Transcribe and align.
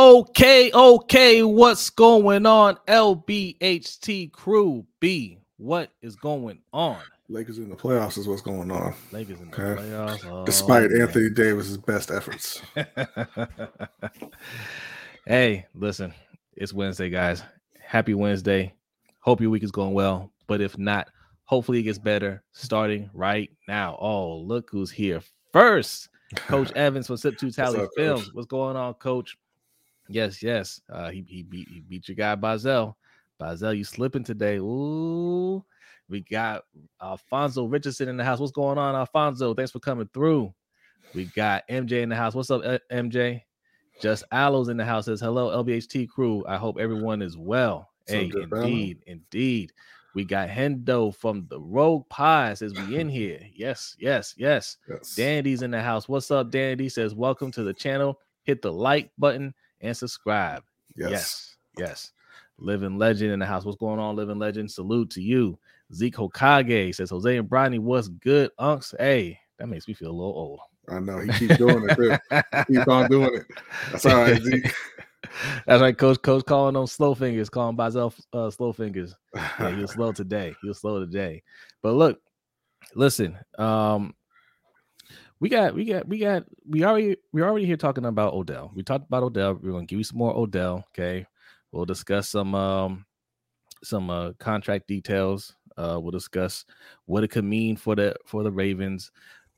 Okay, 0.00 0.70
okay, 0.74 1.42
what's 1.42 1.88
going 1.88 2.44
on? 2.44 2.76
LBHT 2.86 4.30
crew 4.30 4.84
B, 5.00 5.38
what 5.56 5.90
is 6.02 6.16
going 6.16 6.58
on? 6.74 6.98
Lakers 7.30 7.56
in 7.56 7.70
the 7.70 7.76
playoffs 7.76 8.18
is 8.18 8.28
what's 8.28 8.42
going 8.42 8.70
on. 8.70 8.92
Lakers 9.10 9.40
in 9.40 9.50
the 9.50 9.56
Okay. 9.56 9.80
playoffs. 9.80 10.22
Oh, 10.26 10.44
Despite 10.44 10.90
man. 10.90 11.00
Anthony 11.00 11.30
Davis's 11.30 11.78
best 11.78 12.10
efforts. 12.10 12.60
hey, 15.26 15.64
listen, 15.72 16.12
it's 16.58 16.74
Wednesday, 16.74 17.08
guys. 17.08 17.42
Happy 17.80 18.12
Wednesday. 18.12 18.74
Hope 19.20 19.40
your 19.40 19.48
week 19.48 19.62
is 19.62 19.72
going 19.72 19.94
well. 19.94 20.30
But 20.46 20.60
if 20.60 20.76
not, 20.76 21.08
hopefully 21.46 21.78
it 21.78 21.84
gets 21.84 21.98
better 21.98 22.42
starting 22.52 23.08
right 23.14 23.48
now. 23.66 23.96
Oh, 23.98 24.36
look 24.40 24.68
who's 24.70 24.90
here 24.90 25.22
first. 25.54 26.10
Coach 26.48 26.70
Evans 26.76 27.06
from 27.06 27.16
Sip 27.16 27.38
2 27.38 27.50
Tally 27.50 27.78
up, 27.78 27.84
Coach? 27.84 27.92
Films. 27.96 28.30
What's 28.34 28.46
going 28.46 28.76
on, 28.76 28.92
coach? 28.92 29.38
Yes, 30.08 30.42
yes. 30.42 30.80
Uh, 30.90 31.10
he, 31.10 31.24
he 31.28 31.42
beat 31.42 31.68
he 31.68 31.80
beat 31.80 32.08
your 32.08 32.16
guy 32.16 32.34
Bazel. 32.34 32.96
Bazel, 33.38 33.74
you 33.74 33.84
slipping 33.84 34.24
today. 34.24 34.56
Ooh. 34.56 35.64
We 36.08 36.20
got 36.20 36.64
Alfonso 37.02 37.64
Richardson 37.64 38.08
in 38.08 38.16
the 38.16 38.24
house. 38.24 38.38
What's 38.38 38.52
going 38.52 38.78
on, 38.78 38.94
Alfonso? 38.94 39.54
Thanks 39.54 39.72
for 39.72 39.80
coming 39.80 40.08
through. 40.14 40.54
We 41.14 41.24
got 41.24 41.66
MJ 41.68 42.02
in 42.02 42.08
the 42.08 42.16
house. 42.16 42.34
What's 42.34 42.50
up, 42.50 42.62
MJ? 42.92 43.42
Just 44.00 44.24
Aloes 44.30 44.68
in 44.68 44.76
the 44.76 44.84
house 44.84 45.06
says 45.06 45.20
hello, 45.20 45.64
LBHT 45.64 46.08
crew. 46.08 46.44
I 46.46 46.56
hope 46.56 46.78
everyone 46.78 47.22
is 47.22 47.36
well. 47.36 47.90
Up, 48.08 48.14
hey, 48.14 48.28
good 48.28 48.50
fella? 48.50 48.62
indeed, 48.62 48.98
indeed. 49.06 49.72
We 50.14 50.24
got 50.24 50.48
Hendo 50.48 51.14
from 51.14 51.46
the 51.50 51.60
Rogue 51.60 52.08
Pie 52.08 52.54
says 52.54 52.72
we 52.72 52.96
in 52.96 53.08
here. 53.08 53.40
Yes, 53.54 53.96
yes, 53.98 54.34
yes. 54.36 54.78
Yes. 54.88 55.14
Dandy's 55.14 55.62
in 55.62 55.70
the 55.70 55.82
house. 55.82 56.08
What's 56.08 56.30
up, 56.30 56.50
Dandy? 56.50 56.88
Says 56.88 57.14
welcome 57.14 57.50
to 57.52 57.62
the 57.62 57.74
channel. 57.74 58.20
Hit 58.44 58.62
the 58.62 58.72
like 58.72 59.10
button 59.18 59.52
and 59.80 59.96
subscribe. 59.96 60.62
Yes. 60.96 61.10
Yes, 61.10 61.56
yes. 61.78 62.12
Living 62.58 62.98
legend 62.98 63.32
in 63.32 63.38
the 63.38 63.46
house. 63.46 63.64
What's 63.64 63.76
going 63.76 64.00
on, 64.00 64.16
living 64.16 64.38
legend? 64.38 64.70
Salute 64.70 65.10
to 65.10 65.22
you. 65.22 65.58
Zeke 65.94 66.16
Hokage 66.16 66.94
says 66.94 67.10
Jose 67.10 67.36
and 67.36 67.48
Brodny, 67.48 67.78
what's 67.78 68.08
good, 68.08 68.50
unks? 68.58 68.94
Hey, 68.98 69.38
that 69.58 69.68
makes 69.68 69.86
me 69.86 69.94
feel 69.94 70.10
a 70.10 70.12
little 70.12 70.34
old. 70.34 70.60
I 70.88 71.00
know. 71.00 71.18
He 71.18 71.32
keeps 71.32 71.56
doing 71.56 71.88
it. 71.88 71.96
Too. 71.96 72.72
Keep 72.72 72.88
on 72.88 73.10
doing 73.10 73.34
it. 73.34 73.46
That's 73.90 74.06
all 74.06 74.16
right, 74.16 74.40
Zeke. 74.40 74.72
That's 75.66 75.82
right, 75.82 75.96
coach. 75.96 76.22
Coach 76.22 76.44
calling 76.44 76.74
them 76.74 76.86
slow 76.86 77.14
fingers, 77.14 77.50
calling 77.50 77.76
Bazel 77.76 78.14
uh, 78.32 78.50
slow 78.50 78.72
fingers. 78.72 79.14
Yeah, 79.34 79.74
he 79.74 79.82
was 79.82 79.92
slow 79.92 80.12
today. 80.12 80.54
He 80.62 80.68
was 80.68 80.78
slow 80.78 81.00
today. 81.00 81.42
But 81.82 81.94
look, 81.94 82.20
listen. 82.94 83.36
Um, 83.58 84.14
we 85.40 85.48
got, 85.48 85.74
we 85.74 85.84
got, 85.84 86.08
we 86.08 86.18
got. 86.18 86.44
We 86.68 86.84
already, 86.84 87.16
we 87.32 87.42
already 87.42 87.66
here 87.66 87.76
talking 87.76 88.06
about 88.06 88.34
Odell. 88.34 88.72
We 88.74 88.82
talked 88.82 89.06
about 89.06 89.22
Odell. 89.22 89.54
We're 89.54 89.72
gonna 89.72 89.86
give 89.86 89.98
you 89.98 90.04
some 90.04 90.18
more 90.18 90.34
Odell. 90.34 90.84
Okay, 90.88 91.26
we'll 91.72 91.84
discuss 91.84 92.28
some, 92.28 92.54
um, 92.54 93.04
some 93.84 94.10
uh, 94.10 94.32
contract 94.38 94.88
details. 94.88 95.54
Uh, 95.76 95.98
we'll 96.00 96.10
discuss 96.10 96.64
what 97.04 97.22
it 97.22 97.28
could 97.28 97.44
mean 97.44 97.76
for 97.76 97.94
the 97.94 98.16
for 98.24 98.42
the 98.42 98.50
Ravens. 98.50 99.12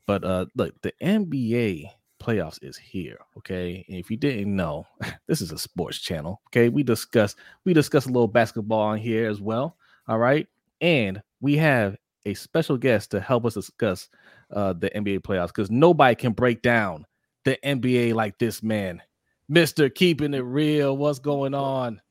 But 0.05 0.23
uh, 0.23 0.47
look, 0.55 0.73
the 0.81 0.93
NBA 1.01 1.85
playoffs 2.21 2.61
is 2.61 2.77
here. 2.77 3.17
Okay, 3.37 3.85
and 3.87 3.97
if 3.97 4.11
you 4.11 4.17
didn't 4.17 4.53
know, 4.53 4.85
this 5.27 5.41
is 5.41 5.51
a 5.51 5.57
sports 5.57 5.99
channel. 5.99 6.41
Okay, 6.47 6.69
we 6.69 6.83
discuss 6.83 7.35
we 7.65 7.73
discuss 7.73 8.05
a 8.05 8.09
little 8.09 8.27
basketball 8.27 8.81
on 8.81 8.97
here 8.97 9.29
as 9.29 9.39
well. 9.39 9.77
All 10.07 10.19
right, 10.19 10.47
and 10.81 11.21
we 11.39 11.55
have 11.57 11.95
a 12.25 12.33
special 12.33 12.77
guest 12.77 13.11
to 13.11 13.21
help 13.21 13.45
us 13.45 13.53
discuss 13.53 14.09
uh, 14.51 14.73
the 14.73 14.89
NBA 14.89 15.19
playoffs 15.19 15.47
because 15.47 15.71
nobody 15.71 16.15
can 16.15 16.33
break 16.33 16.61
down 16.61 17.05
the 17.45 17.57
NBA 17.63 18.13
like 18.13 18.37
this 18.37 18.61
man, 18.61 19.01
Mister 19.47 19.89
Keeping 19.89 20.33
It 20.33 20.39
Real. 20.39 20.95
What's 20.95 21.19
going 21.19 21.53
on? 21.53 22.01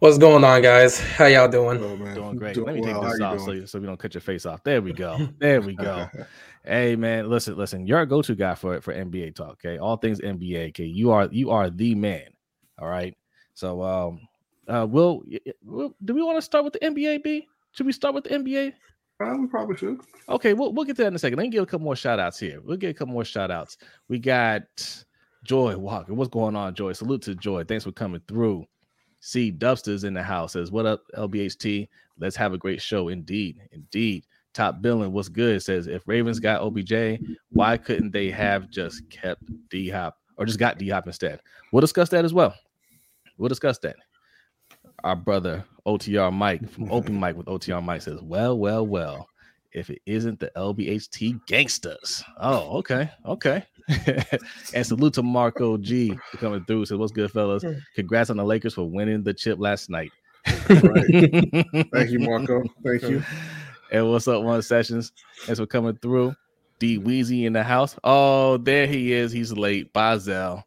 What's 0.00 0.16
going 0.16 0.44
on, 0.44 0.62
guys? 0.62 1.00
How 1.00 1.26
y'all 1.26 1.48
doing? 1.48 1.82
Oh, 1.82 1.96
man. 1.96 2.14
Doing 2.14 2.36
great. 2.36 2.54
Doing 2.54 2.66
Let 2.66 2.74
me 2.76 2.80
well. 2.82 3.02
take 3.02 3.10
this 3.10 3.20
How 3.20 3.34
off 3.34 3.40
so, 3.40 3.64
so 3.64 3.80
we 3.80 3.86
don't 3.86 3.98
cut 3.98 4.14
your 4.14 4.20
face 4.20 4.46
off. 4.46 4.62
There 4.62 4.80
we 4.80 4.92
go. 4.92 5.28
There 5.38 5.60
we 5.60 5.74
go. 5.74 6.08
hey 6.64 6.94
man, 6.94 7.28
listen, 7.28 7.56
listen. 7.56 7.84
You're 7.84 8.02
a 8.02 8.06
go-to 8.06 8.36
guy 8.36 8.54
for 8.54 8.80
for 8.80 8.94
NBA 8.94 9.34
talk. 9.34 9.52
Okay, 9.64 9.78
all 9.78 9.96
things 9.96 10.20
NBA. 10.20 10.68
Okay, 10.68 10.84
you 10.84 11.10
are 11.10 11.28
you 11.32 11.50
are 11.50 11.68
the 11.68 11.96
man. 11.96 12.28
All 12.78 12.88
right. 12.88 13.16
So 13.54 13.82
um, 13.82 14.20
uh, 14.68 14.86
will 14.88 15.24
will 15.64 15.96
do 16.04 16.14
we 16.14 16.22
want 16.22 16.36
to 16.38 16.42
start 16.42 16.64
with 16.64 16.74
the 16.74 16.80
NBA? 16.80 17.24
B? 17.24 17.48
Should 17.72 17.86
we 17.86 17.92
start 17.92 18.14
with 18.14 18.24
the 18.24 18.30
NBA? 18.30 18.74
We 19.20 19.46
probably 19.48 19.76
should. 19.76 20.00
Okay, 20.28 20.54
we'll, 20.54 20.72
we'll 20.72 20.84
get 20.84 20.96
to 20.96 21.02
that 21.02 21.08
in 21.08 21.14
a 21.16 21.18
second. 21.18 21.38
Let 21.38 21.44
me 21.44 21.50
give 21.50 21.62
a 21.64 21.66
couple 21.66 21.84
more 21.84 21.96
shout 21.96 22.20
outs 22.20 22.38
here. 22.38 22.60
We'll 22.60 22.76
get 22.76 22.90
a 22.90 22.94
couple 22.94 23.14
more 23.14 23.24
shout 23.24 23.50
outs. 23.50 23.76
We 24.08 24.20
got 24.20 24.62
Joy 25.42 25.76
Walker. 25.76 26.14
What's 26.14 26.30
going 26.30 26.54
on, 26.54 26.74
Joy? 26.74 26.92
Salute 26.92 27.22
to 27.22 27.34
Joy. 27.34 27.64
Thanks 27.64 27.84
for 27.84 27.90
coming 27.90 28.22
through. 28.28 28.64
See, 29.20 29.50
Dubster's 29.50 30.04
in 30.04 30.14
the 30.14 30.22
house. 30.22 30.52
Says, 30.52 30.70
What 30.70 30.86
up, 30.86 31.02
LBHT? 31.16 31.88
Let's 32.20 32.36
have 32.36 32.52
a 32.52 32.58
great 32.58 32.80
show. 32.80 33.08
Indeed. 33.08 33.60
Indeed. 33.72 34.24
Top 34.54 34.80
billing, 34.82 35.12
what's 35.12 35.28
good? 35.28 35.62
Says, 35.62 35.88
If 35.88 36.06
Ravens 36.06 36.38
got 36.38 36.62
OBJ, 36.62 37.20
why 37.50 37.76
couldn't 37.76 38.12
they 38.12 38.30
have 38.30 38.70
just 38.70 39.08
kept 39.10 39.42
D 39.68 39.88
Hop 39.88 40.16
or 40.36 40.46
just 40.46 40.60
got 40.60 40.78
D 40.78 40.88
Hop 40.90 41.08
instead? 41.08 41.40
We'll 41.72 41.80
discuss 41.80 42.08
that 42.10 42.24
as 42.24 42.32
well. 42.32 42.54
We'll 43.36 43.48
discuss 43.48 43.78
that. 43.78 43.96
Our 45.04 45.16
brother 45.16 45.64
OTR 45.86 46.32
Mike 46.32 46.68
from 46.70 46.90
Open 46.90 47.14
Mike 47.14 47.36
with 47.36 47.46
OTR 47.46 47.82
Mike 47.82 48.02
says, 48.02 48.20
Well, 48.22 48.58
well, 48.58 48.86
well 48.86 49.28
if 49.72 49.90
it 49.90 50.00
isn't 50.06 50.40
the 50.40 50.50
LBHT 50.56 51.46
gangsters. 51.46 52.22
Oh, 52.38 52.78
okay, 52.78 53.10
okay. 53.24 53.64
and 54.74 54.86
salute 54.86 55.14
to 55.14 55.22
Marco 55.22 55.76
G 55.78 56.18
for 56.30 56.36
coming 56.38 56.64
through. 56.64 56.84
Says, 56.86 56.98
"What's 56.98 57.12
good, 57.12 57.30
fellas? 57.30 57.64
Congrats 57.94 58.30
on 58.30 58.36
the 58.36 58.44
Lakers 58.44 58.74
for 58.74 58.88
winning 58.88 59.22
the 59.22 59.32
chip 59.32 59.58
last 59.58 59.88
night." 59.88 60.10
Thank 60.44 62.10
you, 62.10 62.18
Marco. 62.18 62.64
Thank 62.84 63.02
you. 63.02 63.22
And 63.90 64.10
what's 64.10 64.28
up, 64.28 64.42
one 64.42 64.60
sessions? 64.62 65.12
Thanks 65.42 65.58
for 65.58 65.66
coming 65.66 65.96
through. 65.96 66.34
D 66.78 66.98
Weezy 66.98 67.46
in 67.46 67.54
the 67.54 67.62
house. 67.62 67.96
Oh, 68.04 68.58
there 68.58 68.86
he 68.86 69.12
is. 69.12 69.32
He's 69.32 69.52
late. 69.52 69.92
Bazel 69.92 70.64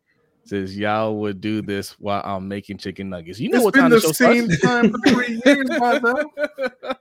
says 0.51 0.77
y'all 0.77 1.15
would 1.15 1.39
do 1.39 1.61
this 1.61 1.97
while 1.97 2.21
I'm 2.25 2.47
making 2.49 2.77
chicken 2.77 3.09
nuggets. 3.09 3.39
You 3.39 3.49
know 3.49 3.57
It's 3.57 3.63
what 3.63 3.73
been 3.73 3.83
time 3.83 3.91
the 3.91 3.95
the 3.95 4.01
show 4.01 4.11
same 4.11 4.51
starts? 4.51 4.61
time 4.61 4.91
for 4.91 4.97
three 5.09 5.41
years 5.45 5.69
by 5.79 5.97
now. 5.99 6.25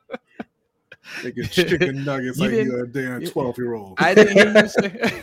Making 1.25 1.45
chicken 1.47 2.05
nuggets 2.05 2.39
you 2.39 2.45
like 2.45 2.67
you're 2.67 2.85
a 2.85 2.87
damn 2.87 3.27
12 3.27 3.59
year 3.59 3.75
old. 3.75 3.99
I 3.99 4.15
didn't 4.15 4.37
hear 4.37 4.63
you 4.63 4.69
say. 4.69 5.23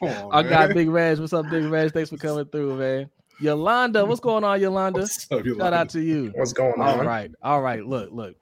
I 0.32 0.42
got 0.42 0.72
Big 0.72 0.88
Reg. 0.88 1.18
What's 1.18 1.34
up, 1.34 1.50
Big 1.50 1.64
Reg? 1.64 1.92
Thanks 1.92 2.08
for 2.08 2.16
coming 2.16 2.46
through, 2.46 2.76
man. 2.76 3.10
Yolanda, 3.38 4.06
what's 4.06 4.20
going 4.20 4.44
on, 4.44 4.58
Yolanda? 4.62 5.06
Shout 5.06 5.74
out 5.74 5.90
to 5.90 6.00
you. 6.00 6.32
What's 6.34 6.54
going 6.54 6.80
on? 6.80 7.04
right, 7.06 7.30
all 7.42 7.60
right. 7.60 7.84
Look, 7.84 8.10
look. 8.12 8.36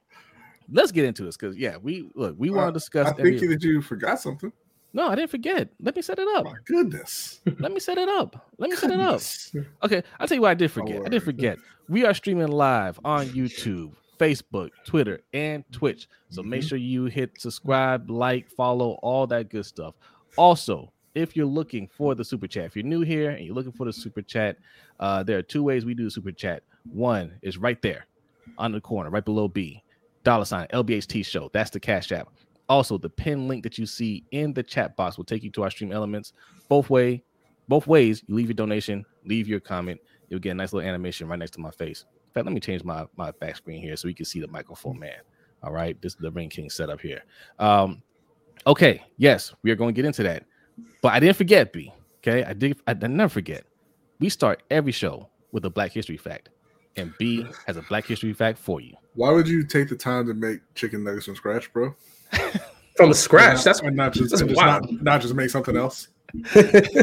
Let's 0.71 0.93
get 0.93 1.03
into 1.03 1.25
this 1.25 1.35
because 1.35 1.57
yeah, 1.57 1.75
we 1.75 2.09
look. 2.15 2.35
We 2.37 2.49
want 2.49 2.69
to 2.69 2.71
discuss. 2.71 3.09
I 3.09 3.13
think 3.13 3.41
NBA 3.41 3.49
that 3.49 3.63
you 3.63 3.81
forgot 3.81 4.21
something. 4.21 4.53
No, 4.93 5.07
I 5.09 5.15
didn't 5.15 5.29
forget. 5.31 5.69
Let 5.81 5.95
me 5.95 6.01
set 6.01 6.19
it 6.19 6.27
up. 6.37 6.45
My 6.45 6.53
goodness. 6.65 7.39
Let 7.59 7.71
me 7.71 7.79
set 7.79 7.97
it 7.97 8.09
up. 8.09 8.49
Let 8.57 8.69
me 8.69 8.75
set 8.75 8.91
it 8.91 8.99
up. 8.99 9.21
Okay, 9.83 10.03
I'll 10.19 10.27
tell 10.27 10.35
you 10.35 10.41
what 10.41 10.51
I 10.51 10.53
did 10.55 10.71
forget. 10.71 11.01
I 11.05 11.09
did 11.09 11.23
forget. 11.23 11.57
We 11.89 12.05
are 12.05 12.13
streaming 12.13 12.47
live 12.49 12.99
on 13.03 13.27
YouTube, 13.29 13.93
Facebook, 14.19 14.69
Twitter, 14.85 15.21
and 15.33 15.63
Twitch. 15.71 16.07
So 16.29 16.43
make 16.43 16.61
Mhm. 16.61 16.69
sure 16.69 16.77
you 16.77 17.05
hit 17.05 17.39
subscribe, 17.39 18.09
like, 18.09 18.49
follow, 18.49 18.91
all 19.01 19.27
that 19.27 19.49
good 19.49 19.65
stuff. 19.65 19.95
Also, 20.37 20.91
if 21.15 21.35
you're 21.35 21.45
looking 21.45 21.87
for 21.87 22.15
the 22.15 22.23
super 22.23 22.47
chat, 22.47 22.65
if 22.65 22.75
you're 22.75 22.85
new 22.85 23.01
here 23.01 23.31
and 23.31 23.45
you're 23.45 23.55
looking 23.55 23.71
for 23.73 23.85
the 23.85 23.91
super 23.93 24.21
chat, 24.21 24.57
uh, 24.99 25.23
there 25.23 25.37
are 25.37 25.41
two 25.41 25.63
ways 25.63 25.83
we 25.85 25.93
do 25.93 26.05
the 26.05 26.11
super 26.11 26.31
chat. 26.31 26.63
One 26.93 27.33
is 27.41 27.57
right 27.57 27.81
there 27.81 28.05
on 28.57 28.71
the 28.71 28.79
corner, 28.79 29.09
right 29.09 29.25
below 29.25 29.47
B, 29.47 29.83
dollar 30.23 30.45
sign 30.45 30.67
LBHT 30.71 31.23
show. 31.25 31.49
That's 31.51 31.69
the 31.69 31.79
cash 31.79 32.11
app. 32.11 32.29
Also, 32.71 32.97
the 32.97 33.09
pin 33.09 33.49
link 33.49 33.63
that 33.63 33.77
you 33.77 33.85
see 33.85 34.23
in 34.31 34.53
the 34.53 34.63
chat 34.63 34.95
box 34.95 35.17
will 35.17 35.25
take 35.25 35.43
you 35.43 35.49
to 35.49 35.63
our 35.63 35.69
stream 35.69 35.91
elements. 35.91 36.31
Both 36.69 36.89
way, 36.89 37.21
both 37.67 37.85
ways. 37.85 38.23
You 38.27 38.35
leave 38.35 38.47
your 38.47 38.53
donation, 38.53 39.05
leave 39.25 39.45
your 39.45 39.59
comment. 39.59 39.99
You'll 40.29 40.39
get 40.39 40.51
a 40.51 40.53
nice 40.53 40.71
little 40.71 40.87
animation 40.87 41.27
right 41.27 41.37
next 41.37 41.51
to 41.55 41.59
my 41.59 41.71
face. 41.71 42.05
In 42.27 42.33
fact, 42.33 42.45
let 42.45 42.53
me 42.53 42.61
change 42.61 42.85
my 42.85 43.05
my 43.17 43.31
back 43.31 43.57
screen 43.57 43.81
here 43.81 43.97
so 43.97 44.07
you 44.07 44.15
can 44.15 44.23
see 44.23 44.39
the 44.39 44.47
microphone 44.47 44.97
man. 44.97 45.17
All 45.61 45.73
right, 45.73 46.01
this 46.01 46.13
is 46.13 46.19
the 46.21 46.31
Ring 46.31 46.47
King 46.47 46.69
setup 46.69 47.01
here. 47.01 47.25
Um, 47.59 48.01
okay, 48.65 49.03
yes, 49.17 49.53
we 49.63 49.71
are 49.71 49.75
going 49.75 49.93
to 49.93 50.01
get 50.01 50.05
into 50.05 50.23
that, 50.23 50.45
but 51.01 51.11
I 51.11 51.19
didn't 51.19 51.35
forget 51.35 51.73
B. 51.73 51.93
Okay, 52.19 52.45
I 52.45 52.53
did. 52.53 52.79
I 52.87 52.93
did 52.93 53.11
never 53.11 53.27
forget. 53.27 53.65
We 54.21 54.29
start 54.29 54.63
every 54.71 54.93
show 54.93 55.27
with 55.51 55.65
a 55.65 55.69
Black 55.69 55.91
History 55.91 56.15
fact, 56.15 56.47
and 56.95 57.13
B 57.19 57.45
has 57.67 57.75
a 57.75 57.81
Black 57.81 58.05
History 58.05 58.31
fact 58.31 58.57
for 58.57 58.79
you. 58.79 58.93
Why 59.15 59.29
would 59.31 59.45
you 59.45 59.65
take 59.65 59.89
the 59.89 59.97
time 59.97 60.25
to 60.27 60.33
make 60.33 60.61
chicken 60.73 61.03
nuggets 61.03 61.25
from 61.25 61.35
scratch, 61.35 61.73
bro? 61.73 61.93
From 62.97 63.13
scratch. 63.13 63.63
That's 63.63 63.81
and 63.81 63.95
not 63.95 64.13
just, 64.13 64.31
that's 64.31 64.41
and 64.41 64.49
just 64.49 64.61
wild. 64.61 64.91
not, 64.91 65.03
not 65.03 65.21
just 65.21 65.33
make 65.33 65.49
something 65.49 65.75
else. 65.77 66.09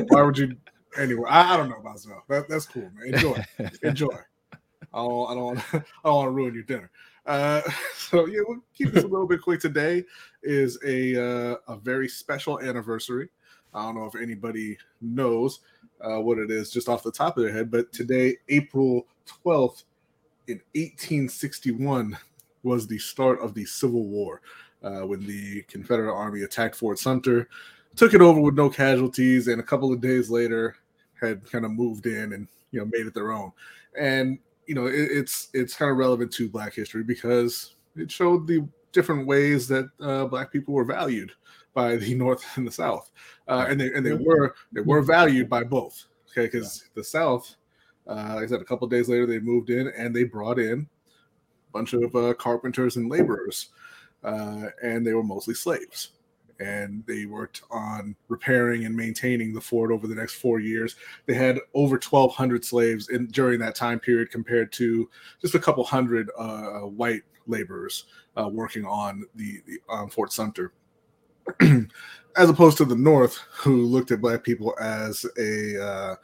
Why 0.09 0.23
would 0.23 0.39
you? 0.39 0.57
Anyway, 0.97 1.29
I, 1.29 1.55
I 1.55 1.57
don't 1.57 1.69
know 1.69 1.77
about 1.77 1.97
that. 2.03 2.21
that. 2.29 2.49
That's 2.49 2.67
cool, 2.67 2.91
man. 2.95 3.15
Enjoy, 3.15 3.45
enjoy. 3.83 4.17
I 4.93 5.03
don't, 5.03 5.31
I 5.31 5.35
don't, 5.35 5.59
I 5.75 5.83
don't 6.05 6.15
want 6.15 6.27
to 6.27 6.31
ruin 6.31 6.55
your 6.55 6.63
dinner. 6.63 6.91
Uh, 7.27 7.63
so 7.95 8.27
yeah, 8.27 8.41
we'll 8.47 8.63
keep 8.75 8.93
this 8.93 9.05
a 9.05 9.09
little 9.09 9.27
bit 9.27 9.43
quick. 9.43 9.61
Today 9.61 10.05
is 10.43 10.79
a 10.85 11.17
uh, 11.17 11.57
a 11.69 11.77
very 11.77 12.09
special 12.09 12.61
anniversary 12.61 13.29
I 13.75 13.85
don't 13.85 13.97
know 13.97 14.07
if 14.07 14.15
anybody 14.15 14.79
knows 15.01 15.61
uh, 16.01 16.21
what 16.21 16.39
it 16.39 16.51
is 16.51 16.71
just 16.71 16.89
off 16.89 17.03
the 17.03 17.13
top 17.13 17.37
of 17.37 17.45
their 17.45 17.53
head, 17.53 17.71
but 17.71 17.93
today, 17.93 18.37
April 18.49 19.07
12th, 19.27 19.85
in 20.47 20.61
1861, 20.75 22.17
was 22.63 22.87
the 22.87 22.99
start 22.99 23.41
of 23.41 23.55
the 23.55 23.65
Civil 23.65 24.05
War 24.05 24.41
uh, 24.83 25.01
when 25.01 25.25
the 25.27 25.63
Confederate 25.63 26.15
Army 26.15 26.43
attacked 26.43 26.77
Fort 26.77 26.99
Sumter, 26.99 27.49
took 27.97 28.15
it 28.15 28.21
over 28.21 28.41
with 28.41 28.55
no 28.55 28.71
casualties, 28.71 29.49
and 29.49 29.61
a 29.61 29.65
couple 29.65 29.93
of 29.93 30.01
days 30.01 30.31
later 30.31 30.77
had 31.21 31.49
kind 31.51 31.65
of 31.65 31.73
moved 31.73 32.07
in 32.07 32.33
and 32.33 32.49
you 32.71 32.81
know 32.81 32.87
made 32.87 33.07
it 33.07 33.15
their 33.15 33.33
own. 33.33 33.53
And 33.99 34.39
you 34.67 34.75
know 34.75 34.87
it, 34.87 34.95
it's 34.95 35.49
it's 35.53 35.75
kind 35.75 35.91
of 35.91 35.97
relevant 35.97 36.33
to 36.35 36.49
Black 36.49 36.75
history 36.75 37.03
because 37.03 37.75
it 37.97 38.11
showed 38.11 38.47
the 38.47 38.67
different 38.93 39.27
ways 39.27 39.69
that 39.69 39.89
uh, 40.01 40.27
Black 40.27 40.53
people 40.53 40.75
were 40.75 40.85
valued 40.85 41.33
by 41.75 41.97
the 41.97 42.15
North 42.25 42.45
and 42.57 42.67
the 42.67 42.73
South, 42.73 43.11
uh, 43.49 43.67
and 43.69 43.81
they 43.81 43.93
and 43.93 44.05
they 44.05 44.15
were 44.15 44.55
they 44.73 44.81
were 44.81 45.03
valued 45.03 45.49
by 45.49 45.65
both. 45.65 46.07
Okay, 46.31 46.47
because 46.47 46.85
the 46.95 47.03
South, 47.03 47.57
uh, 48.07 48.35
like 48.35 48.45
I 48.45 48.47
said, 48.47 48.61
a 48.61 48.65
couple 48.65 48.87
days 48.87 49.09
later 49.09 49.27
they 49.27 49.41
moved 49.41 49.71
in 49.71 49.89
and 49.89 50.15
they 50.15 50.25
brought 50.25 50.59
in 50.59 50.81
a 50.81 51.73
bunch 51.73 51.95
of 51.95 52.15
uh, 52.15 52.35
carpenters 52.35 52.97
and 52.97 53.11
laborers, 53.11 53.71
uh, 54.25 54.67
and 54.83 55.07
they 55.07 55.13
were 55.13 55.23
mostly 55.23 55.55
slaves. 55.55 56.11
And 56.61 57.05
they 57.07 57.25
worked 57.25 57.63
on 57.71 58.17
repairing 58.27 58.85
and 58.85 58.97
maintaining 58.97 59.55
the 59.55 59.61
fort 59.61 59.93
over 59.93 60.09
the 60.09 60.15
next 60.15 60.35
four 60.35 60.59
years. 60.59 60.97
They 61.27 61.35
had 61.35 61.61
over 61.73 61.95
1,200 61.95 62.65
slaves 62.65 63.11
in 63.11 63.27
during 63.29 63.61
that 63.61 63.77
time 63.77 64.01
period, 64.01 64.31
compared 64.33 64.73
to 64.73 65.09
just 65.41 65.55
a 65.55 65.61
couple 65.61 65.85
hundred 65.85 66.31
uh, 66.37 66.81
white 66.81 67.23
laborers 67.47 68.07
uh, 68.37 68.49
working 68.49 68.85
on 68.85 69.25
the, 69.37 69.63
the 69.67 69.79
on 69.89 70.11
Fort 70.11 70.33
Sumter. 70.33 70.73
as 72.37 72.49
opposed 72.49 72.77
to 72.79 72.85
the 72.85 72.97
North, 72.97 73.37
who 73.51 73.85
looked 73.85 74.11
at 74.11 74.21
black 74.21 74.45
people 74.45 74.75
as 74.81 75.27
a 75.39 75.83
uh, 75.83 76.17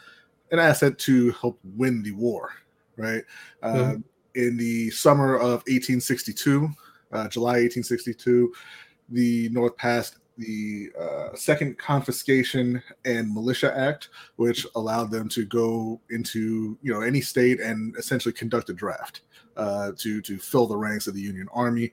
an 0.50 0.58
asset 0.58 0.98
to 1.00 1.32
help 1.32 1.58
win 1.76 2.02
the 2.02 2.12
war. 2.12 2.52
Right 2.96 3.24
uh, 3.62 3.96
in 4.36 4.56
the 4.56 4.90
summer 4.90 5.34
of 5.34 5.62
1862, 5.66 6.68
uh, 7.14 7.28
July 7.28 7.62
1862, 7.62 8.52
the 9.10 9.48
North 9.50 9.76
passed 9.76 10.18
the 10.36 10.90
uh, 11.00 11.34
Second 11.34 11.78
Confiscation 11.78 12.82
and 13.04 13.32
Militia 13.32 13.76
Act, 13.76 14.08
which 14.36 14.66
allowed 14.74 15.10
them 15.10 15.28
to 15.28 15.44
go 15.44 16.00
into 16.10 16.76
you 16.82 16.92
know 16.92 17.02
any 17.02 17.20
state 17.20 17.60
and 17.60 17.96
essentially 17.96 18.32
conduct 18.32 18.70
a 18.70 18.74
draft 18.74 19.22
uh, 19.56 19.92
to 19.98 20.20
to 20.22 20.38
fill 20.38 20.66
the 20.66 20.76
ranks 20.76 21.06
of 21.06 21.14
the 21.14 21.20
Union 21.20 21.48
Army. 21.52 21.92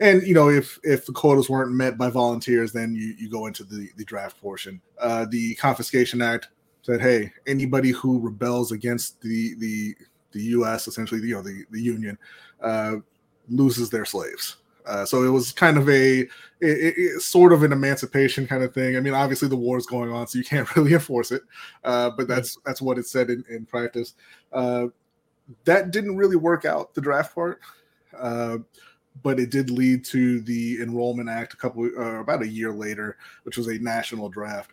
And 0.00 0.22
you 0.22 0.34
know 0.34 0.48
if 0.48 0.78
if 0.82 1.06
the 1.06 1.12
quotas 1.12 1.48
weren't 1.48 1.72
met 1.72 1.96
by 1.96 2.10
volunteers 2.10 2.72
then 2.72 2.94
you 2.94 3.14
you 3.18 3.30
go 3.30 3.46
into 3.46 3.64
the 3.64 3.90
the 3.96 4.04
draft 4.04 4.40
portion. 4.40 4.80
Uh, 4.98 5.26
the 5.30 5.54
confiscation 5.56 6.22
act 6.22 6.48
said 6.82 7.00
hey 7.00 7.30
anybody 7.46 7.90
who 7.90 8.18
rebels 8.18 8.72
against 8.72 9.20
the 9.20 9.54
the 9.58 9.94
the 10.32 10.40
us 10.40 10.88
essentially 10.88 11.20
you 11.20 11.34
know 11.34 11.42
the 11.42 11.64
the 11.70 11.80
union 11.80 12.18
uh, 12.62 12.96
loses 13.50 13.90
their 13.90 14.04
slaves 14.04 14.56
uh, 14.86 15.04
so 15.04 15.22
it 15.22 15.28
was 15.28 15.52
kind 15.52 15.76
of 15.76 15.88
a 15.88 16.20
it, 16.20 16.28
it, 16.60 17.20
sort 17.20 17.52
of 17.52 17.62
an 17.62 17.72
emancipation 17.72 18.46
kind 18.46 18.62
of 18.62 18.74
thing. 18.74 18.96
I 18.96 19.00
mean, 19.00 19.14
obviously 19.14 19.48
the 19.48 19.56
war 19.56 19.78
is 19.78 19.86
going 19.86 20.10
on, 20.10 20.26
so 20.26 20.38
you 20.38 20.44
can't 20.44 20.74
really 20.76 20.92
enforce 20.92 21.32
it. 21.32 21.42
Uh, 21.84 22.10
but 22.10 22.28
that's 22.28 22.58
that's 22.64 22.82
what 22.82 22.98
it 22.98 23.06
said 23.06 23.30
in, 23.30 23.44
in 23.48 23.66
practice. 23.66 24.14
Uh, 24.52 24.86
that 25.64 25.90
didn't 25.90 26.16
really 26.16 26.36
work 26.36 26.64
out 26.64 26.94
the 26.94 27.00
draft 27.00 27.34
part. 27.34 27.60
Uh, 28.18 28.58
but 29.22 29.40
it 29.40 29.50
did 29.50 29.70
lead 29.70 30.04
to 30.04 30.40
the 30.42 30.80
Enrollment 30.80 31.28
Act 31.28 31.52
a 31.52 31.56
couple, 31.56 31.84
uh, 31.84 32.20
about 32.20 32.42
a 32.42 32.48
year 32.48 32.72
later, 32.72 33.18
which 33.42 33.56
was 33.56 33.66
a 33.66 33.78
national 33.78 34.28
draft. 34.28 34.72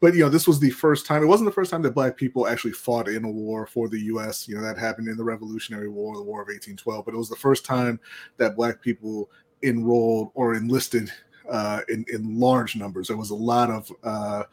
But 0.00 0.14
you 0.14 0.20
know, 0.20 0.30
this 0.30 0.48
was 0.48 0.58
the 0.58 0.70
first 0.70 1.06
time. 1.06 1.22
It 1.22 1.26
wasn't 1.26 1.48
the 1.48 1.54
first 1.54 1.70
time 1.70 1.82
that 1.82 1.94
Black 1.94 2.16
people 2.16 2.48
actually 2.48 2.72
fought 2.72 3.08
in 3.08 3.24
a 3.24 3.30
war 3.30 3.66
for 3.66 3.88
the 3.88 4.00
U.S. 4.00 4.48
You 4.48 4.56
know, 4.56 4.62
that 4.62 4.78
happened 4.78 5.08
in 5.08 5.16
the 5.16 5.24
Revolutionary 5.24 5.88
War, 5.88 6.16
the 6.16 6.22
War 6.22 6.40
of 6.40 6.48
1812. 6.48 7.04
But 7.04 7.14
it 7.14 7.18
was 7.18 7.28
the 7.28 7.36
first 7.36 7.66
time 7.66 8.00
that 8.38 8.56
Black 8.56 8.80
people 8.80 9.30
enrolled 9.62 10.30
or 10.34 10.54
enlisted 10.54 11.12
uh, 11.50 11.80
in 11.88 12.06
in 12.08 12.40
large 12.40 12.76
numbers. 12.76 13.08
There 13.08 13.16
was 13.16 13.30
a 13.30 13.34
lot 13.34 13.70
of 13.70 13.92
uh, 14.02 14.44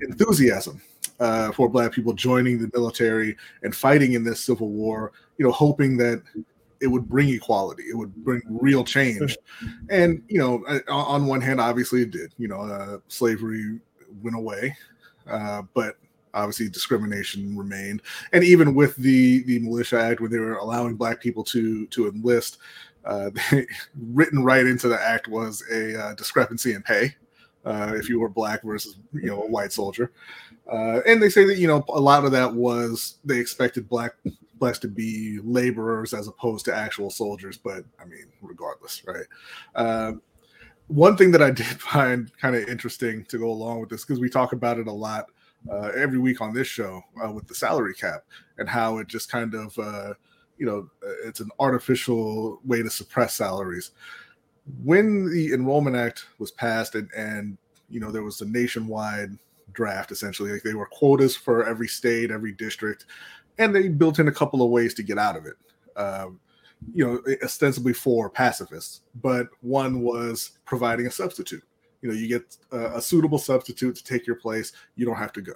enthusiasm 0.00 0.80
uh, 1.20 1.52
for 1.52 1.68
Black 1.68 1.92
people 1.92 2.14
joining 2.14 2.58
the 2.58 2.70
military 2.72 3.36
and 3.62 3.76
fighting 3.76 4.14
in 4.14 4.24
this 4.24 4.40
Civil 4.40 4.70
War. 4.70 5.12
You 5.36 5.44
know, 5.44 5.52
hoping 5.52 5.98
that 5.98 6.22
it 6.80 6.86
would 6.88 7.08
bring 7.08 7.28
equality 7.30 7.84
it 7.84 7.96
would 7.96 8.14
bring 8.16 8.42
real 8.46 8.84
change 8.84 9.38
and 9.88 10.22
you 10.28 10.38
know 10.38 10.62
on 10.88 11.24
one 11.24 11.40
hand 11.40 11.60
obviously 11.60 12.02
it 12.02 12.10
did 12.10 12.34
you 12.36 12.48
know 12.48 12.60
uh, 12.60 12.98
slavery 13.08 13.80
went 14.22 14.36
away 14.36 14.76
uh, 15.28 15.62
but 15.74 15.96
obviously 16.34 16.68
discrimination 16.68 17.56
remained 17.56 18.02
and 18.32 18.42
even 18.42 18.74
with 18.74 18.96
the 18.96 19.42
the 19.44 19.58
militia 19.60 20.00
act 20.00 20.20
when 20.20 20.30
they 20.30 20.38
were 20.38 20.56
allowing 20.56 20.94
black 20.94 21.20
people 21.20 21.44
to 21.44 21.86
to 21.88 22.08
enlist 22.08 22.58
uh, 23.04 23.30
they, 23.50 23.66
written 24.12 24.42
right 24.42 24.66
into 24.66 24.88
the 24.88 25.00
act 25.00 25.28
was 25.28 25.62
a 25.72 26.00
uh, 26.00 26.14
discrepancy 26.14 26.74
in 26.74 26.82
pay 26.82 27.14
uh, 27.64 27.92
if 27.94 28.08
you 28.08 28.18
were 28.20 28.28
black 28.28 28.62
versus 28.62 28.96
you 29.12 29.28
know 29.28 29.42
a 29.42 29.48
white 29.48 29.72
soldier 29.72 30.10
uh, 30.72 31.00
and 31.06 31.22
they 31.22 31.28
say 31.28 31.44
that 31.44 31.58
you 31.58 31.68
know 31.68 31.84
a 31.90 32.00
lot 32.00 32.24
of 32.24 32.32
that 32.32 32.52
was 32.52 33.18
they 33.24 33.38
expected 33.38 33.88
black 33.88 34.14
blessed 34.58 34.82
to 34.82 34.88
be 34.88 35.38
laborers 35.42 36.14
as 36.14 36.28
opposed 36.28 36.64
to 36.64 36.74
actual 36.74 37.10
soldiers. 37.10 37.58
But 37.58 37.84
I 38.00 38.04
mean, 38.04 38.26
regardless, 38.40 39.02
right? 39.06 39.26
One 40.88 41.16
thing 41.16 41.30
that 41.32 41.42
I 41.42 41.50
did 41.62 41.66
find 41.66 42.30
kind 42.38 42.56
of 42.56 42.68
interesting 42.68 43.24
to 43.26 43.38
go 43.38 43.50
along 43.50 43.80
with 43.80 43.90
this 43.90 44.04
because 44.04 44.20
we 44.20 44.28
talk 44.28 44.52
about 44.52 44.78
it 44.78 44.86
a 44.86 44.92
lot 44.92 45.26
uh, 45.70 45.90
every 45.96 46.18
week 46.18 46.40
on 46.40 46.52
this 46.52 46.66
show 46.66 47.02
uh, 47.24 47.30
with 47.30 47.46
the 47.46 47.54
salary 47.54 47.94
cap 47.94 48.24
and 48.58 48.68
how 48.68 48.98
it 48.98 49.08
just 49.08 49.30
kind 49.30 49.54
of 49.54 49.78
uh, 49.78 50.14
you 50.58 50.66
know 50.66 50.88
uh, 51.02 51.26
it's 51.28 51.40
an 51.40 51.50
artificial 51.58 52.60
way 52.64 52.82
to 52.82 52.90
suppress 52.90 53.34
salaries. 53.34 53.92
When 54.82 55.30
the 55.30 55.52
Enrollment 55.52 55.96
Act 55.96 56.26
was 56.38 56.50
passed 56.50 56.94
and 56.94 57.10
and 57.16 57.58
you 57.88 58.00
know 58.00 58.10
there 58.10 58.22
was 58.22 58.40
a 58.40 58.46
nationwide 58.46 59.38
draft 59.72 60.12
essentially 60.12 60.52
like 60.52 60.62
they 60.62 60.74
were 60.74 60.86
quotas 60.86 61.34
for 61.34 61.66
every 61.66 61.88
state 61.88 62.30
every 62.30 62.52
district 62.52 63.06
and 63.58 63.74
they 63.74 63.88
built 63.88 64.20
in 64.20 64.28
a 64.28 64.32
couple 64.32 64.62
of 64.62 64.70
ways 64.70 64.94
to 64.94 65.02
get 65.02 65.18
out 65.18 65.36
of 65.36 65.46
it. 65.46 65.54
Um, 65.96 66.40
you 66.92 67.06
know, 67.06 67.22
ostensibly 67.42 67.92
for 67.92 68.28
pacifists, 68.28 69.02
but 69.22 69.48
one 69.60 70.02
was 70.02 70.52
providing 70.64 71.06
a 71.06 71.10
substitute. 71.10 71.62
You 72.02 72.10
know, 72.10 72.14
you 72.14 72.28
get 72.28 72.56
a, 72.72 72.96
a 72.96 73.02
suitable 73.02 73.38
substitute 73.38 73.96
to 73.96 74.04
take 74.04 74.26
your 74.26 74.36
place. 74.36 74.72
You 74.96 75.06
don't 75.06 75.16
have 75.16 75.32
to 75.34 75.42
go. 75.42 75.54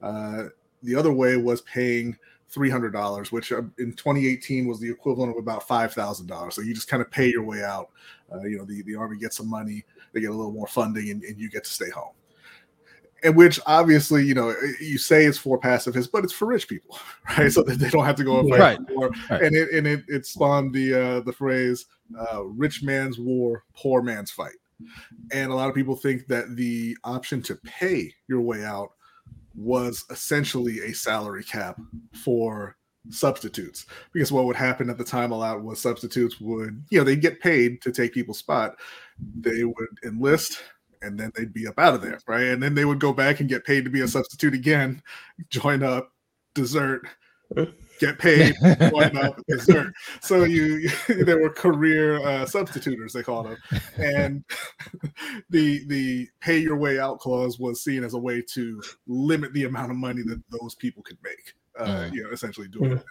Uh, 0.00 0.44
the 0.82 0.94
other 0.94 1.12
way 1.12 1.36
was 1.36 1.62
paying 1.62 2.16
three 2.48 2.70
hundred 2.70 2.92
dollars, 2.92 3.32
which 3.32 3.50
uh, 3.50 3.62
in 3.78 3.92
2018 3.94 4.66
was 4.66 4.78
the 4.78 4.90
equivalent 4.90 5.32
of 5.32 5.38
about 5.38 5.66
five 5.66 5.92
thousand 5.92 6.26
dollars. 6.26 6.54
So 6.54 6.62
you 6.62 6.74
just 6.74 6.88
kind 6.88 7.02
of 7.02 7.10
pay 7.10 7.28
your 7.28 7.42
way 7.42 7.64
out. 7.64 7.90
Uh, 8.32 8.42
you 8.42 8.58
know, 8.58 8.64
the, 8.64 8.82
the 8.82 8.94
army 8.94 9.18
gets 9.18 9.36
some 9.36 9.48
money, 9.48 9.84
they 10.12 10.20
get 10.20 10.30
a 10.30 10.34
little 10.34 10.52
more 10.52 10.66
funding, 10.66 11.10
and, 11.10 11.22
and 11.24 11.38
you 11.38 11.50
get 11.50 11.64
to 11.64 11.70
stay 11.70 11.90
home 11.90 12.12
and 13.24 13.34
which 13.34 13.58
obviously 13.66 14.24
you 14.24 14.34
know 14.34 14.54
you 14.80 14.98
say 14.98 15.24
it's 15.24 15.38
for 15.38 15.58
pacifists, 15.58 16.10
but 16.12 16.22
it's 16.22 16.32
for 16.32 16.46
rich 16.46 16.68
people, 16.68 16.98
right? 17.38 17.50
So 17.50 17.62
that 17.62 17.78
they 17.78 17.90
don't 17.90 18.04
have 18.04 18.16
to 18.16 18.24
go 18.24 18.38
and 18.38 18.50
fight 18.50 18.60
right. 18.60 18.78
war. 18.90 19.10
Right. 19.30 19.42
And 19.42 19.56
it 19.56 19.70
and 19.72 19.86
it, 19.86 20.04
it 20.06 20.26
spawned 20.26 20.72
the 20.72 20.94
uh, 20.94 21.20
the 21.20 21.32
phrase 21.32 21.86
uh, 22.30 22.44
"rich 22.44 22.82
man's 22.82 23.18
war, 23.18 23.64
poor 23.74 24.02
man's 24.02 24.30
fight." 24.30 24.54
And 25.32 25.50
a 25.50 25.54
lot 25.54 25.68
of 25.68 25.74
people 25.74 25.96
think 25.96 26.26
that 26.26 26.56
the 26.56 26.96
option 27.04 27.42
to 27.42 27.56
pay 27.56 28.12
your 28.28 28.40
way 28.40 28.64
out 28.64 28.90
was 29.56 30.04
essentially 30.10 30.80
a 30.80 30.92
salary 30.92 31.44
cap 31.44 31.80
for 32.12 32.76
substitutes 33.10 33.86
because 34.12 34.32
what 34.32 34.46
would 34.46 34.56
happen 34.56 34.88
at 34.88 34.96
the 34.96 35.04
time 35.04 35.30
a 35.30 35.36
lot 35.36 35.62
was 35.62 35.80
substitutes 35.80 36.40
would 36.40 36.82
you 36.88 36.98
know 36.98 37.04
they'd 37.04 37.20
get 37.20 37.38
paid 37.38 37.80
to 37.82 37.92
take 37.92 38.14
people's 38.14 38.38
spot 38.38 38.76
they 39.40 39.62
would 39.62 39.98
enlist 40.04 40.62
and 41.04 41.18
then 41.18 41.30
they'd 41.34 41.52
be 41.52 41.66
up 41.66 41.78
out 41.78 41.94
of 41.94 42.02
there, 42.02 42.18
right? 42.26 42.46
And 42.46 42.62
then 42.62 42.74
they 42.74 42.84
would 42.84 43.00
go 43.00 43.12
back 43.12 43.40
and 43.40 43.48
get 43.48 43.64
paid 43.64 43.84
to 43.84 43.90
be 43.90 44.00
a 44.00 44.08
substitute 44.08 44.54
again, 44.54 45.02
join 45.50 45.82
up, 45.82 46.10
desert, 46.54 47.06
get 48.00 48.18
paid, 48.18 48.54
join 48.62 49.16
up, 49.16 49.40
desert. 49.48 49.92
So 50.20 50.44
you, 50.44 50.88
there 51.08 51.40
were 51.40 51.50
career 51.50 52.24
uh, 52.26 52.46
substituters, 52.46 53.12
they 53.12 53.22
called 53.22 53.46
them, 53.46 53.56
and 53.96 54.44
the 55.50 55.86
the 55.86 56.28
pay 56.40 56.58
your 56.58 56.76
way 56.76 56.98
out 56.98 57.20
clause 57.20 57.58
was 57.58 57.82
seen 57.82 58.04
as 58.04 58.14
a 58.14 58.18
way 58.18 58.42
to 58.54 58.82
limit 59.06 59.52
the 59.52 59.64
amount 59.64 59.90
of 59.90 59.96
money 59.96 60.22
that 60.22 60.42
those 60.50 60.74
people 60.74 61.02
could 61.02 61.18
make 61.22 61.54
uh, 61.78 61.84
right. 61.84 62.12
you 62.12 62.22
know, 62.22 62.30
essentially 62.30 62.68
doing 62.68 62.90
mm-hmm. 62.90 62.98
it. 62.98 63.04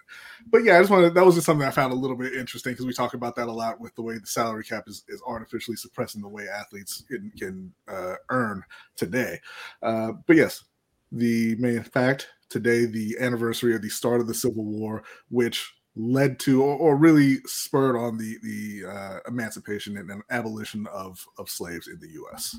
But 0.48 0.64
yeah, 0.64 0.78
I 0.78 0.80
just 0.80 0.92
wanted 0.92 1.14
that 1.14 1.26
was 1.26 1.36
just 1.36 1.46
something 1.46 1.68
I 1.68 1.72
found 1.72 1.94
a 1.94 1.98
little 1.98 2.16
bit 2.16 2.34
interesting 2.34 2.74
because 2.74 2.86
we 2.86 2.94
talk 2.94 3.14
about 3.14 3.36
that 3.36 3.48
a 3.48 3.52
lot 3.52 3.80
with 3.80 3.96
the 3.96 4.02
way 4.02 4.18
the 4.18 4.28
salary 4.28 4.64
cap 4.64 4.86
is, 4.88 5.04
is 5.08 5.22
artificially 5.26 5.78
suppressing 5.78 6.22
the 6.22 6.28
way 6.28 6.48
athletes 6.48 7.04
can, 7.08 7.32
can 7.38 7.74
uh, 7.88 8.16
earn 8.30 8.64
today. 8.96 9.40
Uh, 9.82 10.14
but 10.28 10.36
yes, 10.36 10.64
the 11.12 11.56
main 11.56 11.84
fact 11.84 12.28
today, 12.50 12.86
the 12.86 13.18
anniversary 13.20 13.76
of 13.76 13.82
the 13.82 13.90
start 13.90 14.22
of 14.22 14.28
the 14.28 14.34
Civil 14.34 14.66
War, 14.66 15.04
which 15.30 15.74
led 15.96 16.40
to 16.40 16.64
or, 16.64 16.76
or 16.78 16.98
really 16.98 17.38
spurred 17.46 17.96
on 17.96 18.18
the 18.18 18.38
the 18.42 18.90
uh, 18.90 19.20
emancipation 19.28 19.98
and, 19.98 20.10
and 20.10 20.24
abolition 20.30 20.88
of 20.88 21.26
of 21.38 21.50
slaves 21.50 21.88
in 21.88 22.00
the 22.00 22.10
U.S. 22.14 22.58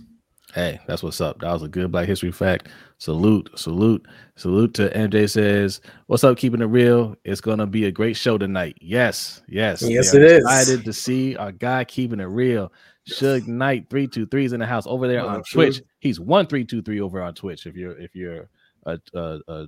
Hey, 0.52 0.78
that's 0.86 1.02
what's 1.02 1.20
up. 1.20 1.40
That 1.40 1.52
was 1.52 1.62
a 1.62 1.68
good 1.68 1.90
Black 1.90 2.06
History 2.06 2.30
fact. 2.30 2.68
Salute, 2.98 3.50
salute, 3.56 4.06
salute 4.36 4.74
to 4.74 4.88
MJ 4.90 5.28
says, 5.28 5.80
What's 6.06 6.22
up, 6.22 6.36
keeping 6.36 6.60
it 6.60 6.66
real? 6.66 7.16
It's 7.24 7.40
gonna 7.40 7.66
be 7.66 7.86
a 7.86 7.90
great 7.90 8.16
show 8.16 8.38
tonight. 8.38 8.76
Yes, 8.80 9.42
yes, 9.48 9.82
yes, 9.82 10.14
it 10.14 10.22
is. 10.22 10.38
Excited 10.44 10.84
to 10.84 10.92
see 10.92 11.36
our 11.36 11.50
guy 11.50 11.84
keeping 11.84 12.20
it 12.20 12.24
real. 12.24 12.72
Suge 13.08 13.46
Knight 13.46 13.90
323 13.90 14.44
is 14.44 14.52
in 14.52 14.60
the 14.60 14.66
house 14.66 14.86
over 14.86 15.06
there 15.08 15.20
oh, 15.20 15.28
on 15.28 15.42
Twitch. 15.42 15.82
He's 16.00 16.20
1323 16.20 17.00
over 17.00 17.22
on 17.22 17.34
Twitch. 17.34 17.66
If 17.66 17.76
you're 17.76 17.98
if 17.98 18.14
you're 18.14 18.48
a, 18.86 18.98
a, 19.14 19.40
a 19.48 19.66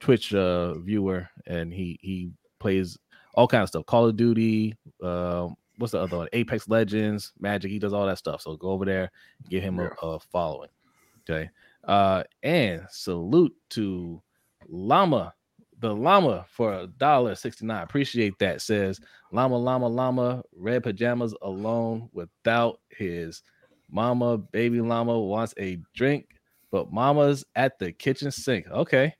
Twitch 0.00 0.32
uh, 0.34 0.74
viewer 0.74 1.28
and 1.46 1.72
he 1.72 1.98
he 2.00 2.30
plays 2.60 2.96
all 3.34 3.48
kind 3.48 3.62
of 3.62 3.68
stuff, 3.68 3.86
Call 3.86 4.06
of 4.06 4.16
Duty, 4.16 4.74
um, 5.02 5.56
what's 5.78 5.92
the 5.92 6.00
other 6.00 6.18
one? 6.18 6.28
Apex 6.32 6.68
Legends, 6.68 7.32
Magic. 7.40 7.70
He 7.70 7.78
does 7.78 7.92
all 7.92 8.06
that 8.06 8.18
stuff. 8.18 8.42
So 8.42 8.56
go 8.56 8.70
over 8.70 8.84
there, 8.84 9.10
give 9.48 9.62
him 9.62 9.78
yeah. 9.78 9.88
a, 10.02 10.06
a, 10.06 10.20
following. 10.20 10.68
Okay. 11.28 11.48
Uh, 11.84 12.24
and 12.42 12.86
salute 12.90 13.54
to 13.70 14.20
Llama, 14.68 15.32
the 15.78 15.94
Llama 15.94 16.44
for 16.50 16.74
a 16.74 16.86
dollar 16.86 17.34
sixty 17.34 17.64
nine. 17.64 17.82
Appreciate 17.82 18.38
that. 18.40 18.60
Says 18.60 19.00
Llama, 19.32 19.56
Llama, 19.56 19.88
Llama, 19.88 20.42
red 20.54 20.82
pajamas 20.82 21.34
alone 21.42 22.08
without 22.12 22.80
his 22.90 23.42
mama. 23.90 24.38
Baby 24.38 24.80
Llama 24.80 25.18
wants 25.18 25.54
a 25.58 25.78
drink, 25.94 26.26
but 26.70 26.92
Mama's 26.92 27.44
at 27.54 27.78
the 27.78 27.92
kitchen 27.92 28.30
sink. 28.30 28.66
Okay. 28.70 29.14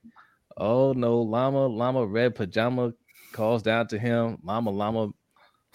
Oh 0.57 0.91
no, 0.91 1.21
Llama, 1.21 1.67
Llama, 1.67 2.05
red 2.05 2.35
pajama 2.35 2.93
calls 3.31 3.63
down 3.63 3.87
to 3.87 3.97
him. 3.97 4.37
Llama, 4.43 4.71
Llama 4.71 5.09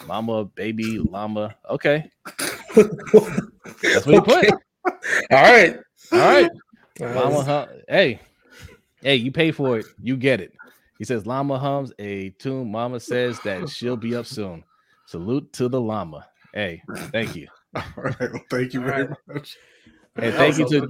Llama, 0.06 0.44
baby, 0.44 0.98
llama. 0.98 1.54
Okay. 1.70 2.10
That's 2.74 4.06
what 4.06 4.14
he 4.14 4.20
put. 4.20 4.50
All 5.30 5.42
right. 5.42 5.76
All 6.12 6.18
right. 6.18 6.50
Llama 7.00 7.42
hum. 7.44 7.68
Hey, 7.88 8.20
hey, 9.00 9.16
you 9.16 9.32
pay 9.32 9.50
for 9.50 9.78
it. 9.78 9.86
You 10.02 10.16
get 10.16 10.40
it. 10.40 10.52
He 10.98 11.04
says 11.04 11.26
llama 11.26 11.58
hums 11.58 11.92
a 11.98 12.30
tune. 12.30 12.70
Mama 12.70 13.00
says 13.00 13.38
that 13.40 13.68
she'll 13.68 13.96
be 13.96 14.14
up 14.14 14.26
soon. 14.26 14.64
Salute 15.06 15.52
to 15.54 15.68
the 15.68 15.80
llama. 15.80 16.26
Hey, 16.52 16.82
thank 17.12 17.34
you. 17.34 17.48
All 17.74 17.82
right. 17.96 18.16
Well, 18.20 18.44
thank 18.50 18.74
you 18.74 18.80
All 18.80 18.86
very 18.86 19.06
right. 19.06 19.16
much. 19.28 19.56
And 20.16 20.34
thank 20.34 20.58
you 20.58 20.68
to 20.68 20.80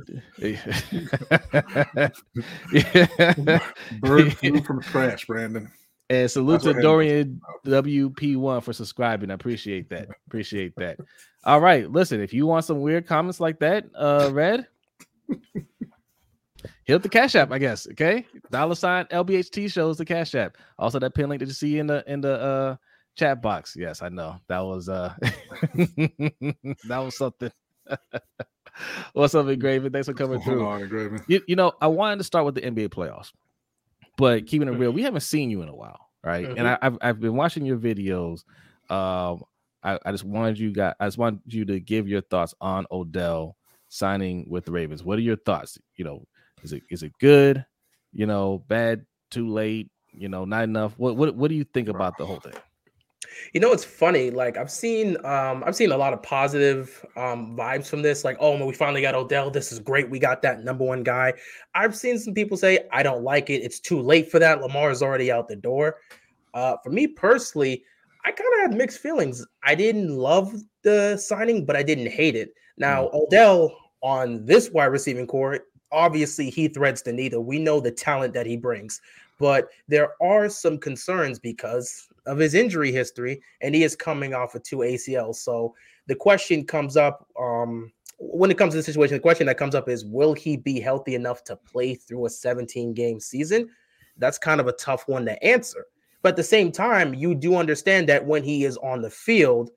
bird 4.00 4.32
flew 4.34 4.62
from 4.62 4.82
trash, 4.82 5.24
Brandon. 5.24 5.70
And 6.10 6.30
salute 6.30 6.60
to 6.62 6.74
Dorian 6.74 7.40
WP1 7.64 8.62
for 8.62 8.72
subscribing. 8.72 9.30
I 9.30 9.34
appreciate 9.34 9.88
that. 9.88 10.08
Appreciate 10.26 10.76
that. 10.76 10.98
All 11.44 11.60
right. 11.60 11.90
Listen, 11.90 12.20
if 12.20 12.34
you 12.34 12.46
want 12.46 12.66
some 12.66 12.80
weird 12.80 13.06
comments 13.06 13.40
like 13.40 13.58
that, 13.60 13.86
uh, 13.94 14.28
Red, 14.32 14.66
hit 16.84 17.02
the 17.02 17.08
Cash 17.08 17.34
App, 17.34 17.52
I 17.52 17.58
guess. 17.58 17.88
Okay. 17.90 18.26
Dollar 18.50 18.74
sign 18.74 19.06
LBHT 19.06 19.72
shows 19.72 19.96
the 19.98 20.04
Cash 20.04 20.34
App. 20.34 20.56
Also, 20.78 20.98
that 20.98 21.14
pin 21.14 21.28
link 21.28 21.40
that 21.40 21.46
you 21.46 21.54
see 21.54 21.78
in 21.78 21.86
the 21.86 22.04
in 22.06 22.20
the 22.20 22.40
uh 22.40 22.76
chat 23.16 23.40
box. 23.40 23.74
Yes, 23.78 24.02
I 24.02 24.08
know. 24.08 24.36
That 24.48 24.60
was 24.60 24.88
uh 24.88 25.14
that 25.22 26.76
was 26.98 27.16
something. 27.16 27.50
What's 29.12 29.34
up, 29.34 29.46
Engraven? 29.46 29.92
Thanks 29.92 30.08
for 30.08 30.14
coming 30.14 30.40
through. 30.40 30.66
On, 30.66 31.22
you, 31.28 31.40
you 31.46 31.54
know, 31.54 31.72
I 31.80 31.86
wanted 31.86 32.18
to 32.18 32.24
start 32.24 32.44
with 32.44 32.56
the 32.56 32.62
NBA 32.62 32.88
playoffs. 32.88 33.30
But 34.16 34.46
keeping 34.46 34.68
it 34.68 34.72
real, 34.72 34.92
we 34.92 35.02
haven't 35.02 35.22
seen 35.22 35.50
you 35.50 35.62
in 35.62 35.68
a 35.68 35.74
while, 35.74 36.08
right? 36.22 36.46
Mm-hmm. 36.46 36.58
And 36.58 36.68
I, 36.68 36.78
have 36.82 36.98
I've 37.00 37.20
been 37.20 37.36
watching 37.36 37.64
your 37.64 37.78
videos. 37.78 38.44
Um, 38.88 39.42
I, 39.82 39.98
I 40.04 40.12
just 40.12 40.24
wanted 40.24 40.58
you 40.58 40.72
guys, 40.72 40.94
I 41.00 41.06
just 41.06 41.18
want 41.18 41.40
you 41.46 41.64
to 41.66 41.80
give 41.80 42.08
your 42.08 42.22
thoughts 42.22 42.54
on 42.60 42.86
Odell 42.90 43.56
signing 43.88 44.46
with 44.48 44.64
the 44.64 44.72
Ravens. 44.72 45.04
What 45.04 45.18
are 45.18 45.22
your 45.22 45.36
thoughts? 45.36 45.78
You 45.96 46.04
know, 46.04 46.24
is 46.62 46.72
it 46.72 46.82
is 46.90 47.02
it 47.02 47.12
good? 47.20 47.64
You 48.12 48.26
know, 48.26 48.64
bad, 48.68 49.04
too 49.30 49.48
late? 49.48 49.90
You 50.12 50.28
know, 50.28 50.44
not 50.44 50.64
enough. 50.64 50.98
What 50.98 51.16
what 51.16 51.34
what 51.34 51.48
do 51.48 51.54
you 51.54 51.64
think 51.64 51.88
about 51.88 52.16
the 52.16 52.26
whole 52.26 52.40
thing? 52.40 52.54
You 53.52 53.60
know, 53.60 53.72
it's 53.72 53.84
funny. 53.84 54.30
Like 54.30 54.56
I've 54.56 54.70
seen, 54.70 55.16
um, 55.24 55.62
I've 55.66 55.76
seen 55.76 55.92
a 55.92 55.96
lot 55.96 56.12
of 56.12 56.22
positive 56.22 57.04
um, 57.16 57.56
vibes 57.56 57.86
from 57.86 58.02
this. 58.02 58.24
Like, 58.24 58.36
oh 58.40 58.56
man, 58.56 58.66
we 58.66 58.74
finally 58.74 59.02
got 59.02 59.14
Odell. 59.14 59.50
This 59.50 59.72
is 59.72 59.80
great. 59.80 60.08
We 60.08 60.18
got 60.18 60.42
that 60.42 60.64
number 60.64 60.84
one 60.84 61.02
guy. 61.02 61.34
I've 61.74 61.96
seen 61.96 62.18
some 62.18 62.34
people 62.34 62.56
say 62.56 62.80
I 62.92 63.02
don't 63.02 63.22
like 63.22 63.50
it. 63.50 63.62
It's 63.62 63.80
too 63.80 64.00
late 64.00 64.30
for 64.30 64.38
that. 64.38 64.60
Lamar 64.60 64.90
is 64.90 65.02
already 65.02 65.30
out 65.30 65.48
the 65.48 65.56
door. 65.56 65.96
Uh, 66.54 66.76
for 66.82 66.90
me 66.90 67.06
personally, 67.06 67.84
I 68.24 68.30
kind 68.32 68.50
of 68.54 68.70
had 68.70 68.78
mixed 68.78 69.00
feelings. 69.00 69.44
I 69.62 69.74
didn't 69.74 70.08
love 70.08 70.54
the 70.82 71.16
signing, 71.16 71.66
but 71.66 71.76
I 71.76 71.82
didn't 71.82 72.10
hate 72.10 72.36
it. 72.36 72.54
Now, 72.76 73.04
mm. 73.04 73.14
Odell 73.14 73.76
on 74.02 74.44
this 74.46 74.70
wide 74.70 74.86
receiving 74.86 75.26
corps, 75.26 75.60
obviously 75.92 76.50
he 76.50 76.68
threads 76.68 77.02
the 77.02 77.12
needle. 77.12 77.44
We 77.44 77.58
know 77.58 77.80
the 77.80 77.90
talent 77.90 78.34
that 78.34 78.46
he 78.46 78.56
brings, 78.56 79.00
but 79.38 79.68
there 79.88 80.10
are 80.22 80.48
some 80.48 80.78
concerns 80.78 81.38
because 81.38 82.08
of 82.26 82.38
his 82.38 82.54
injury 82.54 82.92
history, 82.92 83.40
and 83.60 83.74
he 83.74 83.84
is 83.84 83.96
coming 83.96 84.34
off 84.34 84.54
of 84.54 84.62
two 84.62 84.78
ACLs. 84.78 85.36
So 85.36 85.74
the 86.06 86.14
question 86.14 86.64
comes 86.64 86.96
up 86.96 87.28
um, 87.40 87.92
when 88.18 88.50
it 88.50 88.58
comes 88.58 88.72
to 88.72 88.78
the 88.78 88.82
situation. 88.82 89.16
The 89.16 89.20
question 89.20 89.46
that 89.46 89.58
comes 89.58 89.74
up 89.74 89.88
is, 89.88 90.04
will 90.04 90.34
he 90.34 90.56
be 90.56 90.80
healthy 90.80 91.14
enough 91.14 91.44
to 91.44 91.56
play 91.56 91.94
through 91.94 92.26
a 92.26 92.30
17 92.30 92.94
game 92.94 93.20
season? 93.20 93.68
That's 94.18 94.38
kind 94.38 94.60
of 94.60 94.68
a 94.68 94.72
tough 94.72 95.08
one 95.08 95.24
to 95.26 95.42
answer. 95.44 95.86
But 96.22 96.30
at 96.30 96.36
the 96.36 96.42
same 96.42 96.72
time, 96.72 97.12
you 97.12 97.34
do 97.34 97.56
understand 97.56 98.08
that 98.08 98.24
when 98.24 98.42
he 98.42 98.64
is 98.64 98.78
on 98.78 99.02
the 99.02 99.10
field, 99.10 99.70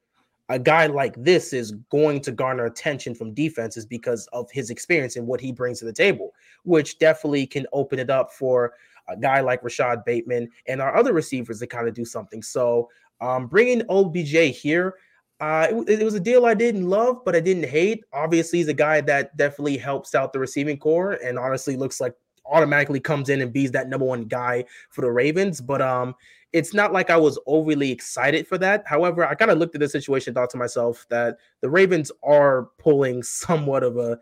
a 0.50 0.58
guy 0.58 0.86
like 0.86 1.13
this 1.22 1.51
is 1.51 1.72
going 1.92 2.22
to 2.22 2.32
garner 2.32 2.66
attention 2.66 3.13
from 3.13 3.34
defenses 3.34 3.86
because 3.86 4.27
of 4.32 4.50
his 4.51 4.70
experience 4.70 5.18
and 5.18 5.27
what 5.27 5.42
he 5.42 5.51
brings 5.51 5.80
to 5.80 5.86
the 5.86 5.92
table, 5.92 6.34
which 6.63 7.00
definitely 7.00 7.46
can 7.46 7.66
open 7.74 8.00
it 8.00 8.10
up 8.10 8.32
for 8.32 8.74
a 9.08 9.18
guy 9.18 9.40
like 9.40 9.62
Rashad 9.62 10.06
Bateman 10.06 10.50
and 10.68 10.82
our 10.82 10.96
other 10.96 11.14
receivers 11.14 11.60
to 11.60 11.68
kind 11.68 11.88
of 11.88 11.94
do 11.94 12.06
something. 12.06 12.42
So 12.42 12.90
um, 13.22 13.48
bringing 13.48 13.84
OBJ 13.90 14.56
here, 14.56 14.96
uh, 15.40 15.68
it, 15.70 16.02
it, 16.02 16.04
was 16.04 16.16
a 16.16 16.20
deal 16.20 16.46
I 16.46 16.54
didn't 16.54 16.90
love, 16.90 17.24
but 17.24 17.36
I 17.36 17.40
didn't 17.40 17.70
hate. 17.70 18.04
Obviously, 18.12 18.60
he's 18.60 18.68
a 18.68 18.74
guy 18.74 19.02
that 19.02 19.38
definitely 19.38 19.78
helps 19.78 20.16
out 20.16 20.34
the 20.34 20.40
receiving 20.40 20.78
corps, 20.78 21.14
and 21.24 21.38
honestly 21.38 21.76
looks 21.76 22.02
like 22.02 22.16
automatically 22.46 23.00
comes 23.00 23.30
in 23.30 23.42
and 23.42 23.54
bees 23.54 23.72
that 23.72 23.90
number 23.90 24.06
one 24.06 24.24
guy 24.24 24.66
for 24.90 25.02
the 25.02 25.12
Ravens. 25.12 25.62
But 25.62 25.82
um, 25.82 26.16
it's 26.54 26.74
not 26.74 26.92
like 26.92 27.10
I 27.10 27.18
was 27.18 27.38
overly 27.46 27.92
excited 27.92 28.48
for 28.48 28.58
that. 28.58 28.84
However, 28.88 29.28
I 29.28 29.36
kind 29.36 29.52
of 29.52 29.60
looked 29.60 29.76
at 29.76 29.82
the 29.82 29.90
situation, 29.90 30.34
thought 30.34 30.50
to 30.52 30.58
myself 30.58 31.06
that 31.10 31.38
the 31.62 31.70
Ravens 31.70 32.12
are 32.24 32.70
pulling 32.80 33.22
somewhat 33.24 33.84
of 33.84 33.98
a 33.98 34.20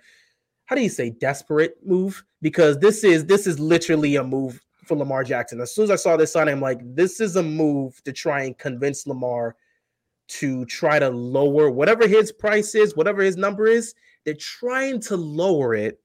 how 0.66 0.76
do 0.76 0.82
you 0.82 0.90
say 0.90 1.12
desperate 1.12 1.78
move 1.86 2.24
because 2.42 2.80
this 2.80 3.04
is 3.04 3.26
this 3.26 3.46
is 3.46 3.60
literally 3.60 4.16
a 4.16 4.24
move 4.24 4.60
for 4.86 4.96
Lamar 4.96 5.24
Jackson. 5.24 5.60
As 5.62 5.74
soon 5.74 5.86
as 5.86 5.92
I 5.92 5.96
saw 5.96 6.18
this 6.18 6.32
sign, 6.32 6.48
I'm 6.48 6.62
like, 6.62 6.80
this 6.84 7.20
is 7.20 7.36
a 7.36 7.44
move 7.44 8.02
to 8.04 8.14
try 8.14 8.44
and 8.44 8.58
convince 8.58 9.08
Lamar 9.08 9.56
to 10.28 10.66
try 10.66 11.00
to 11.00 11.10
lower 11.10 11.70
whatever 11.70 12.08
his 12.08 12.32
price 12.32 12.76
is, 12.76 12.96
whatever 12.96 13.22
his 13.22 13.38
number 13.38 13.68
is. 13.68 13.94
They're 14.24 14.34
trying 14.34 15.00
to 15.02 15.16
lower 15.16 15.76
it, 15.76 16.00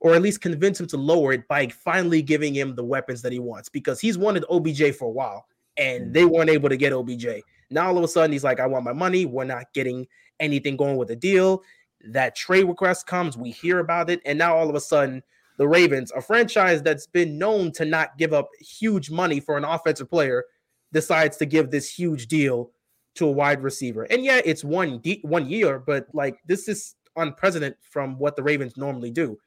or 0.00 0.14
at 0.14 0.22
least 0.22 0.40
convince 0.40 0.80
him 0.80 0.86
to 0.88 0.96
lower 0.96 1.32
it 1.32 1.46
by 1.48 1.68
finally 1.68 2.22
giving 2.22 2.54
him 2.54 2.74
the 2.74 2.84
weapons 2.84 3.22
that 3.22 3.32
he 3.32 3.38
wants 3.38 3.68
because 3.68 4.00
he's 4.00 4.18
wanted 4.18 4.44
OBJ 4.50 4.94
for 4.96 5.06
a 5.06 5.10
while 5.10 5.46
and 5.76 6.12
they 6.12 6.22
mm-hmm. 6.22 6.34
weren't 6.34 6.50
able 6.50 6.68
to 6.68 6.76
get 6.76 6.92
OBJ. 6.92 7.26
Now 7.70 7.88
all 7.88 7.98
of 7.98 8.04
a 8.04 8.08
sudden 8.08 8.32
he's 8.32 8.44
like, 8.44 8.60
I 8.60 8.66
want 8.66 8.84
my 8.84 8.92
money. 8.92 9.26
We're 9.26 9.44
not 9.44 9.72
getting 9.74 10.06
anything 10.40 10.76
going 10.76 10.96
with 10.96 11.08
the 11.08 11.16
deal. 11.16 11.62
That 12.08 12.36
trade 12.36 12.64
request 12.64 13.06
comes, 13.06 13.36
we 13.36 13.50
hear 13.50 13.80
about 13.80 14.10
it, 14.10 14.20
and 14.24 14.38
now 14.38 14.56
all 14.56 14.68
of 14.68 14.74
a 14.76 14.80
sudden 14.80 15.22
the 15.58 15.68
Ravens, 15.68 16.12
a 16.12 16.20
franchise 16.20 16.82
that's 16.82 17.06
been 17.06 17.38
known 17.38 17.72
to 17.72 17.84
not 17.84 18.18
give 18.18 18.32
up 18.32 18.48
huge 18.60 19.10
money 19.10 19.40
for 19.40 19.56
an 19.56 19.64
offensive 19.64 20.10
player, 20.10 20.44
decides 20.92 21.36
to 21.38 21.46
give 21.46 21.70
this 21.70 21.90
huge 21.90 22.26
deal 22.26 22.70
to 23.16 23.26
a 23.26 23.32
wide 23.32 23.62
receiver. 23.62 24.04
And 24.04 24.24
yeah, 24.24 24.40
it's 24.44 24.62
one 24.62 24.98
de- 24.98 25.20
one 25.22 25.48
year, 25.48 25.78
but 25.78 26.06
like 26.12 26.38
this 26.46 26.68
is 26.68 26.94
unprecedented 27.16 27.78
from 27.80 28.18
what 28.18 28.36
the 28.36 28.42
Ravens 28.42 28.76
normally 28.76 29.10
do. 29.10 29.38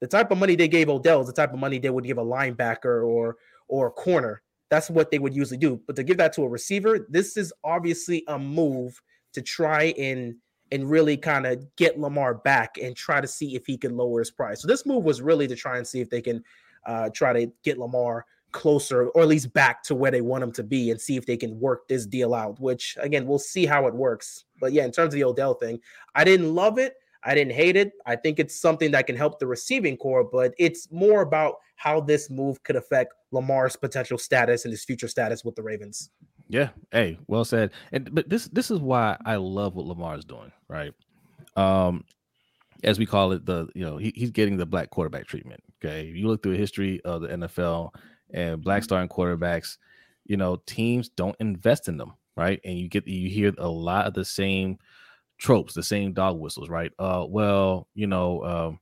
The 0.00 0.06
type 0.06 0.30
of 0.30 0.38
money 0.38 0.54
they 0.54 0.68
gave 0.68 0.88
Odell 0.88 1.20
is 1.20 1.26
the 1.26 1.32
type 1.32 1.52
of 1.52 1.58
money 1.58 1.78
they 1.78 1.90
would 1.90 2.04
give 2.04 2.18
a 2.18 2.24
linebacker 2.24 3.06
or 3.06 3.36
or 3.68 3.88
a 3.88 3.90
corner. 3.90 4.42
That's 4.70 4.90
what 4.90 5.10
they 5.10 5.18
would 5.18 5.34
usually 5.34 5.58
do. 5.58 5.80
But 5.86 5.96
to 5.96 6.04
give 6.04 6.18
that 6.18 6.32
to 6.34 6.42
a 6.42 6.48
receiver, 6.48 7.06
this 7.08 7.36
is 7.36 7.52
obviously 7.64 8.24
a 8.28 8.38
move 8.38 9.00
to 9.32 9.42
try 9.42 9.94
and 9.98 10.36
and 10.72 10.90
really 10.90 11.16
kind 11.16 11.46
of 11.46 11.64
get 11.76 11.98
Lamar 11.98 12.34
back 12.34 12.78
and 12.78 12.94
try 12.94 13.20
to 13.20 13.26
see 13.26 13.54
if 13.54 13.66
he 13.66 13.76
can 13.76 13.96
lower 13.96 14.18
his 14.18 14.30
price. 14.30 14.62
So 14.62 14.68
this 14.68 14.86
move 14.86 15.04
was 15.04 15.22
really 15.22 15.48
to 15.48 15.56
try 15.56 15.78
and 15.78 15.86
see 15.86 16.00
if 16.00 16.10
they 16.10 16.20
can 16.20 16.42
uh, 16.86 17.10
try 17.10 17.32
to 17.32 17.50
get 17.64 17.78
Lamar 17.78 18.26
closer 18.52 19.08
or 19.08 19.22
at 19.22 19.28
least 19.28 19.52
back 19.52 19.82
to 19.84 19.94
where 19.94 20.10
they 20.10 20.20
want 20.20 20.42
him 20.42 20.52
to 20.52 20.62
be 20.62 20.90
and 20.90 21.00
see 21.00 21.16
if 21.16 21.26
they 21.26 21.36
can 21.36 21.58
work 21.60 21.86
this 21.88 22.06
deal 22.06 22.34
out, 22.34 22.58
which 22.60 22.96
again, 23.00 23.26
we'll 23.26 23.38
see 23.38 23.66
how 23.66 23.86
it 23.86 23.94
works. 23.94 24.44
But 24.60 24.72
yeah, 24.72 24.84
in 24.84 24.92
terms 24.92 25.12
of 25.12 25.18
the 25.18 25.24
Odell 25.24 25.54
thing, 25.54 25.80
I 26.14 26.24
didn't 26.24 26.54
love 26.54 26.78
it. 26.78 26.94
I 27.24 27.34
didn't 27.34 27.52
hate 27.52 27.76
it. 27.76 27.92
I 28.06 28.16
think 28.16 28.38
it's 28.38 28.58
something 28.58 28.90
that 28.92 29.06
can 29.06 29.16
help 29.16 29.38
the 29.38 29.46
receiving 29.46 29.96
corps, 29.96 30.24
but 30.24 30.54
it's 30.58 30.90
more 30.90 31.22
about 31.22 31.56
how 31.76 32.00
this 32.00 32.30
move 32.30 32.62
could 32.62 32.76
affect 32.76 33.12
Lamar's 33.32 33.76
potential 33.76 34.18
status 34.18 34.64
and 34.64 34.72
his 34.72 34.84
future 34.84 35.08
status 35.08 35.44
with 35.44 35.54
the 35.54 35.62
Ravens. 35.62 36.10
Yeah. 36.48 36.70
Hey, 36.90 37.18
well 37.26 37.44
said. 37.44 37.72
And 37.92 38.14
but 38.14 38.28
this 38.28 38.48
this 38.48 38.70
is 38.70 38.78
why 38.78 39.16
I 39.24 39.36
love 39.36 39.74
what 39.74 39.86
Lamar 39.86 40.16
is 40.16 40.24
doing, 40.24 40.52
right? 40.68 40.92
Um 41.56 42.04
as 42.84 42.98
we 42.98 43.06
call 43.06 43.32
it, 43.32 43.44
the 43.44 43.68
you 43.74 43.84
know 43.84 43.96
he, 43.96 44.12
he's 44.14 44.30
getting 44.30 44.56
the 44.56 44.66
black 44.66 44.90
quarterback 44.90 45.26
treatment. 45.26 45.62
Okay, 45.84 46.06
you 46.06 46.28
look 46.28 46.42
through 46.42 46.52
the 46.52 46.58
history 46.58 47.00
of 47.04 47.22
the 47.22 47.28
NFL 47.28 47.90
and 48.32 48.62
black 48.62 48.82
starting 48.84 49.08
quarterbacks, 49.08 49.78
you 50.24 50.36
know 50.36 50.56
teams 50.66 51.08
don't 51.08 51.36
invest 51.40 51.88
in 51.88 51.96
them, 51.96 52.14
right? 52.36 52.60
And 52.64 52.78
you 52.78 52.88
get 52.88 53.06
you 53.06 53.28
hear 53.28 53.52
a 53.58 53.68
lot 53.68 54.06
of 54.06 54.14
the 54.14 54.24
same 54.24 54.78
tropes, 55.38 55.74
the 55.74 55.82
same 55.82 56.12
dog 56.12 56.38
whistles, 56.38 56.68
right? 56.68 56.92
Uh, 56.98 57.24
well, 57.28 57.88
you 57.94 58.06
know, 58.06 58.44
um, 58.44 58.80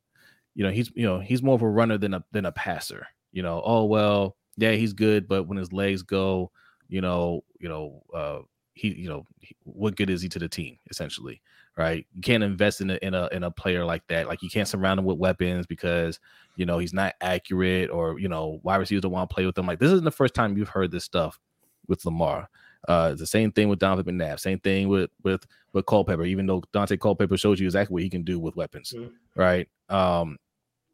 you 0.55 0.65
know 0.65 0.71
he's 0.71 0.91
you 0.95 1.07
know 1.07 1.21
he's 1.21 1.43
more 1.43 1.55
of 1.55 1.63
a 1.63 1.69
runner 1.69 1.99
than 1.99 2.15
a 2.15 2.25
than 2.33 2.47
a 2.47 2.53
passer. 2.53 3.07
You 3.33 3.43
know, 3.43 3.63
oh 3.65 3.85
well, 3.85 4.37
yeah, 4.57 4.73
he's 4.73 4.93
good, 4.93 5.29
but 5.29 5.45
when 5.45 5.59
his 5.59 5.73
legs 5.73 6.03
go, 6.03 6.51
you 6.89 7.01
know, 7.01 7.45
you 7.59 7.69
know, 7.69 8.03
uh, 8.15 8.39
he, 8.75 8.95
you 8.95 9.09
know, 9.09 9.27
what 9.65 9.97
good 9.97 10.11
is 10.11 10.23
he 10.23 10.29
to 10.31 10.39
the 10.39 10.49
team 10.49 10.79
essentially? 10.91 11.41
right? 11.77 12.07
You 12.15 12.23
can't 12.23 12.43
invest 12.43 12.81
in 12.81 12.91
a 12.91 12.99
in 13.03 13.15
a 13.15 13.29
in 13.33 13.43
a 13.43 13.51
player 13.51 13.85
like 13.85 14.07
that. 14.09 14.29
Like 14.29 14.43
you 14.43 14.51
can't 14.51 14.69
surround 14.69 14.99
him 14.99 15.05
with 15.05 15.19
weapons 15.19 15.67
because 15.67 16.19
you 16.57 16.67
know 16.67 16.79
he's 16.79 16.95
not 16.95 17.15
accurate 17.21 17.91
or 17.91 18.19
you 18.19 18.29
know 18.29 18.61
wide 18.63 18.77
receivers 18.77 19.03
don't 19.03 19.13
want 19.13 19.29
to 19.29 19.35
play 19.35 19.47
with 19.47 19.57
him. 19.57 19.67
Like 19.67 19.79
this 19.79 19.93
isn't 19.93 20.05
the 20.05 20.11
first 20.11 20.35
time 20.35 20.57
you've 20.57 20.69
heard 20.69 20.91
this 20.91 21.05
stuff 21.05 21.39
with 21.87 22.05
Lamar. 22.05 22.49
Uh, 22.89 23.11
it's 23.13 23.21
the 23.21 23.27
same 23.27 23.51
thing 23.53 23.69
with 23.69 23.79
Donovan 23.79 24.19
McNabb. 24.19 24.41
Same 24.41 24.59
thing 24.59 24.89
with 24.89 25.11
with 25.23 25.45
with 25.73 25.87
Culpepper. 25.87 26.25
Even 26.25 26.47
though 26.47 26.63
Daunte 26.73 26.99
Culpepper 26.99 27.37
shows 27.37 27.61
you 27.61 27.67
exactly 27.67 27.93
what 27.93 28.03
he 28.03 28.11
can 28.11 28.23
do 28.23 28.39
with 28.39 28.57
weapons, 28.57 28.95
mm-hmm. 28.97 29.41
right? 29.41 29.69
Um, 29.89 30.39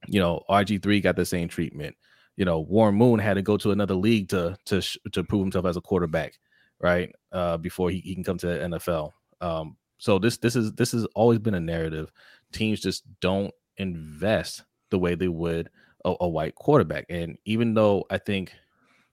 you 0.09 0.19
know, 0.21 0.43
RG 0.51 0.83
three 0.83 1.01
got 1.01 1.17
the 1.17 1.25
same 1.25 1.49
treatment. 1.49 1.97
You 2.37 2.45
know, 2.45 2.61
Warren 2.61 2.95
Moon 2.95 3.19
had 3.19 3.35
to 3.35 3.43
go 3.43 3.57
to 3.59 3.73
another 3.73 3.95
league 3.95 4.29
to 4.31 4.57
to 4.67 4.81
to 5.13 5.25
prove 5.25 5.43
himself 5.43 5.67
as 5.67 5.77
a 5.77 5.81
quarterback, 5.81 6.39
right? 6.81 7.15
Uh, 7.31 7.59
before 7.59 7.91
he, 7.91 7.99
he 8.01 8.15
can 8.15 8.25
come 8.25 8.39
to 8.39 8.47
the 8.47 8.55
NFL. 8.55 9.13
Um, 9.41 9.77
so 9.99 10.19
this 10.19 10.39
this 10.39 10.57
is 10.57 10.73
this 10.73 10.93
has 10.93 11.05
always 11.15 11.39
been 11.39 11.55
a 11.55 11.61
narrative. 11.61 12.11
Teams 12.53 12.81
just 12.81 13.05
don't 13.21 13.53
invest 13.77 14.65
the 14.91 14.99
way 14.99 15.15
they 15.15 15.29
would 15.29 15.71
a, 16.05 16.15
a 16.21 16.29
white 16.29 16.55
quarterback. 16.55 17.07
And 17.09 17.39
even 17.45 17.75
though 17.75 18.05
I 18.11 18.19
think 18.19 18.53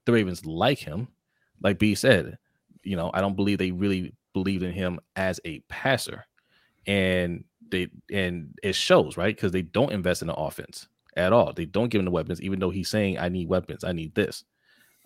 the 0.04 0.12
Ravens 0.12 0.44
like 0.46 0.78
him, 0.78 1.08
like 1.62 1.78
B 1.78 1.94
said, 1.94 2.38
you 2.82 2.96
know, 2.96 3.10
I 3.12 3.20
don't 3.20 3.36
believe 3.36 3.58
they 3.58 3.70
really 3.70 4.14
believed 4.32 4.62
in 4.62 4.72
him 4.72 4.98
as 5.16 5.40
a 5.44 5.60
passer. 5.68 6.26
And 6.86 7.44
they 7.70 7.88
and 8.10 8.54
it 8.62 8.74
shows, 8.74 9.16
right? 9.16 9.34
Because 9.34 9.52
they 9.52 9.62
don't 9.62 9.92
invest 9.92 10.22
in 10.22 10.28
the 10.28 10.34
offense 10.34 10.88
at 11.16 11.32
all. 11.32 11.52
They 11.52 11.64
don't 11.64 11.88
give 11.88 11.98
him 11.98 12.04
the 12.04 12.10
weapons, 12.10 12.42
even 12.42 12.58
though 12.58 12.70
he's 12.70 12.88
saying, 12.88 13.18
I 13.18 13.28
need 13.28 13.48
weapons, 13.48 13.84
I 13.84 13.92
need 13.92 14.14
this. 14.14 14.44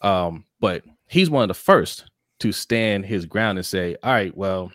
Um, 0.03 0.45
but 0.61 0.83
he's 1.09 1.31
one 1.31 1.43
of 1.43 1.49
the 1.49 1.55
first 1.55 2.05
to 2.41 2.53
stand 2.53 3.07
his 3.07 3.27
ground 3.27 3.59
and 3.59 3.67
say, 3.67 3.97
All 4.03 4.13
right, 4.13 4.37
well, 4.37 4.73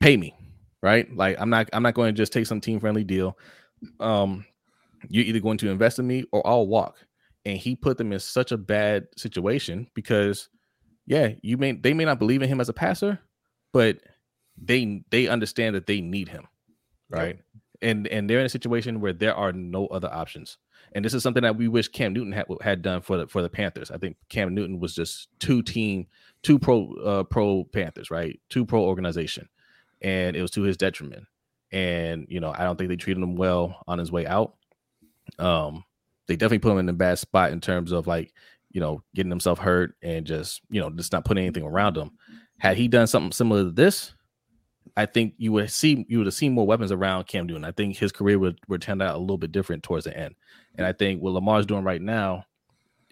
pay 0.00 0.16
me, 0.16 0.34
right? 0.82 1.14
Like 1.14 1.36
I'm 1.40 1.50
not 1.50 1.68
I'm 1.72 1.82
not 1.82 1.94
going 1.94 2.14
to 2.14 2.16
just 2.16 2.32
take 2.32 2.46
some 2.46 2.60
team 2.60 2.80
friendly 2.80 3.04
deal. 3.04 3.38
Um, 4.00 4.44
you're 5.08 5.24
either 5.24 5.40
going 5.40 5.58
to 5.58 5.70
invest 5.70 5.98
in 5.98 6.06
me 6.06 6.24
or 6.32 6.46
I'll 6.46 6.66
walk. 6.66 6.96
And 7.44 7.56
he 7.56 7.76
put 7.76 7.96
them 7.96 8.12
in 8.12 8.18
such 8.18 8.50
a 8.50 8.56
bad 8.56 9.06
situation 9.16 9.86
because, 9.94 10.48
yeah, 11.06 11.30
you 11.42 11.56
may 11.56 11.72
they 11.72 11.94
may 11.94 12.04
not 12.04 12.18
believe 12.18 12.42
in 12.42 12.48
him 12.48 12.60
as 12.60 12.68
a 12.68 12.72
passer, 12.72 13.20
but 13.72 13.98
they 14.60 15.04
they 15.10 15.28
understand 15.28 15.76
that 15.76 15.86
they 15.86 16.00
need 16.00 16.28
him, 16.28 16.48
right? 17.08 17.38
And 17.82 18.06
and 18.08 18.28
they're 18.28 18.40
in 18.40 18.46
a 18.46 18.50
situation 18.50 19.00
where 19.00 19.12
there 19.12 19.34
are 19.34 19.52
no 19.52 19.86
other 19.88 20.12
options. 20.12 20.58
And 20.92 21.04
this 21.04 21.14
is 21.14 21.22
something 21.22 21.42
that 21.42 21.56
we 21.56 21.68
wish 21.68 21.88
Cam 21.88 22.12
Newton 22.12 22.32
had, 22.32 22.46
had 22.62 22.82
done 22.82 23.02
for 23.02 23.18
the 23.18 23.26
for 23.26 23.42
the 23.42 23.50
Panthers. 23.50 23.90
I 23.90 23.98
think 23.98 24.16
Cam 24.28 24.54
Newton 24.54 24.80
was 24.80 24.94
just 24.94 25.28
two 25.38 25.62
team, 25.62 26.06
two 26.42 26.58
pro 26.58 26.92
uh, 27.04 27.22
pro 27.24 27.64
Panthers, 27.64 28.10
right? 28.10 28.40
Two 28.48 28.64
pro 28.64 28.82
organization 28.82 29.48
and 30.02 30.36
it 30.36 30.42
was 30.42 30.50
to 30.52 30.62
his 30.62 30.76
detriment. 30.76 31.24
And 31.72 32.26
you 32.28 32.40
know, 32.40 32.54
I 32.56 32.64
don't 32.64 32.76
think 32.76 32.88
they 32.88 32.96
treated 32.96 33.22
him 33.22 33.36
well 33.36 33.82
on 33.86 33.98
his 33.98 34.12
way 34.12 34.26
out. 34.26 34.54
Um, 35.38 35.84
they 36.26 36.36
definitely 36.36 36.60
put 36.60 36.72
him 36.72 36.78
in 36.78 36.88
a 36.88 36.94
bad 36.94 37.18
spot 37.18 37.52
in 37.52 37.60
terms 37.60 37.92
of 37.92 38.06
like, 38.06 38.32
you 38.70 38.80
know, 38.80 39.02
getting 39.14 39.30
himself 39.30 39.58
hurt 39.58 39.94
and 40.02 40.26
just 40.26 40.60
you 40.70 40.80
know 40.80 40.90
just 40.90 41.12
not 41.12 41.24
putting 41.24 41.44
anything 41.44 41.64
around 41.64 41.96
him. 41.96 42.12
Had 42.58 42.76
he 42.76 42.88
done 42.88 43.06
something 43.06 43.32
similar 43.32 43.64
to 43.64 43.70
this, 43.70 44.14
I 44.96 45.06
think 45.06 45.34
you 45.38 45.52
would 45.52 45.70
see 45.70 46.04
you 46.08 46.18
would 46.18 46.26
have 46.26 46.34
seen 46.34 46.52
more 46.52 46.66
weapons 46.66 46.92
around 46.92 47.26
Cam 47.26 47.46
Newton. 47.46 47.64
I 47.64 47.72
think 47.72 47.96
his 47.96 48.12
career 48.12 48.38
would 48.38 48.58
would 48.68 48.82
turn 48.82 49.02
out 49.02 49.16
a 49.16 49.18
little 49.18 49.38
bit 49.38 49.52
different 49.52 49.82
towards 49.82 50.04
the 50.04 50.16
end. 50.16 50.34
And 50.76 50.86
I 50.86 50.92
think 50.92 51.22
what 51.22 51.32
Lamar's 51.32 51.66
doing 51.66 51.84
right 51.84 52.02
now 52.02 52.44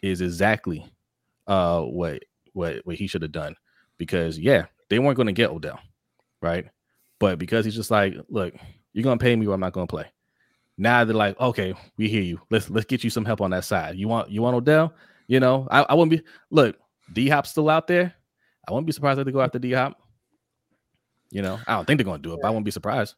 is 0.02 0.20
exactly 0.20 0.86
uh 1.46 1.80
what 1.80 2.22
what 2.52 2.80
what 2.84 2.96
he 2.96 3.06
should 3.06 3.22
have 3.22 3.32
done 3.32 3.56
because 3.98 4.38
yeah, 4.38 4.66
they 4.88 4.98
weren't 4.98 5.16
going 5.16 5.26
to 5.26 5.32
get 5.32 5.50
Odell, 5.50 5.80
right? 6.40 6.66
But 7.18 7.38
because 7.38 7.64
he's 7.64 7.74
just 7.74 7.90
like, 7.90 8.14
look, 8.28 8.54
you're 8.92 9.04
gonna 9.04 9.18
pay 9.18 9.34
me 9.36 9.46
or 9.46 9.54
I'm 9.54 9.60
not 9.60 9.72
gonna 9.72 9.86
play. 9.86 10.06
Now 10.76 11.04
they're 11.04 11.14
like, 11.14 11.38
okay, 11.40 11.74
we 11.96 12.08
hear 12.08 12.22
you. 12.22 12.40
Let's 12.50 12.68
let's 12.70 12.86
get 12.86 13.04
you 13.04 13.10
some 13.10 13.24
help 13.24 13.40
on 13.40 13.50
that 13.50 13.64
side. 13.64 13.96
You 13.96 14.08
want 14.08 14.30
you 14.30 14.42
want 14.42 14.56
Odell? 14.56 14.94
You 15.26 15.40
know, 15.40 15.68
I, 15.70 15.82
I 15.82 15.94
wouldn't 15.94 16.10
be 16.10 16.28
look, 16.50 16.76
D 17.12 17.28
Hop's 17.28 17.50
still 17.50 17.70
out 17.70 17.86
there. 17.86 18.14
I 18.66 18.72
wouldn't 18.72 18.86
be 18.86 18.92
surprised 18.92 19.18
if 19.20 19.26
they 19.26 19.32
go 19.32 19.40
after 19.40 19.58
D 19.58 19.72
Hop. 19.72 20.00
You 21.34 21.42
know, 21.42 21.58
I 21.66 21.74
don't 21.74 21.84
think 21.84 21.98
they're 21.98 22.04
gonna 22.04 22.22
do 22.22 22.34
it, 22.34 22.40
but 22.40 22.48
I 22.48 22.50
won't 22.50 22.64
be 22.64 22.70
surprised. 22.70 23.14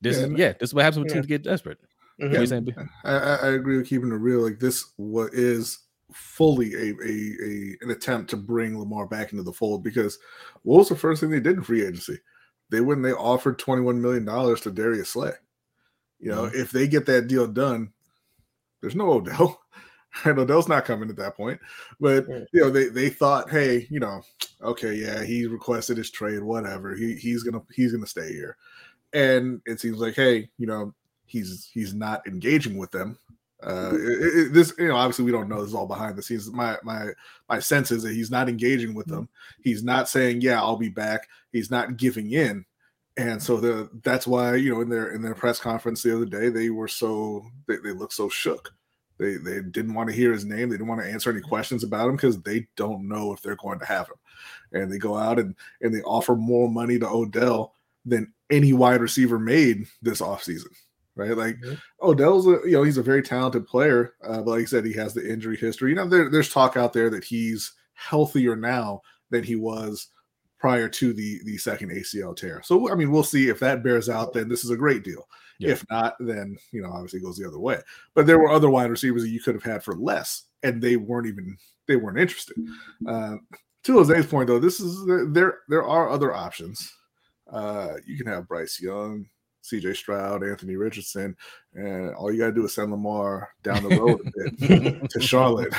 This 0.00 0.18
yeah, 0.18 0.26
is 0.26 0.32
yeah, 0.32 0.52
this 0.58 0.70
is 0.70 0.74
what 0.74 0.84
happens 0.84 0.98
when 0.98 1.06
yeah. 1.08 1.14
teams 1.14 1.26
get 1.26 1.42
desperate. 1.42 1.78
Mm-hmm. 2.20 2.68
Yeah, 2.68 2.84
I, 3.04 3.36
I, 3.46 3.48
agree 3.48 3.76
with 3.76 3.88
keeping 3.88 4.10
it 4.10 4.14
real. 4.14 4.40
Like 4.40 4.58
this, 4.58 4.92
what 4.96 5.34
is 5.34 5.80
fully 6.14 6.72
a, 6.72 6.94
a, 7.04 7.34
a 7.44 7.76
an 7.82 7.90
attempt 7.90 8.30
to 8.30 8.38
bring 8.38 8.78
Lamar 8.78 9.06
back 9.06 9.32
into 9.32 9.44
the 9.44 9.52
fold 9.52 9.84
because 9.84 10.18
what 10.62 10.78
was 10.78 10.88
the 10.88 10.96
first 10.96 11.20
thing 11.20 11.28
they 11.28 11.40
did 11.40 11.58
in 11.58 11.62
free 11.62 11.82
agency? 11.82 12.18
they 12.70 12.80
when 12.80 13.02
they 13.02 13.12
offered 13.12 13.58
$21 13.58 13.98
million 13.98 14.26
to 14.56 14.70
Darius 14.70 15.10
Slay. 15.10 15.32
You 16.18 16.30
know, 16.30 16.42
mm-hmm. 16.44 16.56
if 16.58 16.70
they 16.70 16.88
get 16.88 17.06
that 17.06 17.28
deal 17.28 17.46
done, 17.46 17.92
there's 18.80 18.96
no 18.96 19.10
Odell. 19.10 19.60
And 20.24 20.38
Odell's 20.38 20.68
not 20.68 20.84
coming 20.84 21.10
at 21.10 21.16
that 21.16 21.36
point. 21.36 21.60
But 22.00 22.26
you 22.28 22.60
know, 22.60 22.70
they 22.70 22.88
they 22.88 23.10
thought, 23.10 23.50
hey, 23.50 23.86
you 23.90 24.00
know, 24.00 24.22
okay, 24.62 24.94
yeah, 24.94 25.22
he 25.22 25.46
requested 25.46 25.96
his 25.96 26.10
trade, 26.10 26.42
whatever. 26.42 26.94
He 26.94 27.14
he's 27.16 27.42
gonna 27.42 27.62
he's 27.74 27.92
gonna 27.92 28.06
stay 28.06 28.32
here. 28.32 28.56
And 29.12 29.60
it 29.66 29.80
seems 29.80 29.98
like, 29.98 30.14
hey, 30.14 30.48
you 30.58 30.66
know, 30.66 30.94
he's 31.26 31.68
he's 31.72 31.94
not 31.94 32.26
engaging 32.26 32.76
with 32.76 32.90
them. 32.90 33.18
Uh, 33.62 33.92
it, 33.94 34.36
it, 34.36 34.52
this, 34.52 34.74
you 34.78 34.88
know, 34.88 34.96
obviously 34.96 35.24
we 35.24 35.32
don't 35.32 35.48
know. 35.48 35.60
This 35.60 35.70
is 35.70 35.74
all 35.74 35.86
behind 35.86 36.16
the 36.16 36.22
scenes. 36.22 36.50
My 36.50 36.76
my 36.82 37.08
my 37.48 37.58
sense 37.58 37.90
is 37.90 38.02
that 38.02 38.12
he's 38.12 38.30
not 38.30 38.48
engaging 38.48 38.94
with 38.94 39.06
them. 39.06 39.28
He's 39.62 39.82
not 39.82 40.08
saying, 40.08 40.42
"Yeah, 40.42 40.60
I'll 40.60 40.76
be 40.76 40.90
back." 40.90 41.28
He's 41.52 41.70
not 41.70 41.96
giving 41.96 42.32
in, 42.32 42.64
and 43.16 43.42
so 43.42 43.56
the 43.56 43.88
that's 44.02 44.26
why 44.26 44.56
you 44.56 44.74
know 44.74 44.82
in 44.82 44.88
their 44.88 45.12
in 45.12 45.22
their 45.22 45.34
press 45.34 45.58
conference 45.58 46.02
the 46.02 46.14
other 46.14 46.26
day 46.26 46.50
they 46.50 46.68
were 46.70 46.88
so 46.88 47.44
they, 47.66 47.76
they 47.76 47.92
looked 47.92 48.12
so 48.12 48.28
shook. 48.28 48.72
They 49.18 49.36
they 49.36 49.60
didn't 49.60 49.94
want 49.94 50.08
to 50.10 50.14
hear 50.14 50.32
his 50.32 50.44
name. 50.44 50.68
They 50.68 50.76
didn't 50.76 50.88
want 50.88 51.00
to 51.00 51.10
answer 51.10 51.30
any 51.30 51.40
questions 51.40 51.84
about 51.84 52.08
him 52.08 52.16
because 52.16 52.40
they 52.42 52.66
don't 52.76 53.08
know 53.08 53.32
if 53.32 53.42
they're 53.42 53.56
going 53.56 53.78
to 53.78 53.86
have 53.86 54.08
him. 54.08 54.16
And 54.72 54.92
they 54.92 54.98
go 54.98 55.16
out 55.16 55.38
and 55.38 55.54
and 55.80 55.94
they 55.94 56.02
offer 56.02 56.36
more 56.36 56.68
money 56.68 56.98
to 56.98 57.08
Odell 57.08 57.74
than 58.04 58.32
any 58.50 58.72
wide 58.72 59.00
receiver 59.00 59.38
made 59.38 59.86
this 60.02 60.20
offseason 60.20 60.68
right? 61.16 61.36
Like. 61.36 61.56
Odell's 62.02 62.46
a 62.46 62.60
you 62.64 62.72
know 62.72 62.82
he's 62.82 62.98
a 62.98 63.02
very 63.02 63.22
talented 63.22 63.66
player, 63.66 64.14
uh, 64.22 64.42
but 64.42 64.50
like 64.52 64.62
I 64.62 64.64
said, 64.66 64.84
he 64.84 64.92
has 64.92 65.14
the 65.14 65.26
injury 65.26 65.56
history. 65.56 65.90
You 65.90 65.96
know, 65.96 66.06
there, 66.06 66.30
there's 66.30 66.52
talk 66.52 66.76
out 66.76 66.92
there 66.92 67.10
that 67.10 67.24
he's 67.24 67.72
healthier 67.94 68.54
now 68.54 69.00
than 69.30 69.42
he 69.42 69.56
was 69.56 70.08
prior 70.58 70.88
to 70.88 71.12
the 71.12 71.40
the 71.44 71.56
second 71.58 71.90
ACL 71.90 72.36
tear. 72.36 72.60
So 72.62 72.90
I 72.90 72.94
mean, 72.94 73.10
we'll 73.10 73.24
see 73.24 73.48
if 73.48 73.58
that 73.60 73.82
bears 73.82 74.08
out. 74.08 74.32
Then 74.32 74.48
this 74.48 74.64
is 74.64 74.70
a 74.70 74.76
great 74.76 75.02
deal. 75.02 75.26
Yeah. 75.58 75.70
If 75.70 75.84
not, 75.90 76.16
then 76.20 76.56
you 76.72 76.82
know 76.82 76.90
obviously 76.90 77.20
it 77.20 77.22
goes 77.22 77.36
the 77.36 77.48
other 77.48 77.58
way. 77.58 77.80
But 78.14 78.26
there 78.26 78.38
were 78.38 78.50
other 78.50 78.70
wide 78.70 78.90
receivers 78.90 79.22
that 79.22 79.30
you 79.30 79.40
could 79.40 79.54
have 79.54 79.62
had 79.64 79.82
for 79.82 79.94
less, 79.94 80.44
and 80.62 80.82
they 80.82 80.96
weren't 80.96 81.26
even 81.26 81.56
they 81.86 81.96
weren't 81.96 82.18
interested. 82.18 82.56
Uh, 83.06 83.36
to 83.84 83.92
Jose's 83.92 84.26
point, 84.26 84.48
though, 84.48 84.58
this 84.58 84.80
is 84.80 85.04
there 85.32 85.60
there 85.68 85.84
are 85.84 86.10
other 86.10 86.34
options. 86.34 86.92
Uh, 87.50 87.94
you 88.04 88.16
can 88.16 88.26
have 88.26 88.48
Bryce 88.48 88.80
Young, 88.80 89.26
CJ 89.70 89.96
Stroud, 89.96 90.44
Anthony 90.44 90.76
Richardson, 90.76 91.36
and 91.74 92.14
all 92.14 92.32
you 92.32 92.38
got 92.38 92.46
to 92.46 92.52
do 92.52 92.64
is 92.64 92.74
send 92.74 92.90
Lamar 92.90 93.50
down 93.62 93.82
the 93.82 93.96
road 93.96 94.20
a 94.20 94.50
bit 94.66 95.10
to 95.10 95.20
Charlotte. 95.20 95.74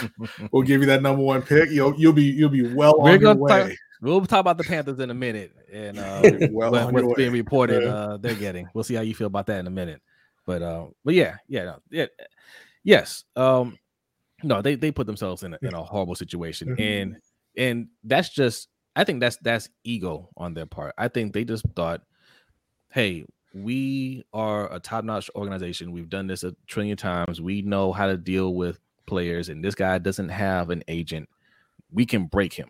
We'll 0.52 0.64
give 0.64 0.82
you 0.82 0.88
that 0.88 1.02
number 1.02 1.22
one 1.22 1.42
pick. 1.42 1.70
You'll 1.70 2.00
you'll 2.00 2.14
be 2.14 2.24
you'll 2.24 2.50
be 2.50 2.74
well 2.74 2.96
We're 3.00 3.14
on 3.14 3.22
your 3.22 3.36
way. 3.36 3.70
Talk, 3.70 3.78
we'll 4.02 4.26
talk 4.26 4.42
about 4.42 4.58
the 4.58 4.64
Panthers 4.64 5.00
in 5.00 5.10
a 5.10 5.14
minute 5.14 5.54
and 5.72 5.98
uh, 5.98 6.22
well 6.52 6.72
what, 6.72 6.94
what's 6.94 7.18
being 7.18 7.32
reported 7.32 7.84
uh, 7.84 8.18
they're 8.18 8.36
getting. 8.36 8.68
We'll 8.74 8.84
see 8.84 8.96
how 8.96 9.02
you 9.02 9.16
feel 9.16 9.28
about 9.28 9.48
that 9.48 9.60
in 9.60 9.68
a 9.68 9.72
minute. 9.72 10.02
But 10.46 10.62
uh, 10.62 10.86
but 11.04 11.14
yeah, 11.14 11.38
yeah, 11.48 11.64
no, 11.66 11.80
yeah, 11.90 12.06
yes. 12.84 13.26
Um, 13.36 13.78
no, 14.44 14.62
they 14.62 14.76
they 14.76 14.92
put 14.92 15.08
themselves 15.08 15.44
in 15.44 15.54
a, 15.54 15.60
in 15.62 15.74
a 15.74 15.84
horrible 15.84 16.16
situation, 16.16 16.70
mm-hmm. 16.70 16.82
and 16.82 17.18
and 17.58 17.88
that's 18.04 18.30
just 18.30 18.70
I 18.96 19.04
think 19.04 19.20
that's 19.20 19.38
that's 19.38 19.70
ego 19.84 20.30
on 20.38 20.54
their 20.54 20.66
part. 20.66 20.94
I 20.98 21.08
think 21.08 21.34
they 21.34 21.44
just 21.44 21.66
thought, 21.76 22.02
hey, 22.90 23.26
we 23.64 24.24
are 24.34 24.72
a 24.74 24.80
top-notch 24.80 25.30
organization. 25.36 25.92
We've 25.92 26.10
done 26.10 26.28
this 26.28 26.44
a 26.44 26.56
trillion 26.68 26.98
times. 26.98 27.42
We 27.42 27.62
know 27.62 27.92
how 27.92 28.08
to 28.08 28.18
deal 28.18 28.56
with 28.56 28.80
players, 29.06 29.50
and 29.50 29.64
this 29.64 29.76
guy 29.76 29.98
doesn't 29.98 30.30
have 30.30 30.70
an 30.70 30.84
agent. 30.88 31.30
We 31.92 32.06
can 32.06 32.26
break 32.26 32.54
him. 32.54 32.70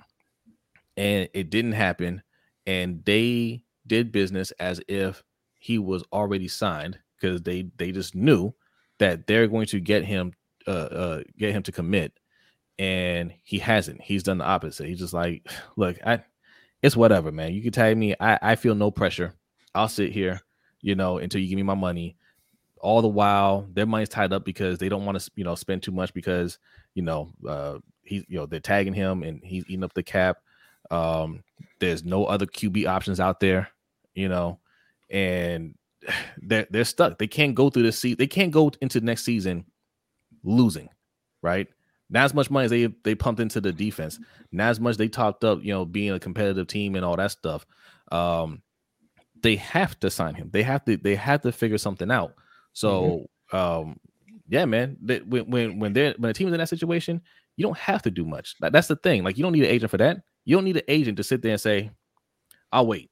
And 0.95 1.30
it 1.34 1.50
didn't 1.50 1.73
happen. 1.73 2.23
And 2.65 3.04
they 3.06 3.63
did 3.86 4.12
business 4.12 4.52
as 4.60 4.82
if 4.88 5.23
he 5.60 5.78
was 5.78 6.04
already 6.12 6.47
signed 6.47 7.00
because 7.19 7.41
they 7.41 7.69
they 7.78 7.91
just 7.91 8.15
knew 8.15 8.54
that 9.00 9.28
they're 9.28 9.47
going 9.47 9.67
to 9.67 9.80
get 9.80 10.06
him 10.06 10.34
uh, 10.67 10.71
uh 10.71 11.23
get 11.38 11.54
him 11.54 11.63
to 11.63 11.71
commit 11.71 12.13
and 12.80 13.34
he 13.43 13.60
hasn't 13.60 14.02
he's 14.02 14.23
done 14.23 14.38
the 14.38 14.45
opposite 14.45 14.88
he's 14.88 15.00
just 15.00 15.13
like 15.13 15.47
look 15.78 15.97
i 16.06 16.21
it's 16.82 16.95
whatever 16.95 17.32
man 17.32 17.54
you 17.54 17.62
can 17.62 17.71
tag 17.71 17.97
me 17.97 18.15
i 18.19 18.38
i 18.41 18.56
feel 18.56 18.76
no 18.76 18.91
pressure 18.91 19.34
i'll 19.73 19.89
sit 19.89 20.12
here 20.12 20.41
you 20.88 20.95
know 20.95 21.17
until 21.17 21.41
you 21.41 21.47
give 21.47 21.58
me 21.58 21.63
my 21.63 21.76
money 21.76 22.15
all 22.80 23.02
the 23.02 23.08
while 23.08 23.67
their 23.73 23.86
money's 23.86 24.10
tied 24.10 24.32
up 24.32 24.45
because 24.45 24.78
they 24.78 24.89
don't 24.89 25.06
want 25.06 25.19
to 25.19 25.32
you 25.36 25.43
know 25.43 25.56
spend 25.56 25.84
too 25.84 25.91
much 25.91 26.13
because 26.13 26.60
you 26.93 27.02
know 27.02 27.30
uh 27.47 27.78
he's 28.04 28.23
you 28.28 28.38
know 28.38 28.45
they're 28.45 28.60
tagging 28.60 28.93
him 28.93 29.23
and 29.23 29.41
he's 29.43 29.65
eating 29.67 29.84
up 29.84 29.93
the 29.93 30.04
cap 30.04 30.38
um 30.91 31.43
there's 31.80 32.04
no 32.04 32.26
other 32.26 32.45
qb 32.45 32.88
options 32.88 33.19
out 33.19 33.39
there 33.39 33.67
you 34.13 34.30
know 34.30 34.60
and 35.10 35.76
they're 36.41 36.67
they're 36.69 36.86
stuck. 36.86 37.17
They 37.17 37.28
can't 37.28 37.56
go 37.56 37.69
through 37.69 37.84
this 37.84 38.00
season. 38.00 38.17
They 38.17 38.28
can't 38.28 38.52
go 38.52 38.71
into 38.82 39.02
next 39.02 39.23
season 39.23 39.65
losing, 40.43 40.89
right? 41.41 41.67
Not 42.10 42.26
as 42.26 42.34
much 42.34 42.50
money 42.50 42.65
as 42.65 42.71
they 42.71 42.88
they 43.04 43.15
pumped 43.15 43.41
into 43.41 43.62
the 43.62 43.71
defense. 43.71 44.19
Not 44.52 44.69
as 44.69 44.80
much 44.80 44.97
they 44.97 45.08
talked 45.08 45.43
up, 45.43 45.60
you 45.62 45.73
know, 45.73 45.86
being 45.86 46.12
a 46.12 46.19
competitive 46.19 46.67
team 46.67 46.95
and 46.95 47.04
all 47.04 47.17
that 47.17 47.32
stuff. 47.32 47.65
Um, 48.12 48.62
they 49.41 49.56
have 49.58 50.00
to 50.00 50.10
sign 50.10 50.36
him. 50.36 50.50
They 50.52 50.63
have 50.63 50.86
to 50.86 50.97
they 50.97 51.15
have 51.15 51.41
to 51.41 51.52
figure 51.52 51.78
something 51.78 52.12
out. 52.12 52.34
So, 52.73 53.28
mm-hmm. 53.52 53.58
um, 53.58 54.00
yeah, 54.50 54.65
man. 54.65 54.97
They, 55.02 55.19
when 55.19 55.50
when 55.50 55.80
when 55.80 55.93
they're 55.93 56.13
when 56.17 56.30
a 56.30 56.34
team 56.34 56.47
is 56.47 56.54
in 56.54 56.60
that 56.60 56.69
situation, 56.69 57.21
you 57.56 57.63
don't 57.63 57.78
have 57.78 58.02
to 58.04 58.12
do 58.12 58.26
much. 58.26 58.56
That's 58.60 58.88
the 58.88 58.95
thing. 58.95 59.23
Like 59.23 59.38
you 59.38 59.43
don't 59.43 59.54
need 59.54 59.63
an 59.63 59.71
agent 59.71 59.91
for 59.91 59.97
that. 59.97 60.21
You 60.45 60.56
don't 60.56 60.65
need 60.65 60.78
an 60.78 60.84
agent 60.88 61.17
to 61.17 61.23
sit 61.23 61.41
there 61.41 61.52
and 61.52 61.62
say, 61.62 61.91
"I'll 62.71 62.88
wait." 62.88 63.10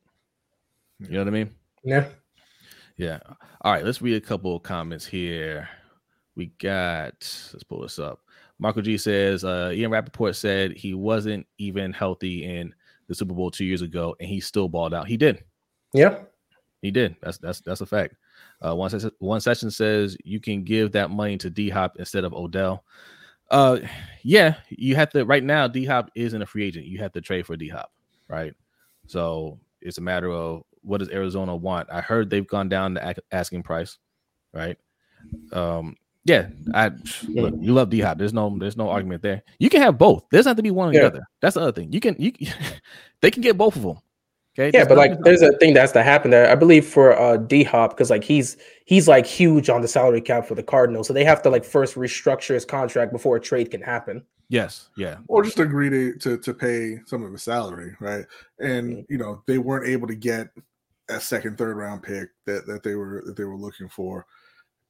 You 1.00 1.10
know 1.10 1.20
what 1.20 1.28
I 1.28 1.32
mean? 1.32 1.52
Yeah. 1.84 2.08
Yeah. 2.98 3.20
All 3.62 3.74
right. 3.74 3.84
Let's 3.84 4.02
read 4.02 4.16
a 4.16 4.26
couple 4.26 4.56
of 4.56 4.64
comments 4.64 5.06
here. 5.06 5.68
We 6.36 6.48
got, 6.60 7.14
let's 7.54 7.64
pull 7.68 7.82
this 7.82 8.00
up. 8.00 8.20
Marco 8.60 8.82
G 8.82 8.98
says, 8.98 9.44
uh, 9.44 9.72
Ian 9.74 9.92
Rapoport 9.92 10.36
said 10.36 10.72
he 10.72 10.94
wasn't 10.94 11.46
even 11.58 11.92
healthy 11.92 12.46
in 12.46 12.74
the 13.08 13.16
Super 13.16 13.34
Bowl 13.34 13.52
two 13.52 13.66
years 13.66 13.82
ago 13.82 14.16
and 14.20 14.30
he 14.30 14.40
still 14.40 14.70
balled 14.70 14.94
out. 14.94 15.08
He 15.08 15.18
did. 15.18 15.44
Yeah. 15.96 16.20
He 16.82 16.92
did. 16.92 17.16
That's 17.22 17.38
that's 17.40 17.62
that's 17.62 17.82
a 17.82 17.86
fact. 17.86 18.16
Uh, 18.64 18.76
one, 18.76 18.90
session, 18.90 19.12
one 19.20 19.42
session 19.42 19.72
says 19.72 20.18
you 20.24 20.40
can 20.40 20.64
give 20.64 20.92
that 20.92 21.10
money 21.10 21.38
to 21.38 21.50
D 21.50 21.70
Hop 21.70 21.98
instead 21.98 22.24
of 22.24 22.34
Odell. 22.34 22.84
Uh, 23.50 23.80
yeah, 24.24 24.56
you 24.70 24.96
have 24.96 25.10
to. 25.12 25.26
Right 25.26 25.44
now, 25.44 25.68
D 25.68 25.86
Hop 25.86 26.12
isn't 26.16 26.42
a 26.42 26.46
free 26.46 26.66
agent. 26.66 26.86
You 26.86 27.00
have 27.00 27.12
to 27.14 27.22
trade 27.22 27.46
for 27.46 27.56
D 27.56 27.70
Hop, 27.70 27.92
right? 28.28 28.54
So 29.08 29.60
it's 29.82 29.98
a 29.98 30.02
matter 30.02 30.32
of 30.32 30.64
what 30.82 31.00
does 31.00 31.10
Arizona 31.10 31.56
want? 31.56 31.90
I 31.92 32.02
heard 32.02 32.30
they've 32.30 32.48
gone 32.48 32.70
down 32.70 32.94
the 32.94 33.16
asking 33.32 33.64
price, 33.64 33.98
right? 34.54 34.78
Um, 35.52 35.96
yeah, 36.24 36.50
I 36.74 36.92
look, 37.28 37.54
you 37.60 37.74
love 37.74 37.90
D 37.90 38.00
Hop. 38.02 38.18
There's 38.18 38.34
no 38.34 38.56
there's 38.60 38.78
no 38.78 38.90
argument 38.90 39.22
there. 39.22 39.44
You 39.60 39.70
can 39.70 39.82
have 39.82 39.98
both. 39.98 40.26
There's 40.32 40.46
not 40.46 40.58
to 40.58 40.64
be 40.64 40.72
one 40.72 40.90
or 40.90 40.94
yeah. 40.94 41.02
the 41.02 41.08
other. 41.08 41.28
That's 41.42 41.56
the 41.56 41.62
other 41.62 41.72
thing. 41.72 41.92
You 41.92 42.00
can 42.00 42.16
you 42.20 42.32
they 43.22 43.32
can 43.32 43.42
get 43.42 43.58
both 43.58 43.76
of 43.76 43.84
them. 43.84 43.98
Okay. 44.58 44.72
Yeah, 44.78 44.86
but 44.86 44.98
like 44.98 45.20
there's 45.20 45.42
a 45.42 45.52
thing 45.58 45.74
that 45.74 45.82
has 45.82 45.92
to 45.92 46.04
happen 46.04 46.32
there. 46.32 46.50
I 46.50 46.56
believe 46.56 46.86
for 46.86 47.12
uh 47.20 47.38
D 47.38 47.64
Hop, 47.64 47.92
because 47.92 48.10
like 48.10 48.24
he's 48.24 48.56
he's 48.86 49.08
like 49.08 49.26
huge 49.26 49.70
on 49.70 49.82
the 49.82 49.88
salary 49.88 50.22
cap 50.22 50.46
for 50.46 50.56
the 50.56 50.64
Cardinals. 50.64 51.08
So 51.08 51.14
they 51.14 51.26
have 51.26 51.42
to 51.42 51.50
like 51.50 51.66
first 51.66 51.96
restructure 51.96 52.54
his 52.54 52.64
contract 52.64 53.12
before 53.12 53.36
a 53.36 53.42
trade 53.42 53.72
can 53.72 53.82
happen. 53.82 54.24
Yes, 54.48 54.90
yeah. 54.96 55.18
Or 55.28 55.44
just 55.44 55.60
agree 55.60 55.90
to 55.90 56.14
to, 56.20 56.38
to 56.38 56.54
pay 56.54 57.00
some 57.06 57.24
of 57.24 57.34
his 57.34 57.44
salary, 57.44 57.98
right? 58.00 58.26
And 58.60 58.92
mm-hmm. 58.92 59.12
you 59.12 59.18
know, 59.18 59.44
they 59.46 59.58
weren't 59.58 59.90
able 59.90 60.08
to 60.08 60.16
get 60.16 60.50
a 61.10 61.20
second, 61.20 61.58
third 61.58 61.76
round 61.76 62.04
pick 62.04 62.30
that 62.46 62.66
that 62.68 62.82
they 62.82 62.96
were 62.96 63.24
that 63.26 63.36
they 63.36 63.44
were 63.44 63.58
looking 63.58 63.90
for. 63.90 64.26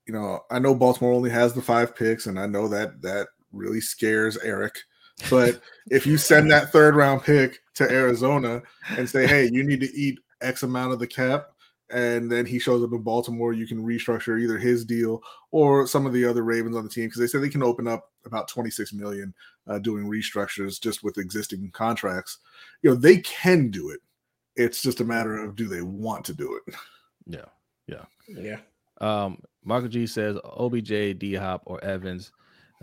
You 0.08 0.14
know, 0.14 0.42
I 0.52 0.60
know 0.60 0.76
Baltimore 0.76 1.14
only 1.14 1.32
has 1.32 1.54
the 1.54 1.62
five 1.62 1.96
picks, 1.96 2.28
and 2.28 2.40
I 2.40 2.46
know 2.46 2.68
that 2.68 3.02
that 3.02 3.30
really 3.52 3.82
scares 3.82 4.38
Eric. 4.38 4.76
But 5.30 5.62
if 5.90 6.06
you 6.06 6.18
send 6.18 6.52
that 6.52 6.72
third 6.72 6.96
round 6.96 7.24
pick 7.24 7.60
to 7.76 7.90
Arizona 7.90 8.62
and 8.90 9.10
say, 9.10 9.28
"Hey, 9.28 9.50
you 9.52 9.64
need 9.64 9.80
to 9.82 9.94
eat 9.94 10.20
X 10.42 10.64
amount 10.64 10.94
of 10.94 11.00
the 11.00 11.08
cap," 11.08 11.52
and 11.90 12.32
then 12.32 12.46
he 12.46 12.60
shows 12.60 12.84
up 12.84 12.92
in 12.92 13.02
Baltimore, 13.02 13.54
you 13.54 13.68
can 13.68 13.84
restructure 13.84 14.42
either 14.42 14.58
his 14.58 14.84
deal 14.84 15.22
or 15.52 15.86
some 15.88 16.06
of 16.06 16.14
the 16.14 16.26
other 16.26 16.44
Ravens 16.44 16.76
on 16.76 16.84
the 16.84 16.90
team 16.90 17.06
because 17.06 17.20
they 17.20 17.28
said 17.28 17.42
they 17.42 17.50
can 17.50 17.64
open 17.64 17.88
up 17.88 18.12
about 18.26 18.48
26 18.48 18.94
million 18.94 19.34
uh, 19.68 19.78
doing 19.80 20.06
restructures 20.06 20.82
just 20.82 21.04
with 21.04 21.18
existing 21.18 21.70
contracts. 21.72 22.40
You 22.82 22.90
know, 22.90 22.96
they 22.96 23.18
can 23.18 23.70
do 23.70 23.92
it. 23.92 24.02
It's 24.56 24.82
just 24.82 25.00
a 25.00 25.06
matter 25.06 25.38
of 25.44 25.56
do 25.56 25.68
they 25.68 25.82
want 25.82 26.26
to 26.26 26.34
do 26.34 26.60
it? 26.66 26.76
Yeah, 27.28 27.46
yeah, 27.88 28.06
yeah. 28.28 28.58
Um, 29.02 29.42
Marco 29.64 29.88
G 29.88 30.08
says 30.08 30.38
OBJ, 30.44 31.20
D 31.20 31.34
Hop, 31.36 31.64
or 31.66 31.84
Evans 31.84 32.32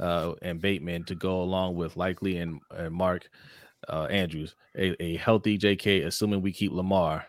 uh, 0.02 0.34
and 0.42 0.60
Bateman 0.60 1.04
to 1.04 1.14
go 1.14 1.42
along 1.42 1.76
with 1.76 1.96
Likely 1.96 2.38
and, 2.38 2.60
and 2.70 2.92
Mark 2.92 3.28
uh, 3.88 4.04
Andrews. 4.10 4.54
A, 4.76 5.00
a 5.02 5.16
healthy 5.16 5.58
JK, 5.58 6.06
assuming 6.06 6.42
we 6.42 6.52
keep 6.52 6.72
Lamar. 6.72 7.24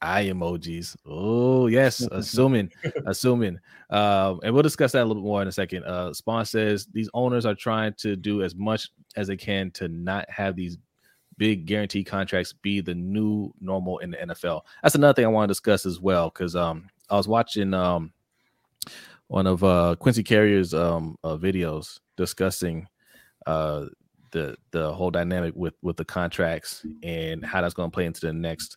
Eye 0.00 0.26
emojis. 0.26 0.96
Oh 1.04 1.66
yes, 1.66 2.02
assuming, 2.12 2.70
assuming. 3.06 3.58
Um, 3.90 4.38
and 4.44 4.54
we'll 4.54 4.62
discuss 4.62 4.92
that 4.92 5.02
a 5.02 5.04
little 5.04 5.22
bit 5.22 5.26
more 5.26 5.42
in 5.42 5.48
a 5.48 5.52
second. 5.52 5.84
Uh, 5.84 6.14
Spawn 6.14 6.44
says 6.44 6.86
these 6.92 7.10
owners 7.14 7.44
are 7.44 7.54
trying 7.56 7.94
to 7.94 8.14
do 8.14 8.44
as 8.44 8.54
much 8.54 8.90
as 9.16 9.26
they 9.26 9.36
can 9.36 9.72
to 9.72 9.88
not 9.88 10.30
have 10.30 10.54
these 10.54 10.78
big 11.36 11.66
guarantee 11.66 12.04
contracts 12.04 12.52
be 12.52 12.80
the 12.80 12.94
new 12.94 13.52
normal 13.60 13.98
in 13.98 14.12
the 14.12 14.18
NFL. 14.18 14.60
That's 14.84 14.94
another 14.94 15.14
thing 15.14 15.24
I 15.24 15.28
want 15.28 15.48
to 15.48 15.52
discuss 15.52 15.84
as 15.84 15.98
well 15.98 16.30
because 16.30 16.54
um 16.54 16.88
I 17.10 17.16
was 17.16 17.26
watching 17.26 17.74
um 17.74 18.12
one 19.28 19.46
of 19.46 19.62
uh 19.62 19.94
Quincy 19.98 20.22
Carrier's 20.22 20.74
um 20.74 21.16
uh, 21.22 21.36
videos 21.36 22.00
discussing 22.16 22.86
uh 23.46 23.86
the 24.30 24.56
the 24.72 24.92
whole 24.92 25.10
dynamic 25.10 25.54
with 25.56 25.74
with 25.80 25.96
the 25.96 26.04
contracts 26.04 26.84
and 27.02 27.44
how 27.44 27.62
that's 27.62 27.74
going 27.74 27.90
to 27.90 27.94
play 27.94 28.04
into 28.04 28.20
the 28.20 28.32
next 28.32 28.76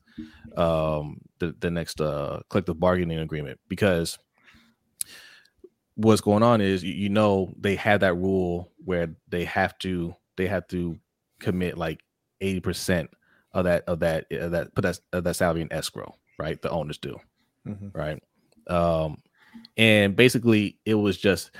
um 0.56 1.20
the 1.40 1.56
the 1.60 1.70
next 1.70 2.00
uh 2.00 2.40
collective 2.50 2.80
bargaining 2.80 3.20
agreement 3.20 3.60
because 3.68 4.18
what's 5.96 6.22
going 6.22 6.44
on 6.44 6.62
is 6.62 6.84
you, 6.84 7.10
know 7.10 7.54
they 7.60 7.76
have 7.76 8.00
that 8.00 8.16
rule 8.16 8.72
where 8.84 9.14
they 9.28 9.46
have 9.46 9.78
to 9.80 10.16
they 10.38 10.48
have 10.48 10.68
to 10.68 10.98
commit 11.40 11.78
like 11.78 12.02
80% 12.42 13.08
of 13.54 13.66
that 13.66 13.84
of 13.86 14.00
that 14.00 14.26
of 14.32 14.52
that 14.52 14.74
put 14.74 14.84
that 14.84 15.00
of 15.12 15.24
that 15.26 15.36
salary 15.36 15.62
in 15.62 15.74
escrow, 15.74 16.16
right? 16.40 16.62
The 16.62 16.70
owners 16.70 16.98
do. 16.98 17.18
Mm-hmm. 17.68 17.90
Right. 17.94 18.24
Um 18.68 19.18
and 19.78 20.16
basically 20.16 20.78
it 20.86 20.96
was 20.96 21.18
just 21.18 21.52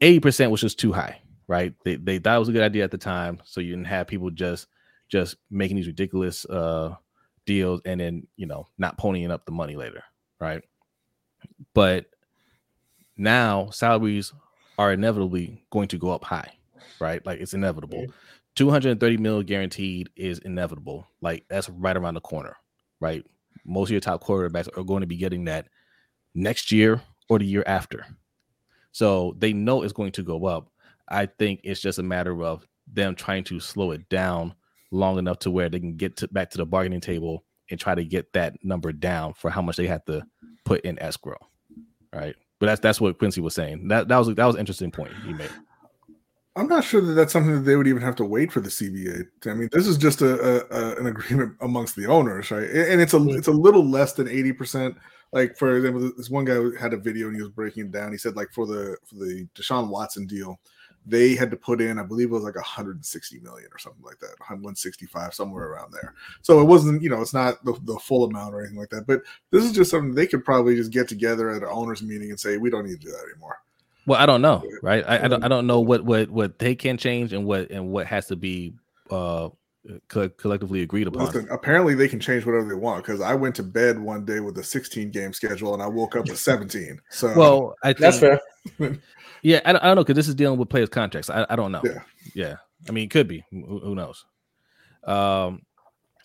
80% 0.00 0.50
was 0.50 0.60
just 0.60 0.78
too 0.78 0.92
high, 0.92 1.20
right? 1.46 1.74
They 1.84 1.96
they 1.96 2.18
thought 2.18 2.36
it 2.36 2.40
was 2.40 2.48
a 2.48 2.52
good 2.52 2.62
idea 2.62 2.84
at 2.84 2.90
the 2.90 2.98
time, 2.98 3.40
so 3.44 3.60
you 3.60 3.70
didn't 3.70 3.86
have 3.86 4.06
people 4.06 4.30
just 4.30 4.66
just 5.08 5.36
making 5.50 5.76
these 5.76 5.86
ridiculous 5.86 6.44
uh 6.46 6.94
deals 7.46 7.80
and 7.84 8.00
then, 8.00 8.26
you 8.36 8.46
know, 8.46 8.66
not 8.78 8.98
ponying 8.98 9.30
up 9.30 9.44
the 9.44 9.52
money 9.52 9.76
later, 9.76 10.02
right? 10.40 10.62
But 11.74 12.06
now 13.16 13.70
salaries 13.70 14.32
are 14.78 14.92
inevitably 14.92 15.64
going 15.70 15.88
to 15.88 15.98
go 15.98 16.10
up 16.10 16.24
high, 16.24 16.50
right? 17.00 17.24
Like 17.24 17.40
it's 17.40 17.54
inevitable. 17.54 18.06
230 18.56 19.16
mil 19.18 19.42
guaranteed 19.42 20.10
is 20.16 20.38
inevitable. 20.38 21.06
Like 21.20 21.44
that's 21.48 21.68
right 21.68 21.96
around 21.96 22.14
the 22.14 22.20
corner, 22.20 22.56
right? 23.00 23.24
Most 23.64 23.88
of 23.88 23.92
your 23.92 24.00
top 24.00 24.22
quarterbacks 24.24 24.68
are 24.76 24.84
going 24.84 25.00
to 25.00 25.06
be 25.06 25.16
getting 25.16 25.44
that 25.46 25.68
next 26.34 26.72
year 26.72 27.00
or 27.28 27.38
the 27.38 27.46
year 27.46 27.64
after. 27.66 28.06
So 28.92 29.34
they 29.38 29.52
know 29.52 29.82
it's 29.82 29.92
going 29.92 30.12
to 30.12 30.22
go 30.22 30.46
up. 30.46 30.70
I 31.08 31.26
think 31.26 31.60
it's 31.64 31.80
just 31.80 31.98
a 31.98 32.02
matter 32.02 32.42
of 32.42 32.66
them 32.92 33.14
trying 33.14 33.44
to 33.44 33.60
slow 33.60 33.90
it 33.90 34.08
down 34.08 34.54
long 34.90 35.18
enough 35.18 35.40
to 35.40 35.50
where 35.50 35.68
they 35.68 35.80
can 35.80 35.96
get 35.96 36.16
to, 36.18 36.28
back 36.28 36.50
to 36.50 36.58
the 36.58 36.66
bargaining 36.66 37.00
table 37.00 37.44
and 37.70 37.80
try 37.80 37.94
to 37.94 38.04
get 38.04 38.32
that 38.32 38.54
number 38.62 38.92
down 38.92 39.34
for 39.34 39.50
how 39.50 39.62
much 39.62 39.76
they 39.76 39.86
have 39.86 40.04
to 40.04 40.24
put 40.64 40.82
in 40.82 40.98
escrow. 41.00 41.38
Right. 42.12 42.36
But 42.60 42.66
that's 42.66 42.80
that's 42.80 43.00
what 43.00 43.18
Quincy 43.18 43.40
was 43.40 43.54
saying. 43.54 43.88
That 43.88 44.08
that 44.08 44.16
was 44.16 44.28
that 44.28 44.46
was 44.46 44.54
an 44.54 44.60
interesting 44.60 44.90
point 44.90 45.12
he 45.24 45.32
made. 45.32 45.50
I'm 46.56 46.68
not 46.68 46.84
sure 46.84 47.00
that 47.00 47.14
that's 47.14 47.32
something 47.32 47.52
that 47.52 47.60
they 47.62 47.74
would 47.74 47.88
even 47.88 48.02
have 48.02 48.14
to 48.16 48.24
wait 48.24 48.52
for 48.52 48.60
the 48.60 48.68
CBA. 48.68 49.24
I 49.46 49.54
mean, 49.54 49.68
this 49.72 49.88
is 49.88 49.98
just 49.98 50.22
a, 50.22 50.38
a, 50.40 50.66
a 50.70 50.96
an 51.00 51.06
agreement 51.08 51.56
amongst 51.60 51.96
the 51.96 52.06
owners, 52.06 52.50
right? 52.52 52.70
And 52.70 53.00
it's 53.00 53.12
a 53.12 53.28
it's 53.30 53.48
a 53.48 53.52
little 53.52 53.84
less 53.84 54.12
than 54.12 54.28
eighty 54.28 54.52
percent. 54.52 54.96
Like 55.34 55.56
for 55.58 55.76
example, 55.76 56.12
this 56.16 56.30
one 56.30 56.44
guy 56.44 56.58
had 56.80 56.94
a 56.94 56.96
video 56.96 57.26
and 57.26 57.36
he 57.36 57.42
was 57.42 57.50
breaking 57.50 57.86
it 57.86 57.92
down. 57.92 58.12
He 58.12 58.18
said 58.18 58.36
like 58.36 58.52
for 58.52 58.66
the 58.66 58.96
for 59.04 59.16
the 59.16 59.46
Deshaun 59.54 59.88
Watson 59.88 60.26
deal, 60.26 60.58
they 61.06 61.34
had 61.34 61.50
to 61.50 61.56
put 61.56 61.80
in, 61.80 61.98
I 61.98 62.02
believe 62.02 62.28
it 62.28 62.32
was 62.32 62.44
like 62.44 62.54
160 62.54 63.40
million 63.40 63.68
or 63.72 63.78
something 63.78 64.02
like 64.02 64.18
that, 64.20 64.38
165, 64.38 65.34
somewhere 65.34 65.66
around 65.66 65.92
there. 65.92 66.14
So 66.42 66.60
it 66.60 66.64
wasn't, 66.64 67.02
you 67.02 67.10
know, 67.10 67.20
it's 67.20 67.34
not 67.34 67.62
the, 67.64 67.78
the 67.82 67.98
full 67.98 68.24
amount 68.24 68.54
or 68.54 68.60
anything 68.60 68.78
like 68.78 68.88
that. 68.90 69.06
But 69.06 69.22
this 69.50 69.64
is 69.64 69.72
just 69.72 69.90
something 69.90 70.14
they 70.14 70.26
could 70.26 70.44
probably 70.44 70.76
just 70.76 70.92
get 70.92 71.08
together 71.08 71.50
at 71.50 71.62
an 71.62 71.68
owners 71.70 72.02
meeting 72.02 72.30
and 72.30 72.40
say, 72.40 72.56
we 72.56 72.70
don't 72.70 72.86
need 72.86 73.00
to 73.00 73.06
do 73.06 73.10
that 73.10 73.24
anymore. 73.30 73.58
Well, 74.06 74.20
I 74.20 74.26
don't 74.26 74.42
know, 74.42 74.62
right? 74.82 75.04
I, 75.06 75.24
I 75.24 75.28
don't 75.28 75.42
I 75.42 75.48
don't 75.48 75.66
know 75.66 75.80
what 75.80 76.04
what 76.04 76.30
what 76.30 76.58
they 76.58 76.74
can 76.74 76.98
change 76.98 77.32
and 77.32 77.46
what 77.46 77.70
and 77.70 77.88
what 77.88 78.06
has 78.06 78.26
to 78.26 78.36
be 78.36 78.74
uh 79.10 79.48
co- 80.08 80.28
collectively 80.30 80.82
agreed 80.82 81.06
upon. 81.06 81.26
Listen, 81.26 81.48
apparently 81.50 81.94
they 81.94 82.08
can 82.08 82.20
change 82.20 82.44
whatever 82.46 82.68
they 82.68 82.74
want 82.74 83.04
because 83.04 83.20
I 83.20 83.34
went 83.34 83.54
to 83.56 83.62
bed 83.62 83.98
one 83.98 84.24
day 84.24 84.40
with 84.40 84.56
a 84.58 84.64
16 84.64 85.10
game 85.10 85.32
schedule 85.32 85.74
and 85.74 85.82
I 85.82 85.86
woke 85.86 86.16
up 86.16 86.28
with 86.28 86.38
17. 86.40 87.00
So 87.10 87.32
well, 87.36 87.74
I 87.82 87.88
think, 87.88 87.98
That's 87.98 88.18
fair. 88.18 88.40
Yeah, 89.42 89.60
I, 89.66 89.72
don't- 89.72 89.82
I 89.82 89.86
don't 89.88 89.96
know 89.96 90.04
because 90.04 90.16
this 90.16 90.28
is 90.28 90.34
dealing 90.34 90.58
with 90.58 90.70
players' 90.70 90.88
contracts. 90.88 91.28
I, 91.28 91.44
I 91.50 91.54
don't 91.56 91.70
know. 91.70 91.82
Yeah. 91.84 92.00
yeah. 92.34 92.54
I 92.88 92.92
mean, 92.92 93.04
it 93.04 93.10
could 93.10 93.28
be. 93.28 93.44
Who, 93.50 93.78
who 93.80 93.94
knows? 93.94 94.24
Um. 95.04 95.62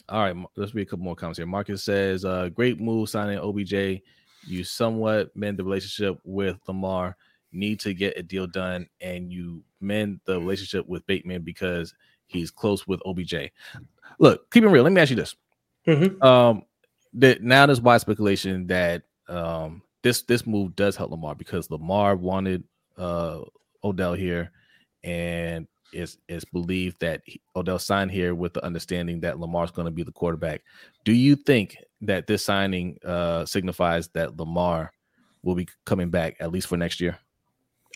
All 0.07 0.21
right, 0.23 0.35
let's 0.55 0.73
read 0.73 0.83
a 0.83 0.85
couple 0.89 1.03
more 1.03 1.15
comments 1.15 1.37
here. 1.37 1.45
Marcus 1.45 1.83
says, 1.83 2.25
uh, 2.25 2.49
"Great 2.49 2.79
move 2.79 3.09
signing 3.09 3.37
OBJ. 3.37 4.01
You 4.47 4.63
somewhat 4.63 5.35
mend 5.35 5.59
the 5.59 5.63
relationship 5.63 6.17
with 6.23 6.57
Lamar. 6.67 7.15
Need 7.51 7.81
to 7.81 7.93
get 7.93 8.17
a 8.17 8.23
deal 8.23 8.47
done, 8.47 8.87
and 9.01 9.31
you 9.31 9.63
mend 9.81 10.21
the 10.25 10.39
relationship 10.39 10.87
with 10.87 11.05
Bateman 11.05 11.41
because 11.43 11.93
he's 12.29 12.51
close 12.51 12.87
with 12.87 13.01
OBJ. 13.05 13.51
Look, 14.19 14.49
keep 14.51 14.63
it 14.63 14.67
real. 14.69 14.83
Let 14.83 14.93
me 14.93 15.01
ask 15.01 15.09
you 15.09 15.15
this: 15.17 15.35
Mhm. 15.87 16.23
um 16.23 16.63
that 17.13 17.41
now 17.43 17.65
there's 17.65 17.81
wide 17.81 18.01
speculation 18.01 18.67
that 18.67 19.03
um 19.27 19.81
this 20.03 20.21
this 20.23 20.45
move 20.47 20.75
does 20.75 20.95
help 20.95 21.11
Lamar 21.11 21.35
because 21.35 21.69
Lamar 21.69 22.15
wanted 22.15 22.63
uh 22.97 23.41
Odell 23.83 24.13
here 24.13 24.51
and 25.03 25.67
it's 25.91 26.17
it's 26.27 26.45
believed 26.45 26.99
that 26.99 27.21
he, 27.25 27.41
Odell 27.55 27.79
signed 27.79 28.11
here 28.11 28.35
with 28.35 28.53
the 28.53 28.63
understanding 28.63 29.19
that 29.21 29.39
Lamar's 29.39 29.71
going 29.71 29.85
to 29.85 29.91
be 29.91 30.03
the 30.03 30.11
quarterback. 30.11 30.61
Do 31.03 31.13
you 31.13 31.35
think 31.35 31.77
that 32.01 32.27
this 32.27 32.45
signing 32.45 32.97
uh 33.03 33.45
signifies 33.45 34.07
that 34.09 34.37
Lamar 34.37 34.91
will 35.43 35.55
be 35.55 35.67
coming 35.85 36.09
back 36.09 36.35
at 36.39 36.51
least 36.51 36.67
for 36.67 36.77
next 36.77 36.99
year? 37.01 37.17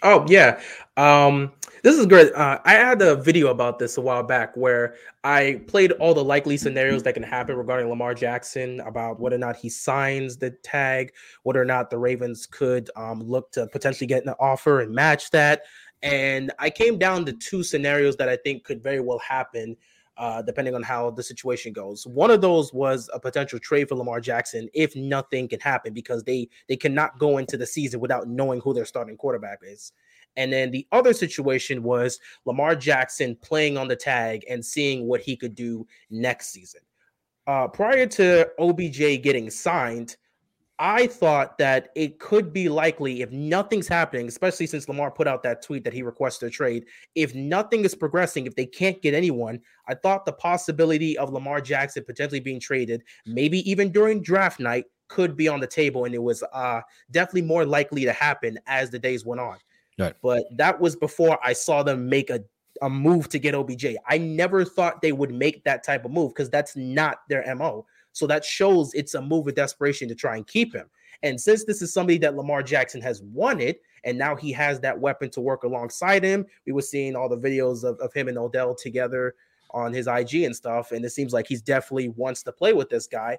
Oh 0.01 0.25
yeah, 0.27 0.59
um, 0.97 1.51
this 1.83 1.97
is 1.97 2.05
great. 2.05 2.33
Uh, 2.33 2.59
I 2.65 2.73
had 2.73 3.01
a 3.01 3.15
video 3.15 3.47
about 3.47 3.79
this 3.79 3.97
a 3.97 4.01
while 4.01 4.23
back 4.23 4.55
where 4.57 4.95
I 5.23 5.61
played 5.67 5.91
all 5.93 6.13
the 6.13 6.23
likely 6.23 6.57
scenarios 6.57 7.03
that 7.03 7.13
can 7.13 7.23
happen 7.23 7.55
regarding 7.55 7.89
Lamar 7.89 8.13
Jackson 8.13 8.79
about 8.81 9.19
whether 9.19 9.35
or 9.35 9.39
not 9.39 9.55
he 9.55 9.69
signs 9.69 10.37
the 10.37 10.51
tag, 10.63 11.13
whether 11.43 11.61
or 11.61 11.65
not 11.65 11.89
the 11.89 11.97
Ravens 11.97 12.45
could 12.45 12.89
um, 12.95 13.21
look 13.21 13.51
to 13.51 13.67
potentially 13.67 14.07
get 14.07 14.25
an 14.25 14.33
offer 14.39 14.81
and 14.81 14.93
match 14.93 15.29
that. 15.31 15.63
And 16.01 16.51
I 16.59 16.69
came 16.69 16.97
down 16.97 17.25
to 17.25 17.33
two 17.33 17.63
scenarios 17.63 18.17
that 18.17 18.27
I 18.27 18.35
think 18.35 18.65
could 18.65 18.83
very 18.83 18.99
well 18.99 19.19
happen. 19.19 19.77
Uh, 20.15 20.43
depending 20.43 20.75
on 20.75 20.83
how 20.83 21.09
the 21.09 21.23
situation 21.23 21.73
goes. 21.73 22.05
One 22.05 22.29
of 22.29 22.39
those 22.39 22.71
was 22.71 23.09
a 23.15 23.19
potential 23.19 23.57
trade 23.57 23.89
for 23.89 23.95
Lamar 23.95 24.21
Jackson 24.21 24.69
if 24.71 24.95
nothing 24.95 25.47
can 25.47 25.59
happen 25.59 25.91
because 25.91 26.23
they 26.23 26.49
they 26.69 26.75
cannot 26.75 27.17
go 27.17 27.39
into 27.39 27.57
the 27.57 27.65
season 27.65 27.99
without 27.99 28.27
knowing 28.27 28.61
who 28.61 28.75
their 28.75 28.85
starting 28.85 29.17
quarterback 29.17 29.61
is. 29.63 29.91
And 30.35 30.51
then 30.51 30.71
the 30.71 30.87
other 30.91 31.13
situation 31.13 31.83
was 31.83 32.19
Lamar 32.45 32.75
Jackson 32.75 33.35
playing 33.37 33.77
on 33.77 33.87
the 33.87 33.95
tag 33.95 34.43
and 34.49 34.63
seeing 34.63 35.07
what 35.07 35.21
he 35.21 35.35
could 35.35 35.55
do 35.55 35.87
next 36.09 36.49
season. 36.49 36.81
Uh, 37.45 37.67
prior 37.67 38.05
to 38.07 38.49
OBJ 38.59 39.21
getting 39.21 39.49
signed, 39.49 40.17
I 40.79 41.07
thought 41.07 41.57
that 41.59 41.89
it 41.95 42.19
could 42.19 42.51
be 42.51 42.67
likely 42.67 43.21
if 43.21 43.31
nothing's 43.31 43.87
happening, 43.87 44.27
especially 44.27 44.65
since 44.65 44.89
Lamar 44.89 45.11
put 45.11 45.27
out 45.27 45.43
that 45.43 45.61
tweet 45.61 45.83
that 45.83 45.93
he 45.93 46.01
requested 46.01 46.47
a 46.47 46.51
trade. 46.51 46.85
If 47.15 47.35
nothing 47.35 47.85
is 47.85 47.93
progressing, 47.93 48.47
if 48.47 48.55
they 48.55 48.65
can't 48.65 49.01
get 49.01 49.13
anyone, 49.13 49.61
I 49.87 49.93
thought 49.93 50.25
the 50.25 50.33
possibility 50.33 51.17
of 51.17 51.31
Lamar 51.31 51.61
Jackson 51.61 52.03
potentially 52.03 52.39
being 52.39 52.59
traded, 52.59 53.03
maybe 53.25 53.69
even 53.69 53.91
during 53.91 54.21
draft 54.21 54.59
night, 54.59 54.85
could 55.09 55.37
be 55.37 55.47
on 55.47 55.59
the 55.59 55.67
table, 55.67 56.05
and 56.05 56.15
it 56.15 56.21
was 56.23 56.43
uh, 56.53 56.81
definitely 57.11 57.43
more 57.43 57.65
likely 57.65 58.03
to 58.03 58.13
happen 58.13 58.57
as 58.65 58.89
the 58.89 58.97
days 58.97 59.25
went 59.25 59.39
on. 59.39 59.57
Right. 59.99 60.15
But 60.23 60.45
that 60.57 60.79
was 60.81 60.95
before 60.95 61.37
I 61.43 61.53
saw 61.53 61.83
them 61.83 62.09
make 62.09 62.31
a 62.31 62.43
a 62.81 62.89
move 62.89 63.29
to 63.29 63.39
get 63.39 63.53
OBJ. 63.53 63.85
I 64.07 64.17
never 64.17 64.65
thought 64.65 65.01
they 65.01 65.11
would 65.11 65.31
make 65.31 65.63
that 65.63 65.83
type 65.83 66.05
of 66.05 66.11
move 66.11 66.33
because 66.33 66.49
that's 66.49 66.75
not 66.75 67.19
their 67.29 67.55
MO. 67.55 67.85
So 68.13 68.27
that 68.27 68.45
shows 68.45 68.93
it's 68.93 69.15
a 69.15 69.21
move 69.21 69.47
of 69.47 69.55
desperation 69.55 70.07
to 70.07 70.15
try 70.15 70.37
and 70.37 70.47
keep 70.47 70.73
him. 70.73 70.89
And 71.23 71.39
since 71.39 71.63
this 71.63 71.81
is 71.81 71.93
somebody 71.93 72.17
that 72.19 72.35
Lamar 72.35 72.63
Jackson 72.63 73.01
has 73.01 73.21
wanted, 73.21 73.77
and 74.03 74.17
now 74.17 74.35
he 74.35 74.51
has 74.51 74.79
that 74.81 74.99
weapon 74.99 75.29
to 75.31 75.41
work 75.41 75.63
alongside 75.63 76.23
him, 76.23 76.45
we 76.65 76.73
were 76.73 76.81
seeing 76.81 77.15
all 77.15 77.29
the 77.29 77.37
videos 77.37 77.83
of, 77.83 77.97
of 77.99 78.13
him 78.13 78.27
and 78.27 78.37
Odell 78.37 78.75
together 78.75 79.35
on 79.71 79.93
his 79.93 80.07
IG 80.07 80.43
and 80.43 80.55
stuff. 80.55 80.91
And 80.91 81.03
it 81.03 81.11
seems 81.11 81.33
like 81.33 81.47
he's 81.47 81.61
definitely 81.61 82.09
wants 82.09 82.43
to 82.43 82.51
play 82.51 82.73
with 82.73 82.89
this 82.89 83.07
guy. 83.07 83.37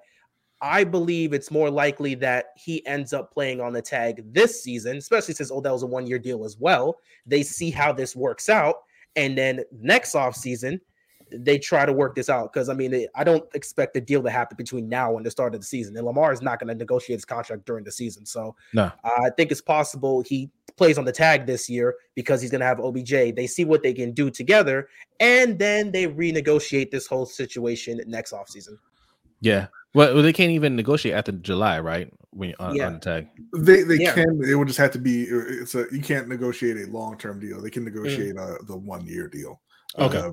I 0.61 0.83
believe 0.83 1.35
it's 1.35 1.51
more 1.51 1.71
likely 1.71 2.15
that 2.17 2.47
he 2.57 2.85
ends 2.87 3.13
up 3.13 3.33
playing 3.33 3.61
on 3.61 3.75
the 3.75 3.83
tag 3.83 4.23
this 4.33 4.63
season, 4.63 4.97
especially 4.97 5.35
since 5.35 5.53
Odell's 5.53 5.83
a 5.83 5.87
one 5.87 6.07
year 6.07 6.19
deal 6.19 6.45
as 6.45 6.57
well. 6.59 7.01
They 7.27 7.43
see 7.43 7.71
how 7.71 7.93
this 7.93 8.17
works 8.17 8.49
out. 8.49 8.77
And 9.15 9.37
then 9.37 9.61
next 9.71 10.15
off 10.15 10.35
season, 10.35 10.81
they 11.39 11.59
try 11.59 11.85
to 11.87 11.93
work 11.93 12.15
this 12.15 12.29
out 12.29 12.53
because 12.53 12.69
I 12.69 12.75
mean, 12.75 12.91
they, 12.91 13.09
I 13.15 13.25
don't 13.25 13.45
expect 13.55 13.95
the 13.95 14.01
deal 14.01 14.23
to 14.23 14.31
happen 14.31 14.57
between 14.57 14.89
now 14.89 15.17
and 15.17 15.25
the 15.25 15.31
start 15.31 15.55
of 15.55 15.61
the 15.61 15.67
season. 15.67 15.97
And 15.97 16.07
Lamar 16.07 16.33
is 16.33 16.43
not 16.43 16.59
going 16.59 16.69
to 16.69 16.75
negotiate 16.75 17.19
his 17.19 17.25
contract 17.25 17.65
during 17.65 17.85
the 17.85 17.93
season, 17.93 18.27
so 18.27 18.55
No. 18.73 18.85
uh, 19.05 19.11
I 19.25 19.31
think 19.37 19.51
it's 19.51 19.61
possible 19.61 20.23
he 20.23 20.51
plays 20.77 20.99
on 20.99 21.05
the 21.05 21.13
tag 21.13 21.47
this 21.47 21.71
year 21.71 21.95
because 22.15 22.41
he's 22.41 22.51
going 22.51 22.61
to 22.61 22.67
have 22.67 22.81
OBJ. 22.81 23.35
They 23.35 23.47
see 23.47 23.65
what 23.65 23.83
they 23.83 23.93
can 23.93 24.13
do 24.13 24.31
together, 24.31 24.89
and 25.21 25.59
then 25.59 25.93
they 25.93 26.07
renegotiate 26.07 26.91
this 26.91 27.07
whole 27.07 27.27
situation 27.27 28.01
next 28.07 28.33
offseason. 28.33 28.77
Yeah. 29.41 29.67
Well, 29.95 30.15
well, 30.15 30.23
they 30.23 30.33
can't 30.33 30.51
even 30.51 30.75
negotiate 30.75 31.15
after 31.15 31.33
July, 31.33 31.79
right? 31.79 32.13
When 32.31 32.49
you're 32.49 32.61
on, 32.61 32.75
Yeah. 32.75 32.87
on 32.87 32.95
the 32.95 32.99
tag. 32.99 33.29
They 33.57 33.83
they 33.83 33.97
Yeah. 33.97 34.13
can. 34.15 34.41
It 34.43 34.55
would 34.55 34.67
just 34.67 34.81
have 34.81 34.91
to 34.93 34.99
be. 34.99 35.25
It's 35.25 35.75
a 35.77 35.87
you 35.93 36.01
can't 36.01 36.29
negotiate 36.29 36.77
a 36.79 36.91
long 36.91 37.17
term 37.17 37.39
deal. 37.39 37.61
They 37.61 37.71
can 37.71 37.85
negotiate 37.85 38.37
uh, 38.37 38.57
the 38.67 38.77
one 38.77 39.07
year 39.07 39.29
deal. 39.29 39.61
Okay. 39.99 40.19
Uh, 40.19 40.33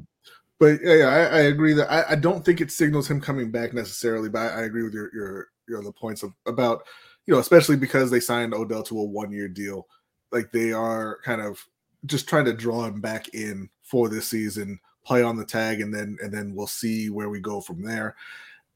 but 0.61 0.79
yeah, 0.83 1.07
I, 1.07 1.37
I 1.37 1.39
agree 1.45 1.73
that 1.73 1.91
I, 1.91 2.11
I 2.11 2.15
don't 2.15 2.45
think 2.45 2.61
it 2.61 2.69
signals 2.69 3.09
him 3.09 3.19
coming 3.19 3.49
back 3.49 3.73
necessarily. 3.73 4.29
But 4.29 4.41
I, 4.41 4.59
I 4.59 4.61
agree 4.61 4.83
with 4.83 4.93
your 4.93 5.09
your 5.11 5.47
your 5.67 5.79
other 5.79 5.91
points 5.91 6.21
of, 6.21 6.33
about 6.45 6.83
you 7.25 7.33
know 7.33 7.39
especially 7.39 7.77
because 7.77 8.11
they 8.11 8.19
signed 8.19 8.53
Odell 8.53 8.83
to 8.83 8.99
a 8.99 9.03
one 9.03 9.31
year 9.31 9.47
deal. 9.47 9.87
Like 10.31 10.51
they 10.51 10.71
are 10.71 11.17
kind 11.23 11.41
of 11.41 11.65
just 12.05 12.29
trying 12.29 12.45
to 12.45 12.53
draw 12.53 12.85
him 12.85 13.01
back 13.01 13.29
in 13.29 13.71
for 13.81 14.07
this 14.07 14.27
season, 14.27 14.79
play 15.03 15.23
on 15.23 15.35
the 15.35 15.45
tag, 15.45 15.81
and 15.81 15.91
then 15.91 16.19
and 16.21 16.31
then 16.31 16.53
we'll 16.53 16.67
see 16.67 17.09
where 17.09 17.29
we 17.29 17.39
go 17.39 17.59
from 17.59 17.81
there. 17.81 18.15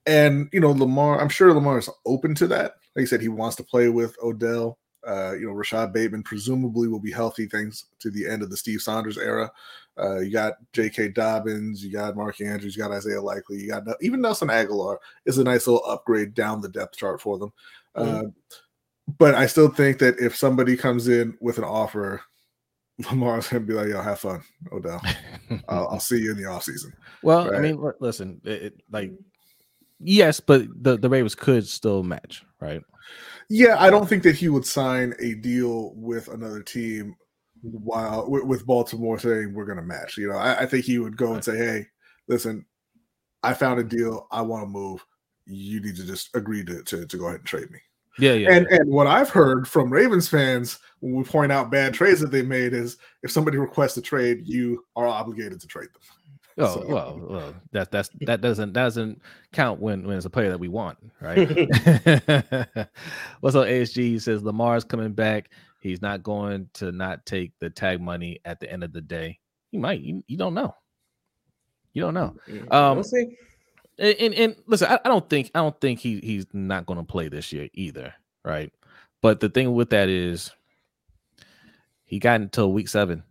And 0.07 0.49
you 0.51 0.61
know, 0.61 0.71
Lamar, 0.71 1.21
I'm 1.21 1.29
sure 1.29 1.53
Lamar 1.53 1.77
is 1.77 1.89
open 2.07 2.33
to 2.35 2.47
that. 2.47 2.77
Like 2.95 3.03
I 3.03 3.05
said, 3.05 3.21
he 3.21 3.27
wants 3.27 3.57
to 3.57 3.63
play 3.63 3.89
with 3.89 4.17
Odell. 4.23 4.79
Uh, 5.07 5.33
you 5.33 5.45
know, 5.45 5.53
Rashad 5.53 5.93
Bateman 5.93 6.23
presumably 6.23 6.87
will 6.87 6.99
be 6.99 7.11
healthy 7.11 7.45
thanks 7.45 7.85
to 7.99 8.09
the 8.09 8.27
end 8.27 8.41
of 8.41 8.49
the 8.49 8.57
Steve 8.57 8.81
Saunders 8.81 9.19
era. 9.19 9.51
Uh, 9.97 10.19
you 10.19 10.31
got 10.31 10.53
J.K. 10.73 11.09
Dobbins, 11.09 11.83
you 11.83 11.91
got 11.91 12.15
Mark 12.17 12.41
Andrews, 12.41 12.75
you 12.75 12.81
got 12.83 12.91
Isaiah 12.91 13.21
Likely, 13.21 13.57
you 13.61 13.69
got 13.69 13.83
even 14.01 14.21
Nelson 14.21 14.49
Agholor 14.49 14.97
is 15.25 15.37
a 15.37 15.43
nice 15.43 15.67
little 15.67 15.85
upgrade 15.85 16.33
down 16.33 16.59
the 16.61 16.67
depth 16.69 16.97
chart 16.97 17.21
for 17.21 17.37
them. 17.37 17.53
Uh, 17.95 18.23
but 19.17 19.35
I 19.35 19.45
still 19.45 19.69
think 19.69 19.99
that 19.99 20.19
if 20.19 20.35
somebody 20.35 20.75
comes 20.75 21.07
in 21.07 21.37
with 21.39 21.57
an 21.57 21.63
offer, 21.63 22.21
Lamar's 23.09 23.47
gonna 23.47 23.63
be 23.65 23.73
like, 23.73 23.87
"Yo, 23.89 24.01
have 24.01 24.19
fun, 24.19 24.41
Odell. 24.71 25.01
I'll, 25.69 25.87
I'll 25.89 25.99
see 25.99 26.19
you 26.19 26.31
in 26.31 26.37
the 26.37 26.43
offseason. 26.43 26.91
Well, 27.23 27.53
I 27.53 27.59
mean, 27.59 27.81
listen, 27.99 28.41
it, 28.43 28.61
it- 28.63 28.81
like 28.91 29.11
yes, 29.99 30.39
but 30.39 30.67
the 30.81 30.97
the 30.97 31.09
Ravens 31.09 31.35
could 31.35 31.67
still 31.67 32.03
match, 32.03 32.43
right? 32.59 32.81
Yeah, 33.49 33.75
I 33.79 33.89
don't 33.89 34.07
think 34.07 34.23
that 34.23 34.35
he 34.35 34.49
would 34.49 34.65
sign 34.65 35.13
a 35.19 35.35
deal 35.35 35.93
with 35.95 36.27
another 36.29 36.61
team 36.63 37.15
while 37.71 38.29
with, 38.29 38.43
with 38.43 38.65
Baltimore 38.65 39.19
saying 39.19 39.53
we're 39.53 39.65
going 39.65 39.77
to 39.77 39.83
match. 39.83 40.17
You 40.17 40.29
know, 40.29 40.37
I, 40.37 40.61
I 40.61 40.65
think 40.65 40.85
he 40.85 40.99
would 40.99 41.17
go 41.17 41.33
and 41.33 41.43
say, 41.43 41.57
"Hey, 41.57 41.87
listen, 42.27 42.65
I 43.43 43.53
found 43.53 43.79
a 43.79 43.83
mm. 43.83 43.89
deal. 43.89 44.27
I 44.31 44.41
want 44.41 44.63
to 44.63 44.67
move. 44.67 45.05
You 45.45 45.81
need 45.81 45.95
to 45.97 46.05
just 46.05 46.35
agree 46.35 46.63
to, 46.65 46.83
to 46.83 47.05
to 47.05 47.17
go 47.17 47.25
ahead 47.25 47.39
and 47.39 47.47
trade 47.47 47.71
me." 47.71 47.79
Yeah, 48.17 48.33
yeah. 48.33 48.51
And 48.51 48.67
and 48.67 48.89
what 48.89 49.07
I've 49.07 49.29
heard 49.29 49.67
from 49.67 49.91
Ravens 49.91 50.27
fans 50.27 50.79
when 50.99 51.15
we 51.15 51.23
point 51.23 51.51
out 51.51 51.69
bad 51.69 51.93
trades 51.93 52.19
that 52.21 52.31
they 52.31 52.41
made 52.41 52.73
is 52.73 52.97
if 53.23 53.31
somebody 53.31 53.57
requests 53.57 53.97
a 53.97 54.01
trade, 54.01 54.41
you 54.45 54.85
are 54.95 55.07
obligated 55.07 55.59
to 55.61 55.67
trade 55.67 55.89
them. 55.93 56.01
oh, 56.59 56.73
so- 56.75 56.87
well, 56.87 57.21
well, 57.21 57.55
that 57.71 57.91
that's 57.91 58.09
that 58.21 58.41
doesn't 58.41 58.73
doesn't 58.73 59.21
count 59.51 59.79
when 59.81 60.07
when 60.07 60.17
it's 60.17 60.25
a 60.25 60.29
player 60.29 60.49
that 60.49 60.59
we 60.59 60.69
want, 60.69 60.97
right? 61.19 61.37
What's 63.41 63.55
up, 63.55 63.67
ASG? 63.67 63.97
He 63.97 64.19
says 64.19 64.43
Lamar's 64.43 64.83
coming 64.83 65.11
back. 65.11 65.49
He's 65.85 66.01
not 66.01 66.23
going 66.23 66.67
to 66.73 66.91
not 66.91 67.27
take 67.27 67.51
the 67.59 67.69
tag 67.69 68.01
money 68.01 68.39
at 68.43 68.59
the 68.59 68.71
end 68.71 68.83
of 68.83 68.91
the 68.91 69.01
day. 69.01 69.39
He 69.71 69.77
might. 69.77 70.01
You, 70.01 70.23
you 70.27 70.35
don't 70.35 70.55
know. 70.55 70.75
You 71.93 72.01
don't 72.01 72.15
know. 72.15 72.35
Um, 72.71 72.95
we'll 72.95 73.03
see. 73.03 73.37
And, 73.99 74.15
and, 74.19 74.33
and 74.33 74.55
listen, 74.65 74.87
I, 74.89 74.99
I 75.05 75.07
don't 75.07 75.29
think 75.29 75.51
I 75.53 75.59
don't 75.59 75.79
think 75.79 75.99
he 75.99 76.19
he's 76.21 76.47
not 76.53 76.87
going 76.87 76.97
to 76.97 77.05
play 77.05 77.29
this 77.29 77.53
year 77.53 77.69
either, 77.73 78.15
right? 78.43 78.73
But 79.21 79.39
the 79.39 79.47
thing 79.47 79.73
with 79.75 79.91
that 79.91 80.09
is, 80.09 80.51
he 82.03 82.17
got 82.17 82.41
until 82.41 82.73
week 82.73 82.89
seven 82.89 83.23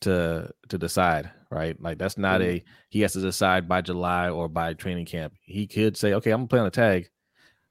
to 0.00 0.50
to 0.70 0.78
decide, 0.78 1.30
right? 1.50 1.80
Like 1.82 1.98
that's 1.98 2.16
not 2.16 2.40
a 2.40 2.64
he 2.88 3.02
has 3.02 3.12
to 3.12 3.20
decide 3.20 3.68
by 3.68 3.82
July 3.82 4.30
or 4.30 4.48
by 4.48 4.72
training 4.72 5.04
camp. 5.04 5.34
He 5.42 5.66
could 5.66 5.98
say, 5.98 6.14
okay, 6.14 6.30
I'm 6.30 6.40
gonna 6.40 6.48
play 6.48 6.60
on 6.60 6.64
the 6.64 6.70
tag. 6.70 7.10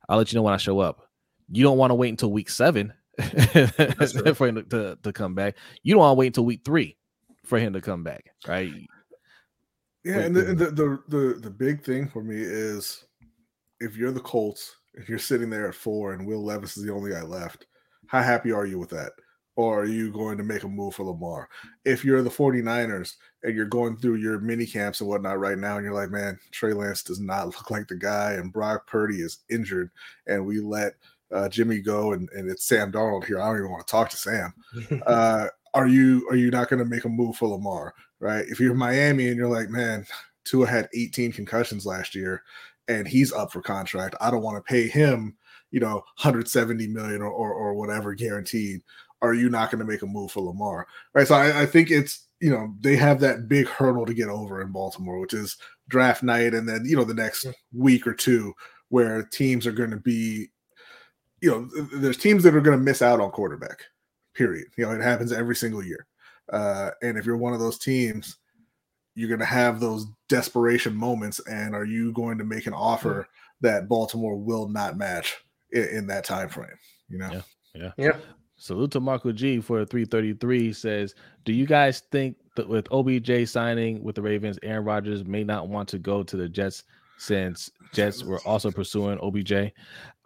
I'll 0.07 0.19
let 0.19 0.31
you 0.31 0.37
know 0.37 0.43
when 0.43 0.53
I 0.53 0.57
show 0.57 0.79
up. 0.79 1.09
You 1.51 1.63
don't 1.63 1.79
want 1.79 1.89
to 1.89 1.95
wait 1.95 2.09
until 2.09 2.31
week 2.31 2.51
seven. 2.51 2.93
for 4.35 4.47
him 4.47 4.55
to, 4.55 4.63
to, 4.63 4.97
to 5.03 5.13
come 5.13 5.35
back. 5.35 5.55
You 5.83 5.93
don't 5.93 5.99
want 5.99 6.11
to 6.11 6.19
wait 6.19 6.27
until 6.27 6.45
week 6.45 6.61
three 6.63 6.97
for 7.45 7.59
him 7.59 7.73
to 7.73 7.81
come 7.81 8.03
back, 8.03 8.25
right? 8.47 8.71
Yeah, 10.03 10.19
and 10.19 10.35
the, 10.35 10.41
the, 10.43 10.65
the 10.71 11.03
the 11.09 11.39
the 11.41 11.49
big 11.49 11.83
thing 11.83 12.07
for 12.07 12.23
me 12.23 12.37
is 12.37 13.03
if 13.79 13.97
you're 13.97 14.11
the 14.11 14.19
Colts, 14.21 14.75
if 14.93 15.09
you're 15.09 15.19
sitting 15.19 15.49
there 15.49 15.67
at 15.67 15.75
four 15.75 16.13
and 16.13 16.25
Will 16.25 16.43
Levis 16.43 16.77
is 16.77 16.83
the 16.83 16.93
only 16.93 17.11
guy 17.11 17.21
left, 17.21 17.65
how 18.07 18.21
happy 18.21 18.51
are 18.51 18.65
you 18.65 18.79
with 18.79 18.89
that? 18.91 19.11
Or 19.55 19.81
are 19.81 19.85
you 19.85 20.09
going 20.11 20.37
to 20.37 20.43
make 20.43 20.63
a 20.63 20.69
move 20.69 20.95
for 20.95 21.03
Lamar? 21.03 21.49
If 21.83 22.05
you're 22.05 22.21
the 22.21 22.29
49ers 22.29 23.15
and 23.43 23.53
you're 23.53 23.65
going 23.65 23.97
through 23.97 24.15
your 24.15 24.39
mini 24.39 24.65
camps 24.65 25.01
and 25.01 25.09
whatnot 25.09 25.37
right 25.37 25.57
now, 25.57 25.75
and 25.75 25.83
you're 25.83 25.93
like, 25.93 26.11
man, 26.11 26.39
Trey 26.51 26.71
Lance 26.71 27.03
does 27.03 27.19
not 27.19 27.47
look 27.47 27.69
like 27.69 27.87
the 27.89 27.97
guy, 27.97 28.33
and 28.33 28.53
Brock 28.53 28.87
Purdy 28.87 29.17
is 29.17 29.39
injured, 29.49 29.91
and 30.27 30.45
we 30.45 30.61
let 30.61 30.93
uh, 31.31 31.49
Jimmy 31.49 31.79
go, 31.79 32.13
and, 32.13 32.29
and 32.33 32.49
it's 32.49 32.65
Sam 32.65 32.91
Darnold 32.91 33.25
here. 33.25 33.41
I 33.41 33.47
don't 33.47 33.57
even 33.57 33.71
want 33.71 33.85
to 33.85 33.91
talk 33.91 34.09
to 34.09 34.17
Sam. 34.17 34.53
Uh, 35.05 35.47
are 35.75 35.87
you 35.87 36.27
are 36.31 36.35
you 36.35 36.49
not 36.49 36.67
going 36.67 36.79
to 36.79 36.89
make 36.89 37.05
a 37.05 37.09
move 37.09 37.35
for 37.35 37.47
Lamar? 37.47 37.93
Right? 38.19 38.45
If 38.47 38.59
you're 38.59 38.73
Miami 38.73 39.27
and 39.27 39.37
you're 39.37 39.47
like, 39.47 39.69
man, 39.69 40.05
Tua 40.45 40.65
had 40.65 40.89
18 40.93 41.31
concussions 41.31 41.85
last 41.85 42.15
year, 42.15 42.41
and 42.87 43.07
he's 43.07 43.31
up 43.31 43.51
for 43.51 43.61
contract. 43.61 44.15
I 44.19 44.31
don't 44.31 44.41
want 44.41 44.57
to 44.57 44.69
pay 44.69 44.87
him, 44.87 45.35
you 45.71 45.79
know, 45.79 45.95
170 46.17 46.87
million 46.87 47.21
or 47.21 47.29
or, 47.29 47.53
or 47.53 47.73
whatever 47.75 48.13
guaranteed. 48.15 48.81
Are 49.21 49.33
you 49.33 49.49
not 49.49 49.69
going 49.69 49.79
to 49.79 49.91
make 49.91 50.01
a 50.01 50.07
move 50.07 50.31
for 50.31 50.41
Lamar? 50.41 50.87
Right. 51.13 51.27
So 51.27 51.35
I, 51.35 51.61
I 51.61 51.65
think 51.65 51.91
it's 51.91 52.27
you 52.39 52.49
know 52.49 52.73
they 52.79 52.95
have 52.95 53.19
that 53.19 53.47
big 53.47 53.67
hurdle 53.67 54.05
to 54.05 54.13
get 54.13 54.29
over 54.29 54.61
in 54.61 54.71
Baltimore, 54.71 55.19
which 55.19 55.33
is 55.33 55.57
draft 55.87 56.23
night, 56.23 56.53
and 56.53 56.67
then 56.67 56.83
you 56.85 56.95
know 56.95 57.03
the 57.03 57.13
next 57.13 57.45
week 57.73 58.07
or 58.07 58.13
two 58.13 58.53
where 58.89 59.23
teams 59.23 59.67
are 59.67 59.71
going 59.71 59.91
to 59.91 59.97
be, 59.97 60.49
you 61.41 61.51
know, 61.51 61.69
there's 61.93 62.17
teams 62.17 62.43
that 62.43 62.55
are 62.55 62.61
going 62.61 62.77
to 62.77 62.83
miss 62.83 63.01
out 63.01 63.19
on 63.19 63.31
quarterback 63.31 63.83
period. 64.35 64.67
You 64.77 64.85
know, 64.85 64.91
it 64.91 65.01
happens 65.01 65.31
every 65.31 65.55
single 65.55 65.83
year. 65.83 66.05
Uh, 66.51 66.91
and 67.01 67.17
if 67.17 67.25
you're 67.25 67.37
one 67.37 67.53
of 67.53 67.59
those 67.59 67.77
teams, 67.77 68.37
you're 69.15 69.27
going 69.27 69.39
to 69.39 69.45
have 69.45 69.79
those 69.79 70.07
desperation 70.27 70.95
moments. 70.95 71.39
And 71.47 71.75
are 71.75 71.85
you 71.85 72.11
going 72.13 72.37
to 72.37 72.43
make 72.43 72.67
an 72.67 72.73
offer 72.73 73.27
that 73.61 73.87
Baltimore 73.87 74.37
will 74.37 74.67
not 74.67 74.97
match 74.97 75.37
in, 75.71 75.83
in 75.89 76.07
that 76.07 76.23
time 76.23 76.49
frame? 76.49 76.77
You 77.09 77.19
know? 77.19 77.29
Yeah. 77.31 77.41
Yeah. 77.75 77.91
Yeah. 77.97 78.17
Salute 78.55 78.91
to 78.91 78.99
Marco 78.99 79.31
G 79.31 79.61
for 79.61 79.85
333 79.85 80.73
says, 80.73 81.15
Do 81.45 81.53
you 81.53 81.65
guys 81.65 82.01
think 82.11 82.35
that 82.55 82.67
with 82.67 82.91
OBJ 82.91 83.47
signing 83.47 84.03
with 84.03 84.15
the 84.15 84.21
Ravens, 84.21 84.59
Aaron 84.63 84.83
Rodgers 84.83 85.23
may 85.23 85.45
not 85.45 85.69
want 85.69 85.87
to 85.89 85.97
go 85.97 86.23
to 86.23 86.35
the 86.35 86.49
Jets 86.49 86.83
since 87.17 87.71
Jets 87.93 88.23
were 88.23 88.41
also 88.45 88.69
pursuing 88.69 89.17
OBJ? 89.19 89.71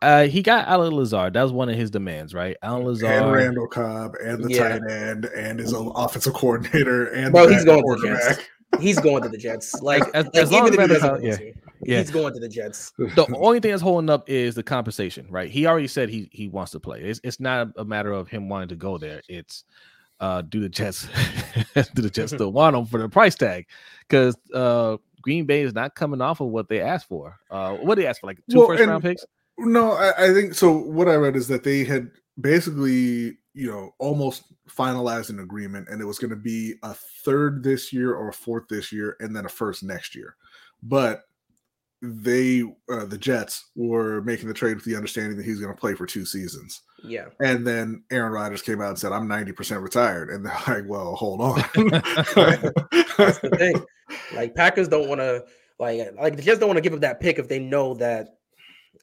Uh, 0.04 0.28
he 0.28 0.42
got 0.42 0.68
Allen 0.68 0.94
Lazard. 0.94 1.34
That 1.34 1.44
was 1.44 1.52
one 1.52 1.70
of 1.70 1.76
his 1.76 1.90
demands, 1.92 2.34
right? 2.34 2.56
Allen 2.62 2.84
Lazard 2.86 3.24
and 3.24 3.32
Randall 3.32 3.68
Cobb 3.68 4.16
and 4.24 4.44
the 4.44 4.50
Yeah. 4.54 4.78
tight 4.80 4.92
end 4.92 5.26
and 5.26 5.60
his 5.60 5.74
own 5.74 5.92
offensive 5.96 6.34
coordinator 6.34 7.08
and 7.08 7.32
Bro, 7.34 7.48
the 7.48 7.54
he's 7.54 7.66
backup 7.66 7.84
going 7.86 7.96
to 8.02 8.02
the 8.02 8.16
Jets. 8.16 8.40
He's 8.82 9.00
going 9.00 9.24
to 9.24 9.30
the 9.30 9.38
Jets. 9.38 9.82
Like, 9.82 10.04
As- 10.14 10.26
like 10.26 10.36
as 10.36 10.52
long 10.52 10.68
even 10.68 10.68
as 10.68 10.74
he 10.74 10.78
Randall 10.80 10.96
doesn't 11.00 11.10
Cobb- 11.32 11.42
yeah. 11.42 11.52
Yeah. 11.86 12.00
he's 12.00 12.12
going 12.12 12.34
to 12.34 12.40
the 12.40 12.50
Jets. 12.50 12.92
the 12.98 13.28
only 13.38 13.60
thing 13.60 13.72
that's 13.72 13.84
holding 13.84 14.10
up 14.10 14.30
is 14.30 14.56
the 14.56 14.64
compensation, 14.64 15.28
right? 15.30 15.50
He 15.50 15.66
already 15.68 15.88
said 15.88 16.10
he 16.10 16.30
he 16.32 16.48
wants 16.48 16.72
to 16.72 16.80
play. 16.80 17.02
It's 17.02 17.20
it's 17.24 17.40
not 17.40 17.70
a 17.78 17.86
matter 17.86 18.12
of 18.12 18.30
him 18.30 18.50
wanting 18.50 18.70
to 18.70 18.76
go 18.76 18.98
there. 18.98 19.22
It's 19.30 19.64
uh 20.20 20.42
do 20.44 20.60
the 20.62 20.70
Jets 20.70 21.08
do 21.94 22.02
the 22.02 22.10
Jets 22.10 22.32
still 22.34 22.52
want 22.54 22.76
him 22.76 22.86
for 22.86 23.00
the 23.00 23.10
price 23.10 23.36
tag? 23.36 23.68
Because 24.08 24.36
uh 24.54 24.98
Green 25.22 25.46
Bay 25.46 25.62
is 25.62 25.74
not 25.74 25.94
coming 25.96 26.22
off 26.22 26.40
of 26.42 26.48
what 26.48 26.68
they 26.70 26.80
asked 26.82 27.08
for. 27.08 27.38
Uh 27.52 27.74
what 27.76 27.96
they 27.96 28.08
asked 28.08 28.22
for, 28.22 28.28
like 28.28 28.40
two 28.50 28.60
Well, 28.60 28.68
first 28.68 28.82
and- 28.82 28.90
round 28.92 29.04
picks? 29.04 29.26
No, 29.58 29.92
I, 29.92 30.30
I 30.30 30.34
think 30.34 30.54
so. 30.54 30.72
What 30.72 31.08
I 31.08 31.16
read 31.16 31.36
is 31.36 31.48
that 31.48 31.64
they 31.64 31.84
had 31.84 32.10
basically, 32.40 33.38
you 33.54 33.70
know, 33.70 33.94
almost 34.00 34.44
finalized 34.68 35.30
an 35.30 35.40
agreement, 35.40 35.90
and 35.90 36.02
it 36.02 36.06
was 36.06 36.20
going 36.20 36.32
to 36.32 36.36
be 36.36 36.76
a 36.84 36.94
third 36.94 37.64
this 37.64 37.94
year 37.94 38.14
or 38.14 38.30
a 38.30 38.34
fourth 38.34 38.68
this 38.70 38.92
year, 38.92 39.16
and 39.20 39.36
then 39.36 39.46
a 39.46 39.50
first 39.50 39.84
next 39.84 40.16
year. 40.16 40.36
But 40.82 41.24
they, 42.02 42.64
uh, 42.92 43.06
the 43.06 43.18
Jets, 43.18 43.70
were 43.76 44.22
making 44.22 44.48
the 44.48 44.54
trade 44.54 44.76
with 44.76 44.86
the 44.86 44.96
understanding 44.96 45.38
that 45.38 45.46
he's 45.46 45.60
going 45.60 45.74
to 45.74 45.80
play 45.80 45.94
for 45.94 46.06
two 46.06 46.26
seasons. 46.26 46.82
Yeah. 47.04 47.28
And 47.40 47.66
then 47.66 48.04
Aaron 48.12 48.34
Rodgers 48.34 48.62
came 48.62 48.82
out 48.82 48.90
and 48.90 49.00
said, 49.00 49.12
"I'm 49.12 49.28
90% 49.28 49.82
retired," 49.82 50.30
and 50.30 50.46
they're 50.46 50.54
like, 50.68 50.88
"Well, 50.88 51.16
hold 51.16 51.42
on." 51.42 51.56
That's 53.18 53.40
the 53.40 53.56
thing. 53.58 53.86
Like 54.36 54.56
Packers 54.56 54.88
don't 54.88 55.08
want 55.08 55.22
to 55.22 55.46
like 55.80 56.14
like 56.20 56.36
they 56.36 56.44
just 56.44 56.60
don't 56.60 56.70
want 56.70 56.78
to 56.78 56.82
give 56.82 56.94
up 56.94 57.02
that 57.02 57.20
pick 57.20 57.40
if 57.40 57.48
they 57.48 57.60
know 57.60 57.94
that 57.96 58.40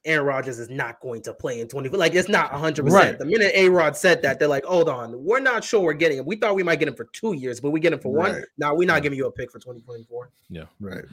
Aaron 0.05 0.27
Rodgers 0.27 0.59
is 0.59 0.71
not 0.71 1.01
going 1.01 1.21
to 1.23 1.35
play 1.35 1.61
in 1.61 1.69
20. 1.69 1.89
Like 1.91 2.15
it's 2.15 2.29
not 2.29 2.53
100. 2.53 2.85
Right. 2.85 2.93
percent 3.03 3.19
The 3.19 3.25
minute 3.27 3.53
A 3.55 3.69
Rod 3.69 3.97
said 3.97 4.23
that, 4.23 4.39
they're 4.39 4.49
like, 4.49 4.65
hold 4.65 4.89
on, 4.89 5.23
we're 5.25 5.41
not 5.41 5.63
sure 5.63 5.81
we're 5.81 5.93
getting 5.93 6.19
him. 6.19 6.27
We 6.27 6.37
thought 6.37 6.55
we 6.55 6.63
might 6.63 6.79
get 6.79 6.89
him 6.89 6.95
for 6.95 7.07
two 7.13 7.35
years, 7.35 7.61
but 7.61 7.71
we 7.71 7.81
get 7.81 7.93
him 7.93 7.99
for 8.01 8.13
one. 8.13 8.43
Now 8.59 8.75
we're 8.75 8.87
not 8.87 8.95
Yeah. 8.97 9.01
giving 9.01 9.19
you 9.19 9.27
a 9.27 9.33
pick 9.33 9.51
for 9.53 9.59
2024. 9.59 10.31
Yeah. 10.49 10.65
right. 10.81 11.05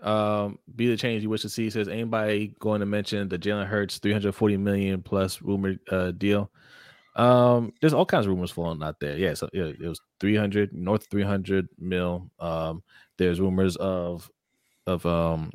Um, 0.00 0.60
be 0.76 0.86
the 0.88 0.96
change 0.96 1.24
you 1.24 1.30
wish 1.30 1.42
to 1.42 1.48
see. 1.48 1.68
Says 1.70 1.88
anybody 1.88 2.54
going 2.60 2.78
to 2.80 2.86
mention 2.86 3.28
the 3.28 3.38
Jalen 3.38 3.66
Hurts 3.66 3.98
340 3.98 4.56
million 4.56 5.02
plus 5.02 5.42
rumored 5.42 5.80
uh, 5.90 6.12
deal? 6.12 6.52
Um, 7.16 7.72
there's 7.80 7.94
all 7.94 8.06
kinds 8.06 8.26
of 8.26 8.30
rumors 8.30 8.52
flowing 8.52 8.80
out 8.80 9.00
there. 9.00 9.16
Yeah, 9.18 9.34
so 9.34 9.48
yeah, 9.52 9.64
it 9.64 9.80
was 9.80 10.00
300 10.20 10.72
north 10.72 11.08
300 11.10 11.68
mil. 11.80 12.30
Um, 12.38 12.84
there's 13.16 13.40
rumors 13.40 13.74
of 13.74 14.30
of 14.86 15.04
um, 15.04 15.50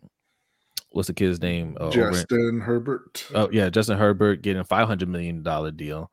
what's 0.93 1.07
the 1.07 1.13
kid's 1.13 1.41
name? 1.41 1.77
Uh, 1.79 1.85
over 1.85 2.07
in- 2.07 2.13
Justin 2.13 2.59
Herbert. 2.61 3.25
Oh 3.35 3.49
yeah, 3.51 3.69
Justin 3.69 3.97
Herbert 3.97 4.41
getting 4.41 4.61
a 4.61 4.65
500 4.65 5.07
million 5.09 5.43
dollar 5.43 5.71
deal. 5.71 6.11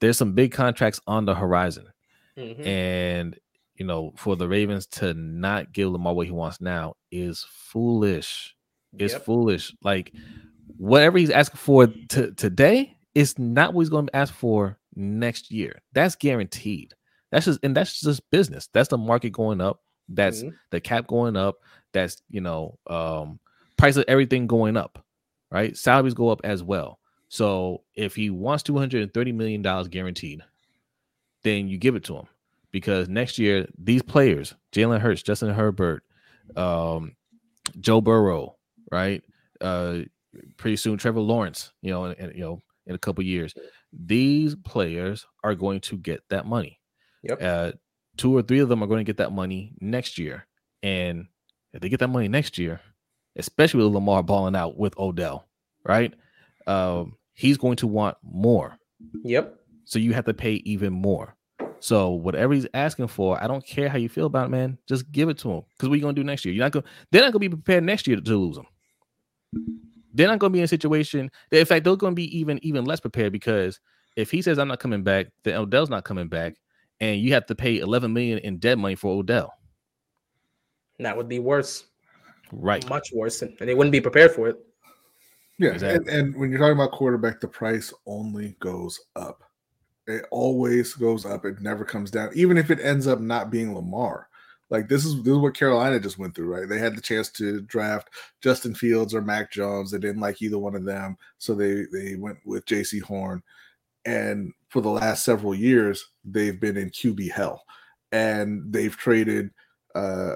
There's 0.00 0.18
some 0.18 0.32
big 0.34 0.52
contracts 0.52 1.00
on 1.06 1.24
the 1.24 1.34
horizon. 1.34 1.86
Mhm. 2.38 2.66
And 2.66 3.38
you 3.76 3.84
know, 3.86 4.12
for 4.16 4.36
the 4.36 4.48
Ravens 4.48 4.86
to 4.86 5.12
not 5.14 5.72
give 5.72 5.90
Lamar 5.90 6.14
what 6.14 6.26
he 6.26 6.32
wants 6.32 6.60
now 6.60 6.94
is 7.10 7.44
foolish. 7.50 8.54
It's 8.98 9.12
Yep. 9.14 9.24
foolish. 9.24 9.74
Like 9.82 10.12
whatever 10.78 11.18
he's 11.18 11.30
asking 11.30 11.58
for 11.58 11.86
to 12.10 12.32
today 12.32 12.96
is 13.14 13.38
not 13.38 13.72
what 13.74 13.82
he's 13.82 13.90
going 13.90 14.06
to 14.06 14.16
ask 14.16 14.32
for 14.34 14.78
next 14.94 15.50
year. 15.50 15.80
That's 15.92 16.14
guaranteed. 16.16 16.94
That's 17.30 17.44
just 17.46 17.60
and 17.62 17.76
that's 17.76 18.00
just 18.00 18.22
business. 18.30 18.68
That's 18.72 18.88
the 18.88 18.98
market 18.98 19.30
going 19.30 19.60
up. 19.60 19.82
That's 20.08 20.42
Mhm. 20.42 20.52
the 20.70 20.80
cap 20.80 21.06
going 21.06 21.36
up. 21.36 21.56
That's 21.92 22.22
you 22.30 22.40
know, 22.40 22.78
um, 22.86 23.40
price 23.76 23.96
of 23.96 24.04
everything 24.08 24.46
going 24.46 24.76
up. 24.76 25.02
Right, 25.48 25.76
salaries 25.76 26.12
go 26.12 26.30
up 26.30 26.40
as 26.42 26.64
well. 26.64 26.98
So 27.28 27.84
if 27.94 28.16
he 28.16 28.30
wants 28.30 28.64
two 28.64 28.76
hundred 28.76 29.02
and 29.02 29.14
thirty 29.14 29.30
million 29.30 29.62
dollars 29.62 29.86
guaranteed, 29.86 30.40
then 31.44 31.68
you 31.68 31.78
give 31.78 31.94
it 31.94 32.02
to 32.04 32.16
him 32.16 32.26
because 32.72 33.08
next 33.08 33.38
year 33.38 33.68
these 33.78 34.02
players, 34.02 34.54
Jalen 34.72 35.00
Hurts, 35.00 35.22
Justin 35.22 35.54
Herbert, 35.54 36.02
um, 36.56 37.14
Joe 37.78 38.00
Burrow, 38.00 38.56
right? 38.90 39.22
Uh, 39.60 40.00
pretty 40.56 40.76
soon 40.76 40.98
Trevor 40.98 41.20
Lawrence, 41.20 41.72
you 41.80 41.92
know, 41.92 42.06
and, 42.06 42.34
you 42.34 42.40
know, 42.40 42.60
in 42.86 42.96
a 42.96 42.98
couple 42.98 43.22
years, 43.22 43.54
these 43.92 44.56
players 44.56 45.26
are 45.44 45.54
going 45.54 45.80
to 45.82 45.96
get 45.96 46.22
that 46.30 46.44
money. 46.44 46.80
Yep. 47.22 47.38
Uh, 47.40 47.72
two 48.16 48.36
or 48.36 48.42
three 48.42 48.58
of 48.58 48.68
them 48.68 48.82
are 48.82 48.88
going 48.88 49.00
to 49.00 49.08
get 49.08 49.18
that 49.18 49.32
money 49.32 49.74
next 49.80 50.18
year, 50.18 50.44
and 50.82 51.26
if 51.72 51.80
they 51.80 51.88
get 51.88 52.00
that 52.00 52.08
money 52.08 52.26
next 52.26 52.58
year, 52.58 52.80
especially 53.36 53.84
with 53.84 53.92
Lamar 53.92 54.22
balling 54.22 54.56
out 54.56 54.76
with 54.76 54.98
Odell, 54.98 55.46
right? 55.84 56.12
Um, 56.66 57.16
he's 57.34 57.56
going 57.56 57.76
to 57.76 57.86
want 57.86 58.16
more. 58.22 58.78
Yep. 59.22 59.58
So 59.84 59.98
you 59.98 60.14
have 60.14 60.24
to 60.24 60.34
pay 60.34 60.54
even 60.64 60.92
more. 60.92 61.36
So 61.80 62.10
whatever 62.10 62.54
he's 62.54 62.66
asking 62.74 63.08
for, 63.08 63.42
I 63.42 63.46
don't 63.46 63.64
care 63.64 63.88
how 63.88 63.98
you 63.98 64.08
feel 64.08 64.26
about 64.26 64.46
it, 64.46 64.50
man. 64.50 64.78
Just 64.88 65.10
give 65.12 65.28
it 65.28 65.38
to 65.38 65.50
him. 65.50 65.62
Because 65.72 65.88
what 65.88 65.94
are 65.94 65.96
you 65.96 66.02
gonna 66.02 66.14
do 66.14 66.24
next 66.24 66.44
year? 66.44 66.54
You're 66.54 66.64
not 66.64 66.72
gonna 66.72 66.86
they're 67.10 67.22
not 67.22 67.32
gonna 67.32 67.40
be 67.40 67.48
prepared 67.48 67.84
next 67.84 68.06
year 68.06 68.16
to, 68.16 68.22
to 68.22 68.36
lose 68.36 68.56
him. 68.56 68.66
They're 70.12 70.28
not 70.28 70.38
gonna 70.38 70.52
be 70.52 70.60
in 70.60 70.64
a 70.64 70.68
situation. 70.68 71.30
that 71.50 71.60
In 71.60 71.66
fact, 71.66 71.84
they're 71.84 71.96
gonna 71.96 72.14
be 72.14 72.36
even 72.36 72.58
even 72.64 72.84
less 72.84 73.00
prepared 73.00 73.32
because 73.32 73.78
if 74.16 74.30
he 74.30 74.40
says 74.42 74.58
I'm 74.58 74.68
not 74.68 74.80
coming 74.80 75.02
back, 75.02 75.26
then 75.44 75.54
Odell's 75.56 75.90
not 75.90 76.04
coming 76.04 76.28
back, 76.28 76.56
and 77.00 77.20
you 77.20 77.34
have 77.34 77.46
to 77.46 77.54
pay 77.54 77.78
11 77.78 78.12
million 78.12 78.38
in 78.38 78.58
dead 78.58 78.78
money 78.78 78.94
for 78.94 79.12
Odell. 79.12 79.52
That 80.98 81.16
would 81.16 81.28
be 81.28 81.38
worse, 81.38 81.84
Right. 82.52 82.88
much 82.88 83.10
worse, 83.12 83.42
and 83.42 83.56
and 83.60 83.68
they 83.68 83.74
wouldn't 83.74 83.92
be 83.92 84.00
prepared 84.00 84.32
for 84.32 84.48
it. 84.48 84.56
Yeah, 85.58 85.70
Exactly. 85.70 86.12
and, 86.12 86.26
and 86.34 86.36
when 86.36 86.50
you're 86.50 86.58
talking 86.58 86.74
about 86.74 86.92
quarterback, 86.92 87.40
the 87.40 87.48
price 87.48 87.92
only 88.06 88.56
goes 88.60 89.00
up. 89.16 89.42
It 90.06 90.24
always 90.30 90.92
goes 90.94 91.24
up. 91.24 91.44
It 91.46 91.60
never 91.60 91.84
comes 91.84 92.10
down. 92.10 92.30
Even 92.34 92.58
if 92.58 92.70
it 92.70 92.78
ends 92.80 93.06
up 93.06 93.20
not 93.20 93.50
being 93.50 93.74
Lamar. 93.74 94.28
Like 94.68 94.88
this 94.88 95.04
is 95.04 95.16
this 95.22 95.32
is 95.32 95.38
what 95.38 95.54
Carolina 95.54 96.00
just 96.00 96.18
went 96.18 96.34
through, 96.34 96.52
right? 96.52 96.68
They 96.68 96.78
had 96.80 96.96
the 96.96 97.00
chance 97.00 97.30
to 97.30 97.60
draft 97.62 98.08
Justin 98.42 98.74
Fields 98.74 99.14
or 99.14 99.22
Mac 99.22 99.52
Jones. 99.52 99.92
They 99.92 99.98
didn't 99.98 100.20
like 100.20 100.42
either 100.42 100.58
one 100.58 100.74
of 100.74 100.84
them, 100.84 101.16
so 101.38 101.54
they 101.54 101.84
they 101.92 102.16
went 102.16 102.38
with 102.44 102.66
Jaycee 102.66 103.00
Horn. 103.02 103.42
And 104.04 104.52
for 104.68 104.80
the 104.80 104.88
last 104.90 105.24
several 105.24 105.54
years, 105.54 106.04
they've 106.24 106.60
been 106.60 106.76
in 106.76 106.90
QB 106.90 107.30
hell, 107.30 107.62
and 108.10 108.62
they've 108.72 108.96
traded 108.96 109.50
a 109.94 110.34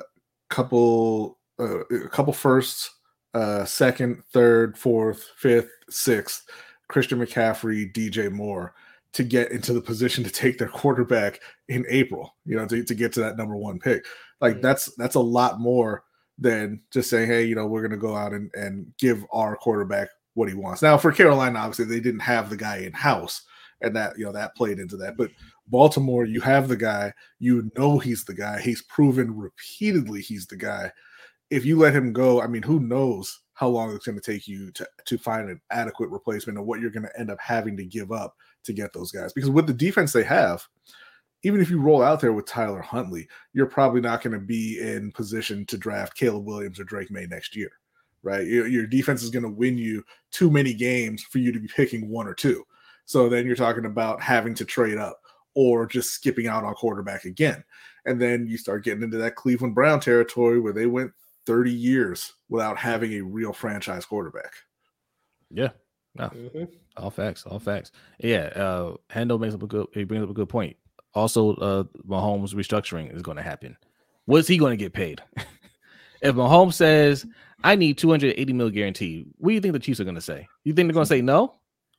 couple 0.48 1.39
uh, 1.60 1.80
a 2.04 2.08
couple 2.08 2.32
firsts, 2.32 2.90
uh, 3.34 3.64
second, 3.64 4.22
third, 4.32 4.76
fourth, 4.76 5.28
fifth, 5.36 5.70
sixth, 5.88 6.46
Christian 6.88 7.18
McCaffrey, 7.20 7.92
DJ 7.92 8.30
Moore 8.30 8.74
to 9.12 9.24
get 9.24 9.50
into 9.50 9.72
the 9.72 9.80
position 9.80 10.22
to 10.24 10.30
take 10.30 10.56
their 10.58 10.68
quarterback 10.68 11.40
in 11.68 11.84
April, 11.88 12.36
you 12.44 12.56
know, 12.56 12.66
to, 12.66 12.82
to 12.84 12.94
get 12.94 13.12
to 13.12 13.20
that 13.20 13.36
number 13.36 13.56
one 13.56 13.78
pick. 13.78 14.04
Like 14.40 14.56
Mhm. 14.56 14.62
that's 14.62 14.94
that's 14.96 15.16
a 15.16 15.20
lot 15.20 15.60
more 15.60 16.04
than 16.38 16.80
just 16.90 17.10
saying, 17.10 17.28
hey, 17.28 17.44
you 17.44 17.54
know, 17.54 17.66
we're 17.66 17.82
going 17.82 17.90
to 17.90 17.96
go 17.96 18.16
out 18.16 18.32
and, 18.32 18.50
and 18.54 18.90
give 18.98 19.24
our 19.32 19.56
quarterback 19.56 20.08
what 20.34 20.48
he 20.48 20.54
wants. 20.54 20.80
Now, 20.80 20.96
for 20.96 21.12
Carolina, 21.12 21.58
obviously, 21.58 21.84
they 21.84 22.00
didn't 22.00 22.20
have 22.20 22.48
the 22.48 22.56
guy 22.56 22.78
in 22.78 22.92
house, 22.92 23.42
and 23.82 23.94
that, 23.94 24.18
you 24.18 24.24
know, 24.24 24.32
that 24.32 24.56
played 24.56 24.78
into 24.78 24.96
that. 24.98 25.16
But 25.18 25.30
Baltimore, 25.66 26.24
you 26.24 26.40
have 26.40 26.68
the 26.68 26.76
guy, 26.76 27.12
you 27.40 27.70
know, 27.76 27.98
he's 27.98 28.24
the 28.24 28.34
guy. 28.34 28.60
He's 28.60 28.82
proven 28.82 29.36
repeatedly 29.36 30.22
he's 30.22 30.46
the 30.46 30.56
guy. 30.56 30.90
If 31.50 31.64
you 31.64 31.78
let 31.78 31.94
him 31.94 32.12
go, 32.12 32.40
I 32.40 32.46
mean, 32.46 32.62
who 32.62 32.80
knows 32.80 33.40
how 33.54 33.68
long 33.68 33.94
it's 33.94 34.06
going 34.06 34.18
to 34.18 34.32
take 34.32 34.48
you 34.48 34.70
to, 34.72 34.88
to 35.04 35.18
find 35.18 35.50
an 35.50 35.60
adequate 35.70 36.08
replacement 36.08 36.56
and 36.56 36.66
what 36.66 36.80
you're 36.80 36.90
going 36.90 37.02
to 37.02 37.20
end 37.20 37.30
up 37.30 37.38
having 37.40 37.76
to 37.76 37.84
give 37.84 38.12
up 38.12 38.34
to 38.64 38.72
get 38.72 38.92
those 38.92 39.12
guys. 39.12 39.32
Because 39.32 39.50
with 39.50 39.66
the 39.66 39.74
defense 39.74 40.12
they 40.12 40.24
have, 40.24 40.66
even 41.42 41.60
if 41.60 41.70
you 41.70 41.80
roll 41.80 42.02
out 42.02 42.20
there 42.20 42.32
with 42.32 42.46
Tyler 42.46 42.80
Huntley, 42.80 43.28
you're 43.52 43.66
probably 43.66 44.00
not 44.00 44.22
going 44.22 44.32
to 44.32 44.44
be 44.44 44.78
in 44.80 45.12
position 45.12 45.66
to 45.66 45.78
draft 45.78 46.16
Caleb 46.16 46.46
Williams 46.46 46.78
or 46.78 46.84
Drake 46.84 47.10
Maye 47.10 47.26
next 47.26 47.56
year, 47.56 47.70
right? 48.22 48.46
Your, 48.46 48.66
your 48.66 48.86
defense 48.86 49.22
is 49.22 49.30
going 49.30 49.42
to 49.42 49.50
win 49.50 49.76
you 49.78 50.04
too 50.30 50.50
many 50.50 50.72
games 50.72 51.22
for 51.22 51.38
you 51.38 51.52
to 51.52 51.60
be 51.60 51.68
picking 51.68 52.08
one 52.08 52.26
or 52.26 52.34
two. 52.34 52.64
So 53.06 53.28
then 53.28 53.46
you're 53.46 53.56
talking 53.56 53.86
about 53.86 54.22
having 54.22 54.54
to 54.54 54.64
trade 54.64 54.98
up 54.98 55.20
or 55.54 55.86
just 55.86 56.10
skipping 56.10 56.46
out 56.46 56.64
on 56.64 56.74
quarterback 56.74 57.24
again. 57.24 57.64
And 58.04 58.20
then 58.20 58.46
you 58.46 58.56
start 58.56 58.84
getting 58.84 59.02
into 59.02 59.18
that 59.18 59.36
Cleveland 59.36 59.74
Brown 59.74 60.00
territory 60.00 60.60
where 60.60 60.72
they 60.72 60.86
went 60.86 61.12
30 61.46 61.72
years 61.72 62.32
without 62.48 62.76
having 62.78 63.14
a 63.14 63.20
real 63.20 63.52
franchise 63.52 64.04
quarterback. 64.04 64.52
Yeah. 65.50 65.70
No. 66.16 66.28
Mm-hmm. 66.28 66.64
All 66.96 67.10
facts, 67.10 67.44
all 67.44 67.58
facts. 67.58 67.92
Yeah, 68.18 68.50
uh 68.56 68.94
Hendo 69.10 69.38
makes 69.38 69.54
up 69.54 69.62
a 69.62 69.66
good 69.66 69.86
he 69.94 70.04
brings 70.04 70.24
up 70.24 70.30
a 70.30 70.34
good 70.34 70.48
point 70.48 70.76
also 71.14 71.54
uh 71.56 71.84
Mahomes 72.06 72.54
restructuring 72.54 73.14
is 73.14 73.22
going 73.22 73.36
to 73.36 73.42
happen. 73.42 73.76
What's 74.26 74.48
he 74.48 74.58
going 74.58 74.72
to 74.72 74.76
get 74.76 74.92
paid? 74.92 75.22
if 76.22 76.34
Mahomes 76.34 76.74
says, 76.74 77.26
I 77.64 77.74
need 77.74 77.98
280 77.98 78.52
mil 78.52 78.70
guarantee, 78.70 79.26
what 79.38 79.50
do 79.50 79.54
you 79.54 79.60
think 79.60 79.72
the 79.72 79.80
Chiefs 79.80 80.00
are 80.00 80.04
going 80.04 80.14
to 80.14 80.20
say? 80.20 80.46
You 80.64 80.72
think 80.72 80.88
they're 80.88 80.94
going 80.94 81.04
to 81.04 81.08
say 81.08 81.22
no? 81.22 81.54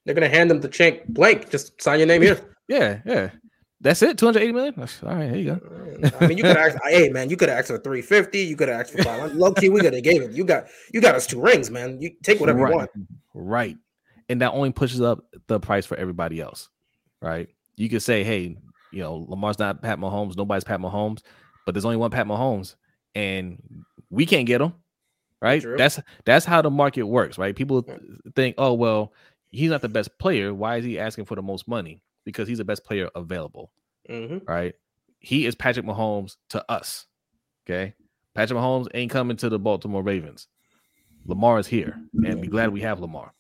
They're 0.05 0.15
going 0.15 0.29
to 0.29 0.35
hand 0.35 0.49
them 0.49 0.61
the 0.61 0.67
check 0.67 1.05
blank. 1.07 1.49
Just 1.49 1.81
sign 1.81 1.99
your 1.99 2.07
name 2.07 2.21
here. 2.21 2.39
yeah, 2.67 2.99
yeah. 3.05 3.29
That's 3.81 4.03
it. 4.03 4.17
Two 4.17 4.27
hundred 4.27 4.43
eighty 4.43 4.51
million. 4.51 4.75
That's, 4.77 5.01
all 5.03 5.15
right, 5.15 5.29
here 5.29 5.39
you 5.39 5.55
go. 5.55 6.11
I 6.19 6.27
mean, 6.27 6.37
you 6.37 6.43
could 6.43 6.55
ask, 6.55 6.77
hey 6.87 7.09
man, 7.09 7.29
you 7.29 7.35
could 7.35 7.49
have 7.49 7.57
asked 7.57 7.69
for 7.69 7.79
350. 7.79 8.39
You 8.39 8.55
could 8.55 8.69
have 8.69 8.81
asked 8.81 8.91
for 8.91 9.03
500. 9.03 9.35
Low 9.35 9.51
key, 9.55 9.69
we 9.69 9.81
could 9.81 9.93
have 9.93 10.03
gave 10.03 10.21
it. 10.21 10.31
You 10.31 10.43
got 10.43 10.67
you 10.93 11.01
got 11.01 11.15
us 11.15 11.25
two 11.25 11.41
rings, 11.41 11.71
man. 11.71 11.99
You 11.99 12.11
take 12.21 12.39
whatever 12.39 12.59
right. 12.59 12.69
you 12.69 12.77
want. 12.77 12.91
Right. 13.33 13.77
And 14.29 14.39
that 14.41 14.53
only 14.53 14.71
pushes 14.71 15.01
up 15.01 15.25
the 15.47 15.59
price 15.59 15.85
for 15.85 15.97
everybody 15.97 16.39
else. 16.39 16.69
Right. 17.21 17.49
You 17.75 17.89
could 17.89 18.03
say, 18.03 18.23
hey, 18.23 18.55
you 18.91 19.01
know, 19.01 19.25
Lamar's 19.27 19.57
not 19.57 19.81
Pat 19.81 19.99
Mahomes. 19.99 20.37
Nobody's 20.37 20.63
Pat 20.63 20.79
Mahomes, 20.79 21.21
but 21.65 21.73
there's 21.73 21.85
only 21.85 21.97
one 21.97 22.11
Pat 22.11 22.27
Mahomes, 22.27 22.75
and 23.15 23.61
we 24.09 24.25
can't 24.27 24.45
get 24.45 24.61
him. 24.61 24.73
Right? 25.41 25.61
True. 25.61 25.75
That's 25.75 25.99
that's 26.23 26.45
how 26.45 26.61
the 26.61 26.69
market 26.69 27.03
works, 27.03 27.39
right? 27.39 27.55
People 27.55 27.83
think, 28.35 28.55
oh 28.59 28.73
well, 28.73 29.11
he's 29.49 29.71
not 29.71 29.81
the 29.81 29.89
best 29.89 30.15
player. 30.19 30.53
Why 30.53 30.77
is 30.77 30.85
he 30.85 30.99
asking 30.99 31.25
for 31.25 31.35
the 31.35 31.41
most 31.41 31.67
money? 31.67 32.03
Because 32.25 32.47
he's 32.47 32.59
the 32.59 32.65
best 32.65 32.83
player 32.83 33.09
available. 33.15 33.71
Mm-hmm. 34.09 34.39
Right? 34.47 34.73
He 35.19 35.45
is 35.45 35.55
Patrick 35.55 35.85
Mahomes 35.85 36.37
to 36.49 36.63
us. 36.69 37.05
Okay. 37.65 37.93
Patrick 38.33 38.59
Mahomes 38.59 38.87
ain't 38.93 39.11
coming 39.11 39.37
to 39.37 39.49
the 39.49 39.59
Baltimore 39.59 40.03
Ravens. 40.03 40.47
Lamar 41.25 41.59
is 41.59 41.67
here, 41.67 42.01
and 42.25 42.41
be 42.41 42.47
glad 42.47 42.69
we 42.71 42.81
have 42.81 42.99
Lamar. 42.99 43.33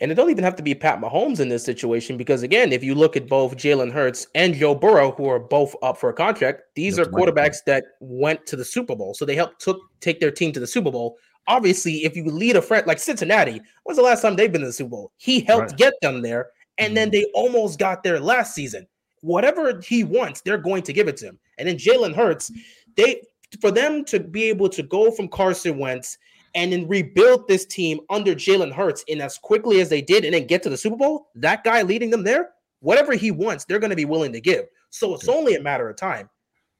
And 0.00 0.12
it 0.12 0.14
don't 0.14 0.30
even 0.30 0.44
have 0.44 0.56
to 0.56 0.62
be 0.62 0.74
Pat 0.74 1.00
Mahomes 1.00 1.40
in 1.40 1.48
this 1.48 1.64
situation 1.64 2.16
because 2.16 2.42
again, 2.44 2.72
if 2.72 2.84
you 2.84 2.94
look 2.94 3.16
at 3.16 3.28
both 3.28 3.56
Jalen 3.56 3.92
Hurts 3.92 4.28
and 4.34 4.54
Joe 4.54 4.74
Burrow, 4.74 5.10
who 5.12 5.28
are 5.28 5.40
both 5.40 5.74
up 5.82 5.98
for 5.98 6.08
a 6.08 6.14
contract, 6.14 6.62
these 6.76 6.96
That's 6.96 7.08
are 7.08 7.12
quarterbacks 7.12 7.64
that 7.66 7.84
went 8.00 8.46
to 8.46 8.56
the 8.56 8.64
Super 8.64 8.94
Bowl. 8.94 9.14
So 9.14 9.24
they 9.24 9.34
helped 9.34 9.60
took 9.60 9.80
take 10.00 10.20
their 10.20 10.30
team 10.30 10.52
to 10.52 10.60
the 10.60 10.66
Super 10.66 10.92
Bowl. 10.92 11.16
Obviously, 11.48 12.04
if 12.04 12.14
you 12.14 12.24
lead 12.26 12.56
a 12.56 12.62
friend 12.62 12.86
like 12.86 12.98
Cincinnati, 12.98 13.60
when's 13.84 13.96
the 13.96 14.02
last 14.04 14.22
time 14.22 14.36
they've 14.36 14.52
been 14.52 14.62
in 14.62 14.68
the 14.68 14.72
Super 14.72 14.90
Bowl? 14.90 15.12
He 15.16 15.40
helped 15.40 15.70
right. 15.70 15.78
get 15.78 15.94
them 16.00 16.22
there, 16.22 16.50
and 16.78 16.88
mm-hmm. 16.88 16.94
then 16.94 17.10
they 17.10 17.24
almost 17.34 17.78
got 17.78 18.02
there 18.02 18.20
last 18.20 18.54
season. 18.54 18.86
Whatever 19.20 19.80
he 19.80 20.04
wants, 20.04 20.40
they're 20.40 20.58
going 20.58 20.82
to 20.84 20.92
give 20.92 21.08
it 21.08 21.16
to 21.18 21.26
him. 21.26 21.38
And 21.58 21.68
then 21.68 21.76
Jalen 21.76 22.14
Hurts, 22.14 22.52
they 22.96 23.22
for 23.60 23.70
them 23.70 24.04
to 24.04 24.20
be 24.20 24.44
able 24.44 24.68
to 24.68 24.82
go 24.82 25.10
from 25.10 25.28
Carson 25.28 25.78
Wentz 25.78 26.18
and 26.54 26.72
then 26.72 26.88
rebuild 26.88 27.46
this 27.48 27.64
team 27.64 28.00
under 28.10 28.34
Jalen 28.34 28.72
Hurts 28.72 29.04
in 29.08 29.20
as 29.20 29.38
quickly 29.38 29.80
as 29.80 29.88
they 29.88 30.02
did 30.02 30.24
and 30.24 30.34
then 30.34 30.46
get 30.46 30.62
to 30.62 30.70
the 30.70 30.76
Super 30.76 30.96
Bowl, 30.96 31.28
that 31.34 31.64
guy 31.64 31.82
leading 31.82 32.10
them 32.10 32.24
there, 32.24 32.50
whatever 32.80 33.12
he 33.14 33.30
wants, 33.30 33.64
they're 33.64 33.78
going 33.78 33.90
to 33.90 33.96
be 33.96 34.04
willing 34.04 34.32
to 34.32 34.40
give. 34.40 34.64
So 34.90 35.14
it's 35.14 35.28
only 35.28 35.54
a 35.54 35.62
matter 35.62 35.88
of 35.88 35.96
time. 35.96 36.28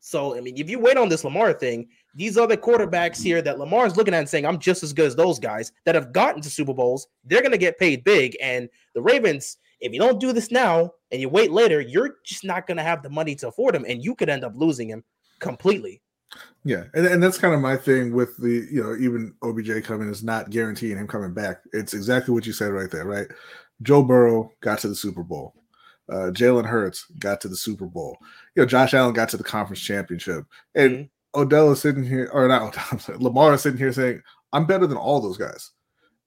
So, 0.01 0.37
I 0.37 0.41
mean, 0.41 0.57
if 0.57 0.71
you 0.71 0.79
wait 0.79 0.97
on 0.97 1.09
this 1.09 1.25
Lamar 1.25 1.53
thing, 1.53 1.89
these 2.15 2.39
other 2.39 2.57
quarterbacks 2.57 3.23
here 3.23 3.43
that 3.43 3.59
Lamar 3.59 3.87
is 3.87 3.97
looking 3.97 4.15
at 4.15 4.21
and 4.21 4.29
saying, 4.29 4.47
I'm 4.47 4.59
just 4.59 4.83
as 4.83 4.93
good 4.93 5.07
as 5.07 5.17
those 5.17 5.39
guys 5.39 5.73
that 5.85 5.95
have 5.95 6.13
gotten 6.13 6.41
to 6.43 6.51
Super 6.51 6.73
Bowls, 6.73 7.09
they're 7.25 7.43
going 7.43 7.53
to 7.53 7.59
get 7.59 7.79
paid 7.79 8.05
big. 8.05 8.37
And 8.41 8.69
the 8.95 9.03
Ravens, 9.03 9.59
if 9.81 9.93
you 9.93 9.99
don't 9.99 10.21
do 10.21 10.33
this 10.33 10.51
now 10.51 10.91
and 11.11 11.21
you 11.21 11.29
wait 11.29 11.53
later, 11.53 11.81
you're 11.81 12.17
just 12.25 12.45
not 12.45 12.67
going 12.67 12.77
to 12.77 12.83
have 12.83 13.03
the 13.03 13.11
money 13.11 13.35
to 13.37 13.49
afford 13.49 13.75
him. 13.75 13.85
And 13.89 14.03
you 14.03 14.15
could 14.15 14.29
end 14.29 14.45
up 14.45 14.53
losing 14.55 14.89
him 14.89 15.05
completely. 15.39 16.03
Yeah, 16.65 16.85
and, 16.95 17.07
and 17.07 17.23
that's 17.23 17.39
kind 17.39 17.55
of 17.55 17.61
my 17.61 17.77
thing 17.77 18.13
with 18.13 18.37
the 18.37 18.69
you 18.71 18.83
know 18.83 18.95
even 18.97 19.35
OBJ 19.43 19.85
coming 19.85 20.09
is 20.11 20.23
not 20.23 20.51
guaranteeing 20.51 20.99
him 20.99 21.07
coming 21.07 21.33
back. 21.33 21.63
It's 21.73 21.95
exactly 21.95 22.35
what 22.35 22.47
you 22.47 22.53
said 22.53 22.73
right 22.73 22.91
there, 22.91 23.07
right? 23.07 23.27
Joe 23.83 24.03
Burrow 24.03 24.53
got 24.61 24.79
to 24.81 24.89
the 24.89 24.95
Super 24.95 25.23
Bowl. 25.23 25.55
Uh, 26.11 26.31
Jalen 26.31 26.67
Hurts 26.67 27.07
got 27.19 27.41
to 27.43 27.49
the 27.49 27.57
Super 27.57 27.87
Bowl. 27.87 28.19
You 28.55 28.63
know, 28.63 28.67
Josh 28.67 28.95
Allen 28.95 29.15
got 29.15 29.29
to 29.31 29.37
the 29.37 29.45
conference 29.45 29.81
championship, 29.81 30.45
and 30.75 30.91
mm-hmm. 30.91 31.41
Odell 31.41 31.71
is 31.73 31.81
sitting 31.81 32.05
here, 32.05 32.29
or 32.33 32.49
not 32.49 32.63
Odell, 32.63 32.99
sorry, 32.99 33.19
Lamar 33.19 33.55
is 33.55 33.63
sitting 33.63 33.79
here 33.79 33.93
saying, 33.93 34.23
"I'm 34.53 34.67
better 34.67 34.87
than 34.87 34.99
all 34.99 35.21
those 35.21 35.39
guys," 35.39 35.71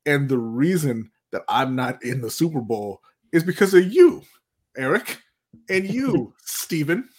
and 0.06 0.28
the 0.28 0.40
reason 0.40 1.12
that 1.32 1.44
I'm 1.48 1.76
not 1.76 2.04
in 2.04 2.22
the 2.22 2.32
Super 2.32 2.62
Bowl 2.62 3.02
is 3.32 3.44
because 3.44 3.74
of 3.74 3.92
you, 3.92 4.22
Eric, 4.78 5.22
and 5.70 5.90
you, 5.90 6.34
Stephen 6.44 7.10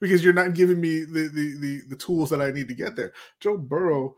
because 0.00 0.22
you're 0.22 0.34
not 0.34 0.54
giving 0.54 0.80
me 0.80 1.00
the, 1.00 1.30
the 1.32 1.56
the 1.60 1.80
the 1.88 1.96
tools 1.96 2.30
that 2.30 2.42
I 2.42 2.50
need 2.50 2.68
to 2.68 2.74
get 2.74 2.96
there. 2.96 3.12
Joe 3.40 3.56
Burrow 3.56 4.14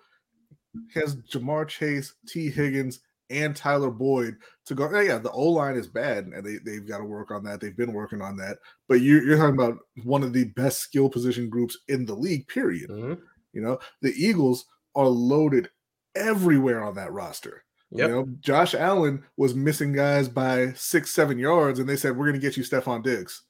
has 0.94 1.16
Ja'Marr 1.16 1.68
Chase, 1.68 2.12
Tee 2.26 2.50
Higgins, 2.50 3.00
and 3.30 3.54
Tyler 3.54 3.90
Boyd 3.90 4.36
to 4.66 4.74
go. 4.74 4.90
Yeah, 4.90 5.02
yeah 5.02 5.18
the 5.18 5.30
O 5.30 5.44
line 5.44 5.76
is 5.76 5.86
bad, 5.86 6.26
and 6.26 6.44
they 6.44 6.56
they've 6.64 6.86
got 6.86 6.98
to 6.98 7.04
work 7.04 7.30
on 7.30 7.44
that. 7.44 7.60
They've 7.60 7.76
been 7.76 7.92
working 7.92 8.20
on 8.20 8.36
that. 8.38 8.58
But 8.88 9.00
you're, 9.00 9.22
you're 9.24 9.38
talking 9.38 9.54
about 9.54 9.78
one 10.04 10.22
of 10.22 10.32
the 10.32 10.44
best 10.44 10.80
skill 10.80 11.08
position 11.08 11.48
groups 11.48 11.78
in 11.88 12.06
the 12.06 12.14
league. 12.14 12.48
Period. 12.48 12.90
Mm-hmm. 12.90 13.22
You 13.52 13.62
know 13.62 13.78
the 14.02 14.12
Eagles 14.12 14.66
are 14.94 15.08
loaded 15.08 15.70
everywhere 16.14 16.82
on 16.82 16.94
that 16.96 17.12
roster. 17.12 17.64
Yep. 17.92 18.08
You 18.08 18.14
know, 18.14 18.28
Josh 18.40 18.74
Allen 18.74 19.22
was 19.36 19.54
missing 19.54 19.92
guys 19.92 20.28
by 20.28 20.72
six, 20.72 21.12
seven 21.12 21.38
yards, 21.38 21.78
and 21.78 21.88
they 21.88 21.96
said, 21.96 22.16
We're 22.16 22.26
going 22.26 22.40
to 22.40 22.46
get 22.46 22.56
you 22.56 22.64
Stefon 22.64 23.02
Diggs 23.02 23.42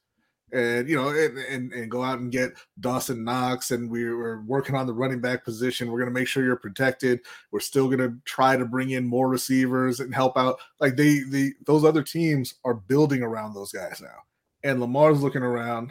and 0.52 0.88
you 0.88 0.96
know, 0.96 1.08
and, 1.08 1.38
and, 1.38 1.72
and 1.72 1.90
go 1.90 2.02
out 2.02 2.20
and 2.20 2.30
get 2.30 2.52
Dawson 2.78 3.24
Knox, 3.24 3.72
and 3.72 3.90
we're, 3.90 4.16
we're 4.16 4.40
working 4.42 4.76
on 4.76 4.86
the 4.86 4.94
running 4.94 5.20
back 5.20 5.44
position. 5.44 5.90
We're 5.90 5.98
going 5.98 6.12
to 6.12 6.18
make 6.18 6.28
sure 6.28 6.44
you're 6.44 6.56
protected. 6.56 7.20
We're 7.50 7.60
still 7.60 7.86
going 7.86 7.98
to 7.98 8.16
try 8.24 8.56
to 8.56 8.64
bring 8.64 8.90
in 8.90 9.06
more 9.06 9.28
receivers 9.28 10.00
and 10.00 10.14
help 10.14 10.36
out. 10.36 10.58
Like 10.80 10.96
they, 10.96 11.20
the 11.28 11.52
those 11.66 11.84
other 11.84 12.02
teams 12.02 12.54
are 12.64 12.74
building 12.74 13.22
around 13.22 13.54
those 13.54 13.72
guys 13.72 14.00
now, 14.00 14.22
and 14.62 14.80
Lamar's 14.80 15.22
looking 15.22 15.42
around, 15.42 15.90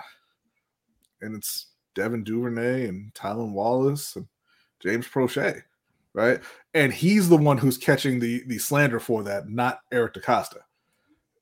and 1.22 1.36
it's 1.36 1.68
Devin 1.93 2.24
Duvernay 2.24 2.88
and 2.88 3.14
Tylan 3.14 3.52
Wallace 3.52 4.16
and 4.16 4.28
James 4.82 5.08
Proche, 5.08 5.62
right? 6.16 6.39
And 6.74 6.91
he's 6.91 7.30
the 7.30 7.38
one 7.38 7.59
who's 7.59 7.78
catching 7.78 8.20
the 8.20 8.43
the 8.47 8.57
slander 8.57 8.99
for 8.99 9.22
that, 9.24 9.47
not 9.47 9.82
Eric 9.91 10.16
DeCosta. 10.16 10.61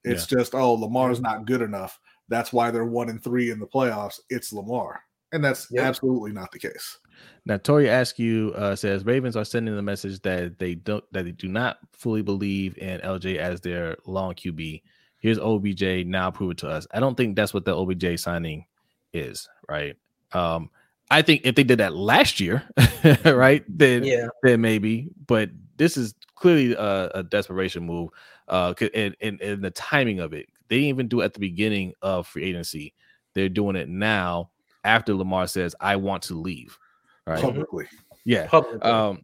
It's 0.04 0.30
yeah. 0.30 0.40
just 0.40 0.54
oh 0.54 0.74
Lamar's 0.74 1.22
not 1.22 1.46
good 1.46 1.62
enough 1.62 1.98
that's 2.30 2.54
why 2.54 2.72
they're 2.72 2.86
one 2.86 3.10
and 3.10 3.24
three 3.24 3.52
in 3.52 3.60
the 3.60 3.68
playoffs. 3.68 4.20
It's 4.30 4.54
Lamar. 4.54 5.02
And 5.32 5.44
that's 5.44 5.68
yep. 5.72 5.86
absolutely 5.86 6.32
not 6.32 6.52
the 6.52 6.60
case. 6.60 6.98
Now, 7.46 7.58
Tori 7.58 7.88
Askew 7.88 8.54
uh, 8.56 8.76
says 8.76 9.06
Ravens 9.06 9.36
are 9.36 9.46
sending 9.46 9.76
the 9.76 9.82
message 9.82 10.22
that 10.22 10.60
they 10.60 10.76
don't 10.76 11.04
that 11.12 11.26
they 11.26 11.32
do 11.32 11.48
not 11.48 11.78
fully 11.92 12.22
believe 12.22 12.78
in 12.78 13.02
LJ 13.02 13.38
as 13.38 13.62
their 13.62 13.98
long 14.06 14.34
QB. 14.34 14.82
Here's 15.20 15.40
OBJ. 15.40 16.06
Now 16.06 16.32
prove 16.32 16.52
it 16.52 16.58
to 16.60 16.70
us. 16.70 16.86
I 16.92 17.00
don't 17.00 17.16
think 17.16 17.36
that's 17.36 17.54
what 17.54 17.66
the 17.66 17.76
OBJ 17.76 18.20
signing 18.20 18.66
is, 19.14 19.48
right? 19.70 19.96
Um, 20.34 20.70
I 21.14 21.22
think 21.22 21.42
if 21.44 21.56
they 21.56 21.64
did 21.64 21.80
that 21.80 21.96
last 21.96 22.40
year, 22.40 22.64
right, 23.26 23.64
then 23.68 24.04
yeah, 24.04 24.28
then 24.42 24.62
maybe. 24.62 25.10
But 25.28 25.50
this 25.78 25.98
is 25.98 26.14
clearly 26.36 26.74
a, 26.74 27.10
a 27.16 27.24
desperation 27.24 27.86
move, 27.86 28.10
uh, 28.48 28.74
and, 28.94 29.16
and 29.22 29.42
and 29.42 29.64
the 29.64 29.72
timing 29.72 30.20
of 30.20 30.34
it. 30.34 30.48
They 30.70 30.78
didn't 30.78 30.90
even 30.90 31.08
do 31.08 31.22
it 31.22 31.26
at 31.26 31.34
the 31.34 31.40
beginning 31.40 31.94
of 32.02 32.28
free 32.28 32.46
agency. 32.46 32.94
They're 33.34 33.50
doing 33.50 33.76
it 33.76 33.90
now 33.90 34.52
after 34.84 35.14
Lamar 35.14 35.48
says, 35.48 35.76
I 35.80 35.96
want 35.96 36.24
to 36.24 36.36
leave. 36.36 36.78
Right. 37.26 37.42
Publicly. 37.42 37.88
Yeah. 38.26 38.48
Publicly. 38.48 38.82
Um, 38.82 39.24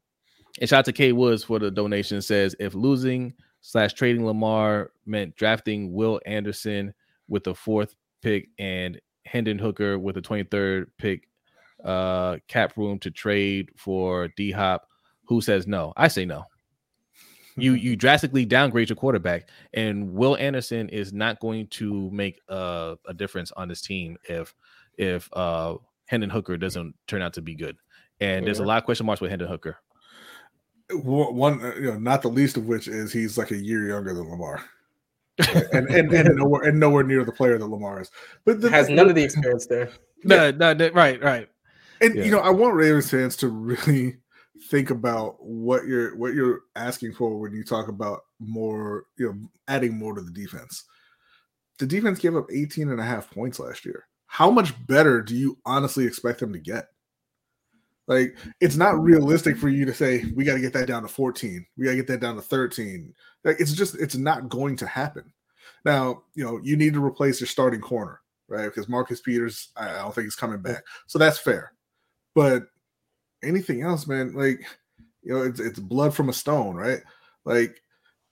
and 0.60 0.70
shout 0.70 0.80
out 0.80 0.86
to 0.86 0.94
Kate 0.94 1.14
Woods 1.14 1.44
for 1.44 1.60
the 1.60 1.72
donation 1.72 2.22
says 2.22 2.56
if 2.60 2.74
losing 2.74 3.34
slash 3.62 3.94
trading 3.94 4.26
Lamar 4.26 4.92
meant 5.06 5.36
drafting 5.36 5.94
Will 5.94 6.20
Anderson 6.26 6.94
with 7.28 7.44
the 7.44 7.56
fourth 7.56 7.96
pick 8.22 8.50
and 8.58 9.00
Hendon 9.26 9.60
Hooker 9.60 10.00
with 10.00 10.16
the 10.16 10.22
23rd 10.22 10.88
pick, 10.98 11.29
uh, 11.84 12.38
cap 12.48 12.78
room 12.78 13.00
to 13.00 13.12
trade 13.12 13.70
for 13.76 14.30
D 14.36 14.52
Hop, 14.52 14.88
Who 15.26 15.42
says 15.42 15.68
no? 15.68 15.94
I 15.98 16.08
say 16.08 16.26
no. 16.26 16.46
You 17.56 17.74
you 17.86 17.96
drastically 17.96 18.46
downgrade 18.46 18.90
your 18.90 18.96
quarterback, 18.96 19.50
and 19.74 20.14
Will 20.14 20.36
Anderson 20.38 20.90
is 20.90 21.14
not 21.14 21.40
going 21.40 21.68
to 21.68 22.10
make 22.12 22.40
a, 22.48 22.98
a 23.08 23.14
difference 23.14 23.52
on 23.54 23.68
this 23.68 23.82
team 23.82 24.18
if 24.28 24.54
if 24.98 25.30
uh 25.34 25.76
Hendon 26.06 26.30
Hooker 26.30 26.58
doesn't 26.58 26.96
turn 27.08 27.22
out 27.22 27.34
to 27.34 27.42
be 27.42 27.56
good. 27.56 27.78
And 28.20 28.46
there's 28.46 28.60
a 28.60 28.66
lot 28.66 28.80
of 28.80 28.84
question 28.84 29.06
marks 29.06 29.22
with 29.22 29.30
Hendon 29.30 29.48
Hooker. 29.48 29.78
One, 30.92 31.64
uh, 31.64 31.76
you 31.76 31.92
know, 31.92 32.00
not 32.00 32.24
the 32.24 32.30
least 32.30 32.58
of 32.58 32.66
which 32.66 32.88
is 32.88 33.14
he's 33.14 33.38
like 33.38 33.52
a 33.52 33.58
year 33.58 33.88
younger 33.88 34.14
than 34.14 34.28
Lamar. 34.30 34.66
and, 35.72 35.88
and, 35.90 36.12
and 36.12 36.36
nowhere 36.36 36.64
and 36.64 36.80
nowhere 36.80 37.04
near 37.04 37.24
the 37.24 37.32
player 37.32 37.58
that 37.58 37.66
Lamar 37.66 38.02
is. 38.02 38.12
But 38.44 38.60
the, 38.60 38.70
has 38.72 38.90
none 38.90 39.08
of 39.08 39.16
the 39.16 39.24
experience 39.24 39.68
there. 39.68 39.92
No, 40.24 40.52
no, 40.52 40.74
no 40.74 40.90
right, 40.90 41.22
right. 41.24 41.48
And 42.02 42.16
yeah. 42.16 42.24
you 42.24 42.32
know, 42.32 42.40
I 42.40 42.50
want 42.50 42.76
Ravens 42.76 43.10
fans 43.10 43.36
to 43.38 43.48
really 43.48 44.18
think 44.70 44.90
about 44.90 45.38
what 45.40 45.86
you're 45.86 46.16
what 46.18 46.34
you're 46.34 46.62
asking 46.76 47.14
for 47.14 47.38
when 47.38 47.54
you 47.54 47.64
talk 47.64 47.88
about 47.88 48.22
more, 48.40 49.06
you 49.18 49.28
know, 49.28 49.36
adding 49.68 49.98
more 49.98 50.16
to 50.16 50.22
the 50.22 50.32
defense. 50.32 50.84
The 51.78 51.86
defense 51.86 52.20
gave 52.20 52.36
up 52.36 52.52
18 52.52 52.90
and 52.90 53.00
a 53.00 53.06
half 53.06 53.32
points 53.32 53.60
last 53.60 53.86
year. 53.86 54.06
How 54.28 54.52
much 54.52 54.74
better 54.86 55.22
do 55.22 55.36
you 55.36 55.58
honestly 55.66 56.06
expect 56.06 56.40
them 56.40 56.54
to 56.54 56.60
get? 56.60 56.88
Like, 58.08 58.38
it's 58.60 58.76
not 58.76 59.02
realistic 59.02 59.56
for 59.56 59.70
you 59.70 59.86
to 59.86 59.94
say 59.94 60.26
we 60.36 60.44
got 60.44 60.56
to 60.56 60.60
get 60.60 60.74
that 60.74 60.88
down 60.88 61.04
to 61.04 61.08
14. 61.08 61.66
We 61.78 61.86
got 61.86 61.92
to 61.92 61.98
get 61.98 62.08
that 62.08 62.20
down 62.20 62.36
to 62.36 62.42
13. 62.42 63.14
Like, 63.44 63.58
it's 63.60 63.74
just 63.74 63.96
it's 63.96 64.16
not 64.16 64.50
going 64.50 64.76
to 64.78 64.88
happen. 64.88 65.32
Now, 65.86 66.24
you 66.34 66.44
know, 66.44 66.60
you 66.64 66.76
need 66.76 66.94
to 66.94 67.06
replace 67.06 67.40
your 67.40 67.48
starting 67.48 67.82
corner, 67.82 68.20
right? 68.48 68.66
Because 68.66 68.90
Marcus 68.90 69.22
Peters, 69.22 69.70
I 69.78 69.94
don't 70.00 70.14
think 70.14 70.26
he's 70.26 70.36
coming 70.36 70.62
back. 70.62 70.84
So 71.08 71.20
that's 71.20 71.38
fair. 71.38 71.74
But 72.40 72.68
anything 73.44 73.82
else, 73.82 74.08
man, 74.08 74.34
like 74.34 74.62
you 75.24 75.34
know, 75.34 75.42
it's 75.42 75.60
it's 75.60 75.78
blood 75.78 76.16
from 76.16 76.30
a 76.30 76.34
stone, 76.34 76.74
right? 76.74 77.02
Like 77.44 77.82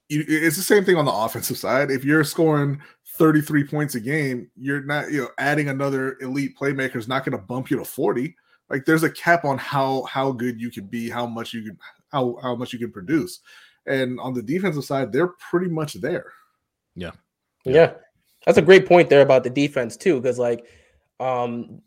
you, 0.08 0.24
it's 0.26 0.56
the 0.56 0.62
same 0.62 0.86
thing 0.86 0.96
on 0.96 1.04
the 1.04 1.12
offensive 1.12 1.58
side. 1.58 1.92
If 1.92 2.06
you're 2.06 2.24
scoring 2.24 2.82
33 3.18 3.66
points 3.66 3.96
a 3.96 4.00
game, 4.00 4.50
you're 4.56 4.82
not, 4.82 5.12
you 5.12 5.24
know, 5.24 5.30
adding 5.40 5.68
another 5.68 6.16
elite 6.22 6.58
playmaker 6.58 6.96
is 6.96 7.10
not 7.10 7.26
going 7.26 7.38
to 7.38 7.46
bump 7.46 7.70
you 7.70 7.76
to 7.80 7.84
40. 7.84 8.34
Like 8.70 8.86
there's 8.86 9.04
a 9.04 9.10
cap 9.10 9.44
on 9.44 9.58
how 9.58 10.04
how 10.04 10.32
good 10.32 10.62
you 10.62 10.72
can 10.72 10.86
be, 10.86 11.10
how 11.10 11.26
much 11.26 11.54
you 11.54 11.64
can 11.64 11.78
how 12.08 12.38
how 12.42 12.56
much 12.56 12.72
you 12.72 12.80
can 12.80 12.94
produce. 12.94 13.42
And 13.88 14.22
on 14.22 14.34
the 14.34 14.42
defensive 14.42 14.86
side, 14.86 15.12
they're 15.12 15.34
pretty 15.50 15.68
much 15.68 15.96
there. 15.96 16.32
Yeah. 16.96 17.12
Yeah. 17.66 17.96
That's 18.46 18.58
a 18.58 18.62
great 18.62 18.86
point 18.86 19.10
there 19.10 19.22
about 19.22 19.44
the 19.44 19.50
defense 19.50 19.98
too, 19.98 20.22
because 20.22 20.40
like 20.40 20.66
um 21.20 21.82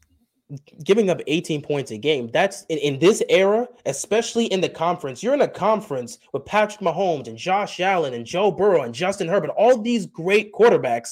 giving 0.84 1.10
up 1.10 1.20
18 1.26 1.62
points 1.62 1.90
a 1.90 1.98
game. 1.98 2.30
That's 2.32 2.64
in, 2.64 2.78
in, 2.78 2.98
this 2.98 3.22
era, 3.28 3.68
especially 3.86 4.46
in 4.46 4.60
the 4.60 4.68
conference. 4.68 5.22
You're 5.22 5.34
in 5.34 5.42
a 5.42 5.48
conference 5.48 6.18
with 6.32 6.44
Patrick 6.44 6.80
Mahomes 6.80 7.28
and 7.28 7.36
Josh 7.36 7.80
Allen 7.80 8.14
and 8.14 8.26
Joe 8.26 8.50
Burrow 8.50 8.82
and 8.82 8.94
Justin 8.94 9.28
Herbert, 9.28 9.50
all 9.50 9.78
these 9.78 10.06
great 10.06 10.52
quarterbacks. 10.52 11.10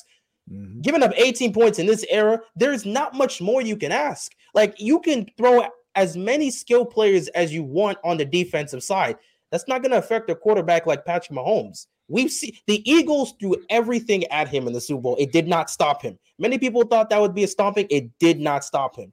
Mm-hmm. 0.50 0.80
Giving 0.80 1.02
up 1.02 1.12
18 1.16 1.52
points 1.52 1.78
in 1.78 1.86
this 1.86 2.04
era, 2.08 2.40
there's 2.56 2.86
not 2.86 3.14
much 3.14 3.40
more 3.40 3.60
you 3.60 3.76
can 3.76 3.92
ask. 3.92 4.32
Like 4.54 4.74
you 4.80 5.00
can 5.00 5.26
throw 5.36 5.68
as 5.94 6.16
many 6.16 6.50
skill 6.50 6.84
players 6.84 7.28
as 7.28 7.52
you 7.52 7.62
want 7.62 7.98
on 8.04 8.16
the 8.16 8.24
defensive 8.24 8.82
side. 8.82 9.16
That's 9.50 9.68
not 9.68 9.82
going 9.82 9.92
to 9.92 9.98
affect 9.98 10.30
a 10.30 10.34
quarterback 10.34 10.86
like 10.86 11.04
Patrick 11.04 11.36
Mahomes. 11.36 11.86
We've 12.08 12.30
seen 12.30 12.52
the 12.66 12.88
Eagles 12.90 13.34
threw 13.38 13.56
everything 13.68 14.24
at 14.26 14.48
him 14.48 14.66
in 14.66 14.72
the 14.72 14.80
Super 14.80 15.02
Bowl. 15.02 15.16
It 15.18 15.32
did 15.32 15.46
not 15.46 15.68
stop 15.68 16.02
him. 16.02 16.18
Many 16.38 16.58
people 16.58 16.82
thought 16.84 17.10
that 17.10 17.20
would 17.20 17.34
be 17.34 17.44
a 17.44 17.48
stomping. 17.48 17.86
It 17.90 18.10
did 18.18 18.40
not 18.40 18.64
stop 18.64 18.96
him 18.96 19.12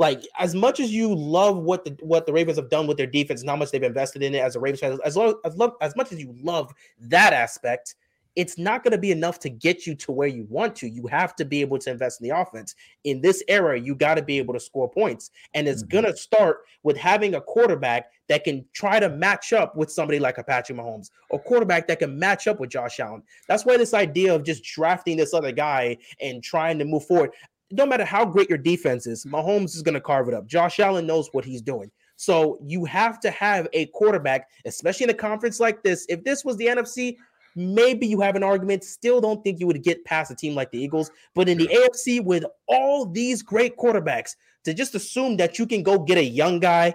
like 0.00 0.22
as 0.38 0.54
much 0.54 0.80
as 0.80 0.90
you 0.90 1.14
love 1.14 1.58
what 1.58 1.84
the 1.84 1.94
what 2.00 2.24
the 2.24 2.32
Ravens 2.32 2.56
have 2.56 2.70
done 2.70 2.86
with 2.86 2.96
their 2.96 3.06
defense 3.06 3.42
and 3.42 3.50
how 3.50 3.54
much 3.54 3.70
they've 3.70 3.82
invested 3.82 4.22
in 4.22 4.34
it 4.34 4.38
as 4.38 4.56
a 4.56 4.60
Ravens 4.60 4.80
fan, 4.80 4.98
as 5.04 5.14
long 5.14 5.34
as 5.44 5.54
love 5.56 5.74
as 5.82 5.94
much 5.94 6.10
as 6.10 6.18
you 6.18 6.34
love 6.42 6.72
that 6.98 7.34
aspect, 7.34 7.96
it's 8.34 8.56
not 8.56 8.82
going 8.82 8.92
to 8.92 8.98
be 8.98 9.10
enough 9.10 9.38
to 9.40 9.50
get 9.50 9.86
you 9.86 9.94
to 9.96 10.10
where 10.10 10.26
you 10.26 10.46
want 10.48 10.74
to. 10.76 10.88
You 10.88 11.06
have 11.08 11.36
to 11.36 11.44
be 11.44 11.60
able 11.60 11.78
to 11.80 11.90
invest 11.90 12.22
in 12.22 12.28
the 12.28 12.34
offense. 12.34 12.76
In 13.04 13.20
this 13.20 13.42
era, 13.46 13.78
you 13.78 13.94
got 13.94 14.14
to 14.14 14.22
be 14.22 14.38
able 14.38 14.54
to 14.54 14.60
score 14.60 14.88
points. 14.88 15.32
And 15.52 15.68
it's 15.68 15.82
mm-hmm. 15.82 16.00
going 16.00 16.04
to 16.04 16.16
start 16.16 16.60
with 16.82 16.96
having 16.96 17.34
a 17.34 17.40
quarterback 17.42 18.06
that 18.28 18.44
can 18.44 18.64
try 18.72 19.00
to 19.00 19.10
match 19.10 19.52
up 19.52 19.76
with 19.76 19.92
somebody 19.92 20.18
like 20.18 20.38
a 20.38 20.44
Patrick 20.44 20.78
Mahomes, 20.78 21.10
a 21.30 21.38
quarterback 21.38 21.86
that 21.88 21.98
can 21.98 22.18
match 22.18 22.46
up 22.46 22.58
with 22.58 22.70
Josh 22.70 23.00
Allen. 23.00 23.22
That's 23.48 23.66
why 23.66 23.76
this 23.76 23.92
idea 23.92 24.34
of 24.34 24.44
just 24.44 24.64
drafting 24.64 25.18
this 25.18 25.34
other 25.34 25.52
guy 25.52 25.98
and 26.22 26.42
trying 26.42 26.78
to 26.78 26.86
move 26.86 27.04
forward 27.04 27.32
no 27.70 27.86
matter 27.86 28.04
how 28.04 28.24
great 28.24 28.48
your 28.48 28.58
defense 28.58 29.06
is, 29.06 29.24
Mahomes 29.24 29.76
is 29.76 29.82
going 29.82 29.94
to 29.94 30.00
carve 30.00 30.28
it 30.28 30.34
up. 30.34 30.46
Josh 30.46 30.80
Allen 30.80 31.06
knows 31.06 31.28
what 31.32 31.44
he's 31.44 31.62
doing. 31.62 31.90
So 32.16 32.58
you 32.62 32.84
have 32.84 33.18
to 33.20 33.30
have 33.30 33.68
a 33.72 33.86
quarterback, 33.86 34.48
especially 34.66 35.04
in 35.04 35.10
a 35.10 35.14
conference 35.14 35.60
like 35.60 35.82
this. 35.82 36.04
If 36.08 36.22
this 36.24 36.44
was 36.44 36.56
the 36.58 36.66
NFC, 36.66 37.16
maybe 37.56 38.06
you 38.06 38.20
have 38.20 38.36
an 38.36 38.42
argument. 38.42 38.84
Still 38.84 39.20
don't 39.20 39.42
think 39.42 39.58
you 39.58 39.66
would 39.66 39.82
get 39.82 40.04
past 40.04 40.30
a 40.30 40.34
team 40.34 40.54
like 40.54 40.70
the 40.70 40.82
Eagles. 40.82 41.10
But 41.34 41.48
in 41.48 41.58
the 41.58 41.68
AFC, 41.68 42.22
with 42.22 42.44
all 42.66 43.06
these 43.06 43.42
great 43.42 43.76
quarterbacks, 43.76 44.36
to 44.64 44.74
just 44.74 44.94
assume 44.94 45.36
that 45.38 45.58
you 45.58 45.66
can 45.66 45.82
go 45.82 45.98
get 45.98 46.18
a 46.18 46.24
young 46.24 46.60
guy 46.60 46.94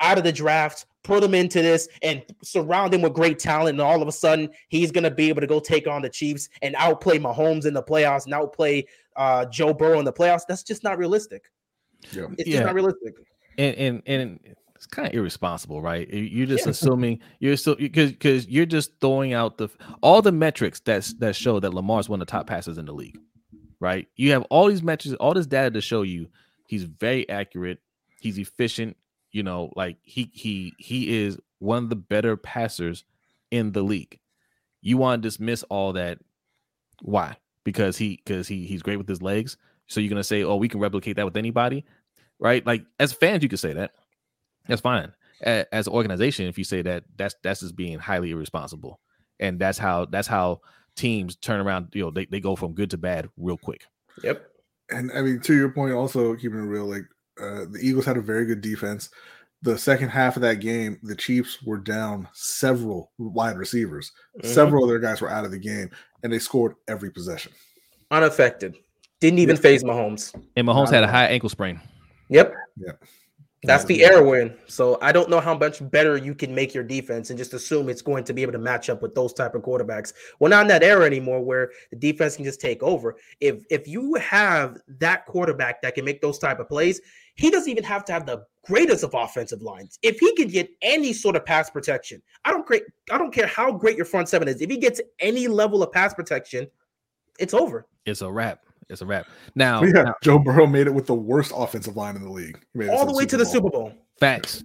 out 0.00 0.18
of 0.18 0.24
the 0.24 0.32
draft, 0.32 0.86
put 1.02 1.22
him 1.22 1.34
into 1.34 1.62
this, 1.62 1.88
and 2.02 2.22
surround 2.42 2.94
him 2.94 3.02
with 3.02 3.12
great 3.12 3.38
talent, 3.38 3.70
and 3.70 3.80
all 3.80 4.02
of 4.02 4.08
a 4.08 4.12
sudden 4.12 4.50
he's 4.68 4.90
going 4.90 5.04
to 5.04 5.10
be 5.10 5.28
able 5.28 5.40
to 5.40 5.46
go 5.46 5.60
take 5.60 5.86
on 5.86 6.02
the 6.02 6.08
Chiefs 6.08 6.48
and 6.62 6.74
outplay 6.76 7.18
Mahomes 7.18 7.66
in 7.66 7.74
the 7.74 7.82
playoffs 7.82 8.24
and 8.24 8.34
outplay 8.34 8.86
uh, 9.16 9.44
Joe 9.46 9.72
Burrow 9.72 9.98
in 9.98 10.04
the 10.04 10.12
playoffs. 10.12 10.42
That's 10.48 10.62
just 10.62 10.82
not 10.84 10.98
realistic. 10.98 11.44
Yeah. 12.12 12.26
It's 12.38 12.48
yeah. 12.48 12.56
just 12.56 12.66
not 12.66 12.74
realistic. 12.74 13.14
And 13.56 13.74
and 13.76 14.02
and 14.06 14.40
it's 14.74 14.86
kind 14.86 15.08
of 15.08 15.14
irresponsible, 15.14 15.80
right? 15.80 16.08
You're 16.12 16.46
just 16.46 16.66
yeah. 16.66 16.70
assuming 16.70 17.20
you're 17.38 17.56
still 17.56 17.76
because 17.76 18.12
because 18.12 18.46
you're 18.48 18.66
just 18.66 18.92
throwing 19.00 19.32
out 19.32 19.56
the 19.58 19.68
all 20.02 20.20
the 20.20 20.32
metrics 20.32 20.80
that's 20.80 21.14
that 21.14 21.36
show 21.36 21.60
that 21.60 21.72
Lamar's 21.72 22.08
one 22.08 22.20
of 22.20 22.26
the 22.26 22.30
top 22.30 22.46
passers 22.46 22.76
in 22.76 22.86
the 22.86 22.92
league, 22.92 23.18
right? 23.80 24.08
You 24.16 24.32
have 24.32 24.42
all 24.50 24.68
these 24.68 24.82
metrics, 24.82 25.16
all 25.16 25.34
this 25.34 25.46
data 25.46 25.70
to 25.70 25.80
show 25.80 26.02
you 26.02 26.28
he's 26.66 26.84
very 26.84 27.28
accurate, 27.28 27.78
he's 28.20 28.38
efficient, 28.38 28.96
you 29.34 29.42
know, 29.42 29.70
like 29.76 29.98
he 30.02 30.30
he 30.32 30.72
he 30.78 31.22
is 31.22 31.38
one 31.58 31.84
of 31.84 31.90
the 31.90 31.96
better 31.96 32.36
passers 32.36 33.04
in 33.50 33.72
the 33.72 33.82
league. 33.82 34.18
You 34.80 34.96
want 34.96 35.22
to 35.22 35.28
dismiss 35.28 35.62
all 35.64 35.92
that. 35.94 36.18
Why? 37.02 37.36
because 37.64 37.96
he 37.96 38.20
because 38.24 38.46
he 38.46 38.66
he's 38.66 38.82
great 38.82 38.98
with 38.98 39.08
his 39.08 39.22
legs. 39.22 39.56
So 39.86 40.00
you're 40.00 40.10
gonna 40.10 40.22
say, 40.22 40.44
oh, 40.44 40.56
we 40.56 40.68
can 40.68 40.80
replicate 40.80 41.16
that 41.16 41.24
with 41.24 41.36
anybody, 41.36 41.84
right? 42.38 42.64
Like 42.64 42.84
as 43.00 43.12
fans, 43.12 43.42
you 43.42 43.48
could 43.48 43.58
say 43.58 43.72
that. 43.72 43.92
That's 44.68 44.80
fine. 44.80 45.12
As, 45.42 45.66
as 45.72 45.86
an 45.86 45.92
organization, 45.92 46.46
if 46.46 46.56
you 46.56 46.64
say 46.64 46.82
that, 46.82 47.04
that's 47.16 47.34
that's 47.42 47.60
just 47.60 47.74
being 47.74 47.98
highly 47.98 48.30
irresponsible, 48.30 49.00
and 49.40 49.58
that's 49.58 49.78
how 49.78 50.04
that's 50.04 50.28
how 50.28 50.60
teams 50.94 51.36
turn 51.36 51.60
around. 51.60 51.88
You 51.92 52.04
know, 52.04 52.10
they, 52.10 52.26
they 52.26 52.40
go 52.40 52.54
from 52.54 52.74
good 52.74 52.90
to 52.90 52.98
bad 52.98 53.28
real 53.36 53.58
quick. 53.58 53.86
Yep. 54.22 54.46
And 54.90 55.10
I 55.12 55.22
mean, 55.22 55.40
to 55.40 55.54
your 55.54 55.70
point, 55.70 55.94
also 55.94 56.34
keeping 56.36 56.58
it 56.58 56.68
real, 56.68 56.84
like 56.84 57.04
uh, 57.40 57.66
the 57.70 57.80
Eagles 57.80 58.06
had 58.06 58.16
a 58.16 58.22
very 58.22 58.46
good 58.46 58.60
defense. 58.60 59.10
The 59.62 59.78
second 59.78 60.10
half 60.10 60.36
of 60.36 60.42
that 60.42 60.56
game, 60.56 60.98
the 61.02 61.16
Chiefs 61.16 61.62
were 61.62 61.78
down 61.78 62.28
several 62.32 63.12
wide 63.18 63.56
receivers. 63.56 64.12
Mm-hmm. 64.38 64.52
Several 64.52 64.84
of 64.84 64.90
their 64.90 64.98
guys 64.98 65.20
were 65.20 65.30
out 65.30 65.44
of 65.44 65.50
the 65.50 65.58
game, 65.58 65.90
and 66.22 66.32
they 66.32 66.38
scored 66.38 66.74
every 66.86 67.10
possession. 67.10 67.52
Unaffected. 68.10 68.76
Didn't 69.20 69.38
even 69.38 69.56
phase 69.56 69.82
Mahomes. 69.82 70.34
And 70.56 70.68
Mahomes 70.68 70.90
had 70.90 71.02
a 71.02 71.08
high 71.08 71.26
ankle 71.26 71.48
sprain. 71.48 71.80
Yep. 72.28 72.54
Yep. 72.76 73.04
That's 73.66 73.84
the 73.84 74.04
era 74.04 74.22
win. 74.22 74.54
So 74.66 74.98
I 75.00 75.12
don't 75.12 75.30
know 75.30 75.40
how 75.40 75.56
much 75.56 75.78
better 75.90 76.16
you 76.16 76.34
can 76.34 76.54
make 76.54 76.74
your 76.74 76.84
defense 76.84 77.30
and 77.30 77.38
just 77.38 77.54
assume 77.54 77.88
it's 77.88 78.02
going 78.02 78.24
to 78.24 78.32
be 78.32 78.42
able 78.42 78.52
to 78.52 78.58
match 78.58 78.90
up 78.90 79.00
with 79.00 79.14
those 79.14 79.32
type 79.32 79.54
of 79.54 79.62
quarterbacks. 79.62 80.12
We're 80.38 80.50
not 80.50 80.62
in 80.62 80.68
that 80.68 80.82
era 80.82 81.06
anymore 81.06 81.40
where 81.40 81.70
the 81.90 81.96
defense 81.96 82.36
can 82.36 82.44
just 82.44 82.60
take 82.60 82.82
over. 82.82 83.16
If 83.40 83.64
if 83.70 83.88
you 83.88 84.14
have 84.16 84.78
that 84.98 85.26
quarterback 85.26 85.80
that 85.82 85.94
can 85.94 86.04
make 86.04 86.20
those 86.20 86.38
type 86.38 86.60
of 86.60 86.68
plays, 86.68 87.00
he 87.34 87.50
doesn't 87.50 87.70
even 87.70 87.84
have 87.84 88.04
to 88.06 88.12
have 88.12 88.26
the 88.26 88.44
greatest 88.64 89.04
of 89.04 89.14
offensive 89.14 89.62
lines. 89.62 89.98
If 90.02 90.18
he 90.18 90.34
can 90.34 90.48
get 90.48 90.70
any 90.82 91.12
sort 91.12 91.36
of 91.36 91.44
pass 91.44 91.70
protection, 91.70 92.22
I 92.44 92.50
don't 92.50 92.66
great, 92.66 92.82
I 93.10 93.18
don't 93.18 93.32
care 93.32 93.46
how 93.46 93.72
great 93.72 93.96
your 93.96 94.06
front 94.06 94.28
seven 94.28 94.48
is. 94.48 94.60
If 94.60 94.70
he 94.70 94.78
gets 94.78 95.00
any 95.18 95.48
level 95.48 95.82
of 95.82 95.92
pass 95.92 96.14
protection, 96.14 96.68
it's 97.38 97.54
over. 97.54 97.86
It's 98.06 98.22
a 98.22 98.30
wrap. 98.30 98.64
It's 98.88 99.00
a 99.00 99.06
wrap. 99.06 99.26
Now, 99.54 99.82
yeah, 99.82 100.02
now, 100.02 100.14
Joe 100.22 100.38
Burrow 100.38 100.66
made 100.66 100.86
it 100.86 100.94
with 100.94 101.06
the 101.06 101.14
worst 101.14 101.52
offensive 101.54 101.96
line 101.96 102.16
in 102.16 102.22
the 102.22 102.30
league. 102.30 102.58
All 102.90 103.06
the 103.06 103.14
way 103.14 103.26
to 103.26 103.36
the 103.36 103.46
Super 103.46 103.70
Bowl. 103.70 103.92
Facts. 104.20 104.62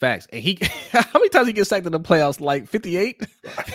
Facts. 0.00 0.26
And 0.32 0.42
he 0.42 0.58
how 0.92 1.04
many 1.14 1.28
times 1.28 1.46
he 1.46 1.52
gets 1.52 1.68
sacked 1.68 1.86
in 1.86 1.92
the 1.92 2.00
playoffs? 2.00 2.40
Like 2.40 2.68
58? 2.68 3.26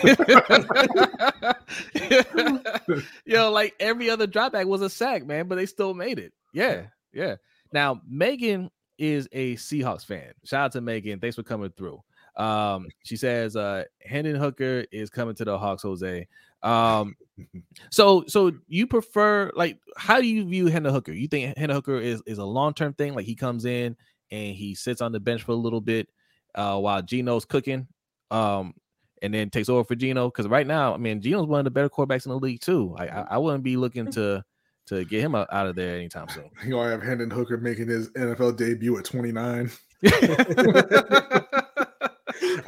Yo, 3.24 3.50
like 3.50 3.74
every 3.80 4.10
other 4.10 4.26
dropback 4.26 4.66
was 4.66 4.82
a 4.82 4.90
sack, 4.90 5.24
man, 5.24 5.48
but 5.48 5.56
they 5.56 5.66
still 5.66 5.94
made 5.94 6.18
it. 6.18 6.32
Yeah, 6.52 6.86
yeah. 7.12 7.36
Now, 7.72 8.00
Megan 8.08 8.70
is 8.98 9.28
a 9.32 9.56
Seahawks 9.56 10.04
fan. 10.04 10.32
Shout 10.44 10.66
out 10.66 10.72
to 10.72 10.80
Megan. 10.80 11.20
Thanks 11.20 11.36
for 11.36 11.42
coming 11.42 11.70
through. 11.76 12.02
Um, 12.36 12.86
she 13.04 13.16
says 13.16 13.56
uh 13.56 13.84
Hendon 14.02 14.36
Hooker 14.36 14.84
is 14.92 15.10
coming 15.10 15.34
to 15.36 15.44
the 15.44 15.58
Hawks, 15.58 15.82
Jose. 15.82 16.26
Um, 16.62 17.16
so 17.90 18.24
so 18.28 18.52
you 18.68 18.86
prefer 18.86 19.50
like 19.54 19.78
how 19.96 20.20
do 20.20 20.26
you 20.26 20.44
view 20.44 20.66
Hendon 20.66 20.92
Hooker? 20.92 21.12
You 21.12 21.28
think 21.28 21.56
Hendon 21.56 21.74
Hooker 21.74 21.98
is 21.98 22.22
is 22.26 22.38
a 22.38 22.44
long 22.44 22.74
term 22.74 22.92
thing? 22.94 23.14
Like 23.14 23.26
he 23.26 23.34
comes 23.34 23.64
in 23.64 23.96
and 24.30 24.54
he 24.54 24.74
sits 24.74 25.00
on 25.00 25.12
the 25.12 25.20
bench 25.20 25.42
for 25.42 25.52
a 25.52 25.56
little 25.56 25.80
bit, 25.80 26.08
uh, 26.54 26.78
while 26.78 27.02
Geno's 27.02 27.44
cooking, 27.44 27.88
um, 28.30 28.74
and 29.22 29.34
then 29.34 29.50
takes 29.50 29.68
over 29.68 29.84
for 29.84 29.94
Geno. 29.94 30.28
Because 30.28 30.46
right 30.46 30.66
now, 30.66 30.94
I 30.94 30.98
mean, 30.98 31.20
Geno's 31.20 31.46
one 31.46 31.60
of 31.60 31.64
the 31.64 31.70
better 31.70 31.88
quarterbacks 31.88 32.26
in 32.26 32.30
the 32.30 32.38
league 32.38 32.60
too. 32.60 32.94
I, 32.98 33.06
I, 33.06 33.26
I 33.30 33.38
wouldn't 33.38 33.64
be 33.64 33.76
looking 33.76 34.10
to 34.12 34.44
to 34.86 35.04
get 35.04 35.22
him 35.22 35.34
out, 35.34 35.48
out 35.52 35.66
of 35.66 35.76
there 35.76 35.96
anytime 35.96 36.28
soon. 36.28 36.50
You 36.64 36.70
know, 36.70 36.80
I 36.80 36.88
have 36.90 37.02
Hendon 37.02 37.30
Hooker 37.30 37.58
making 37.58 37.88
his 37.88 38.10
NFL 38.10 38.56
debut 38.56 38.98
at 38.98 39.04
29. 39.04 39.70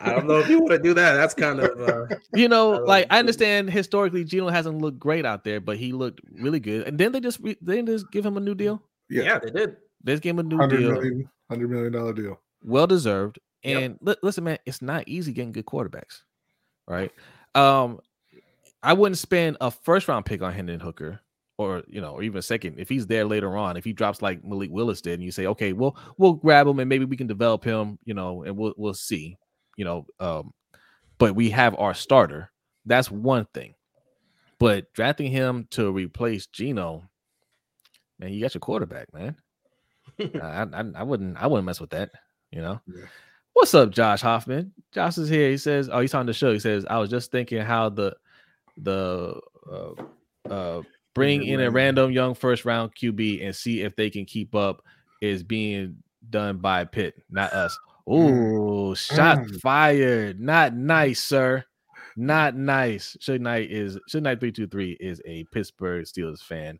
I 0.04 0.16
don't 0.16 0.26
know 0.26 0.38
if 0.38 0.48
you 0.48 0.60
want 0.60 0.72
to 0.72 0.78
do 0.78 0.94
that. 0.94 1.14
That's 1.14 1.34
kind 1.34 1.60
of 1.60 1.80
uh, 1.80 2.14
you 2.34 2.48
know, 2.48 2.70
like 2.70 3.06
I 3.10 3.18
understand 3.18 3.70
historically 3.70 4.24
Geno 4.24 4.48
hasn't 4.48 4.78
looked 4.78 4.98
great 4.98 5.24
out 5.24 5.44
there, 5.44 5.60
but 5.60 5.76
he 5.76 5.92
looked 5.92 6.20
really 6.32 6.60
good. 6.60 6.86
And 6.86 6.98
then 6.98 7.12
they 7.12 7.20
just 7.20 7.40
re- 7.40 7.56
they 7.62 7.80
just 7.82 8.10
give 8.10 8.26
him 8.26 8.36
a 8.36 8.40
new 8.40 8.54
deal. 8.54 8.82
Yeah, 9.08 9.22
yeah 9.22 9.38
they 9.38 9.50
did. 9.50 9.76
They 10.04 10.12
just 10.12 10.22
gave 10.22 10.34
him 10.34 10.40
a 10.40 10.42
new 10.42 10.58
100 10.58 10.76
deal, 10.76 10.92
million, 10.92 11.30
100 11.46 11.70
million 11.70 11.92
dollar 11.92 12.12
deal. 12.12 12.40
well 12.62 12.86
deserved. 12.86 13.38
And 13.64 13.96
li- 14.00 14.16
listen, 14.22 14.44
man, 14.44 14.58
it's 14.66 14.82
not 14.82 15.04
easy 15.06 15.32
getting 15.32 15.52
good 15.52 15.66
quarterbacks, 15.66 16.22
right? 16.88 17.12
Um, 17.54 18.00
I 18.82 18.92
wouldn't 18.92 19.18
spend 19.18 19.56
a 19.60 19.70
first 19.70 20.08
round 20.08 20.26
pick 20.26 20.42
on 20.42 20.52
Hendon 20.52 20.80
Hooker, 20.80 21.20
or 21.62 21.82
you 21.88 22.00
know, 22.00 22.12
or 22.12 22.22
even 22.22 22.38
a 22.38 22.42
second 22.42 22.78
if 22.78 22.88
he's 22.88 23.06
there 23.06 23.24
later 23.24 23.56
on. 23.56 23.76
If 23.76 23.84
he 23.84 23.92
drops 23.92 24.22
like 24.22 24.44
Malik 24.44 24.70
Willis 24.70 25.00
did, 25.00 25.14
and 25.14 25.22
you 25.22 25.30
say, 25.30 25.46
okay, 25.46 25.72
well, 25.72 25.96
we'll 26.18 26.34
grab 26.34 26.66
him 26.66 26.78
and 26.78 26.88
maybe 26.88 27.04
we 27.04 27.16
can 27.16 27.26
develop 27.26 27.64
him, 27.64 27.98
you 28.04 28.14
know, 28.14 28.42
and 28.42 28.56
we'll 28.56 28.74
we'll 28.76 28.94
see, 28.94 29.36
you 29.76 29.84
know. 29.84 30.06
Um, 30.20 30.52
but 31.18 31.34
we 31.34 31.50
have 31.50 31.74
our 31.78 31.94
starter. 31.94 32.50
That's 32.86 33.10
one 33.10 33.46
thing. 33.54 33.74
But 34.58 34.92
drafting 34.92 35.30
him 35.30 35.66
to 35.70 35.90
replace 35.90 36.46
Geno, 36.46 37.04
man, 38.18 38.32
you 38.32 38.40
got 38.40 38.54
your 38.54 38.60
quarterback, 38.60 39.12
man. 39.12 39.36
I, 40.20 40.66
I, 40.72 40.84
I 40.96 41.02
wouldn't 41.02 41.36
I 41.36 41.46
wouldn't 41.46 41.66
mess 41.66 41.80
with 41.80 41.90
that, 41.90 42.10
you 42.50 42.60
know. 42.60 42.80
Yeah. 42.86 43.04
What's 43.54 43.74
up, 43.74 43.90
Josh 43.90 44.22
Hoffman? 44.22 44.72
Josh 44.92 45.18
is 45.18 45.28
here. 45.28 45.50
He 45.50 45.58
says, 45.58 45.90
"Oh, 45.92 46.00
he's 46.00 46.14
on 46.14 46.26
the 46.26 46.32
show." 46.32 46.52
He 46.52 46.58
says, 46.58 46.86
"I 46.88 46.98
was 46.98 47.10
just 47.10 47.30
thinking 47.30 47.60
how 47.60 47.90
the 47.90 48.16
the 48.78 49.38
uh, 49.70 49.92
uh, 50.48 50.82
bring 51.14 51.42
in 51.44 51.60
a 51.60 51.70
random 51.70 52.10
young 52.10 52.34
first 52.34 52.64
round 52.64 52.94
QB 52.94 53.44
and 53.44 53.54
see 53.54 53.80
if 53.82 53.94
they 53.96 54.10
can 54.10 54.24
keep 54.24 54.54
up 54.54 54.82
is 55.20 55.42
being 55.42 55.96
done 56.30 56.58
by 56.58 56.84
Pitt, 56.84 57.14
not 57.30 57.52
us." 57.52 57.78
Oh, 58.06 58.94
shot 58.94 59.38
Mm. 59.38 59.60
fired! 59.60 60.40
Not 60.40 60.74
nice, 60.74 61.22
sir. 61.22 61.64
Not 62.16 62.56
nice. 62.56 63.16
Suge 63.20 63.40
Knight 63.40 63.70
is 63.70 63.98
Suge 64.10 64.22
Knight 64.22 64.40
three 64.40 64.52
two 64.52 64.66
three 64.66 64.96
is 65.00 65.22
a 65.24 65.44
Pittsburgh 65.52 66.04
Steelers 66.04 66.42
fan. 66.42 66.78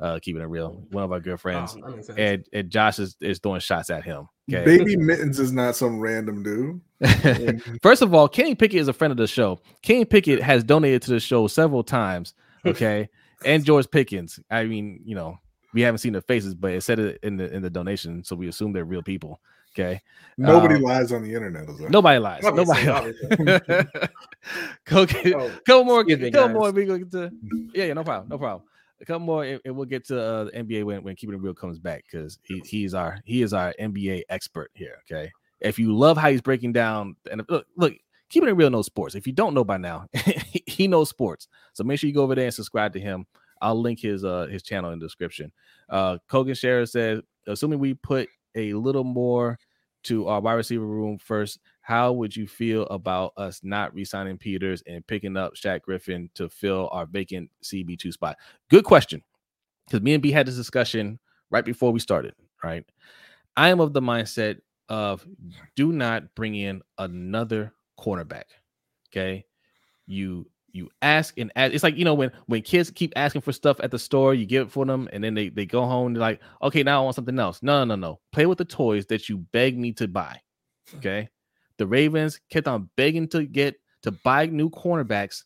Uh, 0.00 0.18
keeping 0.20 0.42
it 0.42 0.46
real, 0.46 0.84
one 0.90 1.04
of 1.04 1.12
our 1.12 1.20
good 1.20 1.38
friends, 1.40 1.76
Oh, 1.78 1.80
that 1.88 1.94
makes 1.94 2.06
sense. 2.08 2.18
and, 2.18 2.44
and 2.52 2.68
Josh 2.68 2.98
is, 2.98 3.16
is 3.20 3.38
throwing 3.38 3.60
shots 3.60 3.90
at 3.90 4.02
him. 4.02 4.26
Okay. 4.52 4.64
Baby 4.64 4.96
Mittens 4.96 5.38
is 5.38 5.52
not 5.52 5.76
some 5.76 6.00
random 6.00 6.42
dude. 6.42 6.80
First 7.82 8.02
of 8.02 8.12
all, 8.12 8.28
Kenny 8.28 8.56
Pickett 8.56 8.80
is 8.80 8.88
a 8.88 8.92
friend 8.92 9.12
of 9.12 9.16
the 9.16 9.28
show. 9.28 9.60
Kenny 9.82 10.04
Pickett 10.04 10.42
has 10.42 10.64
donated 10.64 11.02
to 11.02 11.12
the 11.12 11.20
show 11.20 11.46
several 11.46 11.84
times. 11.84 12.34
Okay, 12.66 13.08
and 13.44 13.64
George 13.64 13.90
Pickens. 13.90 14.40
I 14.50 14.64
mean, 14.64 15.00
you 15.04 15.14
know, 15.14 15.38
we 15.72 15.80
haven't 15.82 15.98
seen 15.98 16.12
their 16.12 16.22
faces, 16.22 16.54
but 16.54 16.72
it 16.72 16.82
said 16.82 16.98
it 16.98 17.18
in 17.22 17.36
the 17.36 17.52
in 17.52 17.62
the 17.62 17.70
donation, 17.70 18.22
so 18.24 18.36
we 18.36 18.48
assume 18.48 18.72
they're 18.72 18.84
real 18.84 19.02
people. 19.02 19.40
Okay, 19.76 20.00
Nobody 20.38 20.76
Um, 20.76 20.82
lies 20.82 21.10
on 21.10 21.22
the 21.24 21.34
internet. 21.34 21.68
Is 21.68 21.80
nobody 21.90 22.20
lies. 22.20 22.44
Obviously, 22.44 22.84
Nobody. 22.84 23.12
obviously. 23.30 24.08
Go 24.84 25.04
get, 25.06 25.34
Oh, 25.34 25.50
couple 25.66 25.84
more. 25.84 26.00
excuse 26.02 26.20
me, 26.20 26.30
couple 26.30 26.60
more. 26.60 26.70
We 26.70 26.84
go 26.84 26.98
get 26.98 27.10
to. 27.12 27.32
Yeah, 27.74 27.84
yeah, 27.86 27.92
no 27.94 28.04
problem. 28.04 28.28
No 28.28 28.38
problem. 28.38 28.62
A 29.00 29.04
couple 29.04 29.26
more, 29.26 29.44
and 29.44 29.60
and 29.64 29.74
we'll 29.76 29.86
get 29.86 30.06
to 30.06 30.20
uh, 30.20 30.44
the 30.44 30.50
NBA 30.52 30.84
when 30.84 31.02
when 31.02 31.16
keeping 31.16 31.34
it 31.34 31.40
real 31.42 31.54
comes 31.54 31.78
back 31.80 32.04
because 32.10 32.38
he 32.44 32.62
he's 32.64 32.94
our 32.94 33.18
he 33.24 33.42
is 33.42 33.52
our 33.52 33.74
NBA 33.80 34.22
expert 34.28 34.70
here. 34.74 34.98
Okay, 35.10 35.32
if 35.60 35.78
you 35.78 35.92
love 35.96 36.16
how 36.16 36.30
he's 36.30 36.40
breaking 36.40 36.72
down 36.72 37.16
and 37.30 37.42
look 37.48 37.66
look. 37.76 37.94
Keeping 38.34 38.48
it 38.48 38.56
real 38.56 38.68
knows 38.68 38.86
sports. 38.86 39.14
If 39.14 39.28
you 39.28 39.32
don't 39.32 39.54
know 39.54 39.62
by 39.62 39.76
now, 39.76 40.08
he 40.66 40.88
knows 40.88 41.08
sports. 41.08 41.46
So 41.72 41.84
make 41.84 42.00
sure 42.00 42.08
you 42.08 42.14
go 42.14 42.24
over 42.24 42.34
there 42.34 42.46
and 42.46 42.52
subscribe 42.52 42.92
to 42.94 43.00
him. 43.00 43.26
I'll 43.62 43.80
link 43.80 44.00
his 44.00 44.24
uh 44.24 44.48
his 44.50 44.64
channel 44.64 44.90
in 44.90 44.98
the 44.98 45.06
description. 45.06 45.52
Uh 45.88 46.18
Kogan 46.28 46.58
Share 46.58 46.84
says, 46.84 47.20
assuming 47.46 47.78
we 47.78 47.94
put 47.94 48.28
a 48.56 48.74
little 48.74 49.04
more 49.04 49.56
to 50.02 50.26
our 50.26 50.40
wide 50.40 50.54
receiver 50.54 50.84
room 50.84 51.16
first, 51.16 51.60
how 51.80 52.10
would 52.10 52.34
you 52.34 52.48
feel 52.48 52.86
about 52.86 53.34
us 53.36 53.60
not 53.62 53.94
re-signing 53.94 54.36
Peters 54.36 54.82
and 54.88 55.06
picking 55.06 55.36
up 55.36 55.54
Shaq 55.54 55.82
Griffin 55.82 56.28
to 56.34 56.48
fill 56.48 56.88
our 56.90 57.06
vacant 57.06 57.48
CB2 57.62 58.14
spot? 58.14 58.36
Good 58.68 58.82
question. 58.82 59.22
Because 59.86 60.02
me 60.02 60.12
and 60.12 60.20
B 60.20 60.32
had 60.32 60.48
this 60.48 60.56
discussion 60.56 61.20
right 61.52 61.64
before 61.64 61.92
we 61.92 62.00
started, 62.00 62.34
right? 62.64 62.84
I 63.56 63.68
am 63.68 63.78
of 63.78 63.92
the 63.92 64.02
mindset 64.02 64.58
of 64.88 65.24
do 65.76 65.92
not 65.92 66.34
bring 66.34 66.56
in 66.56 66.82
another 66.98 67.72
cornerback. 67.98 68.44
Okay. 69.10 69.44
You 70.06 70.46
you 70.74 70.90
ask 71.02 71.38
and 71.38 71.52
ask. 71.56 71.72
It's 71.72 71.84
like 71.84 71.96
you 71.96 72.04
know 72.04 72.14
when 72.14 72.32
when 72.46 72.60
kids 72.60 72.90
keep 72.90 73.12
asking 73.16 73.42
for 73.42 73.52
stuff 73.52 73.78
at 73.80 73.90
the 73.90 73.98
store, 73.98 74.34
you 74.34 74.44
give 74.44 74.66
it 74.66 74.70
for 74.70 74.84
them, 74.84 75.08
and 75.12 75.22
then 75.22 75.32
they 75.32 75.48
they 75.48 75.64
go 75.64 75.86
home 75.86 76.12
they're 76.12 76.20
like, 76.20 76.40
okay, 76.62 76.82
now 76.82 77.00
I 77.00 77.04
want 77.04 77.14
something 77.14 77.38
else. 77.38 77.62
No, 77.62 77.84
no, 77.84 77.94
no, 77.94 78.08
no. 78.08 78.20
Play 78.32 78.46
with 78.46 78.58
the 78.58 78.64
toys 78.64 79.06
that 79.06 79.28
you 79.28 79.38
beg 79.52 79.78
me 79.78 79.92
to 79.92 80.08
buy. 80.08 80.40
Okay. 80.96 81.28
The 81.78 81.86
Ravens 81.86 82.40
kept 82.50 82.68
on 82.68 82.90
begging 82.96 83.28
to 83.28 83.44
get 83.44 83.76
to 84.02 84.12
buy 84.24 84.46
new 84.46 84.68
cornerbacks 84.68 85.44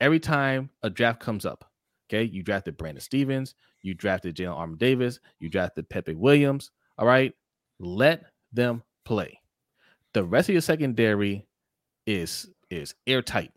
every 0.00 0.20
time 0.20 0.70
a 0.82 0.90
draft 0.90 1.20
comes 1.20 1.44
up. 1.44 1.70
Okay. 2.08 2.24
You 2.24 2.42
drafted 2.42 2.76
Brandon 2.76 3.00
Stephens, 3.00 3.54
you 3.82 3.94
drafted 3.94 4.36
Jalen 4.36 4.54
Armour 4.56 4.76
Davis, 4.76 5.18
you 5.40 5.48
drafted 5.48 5.88
Pepe 5.88 6.14
Williams. 6.14 6.70
All 6.98 7.06
right. 7.06 7.32
Let 7.80 8.24
them 8.52 8.82
play. 9.04 9.40
The 10.12 10.24
rest 10.24 10.48
of 10.48 10.54
your 10.54 10.62
secondary 10.62 11.46
is 12.06 12.48
is 12.70 12.94
airtight. 13.06 13.52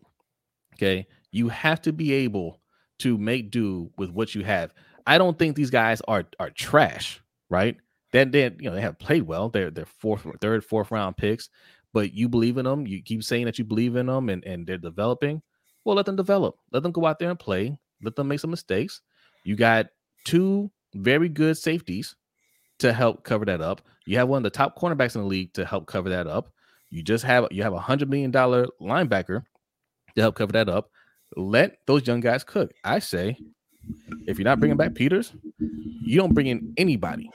Okay. 0.74 1.06
You 1.32 1.48
have 1.48 1.80
to 1.82 1.92
be 1.92 2.12
able 2.12 2.60
to 3.00 3.16
make 3.16 3.50
do 3.50 3.90
with 3.96 4.10
what 4.10 4.34
you 4.34 4.44
have. 4.44 4.72
I 5.06 5.18
don't 5.18 5.38
think 5.38 5.56
these 5.56 5.70
guys 5.70 6.00
are 6.08 6.24
are 6.38 6.50
trash, 6.50 7.20
right? 7.48 7.76
Then 8.12 8.30
they 8.30 8.44
you 8.44 8.68
know 8.68 8.74
they 8.74 8.80
have 8.80 8.98
played 8.98 9.22
well. 9.22 9.48
They're 9.48 9.70
they're 9.70 9.86
fourth, 9.86 10.26
third, 10.40 10.64
fourth 10.64 10.90
round 10.90 11.16
picks, 11.16 11.48
but 11.92 12.12
you 12.12 12.28
believe 12.28 12.58
in 12.58 12.64
them. 12.64 12.86
You 12.86 13.02
keep 13.02 13.22
saying 13.22 13.46
that 13.46 13.58
you 13.58 13.64
believe 13.64 13.96
in 13.96 14.06
them 14.06 14.28
and, 14.28 14.44
and 14.44 14.66
they're 14.66 14.78
developing. 14.78 15.42
Well, 15.84 15.96
let 15.96 16.06
them 16.06 16.16
develop. 16.16 16.56
Let 16.72 16.82
them 16.82 16.92
go 16.92 17.06
out 17.06 17.18
there 17.18 17.30
and 17.30 17.38
play. 17.38 17.76
Let 18.02 18.16
them 18.16 18.28
make 18.28 18.40
some 18.40 18.50
mistakes. 18.50 19.00
You 19.44 19.56
got 19.56 19.86
two 20.24 20.70
very 20.94 21.28
good 21.28 21.56
safeties 21.56 22.16
to 22.80 22.92
help 22.92 23.24
cover 23.24 23.44
that 23.46 23.60
up. 23.60 23.80
You 24.06 24.18
have 24.18 24.28
one 24.28 24.38
of 24.38 24.42
the 24.44 24.50
top 24.50 24.78
cornerbacks 24.78 25.14
in 25.14 25.22
the 25.22 25.26
league 25.26 25.52
to 25.54 25.64
help 25.64 25.86
cover 25.86 26.08
that 26.10 26.26
up. 26.26 26.52
You 26.90 27.02
just 27.02 27.24
have 27.24 27.46
you 27.50 27.62
have 27.62 27.72
a 27.72 27.78
hundred 27.78 28.10
million 28.10 28.30
dollar 28.30 28.66
linebacker 28.80 29.44
to 30.14 30.20
help 30.20 30.34
cover 30.34 30.52
that 30.52 30.68
up. 30.68 30.90
Let 31.36 31.78
those 31.86 32.06
young 32.06 32.20
guys 32.20 32.42
cook. 32.42 32.72
I 32.82 32.98
say, 32.98 33.36
if 34.26 34.38
you're 34.38 34.44
not 34.44 34.58
bringing 34.58 34.76
back 34.76 34.94
Peters, 34.94 35.32
you 35.58 36.18
don't 36.18 36.34
bring 36.34 36.48
in 36.48 36.74
anybody. 36.76 37.30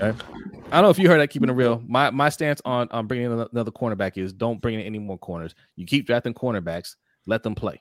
Okay. 0.00 0.16
I 0.66 0.80
don't 0.80 0.82
know 0.82 0.90
if 0.90 0.98
you 0.98 1.08
heard 1.08 1.20
that. 1.20 1.28
Keeping 1.28 1.48
it 1.48 1.52
real, 1.52 1.82
my 1.86 2.10
my 2.10 2.28
stance 2.28 2.60
on 2.64 2.88
on 2.90 3.06
bringing 3.06 3.26
in 3.26 3.46
another 3.52 3.70
cornerback 3.70 4.18
is 4.18 4.32
don't 4.32 4.60
bring 4.60 4.74
in 4.74 4.80
any 4.82 4.98
more 4.98 5.16
corners. 5.18 5.54
You 5.76 5.86
keep 5.86 6.06
drafting 6.06 6.34
cornerbacks, 6.34 6.96
let 7.26 7.42
them 7.42 7.54
play. 7.54 7.80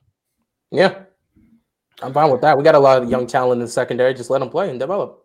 Yeah, 0.72 1.04
I'm 2.02 2.14
fine 2.14 2.32
with 2.32 2.42
that. 2.42 2.58
We 2.58 2.64
got 2.64 2.76
a 2.76 2.80
lot 2.80 3.02
of 3.02 3.10
young 3.10 3.28
talent 3.28 3.60
in 3.60 3.66
the 3.66 3.72
secondary. 3.72 4.14
Just 4.14 4.30
let 4.30 4.40
them 4.40 4.50
play 4.50 4.70
and 4.70 4.80
develop. 4.80 5.25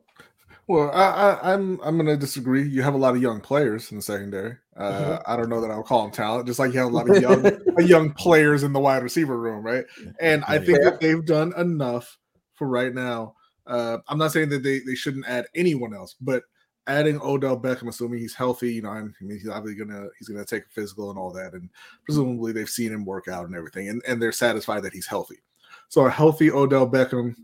Well, 0.70 0.92
I, 0.92 1.02
I, 1.32 1.52
I'm 1.52 1.80
I'm 1.82 1.96
gonna 1.96 2.16
disagree. 2.16 2.62
You 2.62 2.82
have 2.82 2.94
a 2.94 2.96
lot 2.98 3.16
of 3.16 3.20
young 3.20 3.40
players 3.40 3.90
in 3.90 3.96
the 3.96 4.02
secondary. 4.02 4.56
Uh, 4.76 5.18
I 5.26 5.34
don't 5.34 5.48
know 5.48 5.60
that 5.60 5.70
I'll 5.72 5.82
call 5.82 6.02
them 6.02 6.12
talent. 6.12 6.46
Just 6.46 6.60
like 6.60 6.72
you 6.72 6.78
have 6.78 6.92
a 6.92 6.94
lot 6.96 7.08
of 7.08 7.20
young 7.20 7.50
young 7.78 8.12
players 8.12 8.62
in 8.62 8.72
the 8.72 8.78
wide 8.78 9.02
receiver 9.02 9.36
room, 9.36 9.64
right? 9.64 9.84
And 10.20 10.44
I 10.46 10.54
Yeah. 10.54 10.60
think 10.60 10.82
that 10.82 11.00
they've 11.00 11.24
done 11.26 11.52
enough 11.56 12.16
for 12.54 12.68
right 12.68 12.94
now. 12.94 13.34
Uh, 13.66 13.98
I'm 14.06 14.16
not 14.16 14.30
saying 14.30 14.50
that 14.50 14.62
they, 14.62 14.78
they 14.78 14.94
shouldn't 14.94 15.26
add 15.26 15.46
anyone 15.56 15.92
else, 15.92 16.14
but 16.20 16.44
adding 16.86 17.20
Odell 17.20 17.58
Beckham, 17.58 17.88
assuming 17.88 18.20
he's 18.20 18.34
healthy, 18.34 18.74
you 18.74 18.82
know, 18.82 18.90
I 18.90 19.02
mean, 19.02 19.12
he's 19.20 19.48
obviously 19.48 19.84
gonna 19.84 20.06
he's 20.20 20.28
gonna 20.28 20.44
take 20.44 20.66
a 20.66 20.70
physical 20.70 21.10
and 21.10 21.18
all 21.18 21.32
that, 21.32 21.52
and 21.52 21.68
presumably 22.04 22.52
they've 22.52 22.70
seen 22.70 22.92
him 22.92 23.04
work 23.04 23.26
out 23.26 23.44
and 23.46 23.56
everything, 23.56 23.88
and, 23.88 24.00
and 24.06 24.22
they're 24.22 24.30
satisfied 24.30 24.84
that 24.84 24.92
he's 24.92 25.08
healthy. 25.08 25.40
So 25.88 26.06
a 26.06 26.10
healthy 26.10 26.52
Odell 26.52 26.88
Beckham 26.88 27.34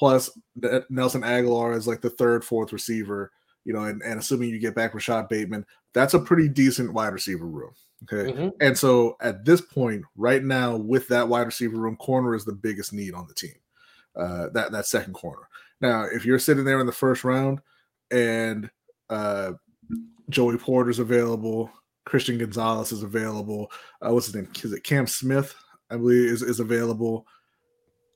plus 0.00 0.30
Nelson 0.88 1.20
Agholor 1.20 1.76
is 1.76 1.86
like 1.86 2.00
the 2.00 2.08
third, 2.08 2.42
fourth 2.42 2.72
receiver, 2.72 3.30
you 3.66 3.74
know, 3.74 3.84
and, 3.84 4.00
and 4.00 4.18
assuming 4.18 4.48
you 4.48 4.58
get 4.58 4.74
back 4.74 4.94
Rashod 4.94 5.28
Bateman, 5.28 5.66
that's 5.92 6.14
a 6.14 6.18
pretty 6.18 6.48
decent 6.48 6.94
wide 6.94 7.12
receiver 7.12 7.46
room. 7.46 7.72
Okay. 8.04 8.32
Mhm. 8.32 8.52
And 8.62 8.78
so 8.78 9.18
at 9.20 9.44
this 9.44 9.60
point, 9.60 10.02
right 10.16 10.42
now, 10.42 10.74
with 10.74 11.06
that 11.08 11.28
wide 11.28 11.44
receiver 11.44 11.76
room, 11.76 11.96
corner 11.96 12.34
is 12.34 12.46
the 12.46 12.54
biggest 12.54 12.94
need 12.94 13.12
on 13.12 13.26
the 13.28 13.34
team. 13.34 13.52
Uh, 14.16 14.46
that 14.54 14.72
that 14.72 14.86
second 14.86 15.12
corner. 15.12 15.42
Now, 15.82 16.04
if 16.04 16.24
you're 16.24 16.38
sitting 16.38 16.64
there 16.64 16.80
in 16.80 16.86
the 16.86 16.92
first 16.92 17.22
round 17.22 17.60
and 18.10 18.70
uh, 19.10 19.52
Joey 20.30 20.56
Porter's 20.56 20.98
available, 20.98 21.70
Christian 22.06 22.38
Gonzalez 22.38 22.90
is 22.90 23.02
available, 23.02 23.70
uh, 24.00 24.10
what's 24.14 24.26
his 24.26 24.34
name? 24.34 24.48
Is 24.64 24.72
it 24.72 24.82
Cam 24.82 25.06
Smith? 25.06 25.54
I 25.90 25.98
believe 25.98 26.30
is, 26.30 26.40
is 26.40 26.60
available. 26.60 27.26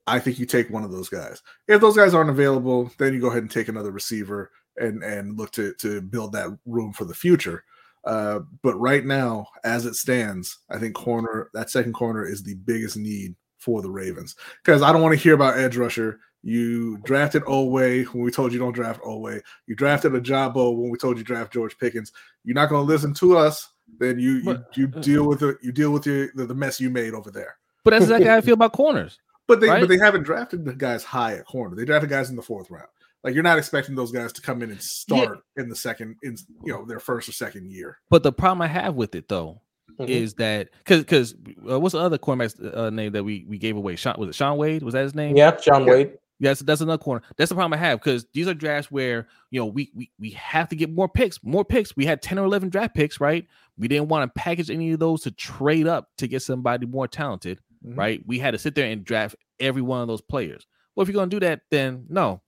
I 0.07 0.18
think 0.18 0.38
you 0.38 0.46
take 0.46 0.70
one 0.70 0.84
of 0.84 0.92
those 0.92 1.09
guys. 1.09 1.42
If 1.66 1.80
those 1.80 1.96
guys 1.96 2.14
aren't 2.14 2.30
available, 2.30 2.90
then 2.98 3.14
you 3.14 3.20
go 3.20 3.28
ahead 3.28 3.42
and 3.42 3.50
take 3.50 3.68
another 3.68 3.90
receiver 3.90 4.50
and 4.76 5.02
and 5.02 5.38
look 5.38 5.52
to 5.52 5.74
to 5.74 6.00
build 6.00 6.32
that 6.32 6.57
room 6.66 6.92
for 6.92 7.05
the 7.05 7.14
future. 7.14 7.64
Uh, 8.05 8.40
but 8.62 8.74
right 8.78 9.05
now, 9.05 9.46
as 9.64 9.86
it 9.86 9.94
stands, 9.94 10.59
I 10.70 10.78
think 10.78 10.94
corner 10.94 11.50
that 11.55 11.70
second 11.70 11.94
corner 11.94 12.26
is 12.26 12.42
the 12.42 12.55
biggest 12.55 12.96
need 12.96 13.34
for 13.59 13.80
the 13.80 13.90
Ravens 13.90 14.36
because 14.62 14.82
I 14.82 14.92
don't 14.92 15.02
want 15.02 15.12
to 15.12 15.22
hear 15.22 15.34
about 15.34 15.59
edge 15.59 15.76
rusher. 15.76 16.20
You 16.42 16.98
drafted 16.98 17.42
Oweh 17.44 18.05
when 18.09 18.22
we 18.22 18.30
told 18.30 18.52
you 18.52 18.59
don't 18.59 18.74
draft 18.74 19.00
Oweh. 19.00 19.40
You 19.66 19.74
drafted 19.74 20.12
Ojabo 20.12 20.76
when 20.76 20.90
we 20.90 20.98
told 20.98 21.16
you 21.16 21.24
draft 21.24 21.55
George 21.55 21.78
Pickens. 21.78 22.12
You're 22.44 22.55
not 22.55 22.68
going 22.68 22.86
to 22.86 22.92
listen 22.92 23.14
to 23.14 23.38
us. 23.38 23.70
Then 23.98 24.18
you 24.18 24.32
you, 24.34 24.64
you 24.74 24.92
uh, 24.94 25.00
deal 25.00 25.26
with 25.26 25.42
it. 25.42 25.57
You 25.62 25.72
deal 25.72 25.90
with 25.90 26.05
the, 26.05 26.30
the 26.34 26.55
mess 26.55 26.78
you 26.78 26.90
made 26.90 27.14
over 27.14 27.30
there. 27.30 27.57
But 27.84 27.90
that's 27.92 28.05
exactly 28.05 28.28
how 28.28 28.36
I 28.36 28.40
feel 28.42 28.55
about 28.55 28.72
corners. 28.72 29.18
But 29.47 29.61
they 29.61 29.68
right? 29.68 29.80
but 29.80 29.88
they 29.88 29.99
haven't 29.99 30.22
drafted 30.22 30.64
the 30.64 30.74
guys 30.74 31.05
high 31.05 31.34
at 31.34 31.47
corner. 31.47 31.76
They 31.76 31.84
drafted 31.84 32.11
guys 32.11 32.30
in 32.30 32.36
the 32.36 32.42
fourth 32.42 32.70
round. 32.70 32.88
Like 33.22 33.34
you're 33.34 33.42
not 33.42 33.59
expecting 33.59 33.95
those 33.95 34.12
guys 34.12 34.32
to 34.34 34.42
come 34.42 34.62
in 34.62 34.70
and 34.70 34.80
start 34.80 35.40
yeah. 35.57 35.62
in 35.62 35.68
the 35.68 35.76
second 35.76 36.16
in 36.22 36.36
you 36.64 36.72
know 36.72 36.84
their 36.84 37.01
first 37.01 37.28
or 37.28 37.32
second 37.32 37.70
year. 37.70 37.99
But 38.11 38.22
the 38.22 38.32
problem 38.32 38.62
I 38.62 38.68
have 38.68 38.95
with 38.95 39.14
it 39.14 39.28
though 39.28 39.61
mm-hmm. 39.99 40.11
is 40.11 40.34
that 40.34 40.68
because 40.78 41.01
because 41.01 41.34
uh, 41.68 41.80
what's 41.80 41.92
the 41.92 42.01
other 42.01 42.18
cornerback's 42.18 42.61
uh, 42.61 42.90
name 42.90 43.12
that 43.12 43.24
we 43.24 43.45
we 43.49 43.59
gave 43.59 43.76
away? 43.76 43.97
Sean 43.97 44.16
was 44.18 44.28
it 44.28 44.34
Shaun 44.34 44.59
Wade? 44.59 44.82
Was 44.82 44.95
that 44.95 45.03
his 45.03 45.14
name? 45.14 45.36
Yeah, 45.36 45.59
Shaun 45.61 45.86
Wade. 45.86 46.18
Yes, 46.40 46.61
that's 46.61 46.80
another 46.80 47.03
corner. 47.03 47.22
That's 47.36 47.49
the 47.49 47.55
problem 47.55 47.72
I 47.72 47.82
have 47.82 48.01
because 48.01 48.26
these 48.32 48.49
are 48.49 48.55
drafts 48.55 48.90
where 48.90 49.28
you 49.51 49.61
know 49.61 49.66
we, 49.66 49.90
we 49.95 50.11
we 50.18 50.30
have 50.30 50.68
to 50.68 50.76
get 50.76 50.92
more 50.92 51.09
picks, 51.09 51.42
more 51.42 51.64
picks. 51.64 51.97
We 51.97 52.05
had 52.05 52.22
ten 52.22 52.38
or 52.38 52.45
eleven 52.45 52.68
draft 52.68 52.95
picks, 52.95 53.20
right? 53.20 53.47
We 53.78 53.88
didn't 53.88 54.09
want 54.09 54.28
to 54.28 54.40
package 54.40 54.68
any 54.68 54.92
of 54.92 55.01
those 55.01 55.22
to 55.22 55.30
trade 55.30 55.86
up 55.86 56.11
to 56.18 56.26
get 56.26 56.42
somebody 56.42 56.86
more 56.86 57.09
talented, 57.09 57.61
mm-hmm. 57.85 57.99
right? 57.99 58.22
We 58.26 58.39
had 58.39 58.53
to 58.53 58.59
sit 58.59 58.74
there 58.74 58.87
and 58.91 59.05
draft 59.05 59.37
every 59.61 59.82
one 59.82 60.01
of 60.01 60.09
those 60.09 60.22
players. 60.22 60.66
Well, 60.95 61.03
if 61.03 61.09
you're 61.09 61.20
gonna 61.20 61.30
do 61.30 61.41
that, 61.41 61.62
then 61.70 62.07
no, 62.09 62.43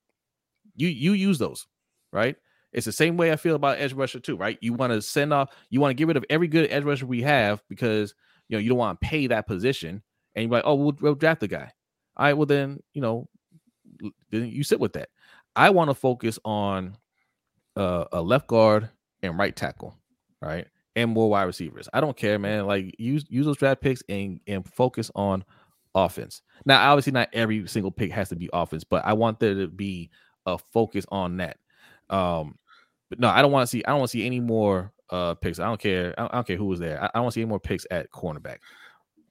you 0.75 0.89
you 0.89 1.13
use 1.13 1.39
those, 1.39 1.67
right? 2.13 2.37
It's 2.73 2.87
the 2.87 2.93
same 2.93 3.17
way 3.17 3.33
I 3.33 3.37
feel 3.37 3.57
about 3.57 3.79
edge 3.79 3.93
rusher 3.95 4.21
too, 4.21 4.37
right? 4.37 4.59
You 4.61 4.75
want 4.75 4.93
to 4.93 5.01
send 5.01 5.33
off, 5.33 5.51
you 5.71 5.81
want 5.81 5.91
to 5.91 5.95
get 5.95 6.07
rid 6.07 6.17
of 6.17 6.25
every 6.29 6.47
good 6.47 6.71
edge 6.71 6.85
rusher 6.85 7.07
we 7.07 7.23
have 7.23 7.63
because 7.69 8.15
you 8.49 8.57
know 8.57 8.61
you 8.61 8.69
don't 8.69 8.79
want 8.79 9.01
to 9.01 9.07
pay 9.07 9.27
that 9.29 9.47
position, 9.47 10.03
and 10.35 10.43
you're 10.43 10.53
like, 10.53 10.65
oh, 10.67 10.75
we'll, 10.75 10.97
we'll 11.01 11.15
draft 11.15 11.41
the 11.41 11.49
guy. 11.49 11.73
All 12.17 12.27
right, 12.27 12.35
well 12.35 12.47
then 12.47 12.81
you 12.93 13.01
know, 13.01 13.29
then 14.31 14.49
you 14.49 14.63
sit 14.63 14.81
with 14.81 14.93
that. 14.95 15.09
I 15.55 15.71
want 15.71 15.91
to 15.91 15.95
focus 15.95 16.39
on 16.45 16.97
uh, 17.77 18.05
a 18.13 18.21
left 18.21 18.47
guard 18.47 18.91
and 19.23 19.39
right 19.39 19.57
tackle, 19.57 19.97
right, 20.41 20.67
and 20.97 21.11
more 21.11 21.31
wide 21.31 21.45
receivers. 21.45 21.89
I 21.93 22.01
don't 22.01 22.17
care, 22.17 22.39
man. 22.39 22.67
Like 22.67 22.97
use 22.99 23.25
use 23.29 23.47
those 23.47 23.59
draft 23.59 23.81
picks 23.81 24.03
and 24.09 24.41
and 24.47 24.67
focus 24.67 25.11
on 25.15 25.45
offense. 25.95 26.43
Now, 26.65 26.91
obviously, 26.91 27.13
not 27.13 27.29
every 27.33 27.69
single 27.69 27.93
pick 27.93 28.11
has 28.11 28.31
to 28.31 28.37
be 28.37 28.51
offense, 28.53 28.83
but 28.83 29.05
I 29.05 29.13
want 29.13 29.39
there 29.39 29.55
to 29.55 29.69
be 29.69 30.11
a 30.47 30.59
focus 30.59 31.05
on 31.11 31.37
that. 31.37 31.59
Um, 32.11 32.59
but 33.11 33.21
no, 33.21 33.29
I 33.29 33.43
don't 33.43 33.53
want 33.53 33.65
to 33.65 33.71
see. 33.71 33.85
I 33.85 33.91
don't 33.91 33.99
want 34.01 34.11
to 34.11 34.17
see 34.17 34.27
any 34.27 34.41
more 34.41 34.93
uh 35.11 35.35
picks. 35.35 35.61
I 35.61 35.67
don't 35.67 35.81
care. 35.81 36.15
I 36.19 36.23
don't, 36.23 36.33
I 36.33 36.37
don't 36.39 36.47
care 36.47 36.57
who 36.57 36.67
was 36.67 36.81
there. 36.81 37.01
I, 37.01 37.07
I 37.07 37.11
don't 37.15 37.25
want 37.25 37.35
to 37.35 37.35
see 37.37 37.43
any 37.43 37.51
more 37.51 37.61
picks 37.61 37.87
at 37.91 38.11
cornerback. 38.11 38.59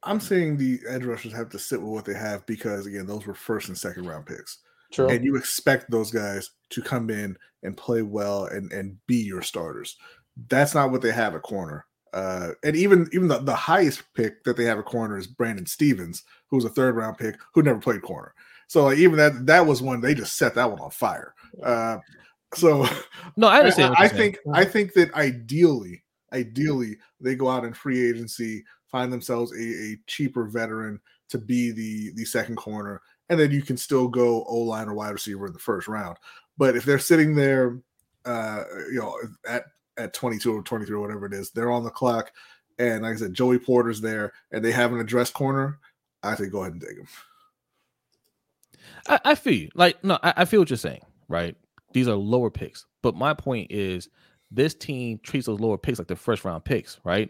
I'm 0.04 0.20
saying 0.20 0.58
the 0.58 0.80
edge 0.88 1.04
rushers 1.04 1.34
have 1.34 1.50
to 1.50 1.60
sit 1.60 1.82
with 1.82 1.90
what 1.90 2.06
they 2.06 2.14
have 2.14 2.46
because 2.46 2.86
again, 2.86 3.08
those 3.08 3.26
were 3.26 3.34
first 3.34 3.70
and 3.70 3.78
second 3.78 4.06
round 4.06 4.28
picks. 4.28 4.60
True. 4.92 5.10
And 5.10 5.26
you 5.26 5.36
expect 5.36 5.90
those 5.90 6.12
guys 6.12 6.52
to 6.70 6.82
come 6.82 7.10
in 7.10 7.36
and 7.64 7.76
play 7.76 8.04
well 8.04 8.46
and 8.46 8.72
and 8.72 8.98
be 9.08 9.18
your 9.18 9.42
starters. 9.42 9.98
That's 10.50 10.76
not 10.76 10.92
what 10.92 11.02
they 11.02 11.12
have 11.12 11.36
at 11.36 11.44
corner. 11.44 11.86
Uh, 12.14 12.52
and 12.64 12.76
even 12.78 13.10
even 13.12 13.28
the, 13.28 13.40
the 13.40 13.56
highest 13.56 14.04
pick 14.14 14.44
that 14.46 14.56
they 14.56 14.64
have 14.64 14.80
at 14.80 14.86
corner 14.86 15.18
is 15.18 15.28
Brandon 15.28 15.66
Stephens, 15.66 16.24
who's 16.50 16.64
a 16.64 16.70
third 16.70 16.96
round 16.96 17.18
pick 17.18 17.36
who 17.54 17.62
never 17.62 17.80
played 17.80 18.02
corner. 18.02 18.34
So 18.68 18.86
like 18.86 18.98
even 18.98 19.18
that 19.18 19.46
that 19.46 19.66
was 19.66 19.82
one 19.82 20.00
they 20.00 20.14
just 20.14 20.38
set 20.38 20.56
that 20.56 20.70
one 20.70 20.80
on 20.80 20.92
fire. 20.92 21.34
Uh, 21.62 21.98
so 22.54 22.88
no, 23.36 23.48
I 23.48 23.60
understand. 23.60 23.96
I, 23.98 24.06
I 24.06 24.08
think 24.08 24.38
I 24.54 24.64
think 24.64 24.94
that 24.94 25.14
ideally, 25.14 26.04
ideally 26.32 26.98
they 27.20 27.36
go 27.36 27.50
out 27.50 27.66
in 27.66 27.74
free 27.74 28.08
agency, 28.08 28.64
find 28.88 29.12
themselves 29.12 29.52
a, 29.52 29.62
a 29.62 29.98
cheaper 30.08 30.46
veteran 30.46 31.00
to 31.30 31.38
be 31.38 31.72
the 31.72 32.14
the 32.16 32.26
second 32.26 32.56
corner, 32.56 33.02
and 33.30 33.38
then 33.38 33.52
you 33.52 33.62
can 33.62 33.76
still 33.76 34.08
go 34.08 34.46
O 34.46 34.60
line 34.60 34.88
or 34.88 34.94
wide 34.94 35.12
receiver 35.12 35.48
in 35.48 35.54
the 35.54 35.60
first 35.60 35.90
round. 35.90 36.18
But 36.58 36.78
if 36.78 36.86
they're 36.86 36.98
sitting 36.98 37.36
there, 37.36 37.78
uh, 38.24 38.64
you 38.90 39.00
know, 39.00 39.18
at 39.48 39.64
at 39.98 40.14
22 40.14 40.58
or 40.58 40.62
23 40.62 40.96
or 40.96 41.00
whatever 41.00 41.26
it 41.26 41.34
is, 41.34 41.52
they're 41.52 41.72
on 41.72 41.84
the 41.84 41.90
clock, 41.90 42.32
and 42.78 43.04
like 43.04 43.14
I 43.14 43.18
said, 43.18 43.34
Joey 43.34 43.60
Porter's 43.60 44.02
there, 44.02 44.34
and 44.52 44.64
they 44.64 44.72
have 44.72 44.94
an 44.94 45.00
address 45.00 45.32
corner. 45.32 45.80
I 46.24 46.36
think 46.36 46.52
go 46.52 46.62
ahead 46.62 46.74
and 46.74 46.82
take 46.82 46.98
him. 46.98 47.08
I, 49.08 49.20
I 49.24 49.36
feel 49.36 49.54
you. 49.54 49.70
Like, 49.76 50.04
no, 50.04 50.18
I, 50.24 50.34
I 50.38 50.46
feel 50.46 50.60
what 50.60 50.70
you're 50.70 50.78
saying, 50.78 51.02
right? 51.28 51.56
These 51.94 52.08
are 52.08 52.16
lower 52.16 52.50
picks. 52.50 52.86
But 53.02 53.16
my 53.16 53.34
point 53.34 53.72
is 53.72 54.10
this 54.52 54.74
team 54.74 55.20
treats 55.24 55.46
those 55.46 55.60
lower 55.60 55.78
picks 55.78 56.00
like 56.00 56.08
the 56.08 56.16
first 56.16 56.44
round 56.44 56.66
picks, 56.66 57.00
right? 57.04 57.30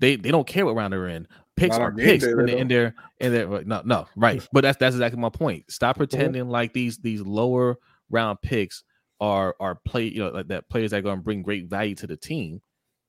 They 0.00 0.16
they 0.16 0.30
don't 0.30 0.46
care 0.46 0.64
what 0.64 0.74
round 0.74 0.92
they're 0.92 1.08
in. 1.08 1.28
Picks 1.56 1.76
Not 1.76 1.82
are 1.82 1.92
picks 1.92 2.24
in, 2.24 2.46
there 2.46 2.56
in 2.56 2.68
their 2.68 2.94
in 3.18 3.32
their 3.32 3.46
no 3.64 3.82
no 3.84 4.06
right. 4.16 4.46
But 4.52 4.62
that's 4.62 4.78
that's 4.78 4.96
exactly 4.96 5.20
my 5.20 5.28
point. 5.28 5.70
Stop 5.70 5.98
pretending 5.98 6.48
like 6.48 6.72
these 6.72 6.98
these 6.98 7.20
lower 7.20 7.76
round 8.08 8.40
picks 8.40 8.82
are 9.20 9.54
are 9.60 9.74
play 9.74 10.04
you 10.04 10.20
know 10.20 10.30
like 10.30 10.48
that 10.48 10.68
players 10.68 10.90
that 10.90 10.98
are 10.98 11.02
going 11.02 11.18
to 11.18 11.22
bring 11.22 11.42
great 11.42 11.66
value 11.66 11.94
to 11.96 12.06
the 12.06 12.16
team, 12.16 12.60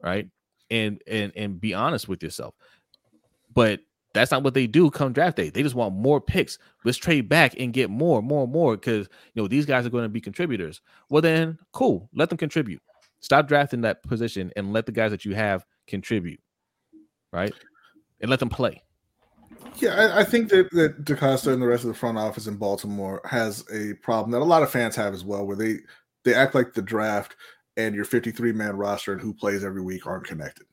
right? 0.01 0.27
And 0.69 1.01
and 1.07 1.31
and 1.35 1.59
be 1.59 1.73
honest 1.73 2.07
with 2.07 2.21
yourself. 2.23 2.55
But 3.53 3.81
that's 4.13 4.31
not 4.31 4.43
what 4.43 4.53
they 4.53 4.67
do 4.67 4.89
come 4.91 5.13
draft 5.13 5.37
day. 5.37 5.49
They 5.49 5.63
just 5.63 5.75
want 5.75 5.95
more 5.95 6.19
picks. 6.19 6.57
Let's 6.83 6.97
trade 6.97 7.29
back 7.29 7.55
and 7.57 7.71
get 7.71 7.89
more, 7.89 8.21
more, 8.21 8.47
more 8.47 8.75
because 8.75 9.07
you 9.33 9.41
know 9.41 9.47
these 9.47 9.65
guys 9.65 9.85
are 9.85 9.89
going 9.89 10.03
to 10.03 10.09
be 10.09 10.21
contributors. 10.21 10.81
Well, 11.09 11.21
then 11.21 11.57
cool, 11.71 12.09
let 12.13 12.29
them 12.29 12.37
contribute. 12.37 12.81
Stop 13.21 13.47
drafting 13.47 13.81
that 13.81 14.03
position 14.03 14.51
and 14.55 14.73
let 14.73 14.85
the 14.85 14.91
guys 14.91 15.11
that 15.11 15.25
you 15.25 15.35
have 15.35 15.65
contribute, 15.87 16.41
right? 17.31 17.53
And 18.19 18.29
let 18.29 18.39
them 18.39 18.49
play. 18.49 18.83
Yeah, 19.77 19.95
I, 19.95 20.21
I 20.21 20.23
think 20.23 20.49
that 20.49 20.71
that 20.71 21.05
DeCosta 21.05 21.53
and 21.53 21.61
the 21.61 21.67
rest 21.67 21.83
of 21.83 21.89
the 21.89 21.93
front 21.93 22.17
office 22.17 22.47
in 22.47 22.57
Baltimore 22.57 23.21
has 23.25 23.63
a 23.71 23.93
problem 23.95 24.31
that 24.31 24.41
a 24.41 24.43
lot 24.43 24.63
of 24.63 24.71
fans 24.71 24.95
have 24.95 25.13
as 25.13 25.23
well, 25.23 25.45
where 25.45 25.55
they 25.55 25.77
they 26.23 26.33
act 26.33 26.55
like 26.55 26.73
the 26.73 26.81
draft 26.81 27.35
and 27.77 27.95
your 27.95 28.05
53 28.05 28.51
man 28.51 28.75
roster 28.75 29.13
and 29.13 29.21
who 29.21 29.33
plays 29.33 29.63
every 29.63 29.81
week 29.81 30.05
aren't 30.05 30.27
connected. 30.27 30.65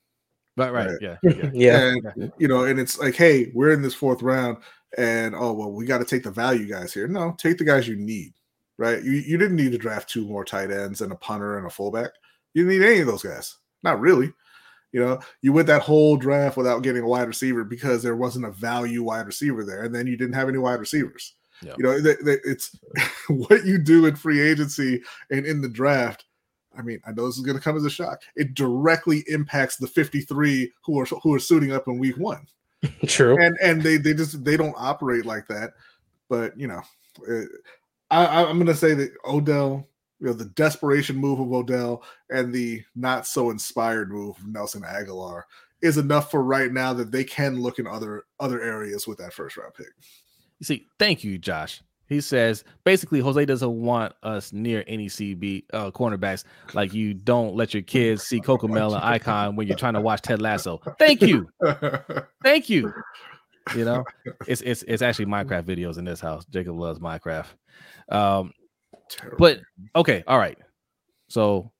Right, 0.57 0.73
right, 0.73 0.89
right. 0.89 0.99
yeah, 1.01 1.17
yeah, 1.23 1.51
yeah. 1.53 1.95
And, 2.17 2.33
you 2.39 2.49
know, 2.49 2.65
and 2.65 2.81
it's 2.81 2.99
like, 2.99 3.15
hey, 3.15 3.53
we're 3.55 3.71
in 3.71 3.83
this 3.83 3.95
fourth 3.95 4.23
round, 4.23 4.59
and 4.97 5.35
oh 5.37 5.53
well, 5.53 5.71
we 5.71 5.87
got 5.87 5.99
to 5.99 6.05
take 6.05 6.25
the 6.25 6.31
value 6.31 6.67
guys 6.67 6.93
here. 6.93 7.07
No, 7.07 7.35
take 7.39 7.59
the 7.59 7.65
guys 7.65 7.87
you 7.87 7.97
need. 7.97 8.33
Right, 8.77 9.03
you 9.03 9.13
you 9.13 9.39
didn't 9.39 9.57
need 9.57 9.73
to 9.73 9.79
draft 9.79 10.09
two 10.09 10.27
more 10.27 10.45
tight 10.45 10.71
ends 10.71 11.01
and 11.01 11.13
a 11.13 11.17
punter 11.17 11.59
and 11.59 11.67
a 11.67 11.71
fullback. 11.71 12.11
You 12.55 12.65
didn't 12.65 12.81
need 12.81 12.87
any 12.87 13.01
of 13.01 13.07
those 13.07 13.23
guys. 13.23 13.57
Not 13.85 14.01
really. 14.01 14.33
You 14.93 15.05
know, 15.05 15.21
you 15.43 15.53
went 15.53 15.67
that 15.67 15.83
whole 15.83 16.17
draft 16.17 16.57
without 16.57 16.83
getting 16.83 17.03
a 17.03 17.09
wide 17.09 17.29
receiver 17.29 17.63
because 17.63 18.03
there 18.03 18.17
wasn't 18.17 18.47
a 18.47 18.53
value 18.53 19.03
wide 19.03 19.27
receiver 19.27 19.65
there, 19.65 19.85
and 19.85 19.95
then 19.95 20.07
you 20.07 20.17
didn't 20.17 20.35
have 20.35 20.49
any 20.49 20.59
wide 20.59 20.81
receivers. 20.81 21.35
Yeah. 21.63 21.75
You 21.79 21.85
know, 21.85 22.15
it's 22.45 22.79
what 23.29 23.65
you 23.65 23.79
do 23.79 24.07
in 24.07 24.17
free 24.17 24.41
agency 24.41 25.03
and 25.31 25.45
in 25.47 25.61
the 25.61 25.69
draft 25.69 26.25
I 26.79 26.83
mean, 26.83 27.01
I 27.05 27.13
know 27.13 27.27
this 27.27 27.37
is 27.37 27.45
going 27.45 27.57
to 27.57 27.63
come 27.63 27.77
as 27.77 27.85
a 27.85 27.91
shock. 27.91 28.23
It 28.37 28.55
directly 28.55 29.25
impacts 29.27 29.77
the 29.77 29.87
53 29.89 30.73
who 30.85 31.01
are 31.01 31.05
who 31.07 31.35
are 31.35 31.41
suiting 31.41 31.73
up 31.73 31.89
in 31.89 31.99
week 31.99 32.17
one. 32.17 32.47
True. 33.07 33.37
And 33.43 33.57
and 33.61 33.83
they 33.83 33.97
they 33.97 34.15
just 34.15 34.45
they 34.45 34.57
don't 34.57 34.77
operate 34.79 35.27
like 35.27 35.49
that. 35.49 35.73
But 36.29 36.59
you 36.59 36.69
know, 36.69 36.83
uh, 37.29 37.33
it, 37.33 37.49
I, 38.11 38.45
I'm 38.45 38.57
going 38.57 38.67
to 38.67 38.75
say 38.75 38.95
that 38.95 39.13
Odell, 39.25 39.87
you 40.21 40.29
know, 40.29 40.33
the 40.33 40.47
desperation 40.47 41.17
move 41.17 41.41
of 41.41 41.53
Odell 41.53 42.03
and 42.31 42.53
the 42.53 42.83
not 42.95 43.27
so 43.27 43.51
inspired 43.51 44.11
move 44.11 44.37
of 44.39 44.47
Nelson 44.47 44.83
Agholor 44.83 45.43
is 45.83 45.99
enough 45.99 46.31
for 46.31 46.43
right 46.43 46.73
now 46.73 46.93
that 46.93 47.13
they 47.13 47.25
can 47.25 47.61
look 47.61 47.79
in 47.79 47.87
other 47.87 48.25
other 48.39 48.63
areas 48.63 49.07
with 49.07 49.19
that 49.19 49.33
first 49.33 49.57
round 49.57 49.75
pick. 49.75 49.89
You 50.59 50.65
see, 50.65 50.87
thank 50.99 51.25
you, 51.25 51.39
Josh. 51.39 51.83
He 52.09 52.23
says 52.23 52.65
basically 52.85 53.21
Jose 53.21 53.45
doesn't 53.45 53.83
want 53.83 54.15
us 54.23 54.53
near 54.53 54.83
any 54.87 55.09
CB 55.09 55.65
uh, 55.75 55.91
cornerbacks. 55.91 56.45
Like 56.73 56.95
you 56.95 57.13
don't 57.13 57.55
let 57.55 57.75
your 57.75 57.83
kids 57.83 58.23
see 58.23 58.41
Cocomel 58.41 58.95
and 58.95 59.05
Icon 59.05 59.57
when 59.57 59.67
you're 59.67 59.77
trying 59.77 59.95
to 59.95 60.01
watch 60.01 60.23
Ted 60.23 60.41
Lasso. 60.41 60.81
Thank 60.99 61.21
you, 61.21 61.49
thank 62.43 62.71
you. 62.71 62.93
You 63.77 63.85
know, 63.85 64.05
it's 64.47 64.63
it's 64.63 64.83
it's 64.85 65.03
actually 65.03 65.27
Minecraft 65.27 65.65
videos 65.65 65.99
in 65.99 66.07
this 66.07 66.21
house. 66.21 66.47
Jacob 66.47 66.79
loves 66.79 66.99
Minecraft. 66.99 67.49
Um, 68.09 68.53
but 69.39 69.61
okay, 69.95 70.25
all 70.27 70.39
right. 70.39 70.57
So 71.29 71.71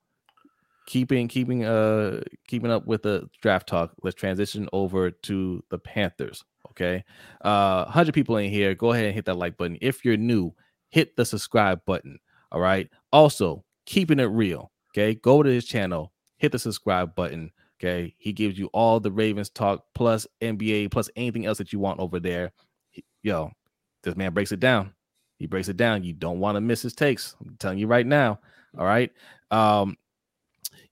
keeping 0.87 1.29
keeping 1.29 1.65
uh 1.65 2.21
keeping 2.47 2.71
up 2.71 2.87
with 2.87 3.03
the 3.03 3.29
draft 3.41 3.67
talk. 3.67 3.93
Let's 4.03 4.15
transition 4.15 4.69
over 4.75 5.11
to 5.11 5.65
the 5.71 5.79
Panthers. 5.79 6.45
Okay. 6.71 7.05
Uh 7.43 7.85
100 7.85 8.15
people 8.15 8.37
in 8.37 8.51
here. 8.51 8.75
Go 8.75 8.93
ahead 8.93 9.07
and 9.07 9.15
hit 9.15 9.25
that 9.27 9.37
like 9.37 9.57
button. 9.57 9.79
If 9.81 10.05
you're 10.05 10.17
new, 10.17 10.53
hit 10.91 11.17
the 11.17 11.25
subscribe 11.25 11.85
button. 11.85 12.19
All 12.53 12.61
right. 12.61 12.89
Also, 13.13 13.65
keeping 13.87 14.21
it 14.21 14.25
real. 14.25 14.71
Okay. 14.93 15.15
Go 15.15 15.43
to 15.43 15.51
his 15.51 15.65
channel, 15.65 16.13
hit 16.37 16.53
the 16.53 16.59
subscribe 16.59 17.15
button. 17.15 17.51
Okay. 17.81 18.15
He 18.19 18.33
gives 18.33 18.59
you 18.59 18.67
all 18.73 19.01
the 19.01 19.13
Ravens 19.13 19.51
talk 19.51 19.85
plus 19.95 20.27
NBA 20.41 20.91
plus 20.91 21.11
anything 21.17 21.47
else 21.47 21.59
that 21.59 21.73
you 21.73 21.79
want 21.79 22.01
over 22.01 22.21
there. 22.21 22.53
Yo, 23.23 23.51
this 24.03 24.17
man 24.17 24.33
breaks 24.33 24.53
it 24.53 24.61
down. 24.61 24.93
He 25.39 25.47
breaks 25.47 25.69
it 25.69 25.77
down. 25.77 26.03
You 26.03 26.13
don't 26.13 26.41
want 26.41 26.57
to 26.57 26.61
miss 26.61 26.83
his 26.83 26.95
takes. 26.95 27.37
I'm 27.41 27.57
telling 27.59 27.79
you 27.79 27.87
right 27.87 28.07
now. 28.07 28.41
All 28.77 28.85
right. 28.87 29.11
Um, 29.51 29.97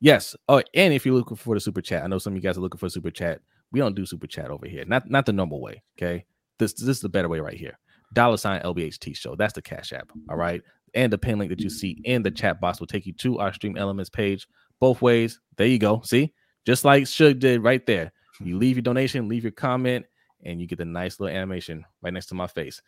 Yes. 0.00 0.36
Oh, 0.48 0.62
and 0.74 0.92
if 0.92 1.06
you're 1.06 1.14
looking 1.14 1.36
for 1.36 1.54
the 1.54 1.60
super 1.60 1.80
chat, 1.80 2.04
I 2.04 2.06
know 2.06 2.18
some 2.18 2.32
of 2.32 2.36
you 2.36 2.42
guys 2.42 2.58
are 2.58 2.60
looking 2.60 2.78
for 2.78 2.88
super 2.88 3.10
chat. 3.10 3.40
We 3.76 3.80
don't 3.80 3.94
do 3.94 4.06
super 4.06 4.26
chat 4.26 4.50
over 4.50 4.66
here. 4.66 4.86
Not 4.86 5.10
not 5.10 5.26
the 5.26 5.34
normal 5.34 5.60
way. 5.60 5.82
Okay. 5.98 6.24
This 6.58 6.72
this 6.72 6.88
is 6.88 7.00
the 7.00 7.10
better 7.10 7.28
way 7.28 7.40
right 7.40 7.58
here. 7.58 7.78
Dollar 8.14 8.38
sign 8.38 8.62
LBHT 8.62 9.14
show. 9.14 9.36
That's 9.36 9.52
the 9.52 9.60
cash 9.60 9.92
app. 9.92 10.10
All 10.30 10.36
right. 10.38 10.62
And 10.94 11.12
the 11.12 11.18
pin 11.18 11.38
link 11.38 11.50
that 11.50 11.60
you 11.60 11.68
see 11.68 12.00
in 12.04 12.22
the 12.22 12.30
chat 12.30 12.58
box 12.58 12.80
will 12.80 12.86
take 12.86 13.04
you 13.04 13.12
to 13.12 13.38
our 13.38 13.52
stream 13.52 13.76
elements 13.76 14.08
page. 14.08 14.48
Both 14.80 15.02
ways. 15.02 15.38
There 15.58 15.66
you 15.66 15.78
go. 15.78 16.00
See, 16.06 16.32
just 16.64 16.86
like 16.86 17.02
Suge 17.02 17.38
did 17.38 17.62
right 17.62 17.84
there. 17.84 18.12
You 18.40 18.56
leave 18.56 18.76
your 18.76 18.82
donation, 18.82 19.28
leave 19.28 19.44
your 19.44 19.52
comment, 19.52 20.06
and 20.42 20.58
you 20.58 20.66
get 20.66 20.78
the 20.78 20.86
nice 20.86 21.20
little 21.20 21.36
animation 21.36 21.84
right 22.00 22.14
next 22.14 22.28
to 22.28 22.34
my 22.34 22.46
face. 22.46 22.80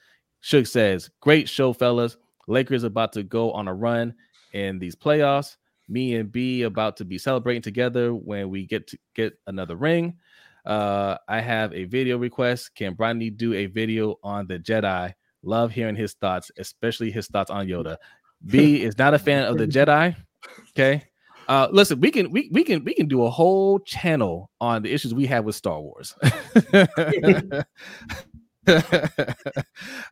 Suge 0.42 0.68
says, 0.68 1.10
Great 1.20 1.50
show, 1.50 1.74
fellas. 1.74 2.16
Lakers 2.46 2.84
about 2.84 3.12
to 3.12 3.22
go 3.22 3.52
on 3.52 3.68
a 3.68 3.74
run 3.74 4.14
in 4.54 4.78
these 4.78 4.96
playoffs. 4.96 5.58
Me 5.86 6.14
and 6.14 6.32
B 6.32 6.62
about 6.62 6.96
to 6.96 7.04
be 7.04 7.18
celebrating 7.18 7.60
together 7.60 8.14
when 8.14 8.48
we 8.48 8.64
get 8.64 8.86
to 8.86 8.98
get 9.14 9.34
another 9.46 9.76
ring. 9.76 10.16
Uh, 10.64 11.16
I 11.28 11.40
have 11.40 11.72
a 11.72 11.84
video 11.84 12.18
request. 12.18 12.74
Can 12.74 12.94
Brodny 12.94 13.36
do 13.36 13.54
a 13.54 13.66
video 13.66 14.16
on 14.22 14.46
the 14.46 14.58
Jedi? 14.58 15.12
Love 15.42 15.72
hearing 15.72 15.96
his 15.96 16.14
thoughts, 16.14 16.50
especially 16.58 17.10
his 17.10 17.26
thoughts 17.28 17.50
on 17.50 17.66
Yoda. 17.66 17.96
B 18.46 18.82
is 18.84 18.98
not 18.98 19.14
a 19.14 19.18
fan 19.18 19.44
of 19.44 19.58
the 19.58 19.66
Jedi. 19.66 20.14
Okay. 20.70 21.04
Uh, 21.48 21.68
listen, 21.72 21.98
we 22.00 22.10
can 22.10 22.30
we, 22.30 22.50
we 22.52 22.62
can 22.62 22.84
we 22.84 22.92
can 22.92 23.08
do 23.08 23.24
a 23.24 23.30
whole 23.30 23.78
channel 23.80 24.50
on 24.60 24.82
the 24.82 24.92
issues 24.92 25.14
we 25.14 25.24
have 25.26 25.44
with 25.46 25.56
Star 25.56 25.80
Wars. 25.80 26.14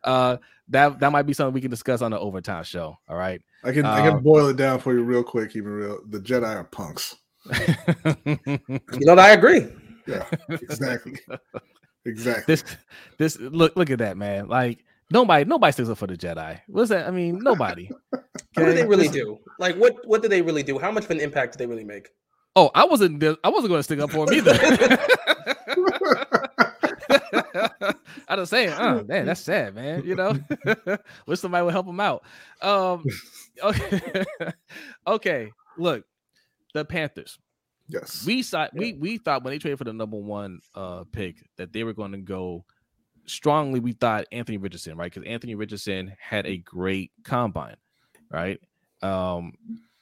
uh, 0.03 0.37
that 0.69 0.99
that 0.99 1.11
might 1.11 1.27
be 1.27 1.33
something 1.33 1.53
we 1.53 1.61
can 1.61 1.69
discuss 1.69 2.01
on 2.01 2.09
the 2.09 2.19
overtime 2.19 2.63
show. 2.63 2.97
All 3.07 3.15
right. 3.15 3.39
I 3.63 3.71
can 3.71 3.85
I 3.85 4.01
can 4.01 4.13
Um, 4.15 4.23
boil 4.23 4.47
it 4.47 4.57
down 4.57 4.79
for 4.79 4.93
you 4.93 5.03
real 5.03 5.23
quick, 5.23 5.55
even 5.55 5.71
real. 5.71 5.99
The 6.09 6.19
Jedi 6.19 6.55
are 6.55 6.63
punks. 6.63 7.15
You 8.99 9.05
know, 9.05 9.13
I 9.13 9.29
agree. 9.29 9.67
Yeah, 10.07 10.25
exactly. 10.49 11.19
exactly. 12.05 12.43
this 12.47 12.63
this 13.17 13.39
look 13.39 13.75
look 13.75 13.89
at 13.89 13.99
that 13.99 14.17
man. 14.17 14.47
Like 14.47 14.83
nobody 15.11 15.45
nobody 15.45 15.71
sticks 15.71 15.89
up 15.89 15.97
for 15.97 16.07
the 16.07 16.17
Jedi. 16.17 16.59
What's 16.67 16.89
that? 16.89 17.07
I 17.07 17.11
mean, 17.11 17.39
nobody. 17.39 17.89
What 18.09 18.23
do 18.55 18.73
they 18.73 18.85
really 18.85 19.07
do? 19.07 19.39
Like, 19.59 19.75
what 19.75 19.95
what 20.05 20.21
do 20.21 20.27
they 20.27 20.41
really 20.41 20.63
do? 20.63 20.79
How 20.79 20.91
much 20.91 21.05
of 21.05 21.11
an 21.11 21.19
impact 21.19 21.53
do 21.53 21.59
they 21.59 21.67
really 21.67 21.83
make? 21.83 22.09
Oh, 22.55 22.71
I 22.73 22.85
wasn't 22.85 23.23
I 23.23 23.49
wasn't 23.49 23.69
going 23.69 23.79
to 23.79 23.83
stick 23.83 23.99
up 23.99 24.09
for 24.09 24.25
him 24.25 24.33
either. 24.33 24.53
I 28.29 28.35
just 28.35 28.49
saying, 28.49 28.73
oh 28.77 29.03
man, 29.03 29.25
that's 29.25 29.41
sad, 29.41 29.75
man. 29.75 30.03
You 30.05 30.15
know, 30.15 30.39
wish 31.27 31.39
somebody 31.39 31.63
would 31.63 31.73
help 31.73 31.87
him 31.87 31.99
out. 31.99 32.23
Um, 32.61 33.05
okay, 33.63 34.25
okay. 35.05 35.51
Look, 35.77 36.03
the 36.73 36.83
Panthers. 36.83 37.37
Yes. 37.87 38.25
We 38.25 38.43
saw 38.43 38.67
we 38.73 38.93
we 38.93 39.17
thought 39.17 39.43
when 39.43 39.51
they 39.53 39.59
traded 39.59 39.77
for 39.77 39.83
the 39.83 39.93
number 39.93 40.17
one 40.17 40.59
uh 40.75 41.03
pick 41.11 41.37
that 41.57 41.73
they 41.73 41.83
were 41.83 41.93
going 41.93 42.11
to 42.11 42.17
go 42.17 42.65
strongly. 43.25 43.79
We 43.79 43.93
thought 43.93 44.25
Anthony 44.31 44.57
Richardson, 44.57 44.97
right? 44.97 45.11
Because 45.11 45.27
Anthony 45.27 45.55
Richardson 45.55 46.13
had 46.19 46.45
a 46.45 46.57
great 46.57 47.11
combine, 47.23 47.77
right? 48.31 48.59
Um, 49.01 49.53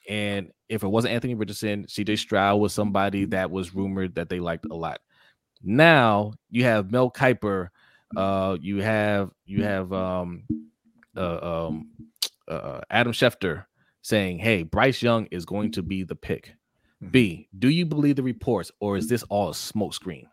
and 0.07 0.51
if 0.69 0.83
it 0.83 0.88
wasn't 0.88 1.13
Anthony 1.13 1.36
Richardson, 1.36 1.86
CJ 1.86 2.19
Stroud 2.19 2.59
was 2.59 2.73
somebody 2.73 3.25
that 3.25 3.51
was 3.51 3.73
rumored 3.73 4.15
that 4.15 4.29
they 4.29 4.39
liked 4.39 4.65
a 4.65 4.75
lot. 4.75 4.99
Now 5.63 6.33
you 6.49 6.63
have 6.63 6.91
Mel 6.91 7.11
Kiper, 7.11 7.69
uh, 8.15 8.57
you 8.61 8.81
have 8.81 9.31
you 9.45 9.63
have 9.63 9.91
um, 9.91 10.43
uh, 11.15 11.65
um, 11.67 11.89
uh, 12.47 12.81
Adam 12.89 13.13
Schefter 13.13 13.65
saying, 14.01 14.39
"Hey, 14.39 14.63
Bryce 14.63 15.01
Young 15.01 15.25
is 15.27 15.45
going 15.45 15.71
to 15.71 15.83
be 15.83 16.03
the 16.03 16.15
pick." 16.15 16.55
B, 17.11 17.47
do 17.59 17.69
you 17.69 17.85
believe 17.85 18.15
the 18.15 18.23
reports, 18.23 18.71
or 18.79 18.97
is 18.97 19.07
this 19.07 19.23
all 19.23 19.49
a 19.49 19.53
smokescreen? 19.53 20.25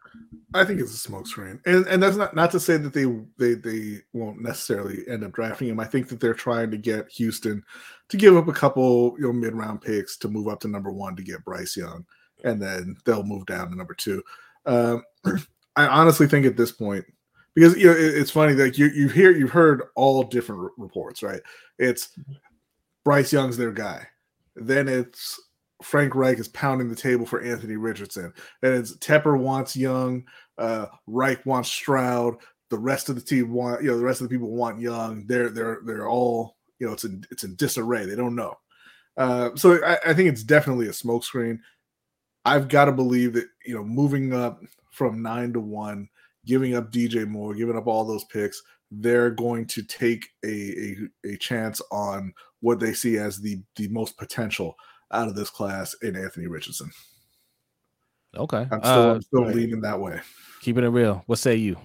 I 0.55 0.65
think 0.65 0.81
it's 0.81 1.05
a 1.05 1.09
smokescreen, 1.11 1.61
and 1.67 1.87
and 1.87 2.03
that's 2.03 2.17
not 2.17 2.37
not 2.37 2.51
to 2.53 2.61
say 2.61 2.77
that 2.77 2.93
they 2.93 3.05
they 3.39 3.55
they 3.55 3.99
won't 4.13 4.41
necessarily 4.43 5.07
end 5.09 5.25
up 5.25 5.33
drafting 5.33 5.69
him. 5.69 5.81
I 5.81 5.87
think 5.87 6.09
that 6.09 6.21
they're 6.21 6.35
trying 6.35 6.71
to 6.71 6.77
get 6.77 7.11
Houston 7.13 7.63
to 8.11 8.17
give 8.17 8.37
up 8.37 8.49
a 8.49 8.53
couple 8.53 9.15
you 9.19 9.25
know 9.25 9.33
mid 9.33 9.55
round 9.55 9.81
picks 9.81 10.17
to 10.19 10.29
move 10.29 10.49
up 10.49 10.61
to 10.61 10.69
number 10.69 10.93
one 10.93 11.17
to 11.17 11.23
get 11.23 11.45
Bryce 11.45 11.77
Young, 11.77 12.05
and 12.45 12.61
then 12.63 12.97
they'll 13.05 13.25
move 13.25 13.47
down 13.47 13.71
to 13.71 13.77
number 13.77 13.95
two. 13.95 14.23
Um, 14.67 15.03
I 15.77 15.87
honestly 15.87 16.27
think 16.29 16.45
at 16.47 16.57
this 16.57 16.71
point, 16.73 17.05
because 17.55 17.77
you 17.77 17.87
know 17.87 17.93
it- 17.93 18.15
it's 18.19 18.31
funny 18.31 18.53
like 18.53 18.79
you 18.79 18.87
you 18.87 19.09
hear 19.09 19.31
you've 19.33 19.51
heard 19.51 19.83
all 19.97 20.23
different 20.23 20.63
r- 20.63 20.71
reports, 20.77 21.23
right? 21.23 21.41
It's 21.79 22.11
Bryce 23.05 23.33
Young's 23.33 23.57
their 23.57 23.73
guy, 23.73 24.07
then 24.55 24.87
it's 24.87 25.41
Frank 25.83 26.15
Reich 26.15 26.39
is 26.39 26.49
pounding 26.49 26.89
the 26.89 26.97
table 26.97 27.27
for 27.27 27.43
Anthony 27.43 27.77
Richardson. 27.77 28.33
And 28.63 28.75
it's 28.75 28.97
Tepper 28.97 29.39
wants 29.39 29.77
Young, 29.77 30.25
uh, 30.59 30.87
Reich 31.07 31.45
wants 31.47 31.71
Stroud. 31.71 32.37
The 32.71 32.79
rest 32.79 33.09
of 33.09 33.17
the 33.17 33.21
team 33.21 33.53
want, 33.53 33.83
you 33.83 33.91
know, 33.91 33.99
the 33.99 34.05
rest 34.05 34.23
of 34.23 34.29
the 34.29 34.35
people 34.35 34.51
want 34.51 34.81
Young. 34.81 35.27
They're 35.27 35.51
they're 35.51 35.81
they're 35.85 36.09
all, 36.09 36.57
you 36.79 36.87
know, 36.87 36.95
it's 36.95 37.05
in 37.05 37.25
it's 37.31 37.45
in 37.45 37.55
disarray. 37.57 38.07
They 38.07 38.17
don't 38.17 38.35
know. 38.35 38.55
Uh, 39.17 39.51
so 39.57 39.85
I, 39.85 39.99
I 40.07 40.15
think 40.15 40.31
it's 40.31 40.43
definitely 40.43 40.87
a 40.87 40.93
smokescreen. 40.93 41.59
I've 42.45 42.69
got 42.69 42.87
to 42.87 42.93
believe 42.93 43.35
that 43.35 43.47
you 43.67 43.75
know, 43.75 43.85
moving 43.85 44.33
up 44.33 44.63
from 44.91 45.23
nine 45.23 45.53
to 45.53 45.61
one, 45.61 46.09
giving 46.47 46.75
up 46.75 46.91
DJ 46.91 47.27
Moore, 47.29 47.55
giving 47.55 47.77
up 47.77 47.87
all 47.87 48.05
those 48.05 48.25
picks, 48.25 48.63
they're 48.91 49.31
going 49.31 49.67
to 49.67 49.83
take 49.83 50.27
a 50.45 50.49
a, 50.49 51.33
a 51.33 51.37
chance 51.37 51.83
on 51.91 52.33
what 52.61 52.81
they 52.81 52.95
see 52.95 53.19
as 53.19 53.39
the 53.39 53.63
the 53.77 53.89
most 53.89 54.17
potential 54.17 54.77
out 55.13 55.29
of 55.29 55.35
this 55.35 55.51
class 55.51 55.95
in 56.03 56.17
Anthony 56.17 56.47
Richardson. 56.47 56.91
Okay, 58.37 58.67
I'm 58.71 58.81
still, 58.81 58.93
uh, 58.93 59.15
I'm 59.15 59.23
still 59.23 59.45
right. 59.45 59.55
leaning 59.55 59.81
that 59.83 60.01
way. 60.01 60.21
keeping 60.63 60.85
it 60.85 60.89
real. 60.89 61.23
What 61.27 61.39
say 61.39 61.57
you? 61.57 61.77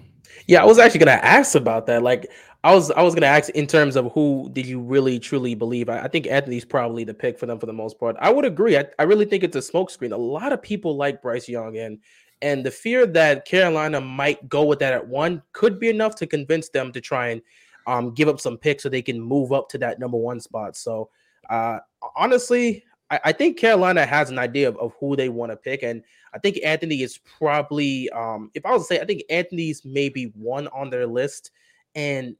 Yeah, 0.46 0.62
I 0.62 0.64
was 0.64 0.78
actually 0.78 1.00
gonna 1.00 1.12
ask 1.12 1.54
about 1.54 1.86
that. 1.86 2.02
Like, 2.02 2.30
I 2.64 2.74
was 2.74 2.90
I 2.92 3.02
was 3.02 3.14
gonna 3.14 3.26
ask 3.26 3.50
in 3.50 3.66
terms 3.66 3.96
of 3.96 4.10
who 4.12 4.48
did 4.52 4.66
you 4.66 4.80
really 4.80 5.18
truly 5.18 5.54
believe? 5.54 5.88
I, 5.88 6.00
I 6.00 6.08
think 6.08 6.26
Anthony's 6.26 6.64
probably 6.64 7.04
the 7.04 7.14
pick 7.14 7.38
for 7.38 7.46
them 7.46 7.58
for 7.58 7.66
the 7.66 7.72
most 7.72 7.98
part. 7.98 8.16
I 8.20 8.30
would 8.30 8.44
agree. 8.44 8.78
I, 8.78 8.86
I 8.98 9.02
really 9.02 9.26
think 9.26 9.44
it's 9.44 9.56
a 9.56 9.72
smokescreen. 9.72 10.12
A 10.12 10.16
lot 10.16 10.52
of 10.52 10.62
people 10.62 10.96
like 10.96 11.20
Bryce 11.20 11.48
Young, 11.48 11.76
and 11.76 11.98
and 12.40 12.64
the 12.64 12.70
fear 12.70 13.06
that 13.06 13.44
Carolina 13.44 14.00
might 14.00 14.48
go 14.48 14.64
with 14.64 14.78
that 14.78 14.92
at 14.92 15.06
one 15.06 15.42
could 15.52 15.78
be 15.78 15.88
enough 15.88 16.14
to 16.16 16.26
convince 16.26 16.68
them 16.68 16.92
to 16.92 17.00
try 17.00 17.28
and 17.28 17.42
um, 17.86 18.14
give 18.14 18.28
up 18.28 18.40
some 18.40 18.56
picks 18.56 18.82
so 18.82 18.88
they 18.88 19.02
can 19.02 19.20
move 19.20 19.52
up 19.52 19.68
to 19.70 19.78
that 19.78 19.98
number 19.98 20.16
one 20.16 20.40
spot. 20.40 20.76
So 20.76 21.10
uh, 21.50 21.78
honestly, 22.16 22.84
I, 23.10 23.20
I 23.26 23.32
think 23.32 23.58
Carolina 23.58 24.06
has 24.06 24.30
an 24.30 24.38
idea 24.38 24.68
of, 24.68 24.76
of 24.78 24.94
who 25.00 25.16
they 25.16 25.28
want 25.28 25.52
to 25.52 25.56
pick, 25.56 25.82
and 25.82 26.02
I 26.34 26.38
think 26.38 26.58
Anthony 26.64 27.02
is 27.02 27.18
probably, 27.18 28.10
um, 28.10 28.50
if 28.54 28.64
I 28.66 28.72
was 28.72 28.82
to 28.82 28.94
say, 28.94 29.00
I 29.00 29.04
think 29.04 29.22
Anthony's 29.30 29.84
maybe 29.84 30.32
one 30.34 30.68
on 30.68 30.90
their 30.90 31.06
list, 31.06 31.50
and 31.94 32.36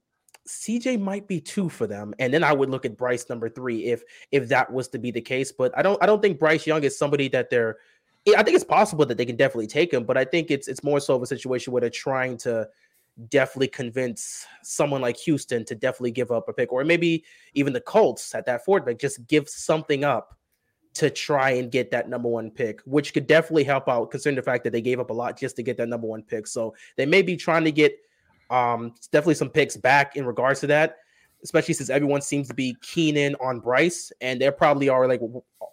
CJ 0.49 1.01
might 1.01 1.29
be 1.29 1.41
two 1.41 1.69
for 1.69 1.87
them. 1.87 2.15
And 2.19 2.33
then 2.33 2.43
I 2.43 2.53
would 2.53 2.71
look 2.71 2.85
at 2.85 2.97
Bryce 2.97 3.29
number 3.29 3.49
three 3.49 3.85
if 3.85 4.03
if 4.33 4.49
that 4.49 4.73
was 4.73 4.89
to 4.89 4.99
be 4.99 5.11
the 5.11 5.21
case. 5.21 5.53
But 5.53 5.77
I 5.77 5.83
don't 5.83 6.03
I 6.03 6.07
don't 6.07 6.23
think 6.23 6.39
Bryce 6.39 6.67
Young 6.67 6.83
is 6.85 6.99
somebody 6.99 7.29
that 7.29 7.51
they're. 7.51 7.77
I 8.37 8.43
think 8.43 8.57
it's 8.57 8.65
possible 8.65 9.07
that 9.07 9.17
they 9.17 9.25
can 9.25 9.37
definitely 9.37 9.69
take 9.69 9.93
him, 9.93 10.05
but 10.05 10.19
I 10.19 10.25
think 10.25 10.51
it's 10.51 10.69
it's 10.69 10.83
more 10.83 11.01
so 11.01 11.15
of 11.15 11.23
a 11.23 11.27
situation 11.27 11.73
where 11.73 11.81
they're 11.81 11.91
trying 11.91 12.37
to 12.39 12.69
definitely 13.31 13.69
convince 13.69 14.47
someone 14.63 15.01
like 15.01 15.17
Houston 15.17 15.65
to 15.65 15.75
definitely 15.75 16.11
give 16.11 16.31
up 16.31 16.49
a 16.49 16.53
pick, 16.53 16.73
or 16.73 16.85
maybe 16.85 17.25
even 17.55 17.73
the 17.73 17.81
Colts 17.81 18.35
at 18.35 18.47
that 18.47 18.65
fourth 18.65 18.87
pick, 18.87 18.99
just 18.99 19.27
give 19.27 19.49
something 19.49 20.05
up 20.05 20.39
to 20.95 21.11
try 21.11 21.51
and 21.51 21.71
get 21.71 21.91
that 21.91 22.09
number 22.09 22.29
one 22.29 22.51
pick, 22.51 22.81
which 22.81 23.15
could 23.15 23.27
definitely 23.27 23.65
help 23.65 23.89
out 23.89 24.11
considering 24.11 24.37
the 24.37 24.43
fact 24.43 24.65
that 24.65 24.71
they 24.71 24.81
gave 24.81 25.01
up 25.01 25.11
a 25.11 25.13
lot 25.13 25.39
just 25.39 25.57
to 25.57 25.63
get 25.63 25.77
that 25.77 25.89
number 25.89 26.07
one 26.07 26.23
pick. 26.23 26.47
So 26.47 26.75
they 26.97 27.07
may 27.07 27.23
be 27.23 27.37
trying 27.37 27.65
to 27.65 27.73
get 27.73 27.99
um 28.51 28.95
definitely 29.13 29.35
some 29.35 29.51
picks 29.51 29.77
back 29.77 30.17
in 30.17 30.25
regards 30.25 30.61
to 30.61 30.67
that, 30.69 30.99
especially 31.43 31.75
since 31.75 31.91
everyone 31.91 32.21
seems 32.21 32.49
to 32.49 32.55
be 32.55 32.77
keen 32.83 33.17
in 33.17 33.35
on 33.37 33.61
Bryce 33.61 34.13
and 34.21 34.41
they're 34.41 34.53
probably 34.53 34.89
are 34.89 35.07
like 35.07 35.21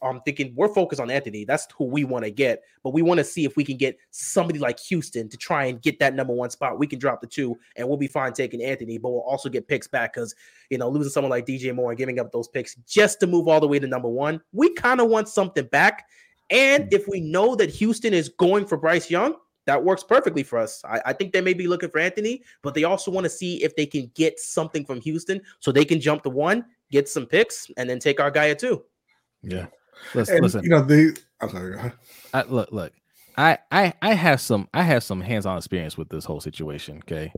I'm 0.04 0.22
thinking 0.22 0.54
we're 0.56 0.74
focused 0.74 1.02
on 1.02 1.10
Anthony. 1.10 1.46
That's 1.46 1.68
who 1.76 1.86
we 1.86 2.04
want 2.04 2.26
to 2.26 2.32
get, 2.32 2.62
but 2.84 2.92
we 2.92 3.02
want 3.02 3.18
to 3.20 3.24
see 3.24 3.46
if 3.46 3.56
we 3.56 3.64
can 3.64 3.78
get 3.78 3.98
somebody 4.12 4.60
like 4.60 4.80
Houston 4.82 5.30
to 5.30 5.38
try 5.38 5.66
and 5.66 5.82
get 5.82 6.00
that 6.00 6.14
number 6.14 6.34
one 6.34 6.50
spot. 6.50 6.78
We 6.78 6.88
can 6.88 7.00
drop 7.00 7.22
the 7.22 7.28
two 7.28 7.58
and 7.76 7.88
we'll 7.88 7.98
be 7.98 8.08
fine 8.08 8.34
taking 8.34 8.62
Anthony, 8.62 8.98
but 8.98 9.10
we'll 9.10 9.22
also 9.22 9.50
get 9.50 9.68
picks 9.68 9.88
back 9.88 10.14
because 10.14 10.36
you 10.70 10.78
know, 10.78 10.90
losing 10.90 11.12
someone 11.12 11.32
like 11.32 11.46
DJ 11.46 11.74
Moore 11.74 11.92
and 11.92 11.98
giving 11.98 12.20
up 12.20 12.32
those 12.32 12.48
picks 12.48 12.76
just 12.88 13.20
to 13.20 13.28
move 13.28 13.48
all 13.48 13.60
the 13.60 13.68
way 13.68 13.80
to 13.80 13.88
number 13.88 14.10
one. 14.10 14.42
We 14.52 14.74
kind 14.74 15.00
of 15.00 15.10
want 15.10 15.30
something 15.30 15.66
back. 15.66 16.06
And 16.50 16.84
hmm. 16.84 16.90
if 16.92 17.08
we 17.08 17.20
know 17.22 17.56
that 17.56 17.70
Houston 17.70 18.14
is 18.14 18.30
going 18.30 18.66
for 18.66 18.78
Bryce 18.78 19.10
Young, 19.10 19.36
that 19.66 19.84
works 19.84 20.04
perfectly 20.04 20.44
for 20.44 20.60
us. 20.60 20.82
I, 20.86 21.02
I 21.08 21.14
think 21.14 21.34
they 21.34 21.42
may 21.42 21.54
be 21.54 21.68
looking 21.68 21.90
for 21.90 22.00
Anthony, 22.00 22.44
but 22.62 22.74
they 22.74 22.84
also 22.84 23.12
want 23.12 23.26
to 23.26 23.30
see 23.30 23.64
if 23.64 23.76
they 23.76 23.86
can 23.86 24.12
get 24.16 24.40
something 24.40 24.86
from 24.86 25.02
Houston 25.02 25.42
so 25.60 25.72
they 25.72 25.86
can 25.86 26.00
jump 26.00 26.24
to 26.24 26.30
one, 26.30 26.66
get 26.92 27.10
some 27.10 27.26
picks, 27.26 27.70
and 27.78 27.90
then 27.90 28.00
take 28.00 28.20
our 28.20 28.32
guy 28.32 28.50
at 28.50 28.60
two. 28.60 28.84
Yeah. 29.42 29.68
Listen, 30.14 30.36
And 30.36 30.44
listen. 30.44 30.64
you 30.64 30.70
know, 30.70 30.84
the 30.84 31.18
I'm 31.42 31.50
sorry. 31.50 31.78
I, 32.34 32.44
look, 32.44 32.72
look. 32.72 32.94
I, 33.38 33.58
I, 33.72 33.94
I 34.02 34.14
have 34.14 34.40
some, 34.40 34.70
I 34.74 34.84
have 34.84 35.04
some 35.04 35.22
hands-on 35.22 35.58
experience 35.58 35.98
with 35.98 36.10
this 36.10 36.26
whole 36.26 36.40
situation. 36.40 36.98
Okay, 37.00 37.34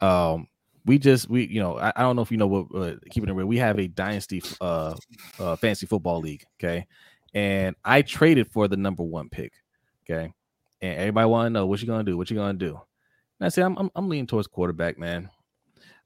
um, 0.00 0.46
we 0.84 0.98
just, 0.98 1.28
we, 1.28 1.46
you 1.46 1.60
know, 1.60 1.78
I, 1.78 1.92
I 1.96 2.02
don't 2.02 2.16
know 2.16 2.22
if 2.22 2.30
you 2.30 2.36
know 2.36 2.46
what, 2.46 2.66
uh, 2.74 2.94
keeping 3.10 3.28
it 3.28 3.32
real. 3.32 3.46
We 3.46 3.58
have 3.58 3.78
a 3.78 3.88
dynasty, 3.88 4.42
uh, 4.60 4.94
uh, 5.38 5.56
fantasy 5.56 5.86
football 5.86 6.20
league. 6.20 6.44
Okay, 6.58 6.86
and 7.34 7.74
I 7.84 8.02
traded 8.02 8.50
for 8.52 8.68
the 8.68 8.76
number 8.76 9.02
one 9.02 9.28
pick. 9.28 9.52
Okay, 10.04 10.32
and 10.82 10.98
everybody 10.98 11.26
want 11.26 11.46
to 11.46 11.50
know 11.50 11.66
what 11.66 11.80
you 11.80 11.86
gonna 11.86 12.04
do. 12.04 12.16
What 12.16 12.30
you 12.30 12.36
gonna 12.36 12.54
do? 12.54 12.80
And 13.38 13.46
I 13.46 13.48
said 13.48 13.64
I'm 13.64 13.76
I'm, 13.76 13.90
I'm 13.94 14.08
leaning 14.08 14.26
towards 14.26 14.46
quarterback, 14.46 14.98
man. 14.98 15.30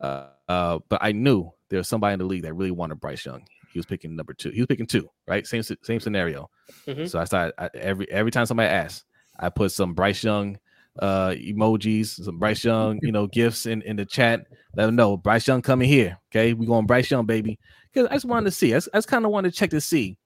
Uh, 0.00 0.28
uh, 0.48 0.78
but 0.88 0.98
I 1.02 1.12
knew 1.12 1.50
there 1.70 1.78
was 1.78 1.88
somebody 1.88 2.14
in 2.14 2.18
the 2.18 2.24
league 2.24 2.42
that 2.42 2.54
really 2.54 2.70
wanted 2.70 3.00
Bryce 3.00 3.24
Young. 3.24 3.44
He 3.72 3.78
was 3.78 3.86
picking 3.86 4.14
number 4.14 4.34
two. 4.34 4.50
He 4.50 4.60
was 4.60 4.66
picking 4.66 4.86
two, 4.86 5.08
right? 5.26 5.46
Same 5.46 5.62
same 5.62 6.00
scenario. 6.00 6.48
Mm-hmm. 6.86 7.06
So 7.06 7.18
I 7.18 7.24
started 7.24 7.54
I, 7.58 7.70
every 7.74 8.10
every 8.10 8.30
time 8.30 8.46
somebody 8.46 8.68
asked, 8.68 9.04
I 9.38 9.48
put 9.48 9.72
some 9.72 9.94
Bryce 9.94 10.22
Young 10.22 10.58
uh 11.00 11.30
emojis, 11.30 12.22
some 12.24 12.38
Bryce 12.38 12.62
Young, 12.62 13.00
you 13.02 13.10
know, 13.10 13.26
gifts 13.26 13.66
in 13.66 13.82
in 13.82 13.96
the 13.96 14.04
chat. 14.04 14.46
Let 14.76 14.86
them 14.86 14.96
know 14.96 15.16
Bryce 15.16 15.46
Young 15.46 15.62
coming 15.62 15.88
here. 15.88 16.18
Okay, 16.30 16.52
we 16.52 16.66
going 16.66 16.86
Bryce 16.86 17.10
Young, 17.10 17.26
baby. 17.26 17.58
Because 17.92 18.08
I 18.10 18.14
just 18.14 18.24
wanted 18.24 18.46
to 18.46 18.50
see. 18.50 18.72
I 18.72 18.76
just, 18.76 18.88
just 18.94 19.08
kind 19.08 19.24
of 19.24 19.30
wanted 19.30 19.52
to 19.52 19.56
check 19.56 19.70
to 19.70 19.80
see 19.80 20.16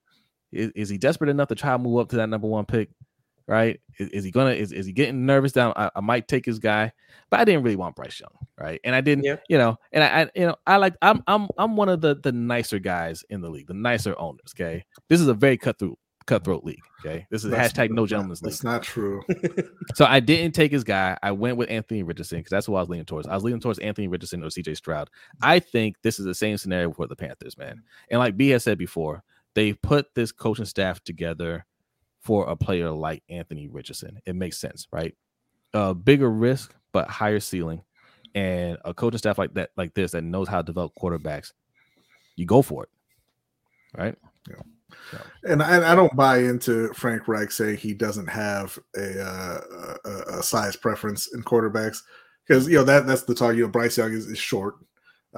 is, 0.53 0.70
is, 0.74 0.88
he 0.88 0.99
desperate 0.99 1.30
enough 1.30 1.49
to 1.49 1.55
try 1.55 1.72
to 1.72 1.78
move 1.78 2.01
up 2.01 2.09
to 2.11 2.16
that 2.16 2.28
number 2.28 2.49
one 2.49 2.64
pick? 2.64 2.90
Right? 3.49 3.80
Is, 3.99 4.09
is 4.11 4.24
he 4.24 4.30
gonna 4.30 4.51
is, 4.51 4.72
is 4.72 4.86
he 4.86 4.92
getting 4.92 5.24
nervous 5.24 5.53
down? 5.53 5.72
I, 5.74 5.90
I, 5.96 6.01
might 6.01 6.28
take 6.28 6.44
his 6.44 6.59
guy, 6.59 6.92
but 7.30 7.40
I 7.40 7.44
didn't 7.44 7.62
really 7.62 7.76
want 7.76 7.96
Bryce 7.96 8.20
Young, 8.20 8.30
right? 8.59 8.78
And 8.84 8.94
I 8.94 9.01
didn't, 9.01 9.24
yeah. 9.24 9.36
you 9.49 9.57
know, 9.57 9.78
and 9.90 10.05
I, 10.05 10.07
I, 10.07 10.30
you 10.34 10.46
know, 10.46 10.57
I 10.66 10.76
like 10.76 10.94
I'm 11.01 11.22
I'm 11.26 11.49
I'm 11.57 11.74
one 11.74 11.88
of 11.88 12.03
the 12.03 12.14
the 12.14 12.30
nicer 12.30 12.78
guys 12.78 13.24
in 13.30 13.40
the 13.40 13.49
league, 13.49 13.66
the 13.66 13.74
nicer 13.74 14.14
owners. 14.18 14.55
Okay, 14.55 14.84
this 15.09 15.20
is 15.20 15.28
a 15.28 15.34
very 15.34 15.57
cutthroat 15.57 15.99
cutthroat 16.28 16.62
league. 16.62 16.82
Okay, 17.01 17.26
this 17.30 17.44
is 17.44 17.51
that's, 17.51 17.72
hashtag 17.72 17.90
no 17.90 18.07
gentleman's 18.07 18.42
league. 18.42 18.53
That's 18.53 18.62
not 18.62 18.82
true. 18.82 19.22
so 19.94 20.05
I 20.05 20.20
didn't 20.20 20.55
take 20.55 20.70
his 20.70 20.84
guy. 20.84 21.18
I 21.22 21.32
went 21.32 21.57
with 21.57 21.70
Anthony 21.70 22.03
Richardson 22.03 22.38
because 22.38 22.51
that's 22.51 22.66
who 22.66 22.76
I 22.76 22.80
was 22.80 22.88
leaning 22.88 23.07
towards. 23.07 23.26
I 23.26 23.34
was 23.34 23.42
leaning 23.42 23.61
towards 23.61 23.78
Anthony 23.80 24.07
Richardson 24.09 24.44
or 24.44 24.49
CJ 24.49 24.76
Stroud. 24.76 25.11
I 25.42 25.59
think 25.59 25.96
this 26.03 26.20
is 26.20 26.26
the 26.26 26.34
same 26.34 26.59
scenario 26.59 26.92
for 26.92 27.09
the 27.09 27.16
Panthers, 27.16 27.57
man. 27.57 27.82
And 28.11 28.20
like 28.20 28.36
B 28.36 28.51
has 28.51 28.62
said 28.62 28.78
before, 28.78 29.24
they 29.55 29.72
put 29.72 30.14
this 30.14 30.30
coaching 30.30 30.66
staff 30.66 31.03
together 31.03 31.66
for 32.29 32.47
a 32.47 32.55
player 32.55 32.91
like 32.91 33.22
Anthony 33.31 33.68
Richardson. 33.68 34.20
It 34.26 34.37
makes 34.37 34.59
sense, 34.59 34.87
right? 34.93 35.14
A 35.72 35.95
bigger 35.95 36.29
risk, 36.29 36.74
but 36.93 37.09
higher 37.09 37.41
ceiling, 37.41 37.81
and 38.35 38.76
a 38.85 38.93
coaching 38.93 39.16
staff 39.16 39.39
like 39.39 39.55
that, 39.55 39.70
like 39.79 39.95
this, 39.95 40.11
that 40.11 40.24
knows 40.24 40.47
how 40.47 40.59
to 40.59 40.62
develop 40.62 40.93
quarterbacks. 40.95 41.53
You 42.37 42.45
go 42.45 42.61
for 42.61 42.83
it, 42.83 42.91
right? 43.97 44.14
Yeah. 44.47 45.20
And 45.45 45.62
I, 45.62 45.93
I, 45.93 45.95
don't 45.95 46.14
buy 46.16 46.41
into 46.41 46.93
Frank 46.93 47.29
Reich 47.29 47.51
saying 47.51 47.79
he 47.79 47.95
doesn't 47.95 48.29
have 48.29 48.79
a, 48.95 49.22
uh, 49.22 49.95
a, 50.05 50.39
a 50.39 50.43
size 50.43 50.76
preference 50.76 51.33
in 51.33 51.43
quarterbacks 51.43 52.03
because 52.47 52.68
you 52.68 52.76
know 52.76 52.85
that 52.85 53.07
that's 53.07 53.22
the 53.22 53.35
talk. 53.35 53.55
You 53.55 53.62
know, 53.62 53.68
Bryce 53.68 53.97
Young 53.97 54.12
is, 54.12 54.26
is 54.26 54.39
short, 54.39 54.74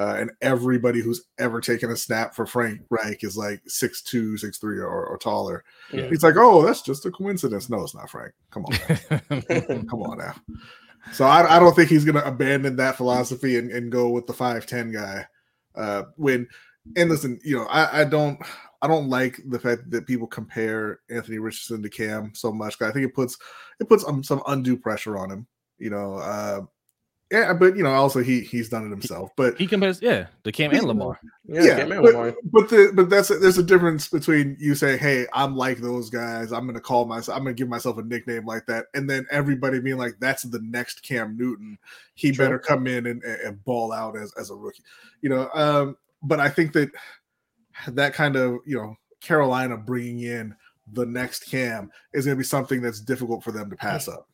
uh, 0.01 0.17
and 0.19 0.31
everybody 0.41 1.03
who's 1.03 1.25
ever 1.39 1.61
taken 1.61 1.91
a 1.91 1.97
snap 1.97 2.35
for 2.35 2.47
Frank 2.47 2.81
Reich 2.89 3.23
is 3.23 3.37
like 3.37 3.61
six 3.67 4.01
two, 4.01 4.39
six 4.39 4.57
three, 4.57 4.79
or, 4.79 5.07
or 5.07 5.19
taller. 5.19 5.63
Yeah. 5.93 6.09
He's 6.09 6.23
like, 6.23 6.37
oh, 6.39 6.65
that's 6.65 6.81
just 6.81 7.05
a 7.05 7.11
coincidence. 7.11 7.69
No, 7.69 7.83
it's 7.83 7.95
not, 7.95 8.09
Frank. 8.09 8.33
Come 8.51 8.65
on, 8.65 8.73
come 9.87 10.03
on 10.03 10.17
now. 10.17 10.35
So 11.13 11.27
I, 11.27 11.57
I 11.57 11.59
don't 11.59 11.77
think 11.77 11.91
he's 11.91 12.07
going 12.07 12.15
to 12.15 12.27
abandon 12.27 12.77
that 12.77 12.97
philosophy 12.97 13.59
and, 13.59 13.71
and 13.71 13.93
go 13.93 14.09
with 14.09 14.27
the 14.27 14.33
five 14.33 14.65
ten 14.65 14.91
guy. 14.91 15.27
Uh, 15.75 16.05
when 16.17 16.49
and 16.97 17.11
listen, 17.11 17.39
you 17.45 17.57
know, 17.57 17.67
I, 17.67 18.01
I 18.01 18.05
don't 18.05 18.39
I 18.81 18.89
don't 18.89 19.11
like 19.11 19.39
the 19.49 19.59
fact 19.59 19.91
that 19.91 20.07
people 20.07 20.27
compare 20.27 21.01
Anthony 21.11 21.39
Richardson 21.39 21.83
to 21.83 21.91
Cam 21.91 22.33
so 22.35 22.51
much. 22.51 22.81
I 22.81 22.91
think 22.91 23.05
it 23.05 23.15
puts 23.15 23.37
it 23.79 23.89
puts 23.89 24.07
um, 24.07 24.25
some 24.25 24.43
undue 24.47 24.79
pressure 24.79 25.19
on 25.19 25.31
him. 25.31 25.47
You 25.79 25.91
know, 25.91 26.15
uh, 26.15 26.63
yeah, 27.31 27.53
but 27.53 27.77
you 27.77 27.85
know, 27.85 27.93
also 27.93 28.21
he 28.23 28.41
he's 28.41 28.69
done 28.69 28.87
it 28.87 28.91
himself. 28.91 29.31
But 29.37 29.57
he 29.57 29.69
compares, 29.69 30.03
yeah, 30.03 30.27
the 30.43 30.51
Cam 30.51 30.73
and 30.73 30.83
Lamar. 30.83 31.21
Yeah, 31.45 31.63
yeah 31.63 31.77
Cam 31.77 31.89
but, 31.89 32.03
Lamar. 32.03 32.35
But 32.45 32.69
the 32.69 32.93
but 32.93 33.09
that's 33.09 33.31
a, 33.31 33.39
there's 33.39 33.59
a 33.59 33.63
difference 33.63 34.09
between 34.09 34.57
you 34.59 34.75
saying, 34.75 34.99
"Hey, 34.99 35.27
I'm 35.33 35.55
like 35.55 35.79
those 35.79 36.11
guys. 36.11 36.53
I'm 36.53 36.65
going 36.65 36.75
to 36.75 36.81
call 36.81 37.05
myself. 37.05 37.37
I'm 37.37 37.45
going 37.45 37.55
to 37.55 37.61
give 37.61 37.69
myself 37.69 37.99
a 37.99 38.03
nickname 38.03 38.47
like 38.47 38.67
that," 38.67 38.87
and 38.95 39.09
then 39.09 39.27
everybody 39.31 39.79
being 39.79 39.97
like, 39.97 40.15
"That's 40.19 40.43
the 40.43 40.61
next 40.63 41.03
Cam 41.05 41.37
Newton. 41.37 41.79
He 42.15 42.33
True. 42.33 42.45
better 42.45 42.59
come 42.59 42.89
in 42.89 43.07
and, 43.07 43.23
and 43.23 43.65
ball 43.65 43.93
out 43.93 44.17
as 44.17 44.33
as 44.39 44.51
a 44.51 44.57
rookie." 44.57 44.83
You 45.23 45.31
know, 45.31 45.49
um, 45.55 45.97
but 46.25 46.41
I 46.41 46.49
think 46.49 46.73
that 46.73 46.91
that 47.89 48.13
kind 48.13 48.35
of 48.35 48.59
you 48.67 48.77
know 48.77 48.97
Carolina 49.21 49.77
bringing 49.77 50.23
in 50.23 50.57
the 50.93 51.07
next 51.07 51.49
Cam 51.49 51.93
is 52.13 52.25
going 52.25 52.37
to 52.37 52.41
be 52.41 52.45
something 52.45 52.83
that's 52.83 53.01
difficult 53.01 53.45
for 53.45 53.53
them 53.53 53.71
to 53.71 53.77
pass 53.77 54.09
up. 54.09 54.27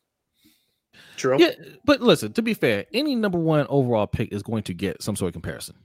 True. 1.15 1.37
Yeah, 1.39 1.51
but 1.85 2.01
listen, 2.01 2.33
to 2.33 2.41
be 2.41 2.53
fair, 2.53 2.85
any 2.93 3.15
number 3.15 3.39
one 3.39 3.65
overall 3.69 4.07
pick 4.07 4.31
is 4.31 4.43
going 4.43 4.63
to 4.63 4.73
get 4.73 5.01
some 5.01 5.15
sort 5.15 5.29
of 5.29 5.33
comparison. 5.33 5.75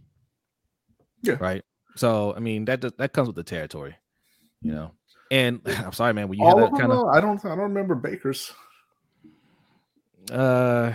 Yeah. 1.22 1.36
Right. 1.40 1.62
So 1.96 2.34
I 2.34 2.40
mean 2.40 2.64
that 2.66 2.80
that 2.98 3.12
comes 3.12 3.28
with 3.28 3.36
the 3.36 3.44
territory, 3.44 3.96
you 4.60 4.72
know. 4.72 4.92
And 5.32 5.60
I'm 5.66 5.92
sorry, 5.92 6.12
man. 6.12 6.28
When 6.28 6.38
you 6.38 6.44
All 6.44 6.58
have 6.58 6.70
that 6.70 6.78
kind 6.78 6.92
of, 6.92 7.08
I 7.08 7.20
don't, 7.20 7.44
I 7.44 7.48
don't 7.48 7.60
remember 7.60 7.94
Baker's. 7.94 8.52
Uh, 10.30 10.92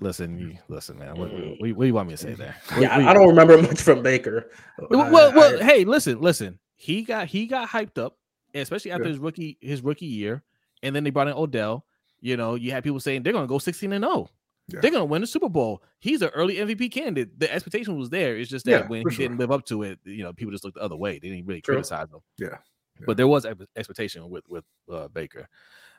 listen, 0.00 0.38
you, 0.38 0.58
listen, 0.68 0.98
man. 0.98 1.16
What, 1.16 1.32
what, 1.32 1.60
what, 1.60 1.78
do 1.80 1.86
you 1.86 1.94
want 1.94 2.08
me 2.08 2.14
to 2.14 2.22
say 2.22 2.34
there? 2.34 2.56
Yeah, 2.78 3.08
I 3.08 3.14
don't 3.14 3.28
remember 3.28 3.60
much 3.62 3.80
from 3.80 4.02
Baker. 4.02 4.50
Well, 4.90 5.10
well, 5.10 5.32
well 5.32 5.62
I, 5.62 5.64
hey, 5.64 5.84
listen, 5.84 6.20
listen. 6.20 6.58
He 6.74 7.02
got 7.02 7.28
he 7.28 7.46
got 7.46 7.68
hyped 7.68 7.98
up, 7.98 8.16
especially 8.54 8.90
after 8.90 9.04
yeah. 9.04 9.10
his 9.10 9.18
rookie 9.18 9.58
his 9.60 9.82
rookie 9.82 10.06
year, 10.06 10.42
and 10.82 10.94
then 10.94 11.04
they 11.04 11.10
brought 11.10 11.28
in 11.28 11.34
Odell. 11.34 11.84
You 12.20 12.36
know, 12.36 12.54
you 12.54 12.70
had 12.70 12.84
people 12.84 13.00
saying 13.00 13.22
they're 13.22 13.32
going 13.32 13.44
to 13.44 13.48
go 13.48 13.58
16 13.58 13.92
and 13.92 14.04
0. 14.04 14.28
Yeah. 14.68 14.80
They're 14.80 14.90
going 14.90 15.00
to 15.00 15.06
win 15.06 15.22
the 15.22 15.26
Super 15.26 15.48
Bowl. 15.48 15.82
He's 15.98 16.20
an 16.20 16.28
early 16.28 16.56
MVP 16.56 16.92
candidate. 16.92 17.38
The 17.38 17.52
expectation 17.52 17.96
was 17.96 18.10
there. 18.10 18.36
It's 18.36 18.50
just 18.50 18.66
that 18.66 18.82
yeah, 18.82 18.86
when 18.86 19.08
he 19.08 19.14
sure. 19.14 19.24
didn't 19.24 19.38
live 19.38 19.50
up 19.50 19.64
to 19.66 19.82
it, 19.82 19.98
you 20.04 20.22
know, 20.22 20.32
people 20.32 20.52
just 20.52 20.64
looked 20.64 20.76
the 20.76 20.82
other 20.82 20.96
way. 20.96 21.18
They 21.18 21.30
didn't 21.30 21.46
really 21.46 21.62
True. 21.62 21.76
criticize 21.76 22.10
him. 22.10 22.20
Yeah. 22.36 22.48
yeah. 22.50 23.06
But 23.06 23.16
there 23.16 23.28
was 23.28 23.46
expectation 23.76 24.28
with 24.28 24.44
with 24.48 24.64
uh, 24.92 25.08
Baker. 25.08 25.48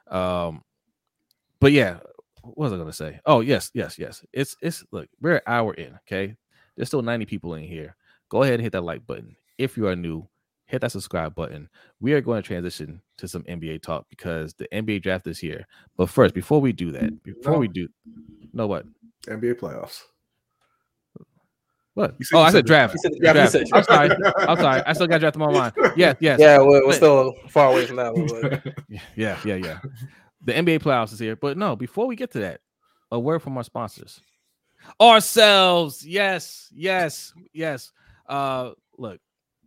Um, 0.07 0.63
but 1.59 1.71
yeah, 1.71 1.97
what 2.43 2.57
was 2.57 2.73
I 2.73 2.75
going 2.75 2.87
to 2.87 2.93
say? 2.93 3.19
Oh 3.25 3.41
yes, 3.41 3.71
yes, 3.73 3.97
yes. 3.97 4.23
It's 4.33 4.55
it's 4.61 4.83
look, 4.91 5.07
we're 5.19 5.35
an 5.35 5.41
hour 5.47 5.73
in. 5.73 5.97
Okay, 6.07 6.35
there's 6.75 6.89
still 6.89 7.01
90 7.01 7.25
people 7.25 7.55
in 7.55 7.63
here. 7.63 7.95
Go 8.29 8.43
ahead 8.43 8.55
and 8.55 8.63
hit 8.63 8.73
that 8.73 8.83
like 8.83 9.05
button 9.07 9.35
if 9.57 9.77
you 9.77 9.87
are 9.87 9.95
new 9.95 10.27
hit 10.69 10.81
that 10.81 10.91
subscribe 10.91 11.33
button. 11.33 11.67
We 11.99 12.13
are 12.13 12.21
going 12.21 12.41
to 12.41 12.47
transition 12.47 13.01
to 13.17 13.27
some 13.27 13.41
NBA 13.43 13.81
talk 13.81 14.05
because 14.07 14.53
the 14.53 14.67
NBA 14.71 15.01
draft 15.01 15.25
is 15.25 15.39
here. 15.39 15.65
But 15.97 16.09
first, 16.09 16.35
before 16.35 16.61
we 16.61 16.71
do 16.71 16.91
that, 16.91 17.23
before 17.23 17.53
no. 17.53 17.59
we 17.59 17.67
do, 17.67 17.87
know 18.53 18.67
what? 18.67 18.85
NBA 19.25 19.55
playoffs. 19.59 20.03
What? 21.95 22.15
oh, 22.33 22.39
I 22.39 22.51
said 22.51 22.67
draft. 22.67 22.97
Said, 22.99 23.13
yeah, 23.19 23.33
draft. 23.33 23.51
Said 23.51 23.65
I'm 23.73 23.83
sorry. 23.83 24.09
I'm 24.37 24.57
sorry. 24.57 24.83
I 24.85 24.93
still 24.93 25.07
got 25.07 25.19
draft 25.19 25.35
in 25.35 25.41
my 25.41 25.51
mind. 25.51 25.73
Yeah, 25.97 26.13
yes. 26.19 26.39
Yeah, 26.39 26.59
we're, 26.59 26.85
we're 26.85 26.93
still 26.93 27.33
far 27.49 27.71
away 27.71 27.87
from 27.87 27.95
that 27.95 28.13
one. 28.13 28.61
yeah, 29.15 29.37
yeah, 29.43 29.55
yeah. 29.55 29.79
The 30.45 30.53
NBA 30.53 30.81
playoffs 30.81 31.11
is 31.13 31.19
here. 31.19 31.35
But 31.35 31.57
no, 31.57 31.75
before 31.75 32.05
we 32.05 32.15
get 32.15 32.31
to 32.33 32.39
that, 32.41 32.61
a 33.11 33.19
word 33.19 33.41
from 33.41 33.57
our 33.57 33.63
sponsors. 33.63 34.21
Ourselves. 35.01 36.05
Yes, 36.05 36.69
yes, 36.71 37.33
yes. 37.53 37.91
Uh 38.27 38.71
look, 38.97 39.19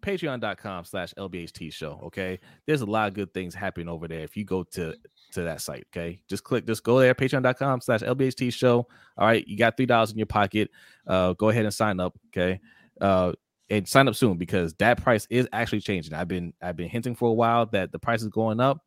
patreon.com 0.03 0.85
slash 0.85 1.15
lbht 1.19 1.73
show 1.73 2.01
okay? 2.05 2.39
There's 2.67 2.81
a 2.83 2.87
lot 2.87 3.09
of 3.09 3.15
good 3.15 3.33
things 3.33 3.55
happening 3.55 3.89
over 3.89 4.09
there 4.09 4.21
if 4.21 4.37
you 4.37 4.45
go 4.45 4.63
to 4.65 4.95
to 5.33 5.43
that 5.43 5.61
site 5.61 5.87
okay? 5.95 6.21
Just 6.29 6.45
click 6.45 6.67
just 6.67 6.85
go 6.85 6.99
there 6.99 7.15
patreon.com 7.15 7.81
slash 7.81 8.01
lbht 8.01 8.53
show 8.53 8.87
all 9.17 9.27
right? 9.27 9.47
You 9.47 9.57
got 9.57 9.77
three 9.77 9.87
dollars 9.87 10.13
in 10.13 10.19
your 10.19 10.27
pocket 10.27 10.71
uh 11.07 11.33
go 11.35 11.49
ahead 11.49 11.65
and 11.65 11.75
sign 11.75 12.01
up 12.01 12.19
okay? 12.29 12.61
Uh 13.01 13.33
and 13.71 13.89
sign 13.89 14.07
up 14.09 14.15
soon 14.15 14.37
because 14.37 14.75
that 14.75 15.03
price 15.03 15.27
is 15.31 15.49
actually 15.53 15.81
changing. 15.81 16.13
I've 16.13 16.29
been 16.29 16.53
i've 16.61 16.77
been 16.77 16.89
hinting 16.89 17.15
for 17.15 17.31
a 17.31 17.35
while 17.35 17.67
that 17.67 17.93
the 17.93 17.99
price 17.99 18.23
is 18.23 18.29
going 18.29 18.61
up. 18.61 18.79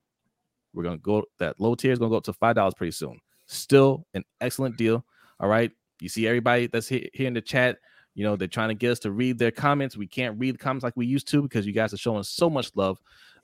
We're 0.73 0.83
gonna 0.83 0.97
go 0.97 1.23
that 1.39 1.59
low 1.59 1.75
tier 1.75 1.91
is 1.91 1.99
gonna 1.99 2.11
go 2.11 2.17
up 2.17 2.25
to 2.25 2.33
five 2.33 2.55
dollars 2.55 2.73
pretty 2.75 2.91
soon. 2.91 3.19
Still 3.47 4.05
an 4.13 4.23
excellent 4.41 4.77
deal 4.77 5.05
all 5.39 5.49
right? 5.49 5.71
You 6.01 6.09
see 6.09 6.27
everybody 6.27 6.67
that's 6.67 6.87
here, 6.87 7.07
here 7.13 7.27
in 7.27 7.33
the 7.33 7.41
chat 7.41 7.77
you 8.15 8.23
know, 8.23 8.35
they're 8.35 8.47
trying 8.47 8.69
to 8.69 8.75
get 8.75 8.91
us 8.91 8.99
to 8.99 9.11
read 9.11 9.37
their 9.37 9.51
comments. 9.51 9.95
We 9.95 10.07
can't 10.07 10.39
read 10.39 10.55
the 10.55 10.59
comments 10.59 10.83
like 10.83 10.95
we 10.95 11.05
used 11.05 11.27
to 11.29 11.41
because 11.41 11.67
you 11.67 11.73
guys 11.73 11.93
are 11.93 11.97
showing 11.97 12.23
so 12.23 12.49
much 12.49 12.71
love. 12.75 12.97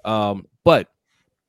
Um, 0.06 0.46
but 0.64 0.88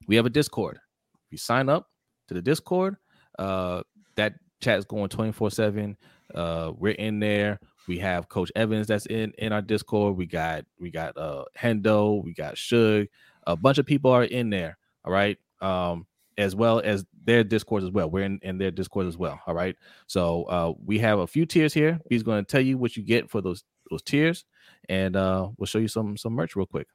we 0.07 0.17
have 0.17 0.27
a 0.27 0.31
Discord. 0.31 0.79
If 1.27 1.33
you 1.33 1.39
sign 1.39 1.69
up 1.69 1.89
to 2.29 2.35
the 2.35 2.43
Discord, 2.43 2.97
uh, 3.39 3.83
that 4.17 4.35
chat 4.61 4.79
is 4.79 4.85
going 4.85 5.09
24 5.09 5.51
7. 5.51 5.97
Uh, 6.35 6.73
we're 6.77 6.93
in 6.93 7.21
there. 7.21 7.59
We 7.89 7.99
have 7.99 8.29
Coach 8.29 8.51
Evans 8.55 8.87
that's 8.87 9.07
in 9.07 9.33
in 9.39 9.53
our 9.53 9.63
Discord. 9.63 10.17
We 10.17 10.27
got 10.27 10.65
we 10.79 10.91
got 10.91 11.17
uh 11.17 11.45
Hendo, 11.59 12.23
we 12.23 12.33
got 12.33 12.57
Shug. 12.57 13.07
A 13.47 13.57
bunch 13.57 13.79
of 13.79 13.87
people 13.87 14.11
are 14.11 14.25
in 14.25 14.51
there. 14.51 14.79
All 15.05 15.13
right. 15.13 15.37
Um, 15.61 16.07
as 16.39 16.55
well 16.55 16.81
as 16.81 17.05
their 17.25 17.45
discourse 17.45 17.85
as 17.85 17.91
well. 17.91 18.11
We're 18.11 18.25
in, 18.25 18.39
in 18.43 18.59
their 18.59 18.71
discourse 18.71 19.07
as 19.07 19.17
well. 19.17 19.41
All 19.47 19.55
right. 19.55 19.77
So 20.07 20.45
uh, 20.45 20.73
we 20.85 20.99
have 20.99 21.19
a 21.19 21.27
few 21.27 21.47
tiers 21.47 21.75
here. 21.75 22.01
He's 22.09 22.23
going 22.23 22.45
to 22.45 22.51
tell 22.51 22.61
you 22.61 22.79
what 22.79 22.97
you 22.97 23.03
get 23.03 23.31
for 23.31 23.41
those 23.41 23.65
those 23.91 24.03
tiers, 24.03 24.45
and 24.89 25.17
uh, 25.17 25.49
we'll 25.57 25.67
show 25.67 25.79
you 25.79 25.89
some 25.89 26.17
some 26.17 26.33
merch 26.33 26.57
real 26.57 26.67
quick. 26.67 26.89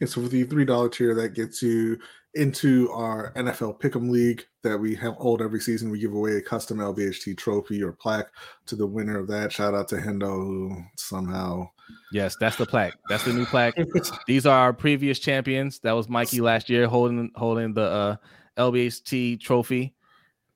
And 0.00 0.08
so 0.08 0.22
for 0.22 0.28
the 0.28 0.44
three 0.44 0.64
dollar 0.64 0.88
tier, 0.88 1.14
that 1.14 1.34
gets 1.34 1.62
you 1.62 1.98
into 2.34 2.90
our 2.92 3.32
NFL 3.34 3.80
Pick'em 3.80 4.10
League 4.10 4.46
that 4.62 4.78
we 4.78 4.94
have 4.94 5.14
hold 5.14 5.42
every 5.42 5.60
season. 5.60 5.90
We 5.90 5.98
give 5.98 6.12
away 6.12 6.36
a 6.36 6.42
custom 6.42 6.78
LBHT 6.78 7.36
trophy 7.36 7.82
or 7.82 7.92
plaque 7.92 8.28
to 8.66 8.76
the 8.76 8.86
winner 8.86 9.18
of 9.18 9.26
that. 9.28 9.52
Shout 9.52 9.74
out 9.74 9.88
to 9.88 9.96
Hendo 9.96 10.26
who 10.26 10.82
somehow. 10.96 11.68
Yes, 12.12 12.36
that's 12.38 12.56
the 12.56 12.66
plaque. 12.66 12.94
That's 13.08 13.24
the 13.24 13.32
new 13.32 13.46
plaque. 13.46 13.74
These 14.26 14.46
are 14.46 14.58
our 14.58 14.72
previous 14.72 15.18
champions. 15.18 15.80
That 15.80 15.92
was 15.92 16.08
Mikey 16.08 16.40
last 16.40 16.68
year 16.68 16.86
holding 16.86 17.30
holding 17.34 17.74
the 17.74 17.82
uh, 17.82 18.16
LBHT 18.58 19.40
trophy. 19.40 19.94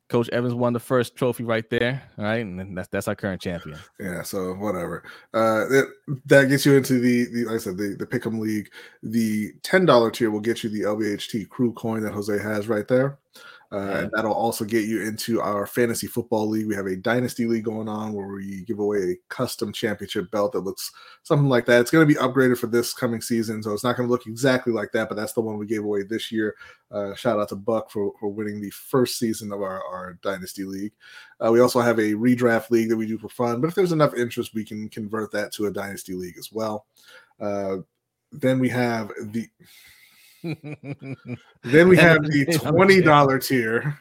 Coach 0.08 0.28
Evans 0.28 0.52
won 0.52 0.74
the 0.74 0.80
first 0.80 1.16
trophy 1.16 1.42
right 1.42 1.68
there. 1.70 2.02
All 2.18 2.24
right, 2.24 2.44
and 2.44 2.76
that's 2.76 2.88
that's 2.88 3.08
our 3.08 3.14
current 3.14 3.40
champion. 3.40 3.78
Yeah, 3.98 4.22
so 4.22 4.52
whatever. 4.52 5.04
Uh, 5.32 5.64
that 5.68 5.86
that 6.26 6.48
gets 6.50 6.66
you 6.66 6.76
into 6.76 7.00
the, 7.00 7.24
the 7.32 7.44
like 7.46 7.54
I 7.54 7.58
said 7.58 7.78
the 7.78 7.96
the 7.98 8.06
Pick'em 8.06 8.38
League. 8.38 8.68
The 9.02 9.52
ten 9.62 9.86
dollar 9.86 10.10
tier 10.10 10.30
will 10.30 10.40
get 10.40 10.62
you 10.62 10.68
the 10.68 10.82
LBHT 10.82 11.48
Crew 11.48 11.72
coin 11.72 12.02
that 12.02 12.12
Jose 12.12 12.38
has 12.38 12.68
right 12.68 12.86
there. 12.86 13.18
Uh, 13.72 14.02
and 14.02 14.10
that'll 14.12 14.34
also 14.34 14.66
get 14.66 14.84
you 14.84 15.00
into 15.00 15.40
our 15.40 15.66
fantasy 15.66 16.06
football 16.06 16.46
league. 16.46 16.66
We 16.66 16.74
have 16.74 16.86
a 16.86 16.96
dynasty 16.96 17.46
league 17.46 17.64
going 17.64 17.88
on 17.88 18.12
where 18.12 18.26
we 18.26 18.64
give 18.64 18.80
away 18.80 18.98
a 18.98 19.16
custom 19.30 19.72
championship 19.72 20.30
belt 20.30 20.52
that 20.52 20.60
looks 20.60 20.92
something 21.22 21.48
like 21.48 21.64
that. 21.66 21.80
It's 21.80 21.90
going 21.90 22.06
to 22.06 22.14
be 22.14 22.20
upgraded 22.20 22.58
for 22.58 22.66
this 22.66 22.92
coming 22.92 23.22
season, 23.22 23.62
so 23.62 23.72
it's 23.72 23.82
not 23.82 23.96
going 23.96 24.06
to 24.06 24.12
look 24.12 24.26
exactly 24.26 24.74
like 24.74 24.92
that, 24.92 25.08
but 25.08 25.14
that's 25.14 25.32
the 25.32 25.40
one 25.40 25.56
we 25.56 25.66
gave 25.66 25.84
away 25.84 26.02
this 26.02 26.30
year. 26.30 26.54
Uh, 26.90 27.14
shout 27.14 27.40
out 27.40 27.48
to 27.48 27.56
Buck 27.56 27.90
for, 27.90 28.12
for 28.20 28.28
winning 28.28 28.60
the 28.60 28.70
first 28.70 29.18
season 29.18 29.50
of 29.52 29.62
our, 29.62 29.82
our 29.82 30.18
dynasty 30.22 30.64
league. 30.64 30.92
Uh, 31.40 31.50
we 31.50 31.60
also 31.60 31.80
have 31.80 31.98
a 31.98 32.12
redraft 32.12 32.70
league 32.70 32.90
that 32.90 32.96
we 32.96 33.06
do 33.06 33.16
for 33.16 33.30
fun, 33.30 33.62
but 33.62 33.68
if 33.68 33.74
there's 33.74 33.92
enough 33.92 34.12
interest, 34.14 34.52
we 34.52 34.66
can 34.66 34.86
convert 34.90 35.32
that 35.32 35.50
to 35.52 35.64
a 35.64 35.72
dynasty 35.72 36.12
league 36.12 36.36
as 36.38 36.52
well. 36.52 36.84
Uh, 37.40 37.78
then 38.32 38.58
we 38.58 38.68
have 38.68 39.10
the 39.28 39.48
then 40.42 41.88
we 41.88 41.96
have 41.96 42.22
the 42.22 42.58
twenty 42.60 43.00
dollar 43.00 43.38
tier, 43.38 43.98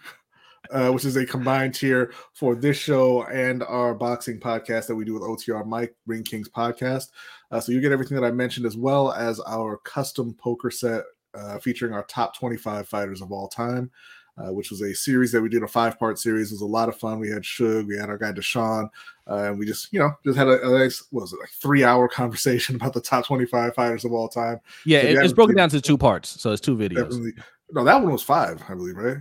uh, 0.72 0.90
which 0.90 1.06
is 1.06 1.16
a 1.16 1.26
combined 1.26 1.76
tier 1.76 2.14
for 2.34 2.56
this 2.56 2.78
show 2.78 3.24
and 3.26 3.64
our 3.64 3.94
boxing 3.94 4.40
podcast 4.40 4.88
that 4.88 4.96
we 4.96 5.06
do 5.06 5.14
with 5.14 5.24
OTR 5.24 5.66
Mike 5.66 5.96
Ring 6.08 6.24
Kings 6.24 6.50
podcast. 6.50 7.10
Uh, 7.52 7.60
so 7.60 7.72
you 7.72 7.82
get 7.82 7.92
everything 7.92 8.20
that 8.20 8.26
I 8.26 8.32
mentioned 8.32 8.66
as 8.66 8.78
well 8.78 9.12
as 9.12 9.40
our 9.42 9.78
custom 9.78 10.34
poker 10.34 10.72
set 10.72 11.04
uh, 11.34 11.60
featuring 11.60 11.94
our 11.94 12.04
top 12.04 12.38
twenty 12.38 12.58
five 12.58 12.88
fighters 12.88 13.22
of 13.22 13.32
all 13.32 13.48
time 13.48 13.92
uh, 14.38 14.52
which 14.52 14.70
was 14.70 14.82
a 14.82 14.94
series 14.94 15.32
that 15.32 15.42
we 15.42 15.50
did 15.50 15.64
a 15.64 15.68
five 15.68 16.00
part 16.00 16.20
series. 16.20 16.52
It 16.52 16.56
was 16.56 16.62
a 16.62 16.66
lot 16.66 16.90
of 16.90 16.98
fun. 16.98 17.20
We 17.20 17.30
had 17.30 17.46
Shug, 17.46 17.88
we 17.88 17.98
had 17.98 18.10
our 18.10 18.18
guy 18.18 18.32
Deshaun, 18.32 18.90
uh, 19.30 19.36
and 19.36 19.60
we 19.60 19.66
just, 19.66 19.92
you 19.92 20.00
know, 20.00 20.12
just 20.26 20.38
had 20.38 20.48
a, 20.48 20.68
a 20.68 20.80
nice, 20.80 21.04
was 21.12 21.34
it 21.34 21.40
like 21.40 21.50
three 21.50 21.84
hour 21.84 22.08
conversation 22.10 22.76
about 22.76 22.94
the 22.94 23.02
top 23.02 23.26
25 23.26 23.76
fighters 23.76 24.06
of 24.06 24.14
all 24.14 24.28
time. 24.28 24.60
Yeah, 24.86 25.00
it, 25.00 25.18
it's 25.18 25.34
broken 25.34 25.56
down 25.56 25.70
to 25.70 25.82
two 25.82 25.98
parts. 25.98 26.42
So 26.42 26.52
it's 26.52 26.62
two 26.62 26.76
videos. 26.76 27.34
No, 27.72 27.84
that 27.84 28.02
one 28.02 28.12
was 28.12 28.24
five, 28.24 28.62
I 28.68 28.74
believe, 28.74 28.98
right? 28.98 29.18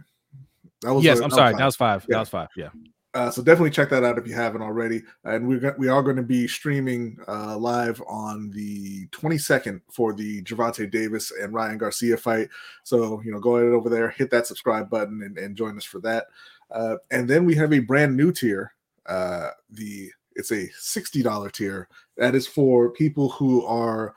That 0.83 0.95
was, 0.95 1.05
yes, 1.05 1.21
i 1.21 1.25
I'm 1.25 1.31
sorry. 1.31 1.55
That 1.55 1.65
was 1.65 1.77
five. 1.77 2.05
Yeah. 2.09 2.15
That 2.15 2.21
was 2.21 2.29
five. 2.29 2.49
Yeah. 2.57 2.69
Uh, 3.13 3.29
so 3.29 3.43
definitely 3.43 3.71
check 3.71 3.91
that 3.91 4.05
out 4.05 4.19
if 4.19 4.27
you 4.27 4.35
haven't 4.35 4.63
already. 4.63 5.03
And 5.25 5.49
we're 5.49 5.75
we 5.79 5.89
are 5.89 6.03
going 6.03 6.17
to 6.17 6.23
be 6.23 6.47
streaming 6.47 7.19
uh, 7.27 7.57
live 7.59 8.01
on 8.07 8.51
the 8.51 9.09
22nd 9.09 9.81
for 9.91 10.13
the 10.13 10.43
Gervonta 10.43 10.89
Davis 10.89 11.33
and 11.33 11.53
Ryan 11.53 11.79
Garcia 11.79 12.17
fight. 12.17 12.49
So 12.85 13.21
you 13.23 13.33
know, 13.33 13.41
go 13.41 13.57
ahead 13.57 13.73
over 13.73 13.89
there, 13.89 14.11
hit 14.11 14.31
that 14.31 14.47
subscribe 14.47 14.89
button, 14.89 15.23
and, 15.23 15.37
and 15.39 15.57
join 15.57 15.77
us 15.77 15.85
for 15.85 16.01
that. 16.01 16.27
Uh, 16.71 16.97
and 17.11 17.29
then 17.29 17.45
we 17.45 17.55
have 17.57 17.73
a 17.73 17.81
brand 17.81 18.17
new 18.17 18.31
tier. 18.31 18.75
Uh, 19.07 19.51
the 19.71 20.11
it's 20.37 20.53
a 20.53 20.69
$60 20.69 21.53
tier 21.53 21.89
that 22.17 22.35
is 22.35 22.47
for 22.47 22.91
people 22.91 23.29
who 23.31 23.65
are 23.67 24.15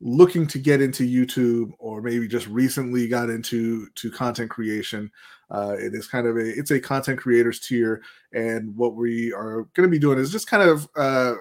looking 0.00 0.46
to 0.46 0.58
get 0.58 0.82
into 0.82 1.08
YouTube 1.08 1.72
or 1.78 2.02
maybe 2.02 2.28
just 2.28 2.46
recently 2.48 3.08
got 3.08 3.30
into 3.30 3.88
to 3.94 4.10
content 4.10 4.50
creation. 4.50 5.10
Uh, 5.50 5.76
it 5.78 5.94
is 5.94 6.06
kind 6.06 6.26
of 6.26 6.36
a 6.36 6.58
it's 6.58 6.70
a 6.70 6.80
content 6.80 7.18
creators 7.18 7.60
tier, 7.60 8.02
and 8.32 8.74
what 8.76 8.94
we 8.94 9.32
are 9.32 9.62
going 9.74 9.88
to 9.88 9.88
be 9.88 9.98
doing 9.98 10.18
is 10.18 10.32
just 10.32 10.48
kind 10.48 10.68
of 10.68 10.88
uh, 10.96 11.34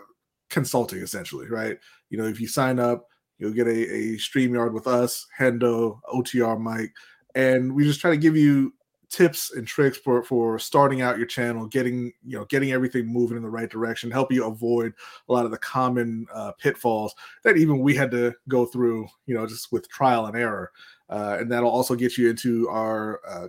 consulting 0.49 0.99
essentially, 0.99 1.47
right? 1.47 1.77
You 2.09 2.17
know, 2.17 2.25
if 2.25 2.39
you 2.39 2.47
sign 2.47 2.79
up, 2.79 3.07
you'll 3.39 3.53
get 3.53 3.67
a, 3.67 3.71
a 3.71 4.17
StreamYard 4.17 4.73
with 4.73 4.87
us, 4.87 5.25
Hendo, 5.37 5.99
OTR 6.13 6.59
Mike, 6.59 6.93
and 7.35 7.73
we 7.73 7.83
just 7.83 7.99
try 7.99 8.11
to 8.11 8.17
give 8.17 8.37
you 8.37 8.73
tips 9.13 9.51
and 9.51 9.67
tricks 9.67 9.95
for 9.95 10.23
for 10.23 10.57
starting 10.57 11.03
out 11.03 11.19
your 11.19 11.27
channel 11.27 11.67
getting 11.67 12.11
you 12.25 12.35
know 12.35 12.45
getting 12.45 12.71
everything 12.71 13.05
moving 13.05 13.37
in 13.37 13.43
the 13.43 13.49
right 13.49 13.69
direction 13.69 14.09
help 14.09 14.31
you 14.31 14.43
avoid 14.43 14.91
a 15.29 15.31
lot 15.31 15.45
of 15.45 15.51
the 15.51 15.57
common 15.59 16.25
uh, 16.33 16.51
pitfalls 16.53 17.13
that 17.43 17.55
even 17.55 17.77
we 17.77 17.93
had 17.93 18.09
to 18.09 18.33
go 18.49 18.65
through 18.65 19.07
you 19.27 19.35
know 19.35 19.45
just 19.45 19.71
with 19.71 19.87
trial 19.87 20.25
and 20.25 20.35
error 20.35 20.71
uh, 21.09 21.37
and 21.39 21.51
that'll 21.51 21.69
also 21.69 21.93
get 21.93 22.17
you 22.17 22.27
into 22.27 22.67
our 22.69 23.21
uh, 23.27 23.47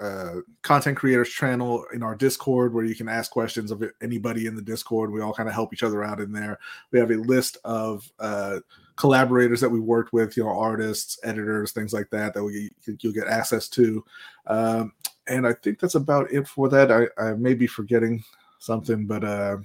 uh, 0.00 0.36
content 0.62 0.96
creators 0.96 1.28
channel 1.28 1.84
in 1.92 2.02
our 2.02 2.14
discord 2.14 2.72
where 2.72 2.84
you 2.84 2.94
can 2.94 3.08
ask 3.08 3.30
questions 3.30 3.70
of 3.70 3.82
anybody 4.02 4.46
in 4.46 4.54
the 4.54 4.62
discord. 4.62 5.10
We 5.10 5.20
all 5.20 5.34
kind 5.34 5.48
of 5.48 5.54
help 5.54 5.72
each 5.72 5.82
other 5.82 6.04
out 6.04 6.20
in 6.20 6.32
there. 6.32 6.58
We 6.92 6.98
have 6.98 7.10
a 7.10 7.16
list 7.16 7.58
of 7.64 8.08
uh, 8.18 8.60
collaborators 8.96 9.60
that 9.60 9.68
we 9.70 9.80
worked 9.80 10.12
with 10.12 10.36
you 10.36 10.44
know 10.44 10.50
artists 10.50 11.18
editors 11.22 11.72
things 11.72 11.92
like 11.92 12.10
that 12.10 12.34
that 12.34 12.44
we, 12.44 12.70
you'll 13.00 13.12
get 13.12 13.28
access 13.28 13.68
to. 13.68 14.04
Um, 14.46 14.92
and 15.26 15.46
i 15.46 15.52
think 15.52 15.78
that's 15.78 15.94
about 15.94 16.30
it 16.32 16.48
for 16.48 16.68
that. 16.68 16.90
I, 16.90 17.06
I 17.22 17.34
may 17.34 17.54
be 17.54 17.66
forgetting 17.66 18.22
something 18.58 19.06
but 19.06 19.22
uh, 19.22 19.58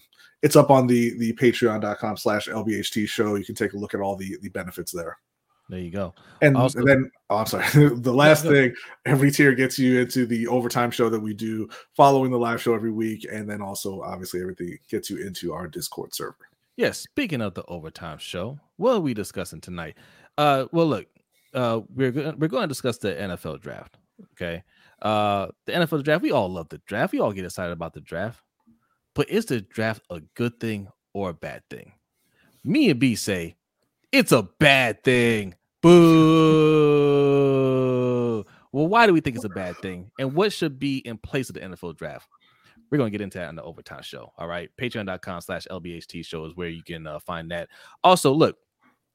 it's 0.44 0.56
up 0.56 0.70
on 0.70 0.88
the 0.88 1.18
the 1.18 1.34
patreon.com 1.34 2.18
slash 2.18 2.48
lbht 2.48 3.08
show. 3.08 3.36
You 3.36 3.46
can 3.46 3.56
take 3.56 3.74
a 3.74 3.78
look 3.78 3.94
at 3.94 4.02
all 4.02 4.16
the 4.16 4.38
the 4.42 4.50
benefits 4.50 4.92
there 4.92 5.18
there 5.70 5.80
you 5.80 5.92
go. 5.92 6.14
And, 6.42 6.58
also, 6.58 6.84
then, 6.84 7.10
oh, 7.30 7.38
I'm 7.38 7.46
sorry. 7.46 7.66
the 7.96 8.14
last 8.14 8.44
thing, 8.44 8.74
every 9.06 9.32
tier 9.32 9.54
gets 9.54 9.80
you 9.80 10.02
into 10.02 10.26
the 10.26 10.48
overtime 10.48 10.92
show 10.92 11.10
that 11.10 11.20
we 11.20 11.34
do 11.34 11.70
following 11.96 12.32
the 12.32 12.38
live 12.38 12.62
show 12.62 12.74
every 12.74 12.92
week. 12.92 13.26
And 13.32 13.50
then 13.50 13.62
also, 13.62 14.02
obviously, 14.02 14.42
everything 14.42 14.78
gets 14.90 15.10
you 15.10 15.18
into 15.26 15.54
our 15.54 15.68
Discord 15.68 16.14
server. 16.14 16.50
Yes. 16.76 17.00
Speaking 17.00 17.42
of 17.42 17.54
the 17.54 17.64
overtime 17.66 18.18
show, 18.18 18.60
what 18.78 18.96
are 18.96 19.00
we 19.00 19.14
discussing 19.14 19.62
tonight? 19.62 19.96
Uh, 20.38 20.66
well, 20.72 20.88
look, 20.88 21.08
uh, 21.54 21.82
we're 21.94 22.12
we're 22.12 22.48
going 22.48 22.64
to 22.64 22.68
discuss 22.68 22.98
the 22.98 23.14
NFL 23.14 23.62
draft. 23.62 23.98
Okay. 24.34 24.64
Uh, 25.02 25.48
the 25.66 25.74
NFL 25.74 26.04
draft. 26.04 26.24
We 26.24 26.32
all 26.32 26.50
love 26.50 26.70
the 26.70 26.80
draft. 26.86 27.14
We 27.14 27.20
all 27.20 27.32
get 27.32 27.46
excited 27.46 27.72
about 27.72 27.94
the 27.94 28.02
draft. 28.02 28.42
But 29.16 29.30
is 29.30 29.46
the 29.46 29.62
draft 29.62 30.02
a 30.10 30.22
good 30.36 30.60
thing 30.60 30.88
or 31.14 31.30
a 31.30 31.34
bad 31.34 31.62
thing? 31.70 31.94
Me 32.64 32.90
and 32.90 33.00
B 33.00 33.16
say 33.16 33.56
it's 34.14 34.32
a 34.32 34.44
bad 34.44 35.04
thing. 35.04 35.56
Boo. 35.82 35.94
Well, 38.72 38.88
why 38.88 39.08
do 39.08 39.14
we 39.14 39.20
think 39.22 39.36
it's 39.36 39.44
a 39.44 39.50
bad 39.50 39.76
thing? 39.78 40.12
And 40.20 40.36
what 40.36 40.54
should 40.54 40.78
be 40.80 41.00
in 41.00 41.18
place 41.18 41.50
of 41.50 41.56
the 41.56 41.62
NFL 41.62 41.98
draft? 41.98 42.30
We're 42.90 43.00
going 43.00 43.12
to 43.12 43.18
get 43.18 43.24
into 43.24 43.40
that 43.40 43.50
in 43.50 43.56
the 43.56 43.64
overtime 43.64 44.04
show. 44.04 44.32
All 44.38 44.48
right. 44.48 44.70
Patreon.com 44.80 45.42
slash 45.42 45.66
LBHT 45.70 46.24
show 46.26 46.46
is 46.46 46.56
where 46.56 46.70
you 46.70 46.84
can 46.84 47.08
uh, 47.08 47.18
find 47.20 47.50
that. 47.50 47.70
Also, 48.04 48.32
look, 48.32 48.58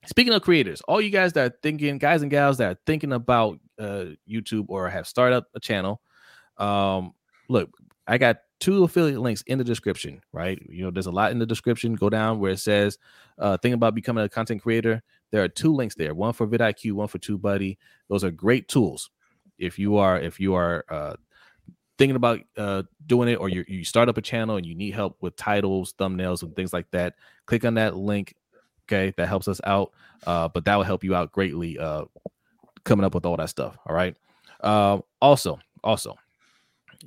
speaking 0.06 0.32
of 0.32 0.42
creators, 0.42 0.80
all 0.82 1.00
you 1.00 1.10
guys 1.10 1.32
that 1.34 1.52
are 1.52 1.56
thinking, 1.62 1.98
guys 1.98 2.22
and 2.22 2.30
gals 2.30 2.58
that 2.58 2.72
are 2.72 2.78
thinking 2.84 3.12
about 3.12 3.60
uh, 3.78 4.06
YouTube 4.28 4.66
or 4.68 4.90
have 4.90 5.06
started 5.06 5.36
up 5.36 5.46
a 5.54 5.60
channel, 5.60 6.00
um, 6.56 7.14
look, 7.48 7.70
I 8.08 8.18
got 8.18 8.38
two 8.60 8.84
affiliate 8.84 9.20
links 9.20 9.42
in 9.46 9.58
the 9.58 9.64
description, 9.64 10.20
right? 10.32 10.60
You 10.68 10.84
know, 10.84 10.90
there's 10.90 11.06
a 11.06 11.12
lot 11.12 11.32
in 11.32 11.38
the 11.38 11.46
description. 11.46 11.94
Go 11.94 12.10
down 12.10 12.40
where 12.40 12.52
it 12.52 12.60
says, 12.60 12.98
uh, 13.38 13.56
think 13.58 13.74
about 13.74 13.94
becoming 13.94 14.24
a 14.24 14.28
content 14.28 14.62
creator. 14.62 15.02
There 15.30 15.42
are 15.42 15.48
two 15.48 15.72
links 15.74 15.94
there, 15.94 16.14
one 16.14 16.32
for 16.32 16.46
vidIQ, 16.46 16.92
one 16.92 17.08
for 17.08 17.18
TubeBuddy. 17.18 17.76
Those 18.08 18.24
are 18.24 18.30
great 18.30 18.68
tools. 18.68 19.10
If 19.58 19.78
you 19.78 19.96
are, 19.96 20.18
if 20.18 20.40
you 20.40 20.54
are 20.54 20.84
uh, 20.88 21.14
thinking 21.98 22.16
about 22.16 22.40
uh, 22.56 22.84
doing 23.06 23.28
it, 23.28 23.36
or 23.36 23.48
you 23.48 23.64
you 23.68 23.84
start 23.84 24.08
up 24.08 24.16
a 24.16 24.22
channel 24.22 24.56
and 24.56 24.64
you 24.64 24.74
need 24.74 24.94
help 24.94 25.16
with 25.20 25.36
titles, 25.36 25.94
thumbnails, 25.98 26.42
and 26.42 26.54
things 26.54 26.72
like 26.72 26.90
that, 26.92 27.14
click 27.46 27.64
on 27.64 27.74
that 27.74 27.96
link. 27.96 28.34
Okay, 28.86 29.12
that 29.16 29.28
helps 29.28 29.48
us 29.48 29.60
out. 29.64 29.92
Uh, 30.26 30.48
but 30.48 30.64
that 30.64 30.76
will 30.76 30.84
help 30.84 31.04
you 31.04 31.14
out 31.14 31.32
greatly. 31.32 31.78
Uh, 31.78 32.04
coming 32.84 33.04
up 33.04 33.14
with 33.14 33.26
all 33.26 33.36
that 33.36 33.50
stuff. 33.50 33.76
All 33.86 33.94
right. 33.94 34.16
Uh, 34.60 34.98
also, 35.20 35.58
also, 35.84 36.16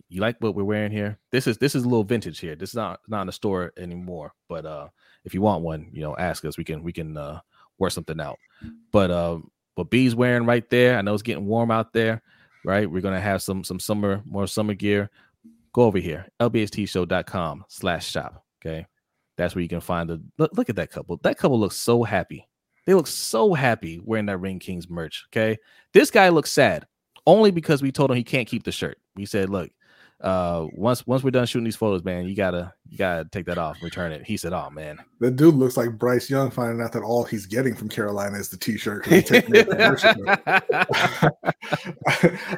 you 0.09 0.21
like 0.21 0.37
what 0.39 0.55
we're 0.55 0.63
wearing 0.63 0.91
here? 0.91 1.17
This 1.31 1.47
is 1.47 1.57
this 1.57 1.75
is 1.75 1.83
a 1.83 1.87
little 1.87 2.03
vintage 2.03 2.39
here. 2.39 2.55
This 2.55 2.69
is 2.69 2.75
not 2.75 2.99
not 3.07 3.21
in 3.21 3.27
the 3.27 3.33
store 3.33 3.73
anymore. 3.77 4.33
But 4.47 4.65
uh 4.65 4.87
if 5.25 5.33
you 5.33 5.41
want 5.41 5.63
one, 5.63 5.89
you 5.91 6.01
know, 6.01 6.15
ask 6.17 6.45
us. 6.45 6.57
We 6.57 6.63
can 6.63 6.83
we 6.83 6.93
can 6.93 7.17
uh 7.17 7.39
work 7.77 7.91
something 7.91 8.19
out. 8.19 8.37
But 8.91 9.11
uh 9.11 9.39
what 9.75 9.89
B's 9.89 10.15
wearing 10.15 10.45
right 10.45 10.69
there, 10.69 10.97
I 10.97 11.01
know 11.01 11.13
it's 11.13 11.23
getting 11.23 11.45
warm 11.45 11.71
out 11.71 11.93
there, 11.93 12.21
right? 12.65 12.89
We're 12.89 13.01
gonna 13.01 13.21
have 13.21 13.41
some 13.41 13.63
some 13.63 13.79
summer 13.79 14.21
more 14.25 14.47
summer 14.47 14.73
gear. 14.73 15.09
Go 15.73 15.83
over 15.83 15.99
here, 15.99 16.27
lbhtshow.com 16.39 17.65
slash 17.67 18.09
shop. 18.09 18.43
Okay. 18.61 18.85
That's 19.37 19.55
where 19.55 19.61
you 19.61 19.69
can 19.69 19.81
find 19.81 20.09
the 20.09 20.21
look, 20.37 20.51
look 20.55 20.69
at 20.69 20.75
that 20.75 20.91
couple. 20.91 21.17
That 21.23 21.37
couple 21.37 21.59
looks 21.59 21.77
so 21.77 22.03
happy. 22.03 22.47
They 22.85 22.93
look 22.93 23.07
so 23.07 23.53
happy 23.53 23.99
wearing 24.03 24.25
that 24.25 24.37
Ring 24.37 24.59
Kings 24.59 24.89
merch. 24.89 25.25
Okay. 25.29 25.57
This 25.93 26.11
guy 26.11 26.29
looks 26.29 26.51
sad 26.51 26.85
only 27.25 27.51
because 27.51 27.81
we 27.81 27.91
told 27.91 28.11
him 28.11 28.17
he 28.17 28.23
can't 28.23 28.47
keep 28.47 28.63
the 28.63 28.71
shirt. 28.71 28.97
We 29.15 29.25
said, 29.25 29.49
look, 29.49 29.69
uh, 30.23 30.67
once 30.73 31.05
once 31.07 31.23
we're 31.23 31.31
done 31.31 31.45
shooting 31.45 31.63
these 31.65 31.75
photos, 31.75 32.03
man, 32.03 32.25
you 32.27 32.35
gotta 32.35 32.73
you 32.87 32.97
gotta 32.97 33.25
take 33.31 33.45
that 33.47 33.57
off, 33.57 33.81
return 33.81 34.11
it. 34.11 34.23
He 34.25 34.37
said, 34.37 34.53
"Oh 34.53 34.69
man, 34.69 34.97
The 35.19 35.31
dude 35.31 35.55
looks 35.55 35.77
like 35.77 35.97
Bryce 35.97 36.29
Young 36.29 36.51
finding 36.51 36.81
out 36.81 36.91
that 36.93 37.03
all 37.03 37.23
he's 37.23 37.45
getting 37.45 37.75
from 37.75 37.89
Carolina 37.89 38.37
is 38.37 38.49
the 38.49 38.57
t-shirt. 38.57 39.05
he 39.05 39.21
taking 39.21 39.55
it 39.55 39.67
from 39.67 39.77
Michigan. 39.77 40.25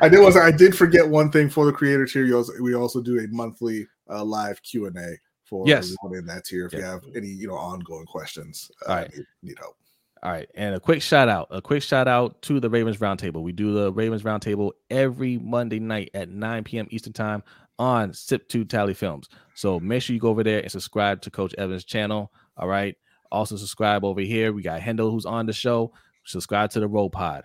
I 0.02 0.10
did 0.10 0.20
was 0.20 0.36
I 0.38 0.52
did 0.52 0.76
forget 0.78 1.08
one 1.08 1.32
thing 1.32 1.50
for 1.50 1.66
the 1.66 1.72
creator 1.72 2.06
tier. 2.06 2.26
We 2.26 2.34
also, 2.34 2.54
we 2.62 2.76
also 2.76 3.02
do 3.02 3.20
a 3.20 3.28
monthly 3.28 3.88
uh, 4.10 4.24
live 4.24 4.62
Q 4.64 4.88
and 4.88 4.98
A 4.98 5.16
for 5.46 5.68
Yes. 5.68 5.96
everyone 6.04 6.20
in 6.20 6.26
that 6.28 6.46
tier. 6.46 6.66
If 6.66 6.74
you 6.74 6.82
have 6.82 7.04
any 7.16 7.28
you 7.28 7.48
know 7.48 7.56
ongoing 7.56 8.06
questions, 8.06 8.70
uh, 8.88 8.90
All 8.90 8.96
right. 8.98 9.14
need, 9.16 9.26
need 9.42 9.58
help. 9.60 9.76
All 10.24 10.32
right, 10.32 10.48
and 10.56 10.74
a 10.74 10.80
quick 10.80 11.02
shout 11.02 11.28
out, 11.28 11.48
a 11.52 11.62
quick 11.62 11.84
shout 11.84 12.08
out 12.08 12.42
to 12.44 12.62
the 12.62 12.70
Ravens 12.70 13.00
Roundtable. 13.00 13.42
We 13.42 13.52
do 13.52 13.74
the 13.74 13.92
Ravens 13.92 14.24
Roundtable 14.24 14.72
every 14.90 15.38
Monday 15.38 15.80
night 15.80 16.12
at 16.14 16.30
9 16.30 16.64
p.m. 16.64 16.88
Eastern 16.92 17.12
Time 17.12 17.44
on 17.78 18.14
Sip 18.14 18.48
Two 18.48 18.64
Tally 18.64 18.94
Films. 18.94 19.28
So 19.54 19.82
make 19.82 20.02
sure 20.02 20.14
you 20.14 20.22
go 20.22 20.30
over 20.30 20.44
there 20.44 20.62
and 20.62 20.72
subscribe 20.72 21.22
to 21.24 21.32
Coach 21.32 21.54
Evans' 21.58 21.84
channel. 21.84 22.32
All 22.56 22.70
right. 22.70 22.96
Also 23.34 23.58
subscribe 23.58 24.06
over 24.06 24.22
here. 24.22 24.54
We 24.54 24.62
got 24.62 24.80
Hendo 24.80 25.12
who's 25.12 25.26
on 25.26 25.46
the 25.46 25.54
show. 25.54 25.92
Subscribe 26.26 26.70
to 26.72 26.80
the 26.80 26.88
Roll 26.88 27.10
Pod. 27.10 27.44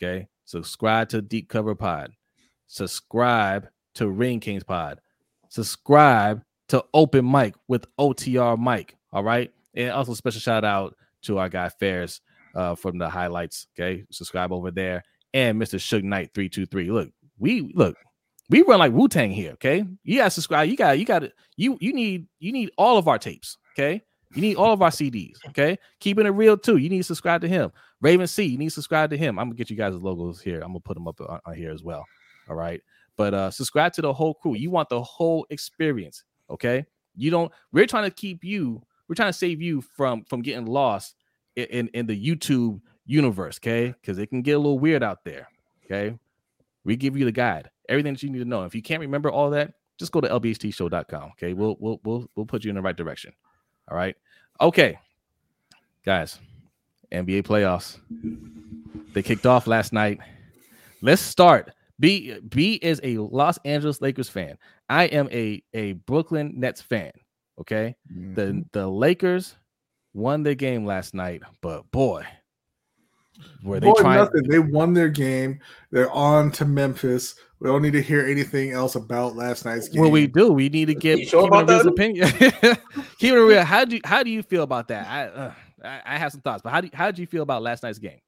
Okay. 0.00 0.28
Subscribe 0.44 1.08
to 1.08 1.22
Deep 1.22 1.48
Cover 1.48 1.74
Pod. 1.74 2.12
Subscribe 2.68 3.68
to 3.94 4.08
Ring 4.08 4.38
Kings 4.38 4.62
Pod. 4.62 5.00
Subscribe 5.48 6.42
to 6.68 6.84
Open 6.94 7.28
Mic 7.28 7.54
with 7.66 7.86
OTR 7.96 8.56
Mike. 8.56 8.96
All 9.12 9.24
right. 9.24 9.52
And 9.74 9.90
also 9.90 10.14
special 10.14 10.40
shout 10.40 10.64
out 10.64 10.94
to 11.22 11.38
our 11.38 11.48
guy 11.48 11.68
Ferris 11.68 12.20
uh, 12.54 12.74
from 12.74 12.98
the 12.98 13.08
highlights. 13.08 13.66
Okay, 13.78 14.04
subscribe 14.10 14.52
over 14.52 14.70
there. 14.70 15.02
And 15.32 15.60
Mr. 15.60 15.78
Suge 15.78 16.02
Knight 16.02 16.30
323. 16.34 16.90
Look, 16.90 17.10
we 17.38 17.72
look, 17.74 17.96
we 18.50 18.62
run 18.62 18.80
like 18.80 18.92
Wu-Tang 18.92 19.30
here. 19.30 19.52
Okay. 19.52 19.84
You 20.02 20.18
gotta 20.18 20.30
subscribe. 20.30 20.68
You 20.68 20.76
got 20.76 20.98
you 20.98 21.04
got 21.04 21.22
you 21.56 21.78
you 21.80 21.92
need 21.92 22.26
you 22.40 22.52
need 22.52 22.70
all 22.76 22.98
of 22.98 23.06
our 23.06 23.18
tapes. 23.18 23.56
Okay. 23.72 24.02
You 24.34 24.42
need 24.42 24.56
all 24.56 24.72
of 24.72 24.82
our 24.82 24.90
CDs. 24.90 25.36
Okay. 25.48 25.78
Keeping 26.00 26.26
it 26.26 26.30
real 26.30 26.56
too. 26.56 26.76
You 26.76 26.88
need 26.88 26.98
to 26.98 27.04
subscribe 27.04 27.40
to 27.42 27.48
him. 27.48 27.72
Raven 28.00 28.26
C, 28.26 28.44
you 28.44 28.58
need 28.58 28.66
to 28.66 28.74
subscribe 28.74 29.10
to 29.10 29.16
him. 29.16 29.38
I'm 29.38 29.46
gonna 29.46 29.56
get 29.56 29.70
you 29.70 29.76
guys 29.76 29.94
logos 29.94 30.40
here. 30.40 30.60
I'm 30.60 30.68
gonna 30.68 30.80
put 30.80 30.94
them 30.94 31.06
up 31.06 31.20
on, 31.20 31.40
on 31.46 31.54
here 31.54 31.70
as 31.70 31.84
well. 31.84 32.04
All 32.48 32.56
right. 32.56 32.80
But 33.16 33.34
uh 33.34 33.50
subscribe 33.52 33.92
to 33.94 34.02
the 34.02 34.12
whole 34.12 34.34
crew. 34.34 34.56
You 34.56 34.70
want 34.70 34.88
the 34.88 35.02
whole 35.02 35.46
experience. 35.50 36.24
Okay. 36.50 36.84
You 37.16 37.30
don't, 37.30 37.52
we're 37.72 37.86
trying 37.86 38.04
to 38.04 38.14
keep 38.14 38.44
you 38.44 38.82
we're 39.10 39.16
trying 39.16 39.30
to 39.30 39.36
save 39.36 39.60
you 39.60 39.80
from 39.80 40.22
from 40.24 40.40
getting 40.40 40.66
lost 40.66 41.16
in 41.56 41.64
in, 41.64 41.88
in 41.88 42.06
the 42.06 42.16
YouTube 42.16 42.80
universe, 43.06 43.58
okay? 43.58 43.88
Because 44.00 44.18
it 44.18 44.28
can 44.28 44.40
get 44.40 44.52
a 44.52 44.58
little 44.58 44.78
weird 44.78 45.02
out 45.02 45.24
there. 45.24 45.48
Okay. 45.84 46.16
We 46.84 46.94
give 46.94 47.16
you 47.16 47.24
the 47.24 47.32
guide, 47.32 47.68
everything 47.88 48.14
that 48.14 48.22
you 48.22 48.30
need 48.30 48.38
to 48.38 48.44
know. 48.44 48.62
If 48.62 48.74
you 48.74 48.82
can't 48.82 49.00
remember 49.00 49.28
all 49.28 49.50
that, 49.50 49.72
just 49.98 50.12
go 50.12 50.20
to 50.20 50.28
lbhtshow.com. 50.28 51.32
Okay. 51.32 51.54
We'll 51.54 51.76
we'll 51.80 52.00
we'll 52.04 52.30
we'll 52.36 52.46
put 52.46 52.62
you 52.62 52.68
in 52.68 52.76
the 52.76 52.82
right 52.82 52.96
direction. 52.96 53.32
All 53.90 53.96
right. 53.96 54.14
Okay. 54.60 54.96
Guys, 56.04 56.38
NBA 57.10 57.42
playoffs. 57.42 57.98
They 59.12 59.24
kicked 59.24 59.44
off 59.44 59.66
last 59.66 59.92
night. 59.92 60.20
Let's 61.02 61.20
start. 61.20 61.72
B 61.98 62.38
B 62.48 62.74
is 62.74 63.00
a 63.02 63.18
Los 63.18 63.58
Angeles 63.64 64.00
Lakers 64.00 64.28
fan. 64.28 64.56
I 64.88 65.06
am 65.06 65.28
a 65.32 65.64
a 65.74 65.94
Brooklyn 65.94 66.54
Nets 66.56 66.80
fan. 66.80 67.10
Okay. 67.60 67.94
Mm-hmm. 68.12 68.34
The 68.34 68.64
the 68.72 68.88
Lakers 68.88 69.54
won 70.14 70.42
their 70.42 70.54
game 70.54 70.84
last 70.86 71.14
night, 71.14 71.42
but 71.60 71.90
boy, 71.90 72.24
were 73.62 73.80
they 73.80 73.86
Boy, 73.86 74.00
trying? 74.00 74.18
nothing. 74.18 74.42
They 74.48 74.58
won 74.58 74.94
their 74.94 75.08
game. 75.08 75.60
They're 75.90 76.10
on 76.10 76.50
to 76.52 76.64
Memphis. 76.64 77.34
We 77.60 77.68
don't 77.68 77.82
need 77.82 77.92
to 77.92 78.02
hear 78.02 78.24
anything 78.24 78.72
else 78.72 78.94
about 78.94 79.36
last 79.36 79.66
night's 79.66 79.88
game. 79.88 80.00
Well, 80.00 80.10
we 80.10 80.26
do, 80.26 80.50
we 80.50 80.70
need 80.70 80.86
to 80.86 80.94
get 80.94 81.18
You 81.18 81.26
sure 81.26 81.42
Keeping 81.42 81.58
It 81.58 81.62
about 81.62 81.74
Real's 81.74 81.86
opinion. 81.86 82.28
Keeping 83.18 83.38
it 83.38 83.42
real. 83.42 83.64
How 83.64 83.84
do 83.84 83.96
you, 83.96 84.02
how 84.04 84.22
do 84.22 84.30
you 84.30 84.42
feel 84.42 84.62
about 84.62 84.88
that? 84.88 85.06
I, 85.06 85.24
uh, 85.26 85.52
I 85.84 86.14
I 86.14 86.18
have 86.18 86.32
some 86.32 86.40
thoughts, 86.40 86.62
but 86.62 86.70
how 86.70 86.80
do 86.80 86.86
you, 86.86 86.92
how 86.94 87.06
did 87.10 87.18
you 87.18 87.26
feel 87.26 87.42
about 87.42 87.62
last 87.62 87.82
night's 87.82 87.98
game? 87.98 88.20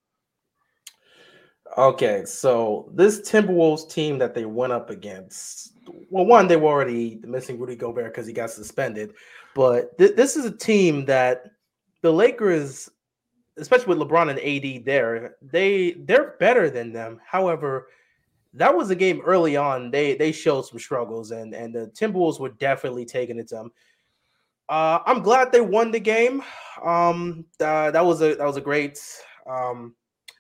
Okay, 1.79 2.27
so 2.27 2.91
this 2.95 3.21
Timberwolves 3.23 3.91
team 3.91 4.19
that 4.19 4.35
they 4.35 4.45
went 4.45 4.75
up 4.75 4.91
against, 4.91 5.72
well, 6.10 6.27
one, 6.27 6.47
they 6.47 6.56
were 6.56 6.69
already 6.69 7.20
missing 7.23 7.59
Rudy 7.59 7.77
Gobert 7.77 8.12
because 8.12 8.27
he 8.27 8.32
got 8.32 8.51
suspended, 8.51 9.12
but 9.55 9.97
th- 9.98 10.16
this 10.16 10.36
is 10.36 10.44
a 10.44 10.56
team 10.56 11.05
that 11.06 11.51
the 12.02 12.12
Lakers, 12.12 12.90
especially 13.56 13.94
with 13.94 14.09
LeBron 14.09 14.31
and 14.31 14.39
AD 14.40 14.85
there, 14.85 15.36
they 15.40 15.93
they're 15.93 16.36
better 16.39 16.70
than 16.70 16.93
them. 16.93 17.20
However, 17.24 17.89
that 18.55 18.74
was 18.74 18.90
a 18.90 18.97
game 18.97 19.23
early 19.24 19.56
on. 19.56 19.90
They 19.90 20.14
they 20.14 20.32
showed 20.32 20.62
some 20.62 20.78
struggles, 20.78 21.31
and 21.31 21.55
and 21.55 21.74
the 21.74 21.90
Timberwolves 21.98 22.40
were 22.40 22.51
definitely 22.51 23.05
taking 23.05 23.39
it 23.39 23.48
to 23.48 23.56
them. 23.56 23.73
Uh, 24.69 25.01
I'm 25.06 25.23
glad 25.23 25.52
they 25.52 25.60
won 25.60 25.90
the 25.90 26.01
game. 26.01 26.43
Um, 26.85 27.44
uh, 27.60 27.90
that 27.90 28.05
was 28.05 28.23
a 28.23 28.35
that 28.35 28.47
was 28.47 28.56
a 28.56 28.60
great. 28.60 28.98
Um, 29.47 29.94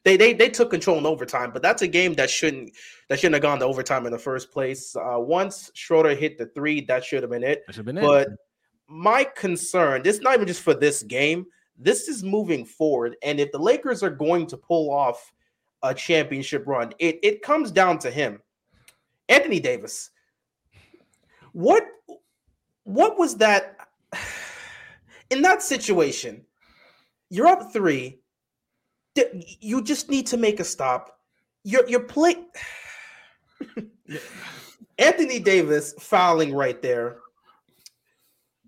they 0.04 0.16
they 0.16 0.32
they 0.32 0.48
took 0.48 0.70
control 0.70 0.98
in 0.98 1.06
overtime, 1.06 1.52
but 1.52 1.62
that's 1.62 1.82
a 1.82 1.88
game 1.88 2.14
that 2.14 2.28
shouldn't 2.28 2.72
that 3.08 3.18
shouldn't 3.20 3.34
have 3.34 3.42
gone 3.42 3.60
to 3.60 3.64
overtime 3.64 4.04
in 4.06 4.12
the 4.12 4.18
first 4.18 4.50
place. 4.50 4.96
Uh, 4.96 5.18
once 5.18 5.70
Schroeder 5.74 6.14
hit 6.14 6.38
the 6.38 6.46
three, 6.46 6.80
that 6.82 7.04
should 7.04 7.22
have 7.22 7.30
been 7.30 7.44
it. 7.44 7.62
That 7.66 7.74
should 7.74 7.86
have 7.86 7.94
been 7.94 8.04
But 8.04 8.28
it. 8.28 8.38
my 8.88 9.24
concern, 9.36 10.02
this 10.02 10.20
not 10.20 10.34
even 10.34 10.46
just 10.46 10.62
for 10.62 10.74
this 10.74 11.02
game. 11.02 11.46
This 11.78 12.08
is 12.08 12.22
moving 12.22 12.64
forward, 12.64 13.16
and 13.22 13.40
if 13.40 13.50
the 13.52 13.58
Lakers 13.58 14.02
are 14.02 14.10
going 14.10 14.46
to 14.48 14.56
pull 14.56 14.90
off 14.90 15.32
a 15.82 15.94
championship 15.94 16.66
run, 16.66 16.92
it 16.98 17.18
it 17.22 17.42
comes 17.42 17.70
down 17.70 17.98
to 18.00 18.10
him, 18.10 18.40
Anthony 19.28 19.60
Davis. 19.60 20.10
What 21.52 21.84
what 22.84 23.18
was 23.18 23.36
that 23.36 23.76
in 25.30 25.42
that 25.42 25.62
situation? 25.62 26.44
You're 27.30 27.46
up 27.46 27.72
three. 27.72 28.21
You 29.60 29.82
just 29.82 30.08
need 30.10 30.26
to 30.28 30.36
make 30.36 30.60
a 30.60 30.64
stop. 30.64 31.18
You're 31.64 31.88
you're 31.88 32.00
playing. 32.00 32.46
Anthony 34.98 35.38
Davis 35.38 35.94
fouling 35.98 36.54
right 36.54 36.80
there. 36.82 37.18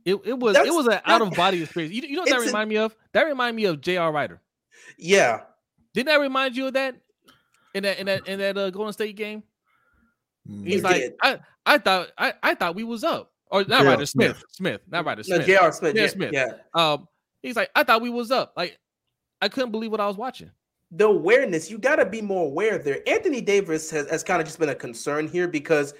It, 0.05 0.16
it 0.25 0.39
was 0.39 0.55
That's- 0.55 0.71
it 0.73 0.77
was 0.77 0.87
an 0.87 1.01
out 1.05 1.23
of 1.23 1.33
body 1.33 1.62
experience. 1.62 1.95
You, 1.95 2.03
you 2.03 2.16
know 2.16 2.23
what 2.23 2.31
that 2.31 2.37
It's 2.37 2.45
a- 2.45 2.49
remind 2.49 2.69
me 2.69 2.77
of? 2.77 2.95
That 3.12 3.23
remind 3.23 3.57
me 3.57 3.65
of 3.65 3.81
J.R. 3.81 4.12
Ryder. 4.12 4.41
Yeah, 4.99 5.41
Didn't 5.95 6.07
that 6.09 6.21
remind 6.21 6.57
you 6.57 6.66
of 6.66 6.75
that 6.75 6.95
in 7.75 7.83
that 7.85 7.99
in 7.99 8.07
that 8.07 8.29
in 8.29 8.39
that 8.39 8.57
uh, 8.59 8.71
Golden 8.71 8.93
State 8.93 9.16
game? 9.16 9.43
He's 10.62 10.81
It 10.81 10.85
like, 10.85 10.97
did. 10.97 11.15
I 11.23 11.39
I 11.65 11.79
thought 11.79 12.09
I, 12.19 12.35
I 12.43 12.55
thought 12.55 12.75
we 12.75 12.85
was 12.85 13.03
up. 13.03 13.33
Or 13.51 13.61
not 13.65 13.81
J.R. 13.83 13.85
Ryder 13.87 14.07
Smith. 14.07 14.43
Smith, 14.51 14.81
not 14.91 15.05
Ryder 15.07 15.23
no, 15.27 15.37
Smith. 15.37 15.47
J.R. 15.47 15.73
Smith. 15.73 15.95
Yeah, 15.97 16.03
Yeah, 16.03 16.09
Smith. 16.09 16.31
yeah. 16.33 16.53
Um, 16.75 17.09
he's 17.43 17.57
like, 17.57 17.71
I 17.75 17.83
thought 17.85 18.03
we 18.03 18.11
was 18.11 18.31
up. 18.31 18.53
Like, 18.57 18.79
I 19.45 19.49
couldn't 19.49 19.71
believe 19.71 19.91
what 19.91 20.01
I 20.01 20.07
was 20.07 20.16
watching. 20.16 20.51
the 20.91 21.07
awareness 21.07 21.71
you 21.71 21.79
got 21.79 21.97
to 21.97 22.07
be 22.07 22.23
more 22.23 22.47
aware 22.47 22.79
there. 22.79 23.01
Anthony 23.07 23.41
davis 23.41 23.91
has, 23.91 24.09
has 24.11 24.23
kind 24.23 24.41
of 24.41 24.47
just 24.47 24.59
been 24.59 24.69
a 24.71 24.75
concern 24.75 25.27
here 25.29 25.49
because 25.49 25.93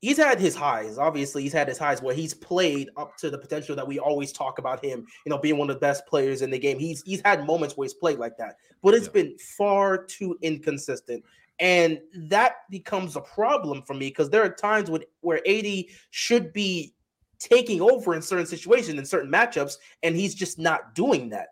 he's 0.00 0.18
had 0.18 0.38
his 0.38 0.54
highs. 0.54 0.98
Obviously 0.98 1.42
he's 1.42 1.52
had 1.60 1.68
his 1.68 1.78
highs 1.78 2.02
where 2.02 2.14
he's 2.14 2.34
played 2.34 2.88
up 2.96 3.16
to 3.18 3.30
the 3.30 3.38
potential 3.38 3.74
that 3.76 3.86
we 3.86 3.98
always 3.98 4.30
talk 4.32 4.58
about 4.58 4.84
him 4.84 4.98
you 5.24 5.30
know 5.30 5.38
being 5.38 5.58
one 5.58 5.70
of 5.70 5.76
the 5.76 5.80
best 5.80 6.06
players 6.06 6.42
in 6.42 6.50
the 6.50 6.58
game. 6.58 6.78
He's 6.78 7.02
he's 7.10 7.22
had 7.24 7.46
moments 7.46 7.76
where 7.76 7.84
he's 7.86 7.94
played 7.94 8.18
like 8.18 8.36
that 8.38 8.56
but 8.82 8.94
it's 8.94 9.06
Yeah. 9.06 9.12
been 9.18 9.38
far 9.58 10.04
too 10.04 10.30
inconsistent. 10.42 11.24
And 11.58 12.00
that 12.34 12.52
becomes 12.70 13.14
a 13.16 13.20
problem 13.20 13.82
for 13.86 13.94
me 13.94 14.08
because 14.08 14.28
there 14.30 14.42
are 14.42 14.54
times 14.68 14.90
when 14.90 15.02
where 15.20 15.40
AD 15.46 15.68
should 16.10 16.52
be 16.52 16.94
taking 17.38 17.80
over 17.80 18.14
in 18.14 18.22
certain 18.22 18.46
situations 18.46 18.98
in 18.98 19.04
certain 19.04 19.30
matchups 19.30 19.74
and 20.02 20.14
he's 20.16 20.34
just 20.34 20.58
not 20.58 20.94
doing 20.94 21.28
that 21.30 21.48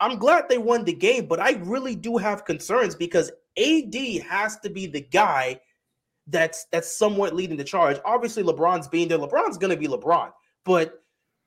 I'm 0.00 0.18
glad 0.18 0.48
they 0.48 0.58
won 0.58 0.84
the 0.84 0.92
game, 0.92 1.26
but 1.26 1.40
I 1.40 1.52
really 1.62 1.94
do 1.94 2.16
have 2.16 2.44
concerns 2.44 2.94
because 2.94 3.30
AD 3.58 3.94
has 4.28 4.58
to 4.60 4.70
be 4.70 4.86
the 4.86 5.00
guy 5.00 5.60
that's 6.28 6.66
that's 6.70 6.96
somewhat 6.96 7.34
leading 7.34 7.56
the 7.56 7.64
charge. 7.64 7.98
Obviously, 8.04 8.42
LeBron's 8.42 8.88
being 8.88 9.08
there. 9.08 9.18
LeBron's 9.18 9.58
going 9.58 9.70
to 9.70 9.76
be 9.76 9.88
LeBron, 9.88 10.30
but 10.64 11.02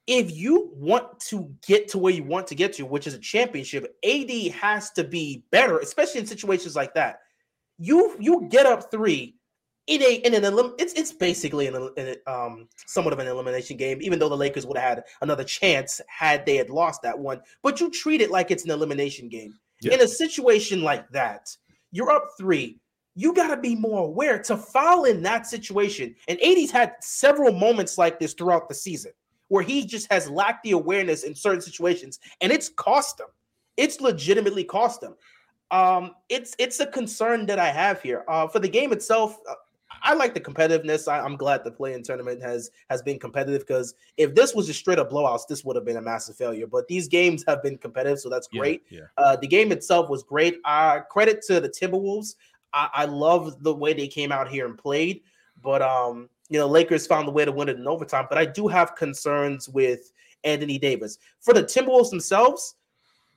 if 0.08 0.36
you 0.36 0.72
want 0.74 1.20
to 1.20 1.54
get 1.66 1.88
to 1.90 1.98
where 1.98 2.14
you 2.14 2.24
want 2.24 2.48
to 2.48 2.56
get 2.56 2.74
to, 2.74 2.86
which 2.86 3.08
is 3.08 3.14
a 3.14 3.20
championship, 3.20 3.96
AD 4.04 4.32
has 4.54 4.92
to 4.92 5.04
be 5.04 5.46
better, 5.52 5.80
especially 5.80 6.20
in 6.20 6.26
situations 6.26 6.76
like 6.76 6.94
that. 6.96 7.20
You 7.78 8.16
you 8.20 8.48
get 8.50 8.66
up 8.66 8.92
three 8.92 9.36
in 9.88 10.02
a 10.02 10.16
in 10.16 10.34
an 10.34 10.44
elim- 10.44 10.76
it's 10.78 10.94
it's 10.94 11.12
basically 11.12 11.68
an, 11.68 11.90
an 11.98 12.16
um 12.28 12.68
somewhat 12.86 13.14
of 13.14 13.20
an 13.20 13.28
elimination 13.28 13.78
game, 13.78 14.00
even 14.02 14.20
though 14.20 14.30
the 14.30 14.38
Lakers 14.38 14.66
would 14.66 14.78
have 14.78 14.98
had 14.98 15.04
another 15.22 15.44
chance 15.44 16.00
had 16.08 16.46
they 16.46 16.56
had 16.56 16.70
lost 16.70 17.02
that 17.02 17.18
one. 17.18 17.42
But 17.64 17.80
you 17.80 17.90
treat 17.90 18.22
it 18.22 18.32
like 18.32 18.52
it's 18.52 18.64
an 18.64 18.72
elimination 18.72 19.28
game. 19.28 19.54
Yeah. 19.82 19.96
In 19.96 20.02
a 20.02 20.08
situation 20.08 20.84
like 20.84 21.10
that, 21.10 21.56
you're 21.92 22.12
up 22.12 22.30
three. 22.38 22.80
You 23.16 23.34
got 23.34 23.54
to 23.54 23.58
be 23.58 23.76
more 23.76 24.06
aware 24.06 24.42
to 24.44 24.56
foul 24.56 25.04
in 25.06 25.22
that 25.24 25.46
situation. 25.46 26.16
And 26.28 26.40
AD's 26.42 26.72
had 26.72 26.94
several 27.02 27.52
moments 27.52 27.98
like 27.98 28.20
this 28.20 28.34
throughout 28.34 28.70
the 28.70 28.76
season 28.76 29.12
where 29.52 29.64
he 29.64 29.86
just 29.86 30.10
has 30.10 30.30
lacked 30.30 30.64
the 30.64 30.72
awareness 30.72 31.24
in 31.24 31.36
certain 31.36 31.60
situations, 31.60 32.20
and 32.40 32.54
it's 32.54 32.70
cost 32.70 33.20
him. 33.20 33.28
It's 33.76 34.00
legitimately 34.00 34.64
cost 34.64 35.04
him. 35.04 35.14
Um, 35.72 36.12
it's 36.30 36.56
it's 36.58 36.80
a 36.80 36.86
concern 36.86 37.46
that 37.48 37.60
I 37.60 37.68
have 37.68 38.02
here. 38.02 38.24
Uh, 38.30 38.48
for 38.48 38.60
the 38.60 38.70
game 38.70 38.94
itself, 38.94 39.38
uh, 39.50 39.56
I 40.04 40.14
like 40.14 40.34
the 40.34 40.40
competitiveness. 40.40 41.08
I, 41.08 41.26
am 41.26 41.36
glad 41.36 41.64
the 41.64 41.72
play-in 41.72 42.04
tournament 42.04 42.42
has 42.42 42.72
has 42.90 43.02
been 43.02 43.20
competitive 43.20 43.62
because 43.62 43.94
if 44.18 44.34
this 44.36 44.56
was 44.56 44.68
just 44.68 44.80
straight 44.80 45.00
up 45.00 45.12
blowouts, 45.12 45.48
this 45.48 45.64
would 45.64 45.76
have 45.76 45.86
been 45.86 45.98
a 45.98 46.02
massive 46.02 46.36
failure. 46.36 46.68
But 46.68 46.88
these 46.88 47.08
games 47.08 47.44
have 47.48 47.62
been 47.62 47.78
competitive, 47.78 48.20
so 48.20 48.30
that's 48.30 48.48
great. 48.48 48.84
Yeah, 48.90 49.00
yeah. 49.00 49.24
Uh, 49.24 49.36
the 49.36 49.48
game 49.48 49.72
itself 49.72 50.10
was 50.10 50.24
great. 50.24 50.60
Uh, 50.66 51.02
credit 51.02 51.42
to 51.48 51.60
the 51.60 51.70
Timberwolves. 51.70 52.36
I, 52.74 52.90
I 52.94 53.06
love 53.06 53.62
the 53.64 53.74
way 53.74 53.94
they 53.94 54.08
came 54.08 54.32
out 54.32 54.48
here 54.48 54.66
and 54.66 54.78
played, 54.78 55.22
but 55.62 55.82
um, 55.82 56.30
you 56.50 56.60
know, 56.60 56.68
Lakers 56.68 57.08
found 57.08 57.28
the 57.28 57.32
way 57.32 57.46
to 57.46 57.52
win 57.52 57.70
it 57.70 57.78
in 57.78 57.88
overtime. 57.88 58.26
But 58.30 58.38
I 58.38 58.46
do 58.46 58.68
have 58.68 58.96
concerns 58.96 59.70
with 59.70 60.12
Anthony 60.44 60.78
Davis 60.78 61.18
for 61.40 61.54
the 61.54 61.64
Timberwolves 61.64 62.10
themselves. 62.10 62.76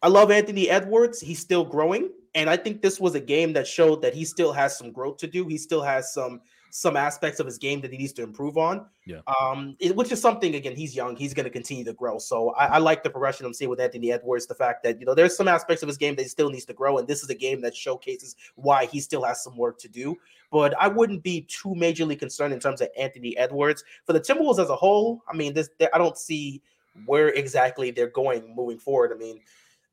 I 0.03 0.09
love 0.09 0.31
Anthony 0.31 0.69
Edwards. 0.69 1.21
He's 1.21 1.39
still 1.39 1.65
growing. 1.65 2.11
And 2.35 2.51
I 2.51 2.57
think 2.57 2.83
this 2.83 2.99
was 2.99 3.15
a 3.15 3.21
game 3.21 3.53
that 3.53 3.67
showed 3.67 4.03
that 4.03 4.15
he 4.15 4.25
still 4.25 4.53
has 4.53 4.77
some 4.77 4.91
growth 4.91 5.19
to 5.19 5.27
do. 5.27 5.47
He 5.47 5.59
still 5.59 5.83
has 5.83 6.13
some 6.13 6.41
some 6.77 6.97
aspects 6.97 7.39
of 7.39 7.47
his 7.47 7.57
game 7.57 7.81
that 7.81 7.93
he 7.93 7.97
needs 7.97 8.13
to 8.13 8.21
improve 8.25 8.59
on. 8.59 8.85
Yeah. 9.07 9.21
Um, 9.41 9.77
it, 9.79 9.95
which 9.95 10.11
is 10.11 10.21
something 10.21 10.57
again, 10.57 10.75
he's 10.75 10.97
young, 10.97 11.15
he's 11.15 11.33
going 11.33 11.45
to 11.45 11.51
continue 11.51 11.85
to 11.85 11.93
grow. 11.93 12.19
So 12.19 12.51
I, 12.51 12.67
I, 12.67 12.79
like 12.79 13.05
the 13.05 13.11
progression 13.11 13.47
I'm 13.47 13.55
seeing 13.55 13.71
with 13.71 13.79
Anthony 13.79 14.11
Edwards. 14.11 14.49
The 14.49 14.57
fact 14.57 14.83
that 14.83 14.99
you 14.99 15.07
know 15.07 15.15
there's 15.15 15.37
some 15.37 15.47
aspects 15.47 15.85
of 15.85 15.87
his 15.87 15.97
game 15.97 16.17
that 16.17 16.23
he 16.23 16.29
still 16.29 16.51
needs 16.51 16.65
to 16.65 16.73
grow, 16.73 16.99
and 16.99 17.07
this 17.07 17.23
is 17.23 17.31
a 17.31 17.35
game 17.35 17.61
that 17.61 17.77
showcases 17.77 18.35
why 18.57 18.87
he 18.87 18.99
still 18.99 19.23
has 19.23 19.41
some 19.45 19.57
work 19.57 19.79
to 19.79 19.89
do. 19.89 20.17
But 20.51 20.75
I 20.77 20.89
wouldn't 20.89 21.23
be 21.23 21.43
too 21.43 21.75
majorly 21.77 22.19
concerned 22.19 22.53
in 22.53 22.59
terms 22.59 22.81
of 22.81 22.89
Anthony 22.99 23.37
Edwards 23.37 23.85
for 24.05 24.13
the 24.13 24.21
Timberwolves 24.21 24.59
as 24.59 24.69
a 24.69 24.77
whole. 24.77 25.23
I 25.29 25.37
mean, 25.37 25.55
this 25.55 25.71
I 25.93 25.99
don't 25.99 26.19
see 26.19 26.61
where 27.07 27.29
exactly 27.29 27.93
they're 27.93 28.09
going 28.09 28.53
moving 28.53 28.79
forward. 28.79 29.13
I 29.13 29.17
mean, 29.17 29.41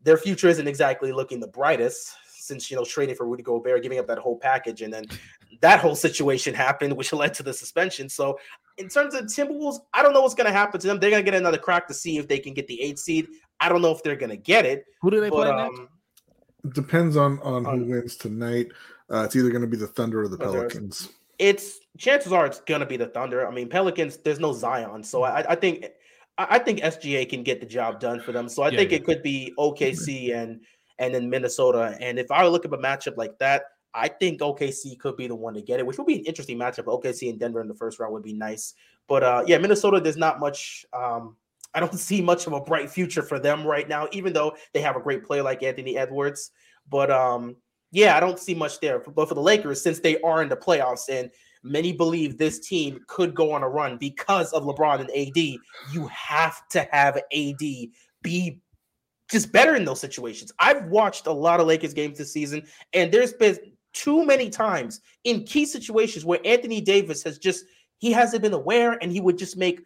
their 0.04 0.18
future 0.18 0.48
isn't 0.48 0.68
exactly 0.68 1.12
looking 1.12 1.40
the 1.40 1.48
brightest 1.48 2.16
since 2.52 2.70
you 2.70 2.76
know 2.76 2.84
trading 2.84 3.16
for 3.16 3.26
Rudy 3.26 3.44
Gobert, 3.44 3.82
giving 3.82 3.98
up 3.98 4.08
that 4.08 4.18
whole 4.18 4.38
package, 4.38 4.82
and 4.82 4.94
then 4.94 5.06
that 5.62 5.80
whole 5.80 5.96
situation 5.96 6.54
happened, 6.68 6.94
which 6.94 7.14
led 7.14 7.34
to 7.36 7.44
the 7.44 7.54
suspension. 7.54 8.10
So, 8.10 8.38
in 8.78 8.90
terms 8.90 9.16
of 9.16 9.26
Timberwolves, 9.26 9.78
I 9.94 10.04
don't 10.04 10.14
know 10.14 10.22
what's 10.22 10.36
going 10.36 10.48
to 10.48 10.54
happen 10.54 10.82
to 10.82 10.88
them. 10.88 11.00
They're 11.00 11.10
going 11.10 11.24
to 11.24 11.32
get 11.32 11.40
another 11.40 11.58
crack 11.58 11.88
to 11.88 11.94
see 11.94 12.18
if 12.18 12.28
they 12.28 12.40
can 12.40 12.54
get 12.54 12.68
the 12.68 12.82
eight 12.82 13.00
seed. 13.00 13.28
I 13.62 13.70
don't 13.70 13.82
know 13.82 13.92
if 13.92 14.04
they're 14.04 14.18
going 14.18 14.32
to 14.32 14.38
get 14.38 14.66
it. 14.66 14.86
Who 15.02 15.12
do 15.12 15.22
they 15.22 15.30
but, 15.30 15.48
play 15.48 15.50
um, 15.50 15.90
next? 16.64 16.76
Depends 16.76 17.16
on 17.16 17.40
on 17.40 17.64
who 17.64 17.86
wins 17.86 18.18
tonight. 18.18 18.68
Uh, 19.10 19.24
it's 19.24 19.36
either 19.36 19.50
going 19.50 19.62
to 19.62 19.68
be 19.68 19.78
the 19.78 19.88
Thunder 19.88 20.22
or 20.22 20.28
the 20.28 20.38
Pelicans. 20.38 21.10
It's 21.40 21.80
chances 21.98 22.34
are 22.34 22.46
it's 22.46 22.60
going 22.60 22.82
to 22.82 22.86
be 22.86 22.98
the 22.98 23.08
Thunder. 23.08 23.48
I 23.48 23.52
mean, 23.52 23.70
Pelicans. 23.70 24.18
There's 24.18 24.40
no 24.40 24.54
Zion, 24.54 25.04
so 25.04 25.24
I, 25.24 25.52
I 25.52 25.56
think 25.56 25.86
I 26.38 26.60
think 26.60 26.80
SGA 26.80 27.30
can 27.30 27.44
get 27.44 27.60
the 27.60 27.66
job 27.66 28.00
done 28.00 28.20
for 28.20 28.32
them. 28.32 28.48
So 28.50 28.64
I 28.64 28.70
yeah, 28.70 28.78
think 28.78 28.92
yeah. 28.92 28.98
it 28.98 29.06
could 29.06 29.24
be 29.24 29.54
OKC 29.58 30.36
and 30.36 30.62
and 31.02 31.14
then 31.16 31.30
Minnesota. 31.30 31.98
And 32.00 32.20
if 32.20 32.30
I 32.32 32.46
look 32.46 32.64
at 32.64 32.74
a 32.74 32.78
matchup 32.78 33.18
like 33.18 33.38
that, 33.40 33.64
I 33.94 34.08
think 34.08 34.40
OKC 34.40 35.00
could 35.00 35.18
be 35.18 35.28
the 35.28 35.36
one 35.36 35.56
to 35.56 35.62
get 35.62 35.80
it, 35.80 35.86
which 35.86 35.98
would 35.98 36.08
be 36.08 36.20
an 36.20 36.26
interesting 36.26 36.58
matchup. 36.58 36.86
OKC 36.86 37.30
and 37.30 37.40
Denver 37.40 37.60
in 37.60 37.68
the 37.68 37.74
first 37.74 38.00
round 38.00 38.14
would 38.14 38.24
be 38.24 38.34
nice. 38.34 38.76
But 39.08 39.24
uh, 39.24 39.44
yeah, 39.48 39.58
Minnesota, 39.58 40.00
there's 40.00 40.16
not 40.16 40.40
much. 40.40 40.86
Um, 40.94 41.36
I 41.74 41.80
don't 41.80 41.94
see 42.00 42.22
much 42.22 42.46
of 42.46 42.54
a 42.54 42.62
bright 42.62 42.90
future 42.90 43.24
for 43.24 43.40
them 43.40 43.66
right 43.66 43.90
now, 43.90 44.08
even 44.12 44.32
though 44.32 44.56
they 44.74 44.82
have 44.82 44.96
a 44.96 45.02
great 45.02 45.26
player 45.26 45.42
like 45.42 45.64
Anthony 45.64 45.98
Edwards. 45.98 46.52
But 46.88 47.10
um, 47.10 47.56
yeah, 47.92 48.16
I 48.16 48.20
don't 48.20 48.40
see 48.40 48.54
much 48.54 48.80
there. 48.80 49.00
But 49.00 49.28
for 49.28 49.34
the 49.34 49.42
Lakers, 49.42 49.82
since 49.82 50.00
they 50.00 50.22
are 50.22 50.44
in 50.44 50.50
the 50.50 50.56
playoffs 50.56 51.10
and 51.10 51.32
many 51.64 51.94
believe 51.94 52.38
this 52.38 52.60
team 52.60 53.00
could 53.08 53.34
go 53.34 53.52
on 53.52 53.64
a 53.64 53.70
run 53.70 53.98
because 53.98 54.54
of 54.54 54.64
LeBron 54.64 55.00
and 55.00 55.10
AD, 55.10 55.60
you 55.92 56.08
have 56.08 56.62
to 56.70 56.88
have 56.92 57.18
AD 57.18 57.60
be 58.22 58.60
just 59.32 59.52
better 59.52 59.76
in 59.76 59.86
those 59.86 60.00
situations. 60.00 60.52
I've 60.60 60.86
watched 60.86 61.28
a 61.28 61.32
lot 61.32 61.60
of 61.60 61.68
Lakers 61.68 61.94
games 61.94 62.18
this 62.18 62.34
season, 62.34 62.64
and 62.94 63.12
there's 63.12 63.34
been 63.34 63.58
too 63.94 64.26
many 64.26 64.50
times 64.50 65.02
in 65.24 65.44
key 65.44 65.66
situations 65.66 66.26
where 66.26 66.40
Anthony 66.46 66.82
Davis 66.82 67.24
has 67.24 67.38
just 67.38 67.66
he 67.98 68.12
hasn't 68.12 68.42
been 68.42 68.54
aware 68.54 68.94
and 68.94 69.12
he 69.12 69.22
would 69.22 69.38
just 69.38 69.58
make 69.58 69.82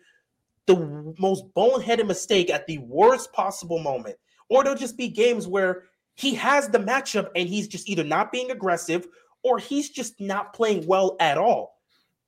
the 0.67 1.13
most 1.19 1.43
boneheaded 1.53 2.07
mistake 2.07 2.49
at 2.49 2.65
the 2.65 2.77
worst 2.79 3.31
possible 3.33 3.79
moment. 3.79 4.15
Or 4.49 4.63
there'll 4.63 4.77
just 4.77 4.97
be 4.97 5.09
games 5.09 5.47
where 5.47 5.83
he 6.15 6.33
has 6.35 6.69
the 6.69 6.79
matchup 6.79 7.29
and 7.35 7.47
he's 7.47 7.67
just 7.67 7.89
either 7.89 8.03
not 8.03 8.31
being 8.31 8.51
aggressive 8.51 9.07
or 9.43 9.59
he's 9.59 9.89
just 9.89 10.19
not 10.19 10.53
playing 10.53 10.87
well 10.87 11.17
at 11.19 11.37
all. 11.37 11.75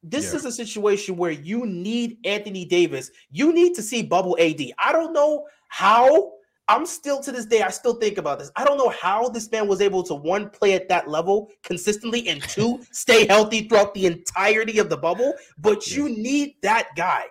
This 0.04 0.32
yeah. 0.32 0.38
is 0.38 0.46
a 0.46 0.52
situation 0.52 1.16
where 1.16 1.32
you 1.32 1.66
need 1.66 2.18
Anthony 2.26 2.66
Davis. 2.66 3.10
You 3.32 3.54
need 3.54 3.74
to 3.76 3.82
see 3.82 4.04
bubble 4.04 4.38
AD. 4.40 4.62
I 4.78 4.92
don't 4.92 5.14
know 5.14 5.46
how 5.70 6.34
I'm 6.70 6.86
still 6.86 7.22
to 7.22 7.32
this 7.32 7.46
day, 7.46 7.62
I 7.62 7.70
still 7.70 7.96
think 7.96 8.18
about 8.18 8.40
this. 8.40 8.52
I 8.56 8.66
don't 8.66 8.78
know 8.78 8.90
how 8.90 9.30
this 9.30 9.50
man 9.52 9.68
was 9.68 9.80
able 9.80 10.04
to 10.04 10.14
one 10.14 10.50
play 10.50 10.74
at 10.74 10.90
that 10.90 11.08
level 11.08 11.50
consistently 11.64 12.28
and 12.28 12.42
two 12.50 12.82
stay 12.92 13.26
healthy 13.26 13.68
throughout 13.68 13.94
the 13.94 14.06
entirety 14.06 14.80
of 14.80 14.90
the 14.90 14.98
bubble. 14.98 15.34
But 15.58 15.88
you 15.88 16.10
need 16.10 16.56
that 16.64 16.90
guy. 16.96 17.26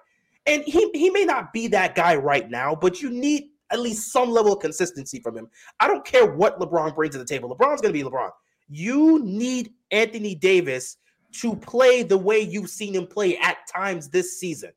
And 0.47 0.63
he, 0.65 0.91
he 0.95 1.11
may 1.11 1.25
not 1.25 1.53
be 1.53 1.67
that 1.69 1.95
guy 1.95 2.17
right 2.17 2.49
now, 2.49 2.75
but 2.75 3.03
you 3.03 3.11
need 3.11 3.51
at 3.71 3.81
least 3.81 4.13
some 4.13 4.31
level 4.31 4.53
of 4.53 4.61
consistency 4.61 5.21
from 5.21 5.37
him. 5.37 5.49
I 5.81 5.89
don't 5.89 6.05
care 6.05 6.27
what 6.27 6.59
LeBron 6.61 6.95
brings 6.95 7.15
to 7.15 7.19
the 7.19 7.25
table. 7.25 7.49
LeBron's 7.49 7.81
going 7.81 7.93
to 7.93 8.05
be 8.05 8.09
LeBron. 8.09 8.31
You 8.69 9.23
need 9.25 9.73
Anthony 9.91 10.35
Davis 10.35 10.97
to 11.41 11.55
play 11.57 12.03
the 12.03 12.17
way 12.17 12.41
you've 12.41 12.71
seen 12.71 12.95
him 12.95 13.07
play 13.07 13.37
at 13.39 13.59
times 13.73 14.09
this 14.09 14.39
season. 14.39 14.71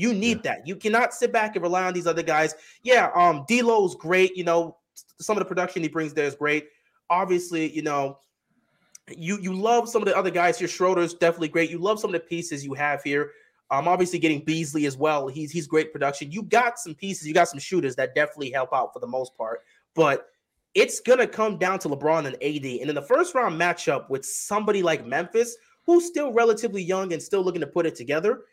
You 0.00 0.14
need 0.14 0.38
yeah. 0.38 0.54
that. 0.54 0.66
You 0.66 0.76
cannot 0.76 1.12
sit 1.12 1.30
back 1.30 1.56
and 1.56 1.62
rely 1.62 1.84
on 1.84 1.92
these 1.92 2.06
other 2.06 2.22
guys. 2.22 2.54
Yeah, 2.82 3.10
um, 3.14 3.44
D'Lo's 3.46 3.94
great. 3.96 4.34
You 4.34 4.44
know, 4.44 4.78
some 5.20 5.36
of 5.36 5.42
the 5.42 5.44
production 5.44 5.82
he 5.82 5.88
brings 5.90 6.14
there 6.14 6.24
is 6.24 6.34
great. 6.34 6.68
Obviously, 7.10 7.70
you 7.70 7.82
know, 7.82 8.18
you 9.14 9.38
you 9.42 9.52
love 9.52 9.90
some 9.90 10.00
of 10.00 10.08
the 10.08 10.16
other 10.16 10.30
guys 10.30 10.58
here. 10.58 10.68
Schroeder's 10.68 11.12
definitely 11.12 11.48
great. 11.48 11.68
You 11.68 11.78
love 11.78 12.00
some 12.00 12.08
of 12.08 12.12
the 12.14 12.26
pieces 12.26 12.64
you 12.64 12.72
have 12.72 13.02
here. 13.02 13.32
Um, 13.70 13.86
obviously 13.86 14.18
getting 14.18 14.42
Beasley 14.42 14.86
as 14.86 14.96
well. 14.96 15.28
He's 15.28 15.52
he's 15.52 15.66
great 15.66 15.92
production. 15.92 16.32
You 16.32 16.44
got 16.44 16.78
some 16.78 16.94
pieces. 16.94 17.28
You 17.28 17.34
got 17.34 17.48
some 17.48 17.58
shooters 17.58 17.94
that 17.96 18.14
definitely 18.14 18.50
help 18.50 18.72
out 18.72 18.94
for 18.94 19.00
the 19.00 19.06
most 19.06 19.36
part. 19.36 19.60
But 19.94 20.28
it's 20.74 21.00
gonna 21.00 21.26
come 21.26 21.58
down 21.58 21.78
to 21.80 21.88
LeBron 21.90 22.26
and 22.26 22.36
AD. 22.36 22.80
And 22.80 22.88
in 22.88 22.94
the 22.94 23.02
first 23.02 23.34
round 23.34 23.60
matchup 23.60 24.08
with 24.08 24.24
somebody 24.24 24.82
like 24.82 25.04
Memphis, 25.04 25.56
who's 25.84 26.06
still 26.06 26.32
relatively 26.32 26.82
young 26.82 27.12
and 27.12 27.22
still 27.22 27.42
looking 27.42 27.60
to 27.60 27.66
put 27.66 27.84
it 27.84 27.94
together, 27.94 28.44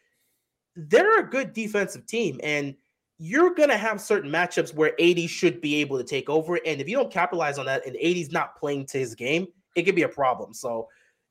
they're 0.77 1.19
a 1.19 1.29
good 1.29 1.53
defensive 1.53 2.05
team, 2.05 2.39
and 2.43 2.75
you're 3.17 3.53
going 3.55 3.69
to 3.69 3.77
have 3.77 3.99
certain 3.99 4.31
matchups 4.31 4.75
where 4.75 4.93
AD 5.01 5.19
should 5.29 5.59
be 5.59 5.75
able 5.77 5.97
to 5.97 6.03
take 6.03 6.29
over. 6.29 6.59
And 6.65 6.79
if 6.79 6.87
you 6.87 6.95
don't 6.95 7.11
capitalize 7.11 7.57
on 7.57 7.65
that 7.65 7.85
and 7.85 7.97
AD's 7.97 8.31
not 8.31 8.55
playing 8.55 8.85
to 8.87 8.99
his 8.99 9.15
game, 9.15 9.47
it 9.75 9.83
could 9.83 9.95
be 9.95 10.03
a 10.03 10.09
problem. 10.09 10.53
So, 10.53 10.87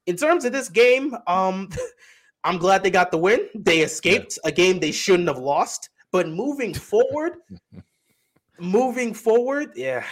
in 0.07 0.17
terms 0.17 0.45
of 0.45 0.53
this 0.53 0.69
game, 0.69 1.17
um, 1.27 1.71
I'm 2.45 2.59
glad 2.59 2.83
they 2.83 2.91
got 2.91 3.11
the 3.11 3.19
win. 3.19 3.49
They 3.55 3.81
escaped 3.81 4.39
yeah. 4.43 4.51
a 4.51 4.53
game 4.53 4.79
they 4.79 4.93
shouldn't 4.93 5.29
have 5.29 5.39
lost. 5.39 5.91
But 6.11 6.29
moving 6.29 6.75
forward, 6.75 7.35
moving 8.59 9.15
forward, 9.15 9.71
yeah, 9.77 10.05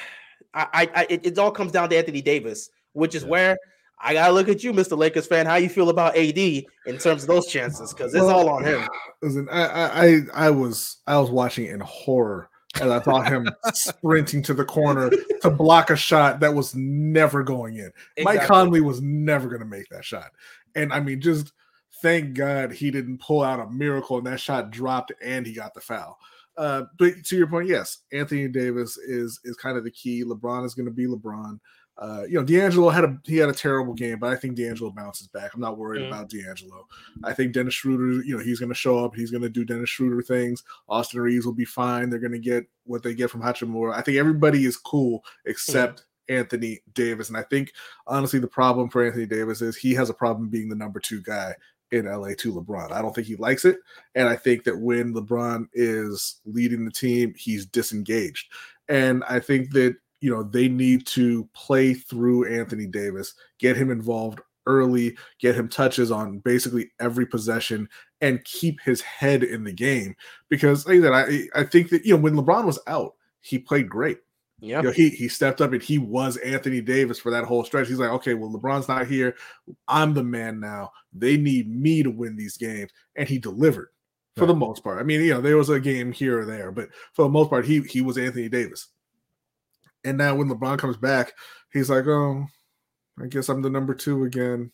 I, 0.54 0.88
I, 0.94 1.06
it, 1.10 1.26
it 1.26 1.38
all 1.38 1.50
comes 1.50 1.72
down 1.72 1.90
to 1.90 1.96
Anthony 1.96 2.22
Davis, 2.22 2.70
which 2.92 3.14
is 3.14 3.24
yeah. 3.24 3.28
where 3.28 3.58
I 4.04 4.12
gotta 4.12 4.32
look 4.34 4.48
at 4.48 4.62
you, 4.62 4.72
Mr. 4.72 4.96
Lakers 4.98 5.26
fan. 5.26 5.46
How 5.46 5.56
you 5.56 5.70
feel 5.70 5.88
about 5.88 6.16
AD 6.16 6.38
in 6.38 6.98
terms 6.98 7.22
of 7.22 7.26
those 7.26 7.46
chances? 7.46 7.92
Because 7.92 8.14
it's 8.14 8.22
well, 8.22 8.38
all 8.38 8.48
on 8.50 8.64
him. 8.64 8.86
Listen, 9.22 9.48
I, 9.50 9.62
I 9.64 10.20
I 10.34 10.50
was 10.50 10.98
I 11.06 11.16
was 11.18 11.30
watching 11.30 11.66
in 11.66 11.80
horror 11.80 12.50
and 12.80 12.92
I 12.92 13.00
thought 13.00 13.28
him 13.28 13.48
sprinting 13.72 14.42
to 14.42 14.54
the 14.54 14.64
corner 14.64 15.10
to 15.40 15.50
block 15.50 15.90
a 15.90 15.96
shot 15.96 16.40
that 16.40 16.54
was 16.54 16.74
never 16.74 17.42
going 17.42 17.76
in. 17.76 17.90
Exactly. 18.16 18.24
Mike 18.24 18.46
Conley 18.46 18.80
was 18.82 19.00
never 19.00 19.48
going 19.48 19.60
to 19.60 19.66
make 19.66 19.88
that 19.88 20.04
shot. 20.04 20.32
And 20.74 20.92
I 20.92 21.00
mean, 21.00 21.20
just 21.20 21.52
thank 22.02 22.34
God 22.34 22.72
he 22.72 22.90
didn't 22.90 23.20
pull 23.20 23.42
out 23.42 23.60
a 23.60 23.70
miracle 23.70 24.18
and 24.18 24.26
that 24.26 24.40
shot 24.40 24.70
dropped 24.70 25.12
and 25.22 25.46
he 25.46 25.54
got 25.54 25.72
the 25.72 25.80
foul. 25.80 26.18
Uh, 26.56 26.82
but 26.98 27.24
to 27.24 27.36
your 27.36 27.46
point, 27.46 27.68
yes, 27.68 27.98
Anthony 28.12 28.46
Davis 28.48 28.96
is 28.96 29.40
is 29.44 29.56
kind 29.56 29.76
of 29.76 29.84
the 29.84 29.90
key. 29.90 30.24
LeBron 30.24 30.64
is 30.64 30.74
going 30.74 30.86
to 30.86 30.92
be 30.92 31.06
LeBron. 31.06 31.58
Uh, 31.96 32.24
you 32.28 32.34
know, 32.34 32.44
D'Angelo 32.44 32.88
had 32.90 33.04
a 33.04 33.18
he 33.24 33.36
had 33.36 33.48
a 33.48 33.54
terrible 33.54 33.94
game, 33.94 34.18
but 34.18 34.32
I 34.32 34.36
think 34.36 34.56
D'Angelo 34.56 34.90
bounces 34.90 35.28
back. 35.28 35.52
I'm 35.54 35.60
not 35.60 35.78
worried 35.78 36.02
mm. 36.02 36.08
about 36.08 36.28
D'Angelo. 36.28 36.86
I 37.22 37.32
think 37.32 37.52
Dennis 37.52 37.74
Schroeder, 37.74 38.24
you 38.24 38.36
know, 38.36 38.42
he's 38.42 38.58
going 38.58 38.70
to 38.70 38.74
show 38.74 39.04
up. 39.04 39.14
He's 39.14 39.30
going 39.30 39.42
to 39.42 39.48
do 39.48 39.64
Dennis 39.64 39.90
Schroeder 39.90 40.22
things. 40.22 40.64
Austin 40.88 41.20
Reaves 41.20 41.46
will 41.46 41.52
be 41.52 41.64
fine. 41.64 42.10
They're 42.10 42.18
going 42.18 42.32
to 42.32 42.38
get 42.38 42.66
what 42.84 43.02
they 43.02 43.14
get 43.14 43.30
from 43.30 43.42
Hachimura. 43.42 43.94
I 43.94 44.02
think 44.02 44.18
everybody 44.18 44.64
is 44.64 44.76
cool 44.76 45.24
except 45.44 46.00
mm. 46.00 46.36
Anthony 46.36 46.80
Davis. 46.94 47.28
And 47.28 47.36
I 47.36 47.42
think 47.42 47.72
honestly, 48.08 48.40
the 48.40 48.48
problem 48.48 48.90
for 48.90 49.04
Anthony 49.04 49.26
Davis 49.26 49.62
is 49.62 49.76
he 49.76 49.94
has 49.94 50.10
a 50.10 50.14
problem 50.14 50.48
being 50.48 50.68
the 50.68 50.76
number 50.76 50.98
two 50.98 51.22
guy 51.22 51.54
in 51.92 52.06
LA 52.06 52.30
to 52.38 52.52
LeBron. 52.52 52.90
I 52.90 53.02
don't 53.02 53.14
think 53.14 53.28
he 53.28 53.36
likes 53.36 53.64
it. 53.64 53.78
And 54.16 54.28
I 54.28 54.34
think 54.34 54.64
that 54.64 54.78
when 54.78 55.14
LeBron 55.14 55.68
is 55.74 56.40
leading 56.44 56.84
the 56.84 56.90
team, 56.90 57.34
he's 57.36 57.66
disengaged. 57.66 58.48
And 58.88 59.22
I 59.28 59.38
think 59.38 59.70
that 59.72 59.96
you 60.24 60.30
know 60.30 60.42
they 60.42 60.68
need 60.68 61.06
to 61.08 61.46
play 61.52 61.92
through 61.92 62.46
Anthony 62.46 62.86
Davis, 62.86 63.34
get 63.58 63.76
him 63.76 63.90
involved 63.90 64.40
early, 64.66 65.18
get 65.38 65.54
him 65.54 65.68
touches 65.68 66.10
on 66.10 66.38
basically 66.38 66.90
every 66.98 67.26
possession, 67.26 67.86
and 68.22 68.42
keep 68.46 68.80
his 68.80 69.02
head 69.02 69.42
in 69.42 69.64
the 69.64 69.72
game. 69.72 70.16
Because 70.48 70.86
like 70.86 71.00
I 71.00 71.02
said, 71.02 71.12
I 71.12 71.60
I 71.60 71.64
think 71.64 71.90
that 71.90 72.06
you 72.06 72.16
know 72.16 72.22
when 72.22 72.36
LeBron 72.36 72.64
was 72.64 72.78
out, 72.86 73.16
he 73.42 73.58
played 73.58 73.86
great. 73.90 74.16
Yeah, 74.60 74.78
you 74.78 74.84
know, 74.84 74.92
he 74.92 75.10
he 75.10 75.28
stepped 75.28 75.60
up 75.60 75.74
and 75.74 75.82
he 75.82 75.98
was 75.98 76.38
Anthony 76.38 76.80
Davis 76.80 77.18
for 77.18 77.30
that 77.30 77.44
whole 77.44 77.62
stretch. 77.62 77.88
He's 77.88 77.98
like, 77.98 78.08
okay, 78.12 78.32
well, 78.32 78.48
LeBron's 78.48 78.88
not 78.88 79.06
here. 79.06 79.36
I'm 79.88 80.14
the 80.14 80.24
man 80.24 80.58
now. 80.58 80.90
They 81.12 81.36
need 81.36 81.68
me 81.68 82.02
to 82.02 82.10
win 82.10 82.34
these 82.34 82.56
games, 82.56 82.92
and 83.14 83.28
he 83.28 83.36
delivered 83.36 83.90
for 84.36 84.44
right. 84.44 84.48
the 84.48 84.54
most 84.54 84.82
part. 84.82 84.98
I 84.98 85.02
mean, 85.02 85.20
you 85.20 85.34
know, 85.34 85.42
there 85.42 85.58
was 85.58 85.68
a 85.68 85.78
game 85.78 86.12
here 86.12 86.40
or 86.40 86.46
there, 86.46 86.72
but 86.72 86.88
for 87.12 87.24
the 87.24 87.28
most 87.28 87.50
part, 87.50 87.66
he 87.66 87.82
he 87.82 88.00
was 88.00 88.16
Anthony 88.16 88.48
Davis. 88.48 88.88
And 90.04 90.18
now 90.18 90.34
when 90.34 90.48
LeBron 90.48 90.78
comes 90.78 90.96
back, 90.96 91.32
he's 91.72 91.90
like, 91.90 92.06
oh, 92.06 92.46
I 93.22 93.26
guess 93.26 93.48
I'm 93.48 93.62
the 93.62 93.70
number 93.70 93.94
two 93.94 94.24
again. 94.24 94.70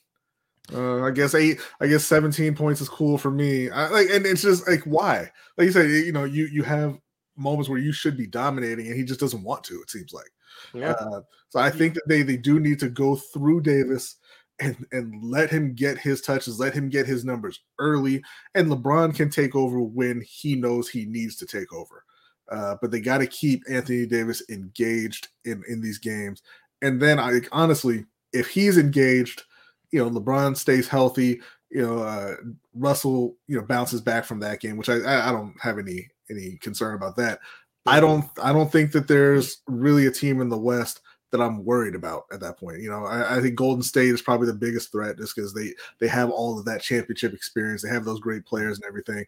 Uh, 0.73 1.02
I 1.02 1.11
guess 1.11 1.35
eight. 1.35 1.61
I 1.81 1.86
guess 1.86 2.05
17 2.05 2.55
points 2.55 2.81
is 2.81 2.89
cool 2.89 3.19
for 3.19 3.31
me. 3.31 3.70
I, 3.70 3.89
like, 3.89 4.09
and 4.11 4.27
it's 4.27 4.43
just 4.43 4.69
like 4.69 4.82
why? 4.85 5.31
Like 5.57 5.66
you 5.66 5.73
said, 5.73 5.90
you 5.90 6.12
know, 6.12 6.24
you 6.24 6.47
you 6.47 6.62
have 6.62 6.98
moments 7.36 7.69
where 7.69 7.78
you 7.78 7.93
should 7.93 8.16
be 8.16 8.27
dominating, 8.27 8.86
and 8.86 8.97
he 8.97 9.05
just 9.05 9.20
doesn't 9.20 9.43
want 9.43 9.65
to. 9.65 9.81
It 9.81 9.90
seems 9.90 10.12
like. 10.12 10.31
Yeah. 10.74 10.93
Uh, 10.93 11.23
so 11.48 11.59
I 11.61 11.70
think 11.70 11.94
that 11.94 12.07
they 12.07 12.23
they 12.23 12.36
do 12.36 12.61
need 12.61 12.78
to 12.81 12.89
go 12.89 13.16
through 13.16 13.62
Davis 13.62 14.16
and 14.61 14.86
and 14.93 15.24
let 15.24 15.51
him 15.51 15.74
get 15.74 15.98
his 15.98 16.20
touches, 16.20 16.61
let 16.61 16.74
him 16.74 16.89
get 16.89 17.07
his 17.07 17.24
numbers 17.24 17.61
early, 17.78 18.23
and 18.55 18.69
LeBron 18.69 19.15
can 19.15 19.31
take 19.31 19.57
over 19.57 19.81
when 19.81 20.23
he 20.27 20.55
knows 20.55 20.89
he 20.89 21.07
needs 21.07 21.36
to 21.36 21.47
take 21.47 21.73
over. 21.73 22.05
Uh, 22.51 22.77
but 22.81 22.90
they 22.90 23.01
got 23.01 23.18
to 23.18 23.27
keep 23.27 23.62
Anthony 23.70 24.06
Davis 24.06 24.43
engaged 24.48 25.28
in 25.44 25.62
in 25.68 25.81
these 25.81 25.98
games, 25.98 26.43
and 26.82 27.01
then 27.01 27.18
I 27.18 27.40
honestly, 27.52 28.06
if 28.32 28.48
he's 28.48 28.78
engaged, 28.78 29.43
you 29.90 29.98
know, 29.98 30.10
LeBron 30.10 30.56
stays 30.56 30.89
healthy, 30.89 31.40
you 31.70 31.82
know, 31.82 31.98
uh, 31.98 32.35
Russell, 32.74 33.36
you 33.47 33.56
know, 33.56 33.64
bounces 33.64 34.01
back 34.01 34.24
from 34.24 34.40
that 34.40 34.60
game, 34.60 34.77
which 34.77 34.89
I 34.89 35.28
I 35.28 35.32
don't 35.32 35.55
have 35.60 35.78
any 35.78 36.09
any 36.28 36.56
concern 36.60 36.94
about 36.94 37.16
that. 37.16 37.40
I 37.86 38.01
don't 38.01 38.24
I 38.43 38.52
don't 38.52 38.70
think 38.70 38.93
that 38.93 39.09
there's 39.09 39.59
really 39.66 40.06
a 40.06 40.10
team 40.10 40.40
in 40.40 40.48
the 40.48 40.59
West 40.59 41.01
that 41.31 41.40
I'm 41.40 41.64
worried 41.64 41.94
about 41.94 42.24
at 42.32 42.40
that 42.40 42.59
point. 42.59 42.81
You 42.81 42.90
know, 42.90 43.05
I, 43.05 43.36
I 43.36 43.40
think 43.40 43.55
Golden 43.55 43.82
State 43.82 44.12
is 44.12 44.22
probably 44.22 44.48
the 44.48 44.55
biggest 44.55 44.90
threat 44.90 45.16
just 45.18 45.35
because 45.35 45.55
they 45.55 45.74
they 45.98 46.09
have 46.09 46.31
all 46.31 46.59
of 46.59 46.64
that 46.64 46.82
championship 46.82 47.32
experience. 47.32 47.82
They 47.82 47.89
have 47.89 48.05
those 48.05 48.20
great 48.20 48.44
players 48.44 48.78
and 48.78 48.86
everything. 48.86 49.24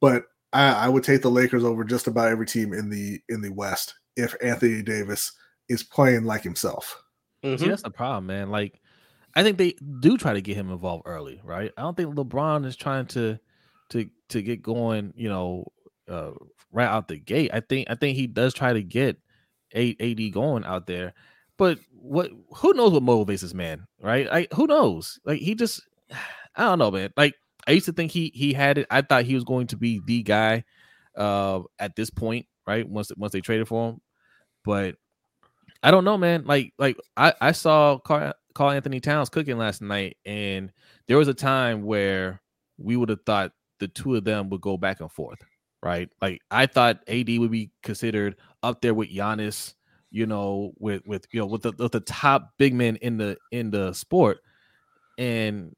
But 0.00 0.24
I, 0.54 0.86
I 0.86 0.88
would 0.88 1.02
take 1.02 1.20
the 1.20 1.30
Lakers 1.30 1.64
over 1.64 1.84
just 1.84 2.06
about 2.06 2.30
every 2.30 2.46
team 2.46 2.72
in 2.72 2.88
the 2.88 3.20
in 3.28 3.42
the 3.42 3.50
West 3.50 3.94
if 4.16 4.34
Anthony 4.42 4.82
Davis 4.82 5.32
is 5.68 5.82
playing 5.82 6.24
like 6.24 6.42
himself. 6.42 7.02
Mm-hmm. 7.44 7.62
See, 7.62 7.68
that's 7.68 7.82
the 7.82 7.90
problem, 7.90 8.26
man. 8.26 8.50
Like, 8.50 8.80
I 9.34 9.42
think 9.42 9.58
they 9.58 9.74
do 10.00 10.16
try 10.16 10.32
to 10.32 10.40
get 10.40 10.56
him 10.56 10.70
involved 10.70 11.02
early, 11.06 11.40
right? 11.44 11.72
I 11.76 11.82
don't 11.82 11.96
think 11.96 12.14
LeBron 12.14 12.64
is 12.64 12.76
trying 12.76 13.06
to 13.06 13.38
to 13.90 14.08
to 14.28 14.42
get 14.42 14.62
going, 14.62 15.12
you 15.16 15.28
know, 15.28 15.66
uh, 16.08 16.30
right 16.72 16.86
out 16.86 17.08
the 17.08 17.18
gate. 17.18 17.50
I 17.52 17.60
think 17.60 17.90
I 17.90 17.96
think 17.96 18.16
he 18.16 18.28
does 18.28 18.54
try 18.54 18.72
to 18.72 18.82
get 18.82 19.18
AD 19.74 20.32
going 20.32 20.64
out 20.64 20.86
there, 20.86 21.14
but 21.58 21.80
what? 21.90 22.30
Who 22.56 22.74
knows 22.74 22.92
what 22.92 23.02
motivates 23.02 23.40
this 23.40 23.54
man, 23.54 23.86
right? 24.00 24.28
I 24.30 24.46
who 24.54 24.68
knows? 24.68 25.18
Like 25.24 25.40
he 25.40 25.56
just, 25.56 25.82
I 26.56 26.62
don't 26.62 26.78
know, 26.78 26.92
man. 26.92 27.12
Like 27.16 27.34
I 27.66 27.72
used 27.72 27.86
to 27.86 27.92
think 27.92 28.10
he 28.10 28.30
he 28.34 28.52
had 28.52 28.78
it. 28.78 28.86
I 28.90 29.02
thought 29.02 29.24
he 29.24 29.34
was 29.34 29.44
going 29.44 29.68
to 29.68 29.76
be 29.76 30.00
the 30.04 30.22
guy 30.22 30.64
uh 31.16 31.60
at 31.78 31.96
this 31.96 32.10
point, 32.10 32.46
right? 32.66 32.88
Once 32.88 33.10
once 33.16 33.32
they 33.32 33.40
traded 33.40 33.68
for 33.68 33.90
him, 33.90 34.00
but 34.64 34.96
I 35.84 35.90
don't 35.90 36.04
know, 36.04 36.16
man. 36.16 36.44
Like, 36.46 36.72
like 36.78 36.96
I, 37.14 37.34
I 37.42 37.52
saw 37.52 37.98
Karl, 37.98 38.32
Karl-Anthony 38.54 39.00
Towns 39.00 39.28
cooking 39.28 39.58
last 39.58 39.82
night, 39.82 40.16
and 40.24 40.72
there 41.06 41.18
was 41.18 41.28
a 41.28 41.34
time 41.34 41.82
where 41.84 42.40
we 42.78 42.96
would 42.96 43.10
have 43.10 43.22
thought 43.26 43.52
the 43.80 43.88
two 43.88 44.16
of 44.16 44.24
them 44.24 44.48
would 44.48 44.62
go 44.62 44.78
back 44.78 45.00
and 45.02 45.12
forth, 45.12 45.40
right? 45.82 46.08
Like 46.22 46.40
I 46.50 46.64
thought 46.64 47.06
AD 47.06 47.28
would 47.38 47.50
be 47.50 47.70
considered 47.82 48.36
up 48.62 48.80
there 48.80 48.94
with 48.94 49.10
Giannis, 49.10 49.74
you 50.10 50.24
know, 50.24 50.72
with 50.78 51.02
with 51.06 51.26
you 51.32 51.40
know 51.40 51.46
with 51.46 51.62
the 51.62 51.72
with 51.78 51.92
the 51.92 52.00
top 52.00 52.54
big 52.56 52.72
men 52.72 52.96
in 52.96 53.18
the 53.18 53.36
in 53.52 53.70
the 53.70 53.92
sport, 53.92 54.38
and 55.18 55.76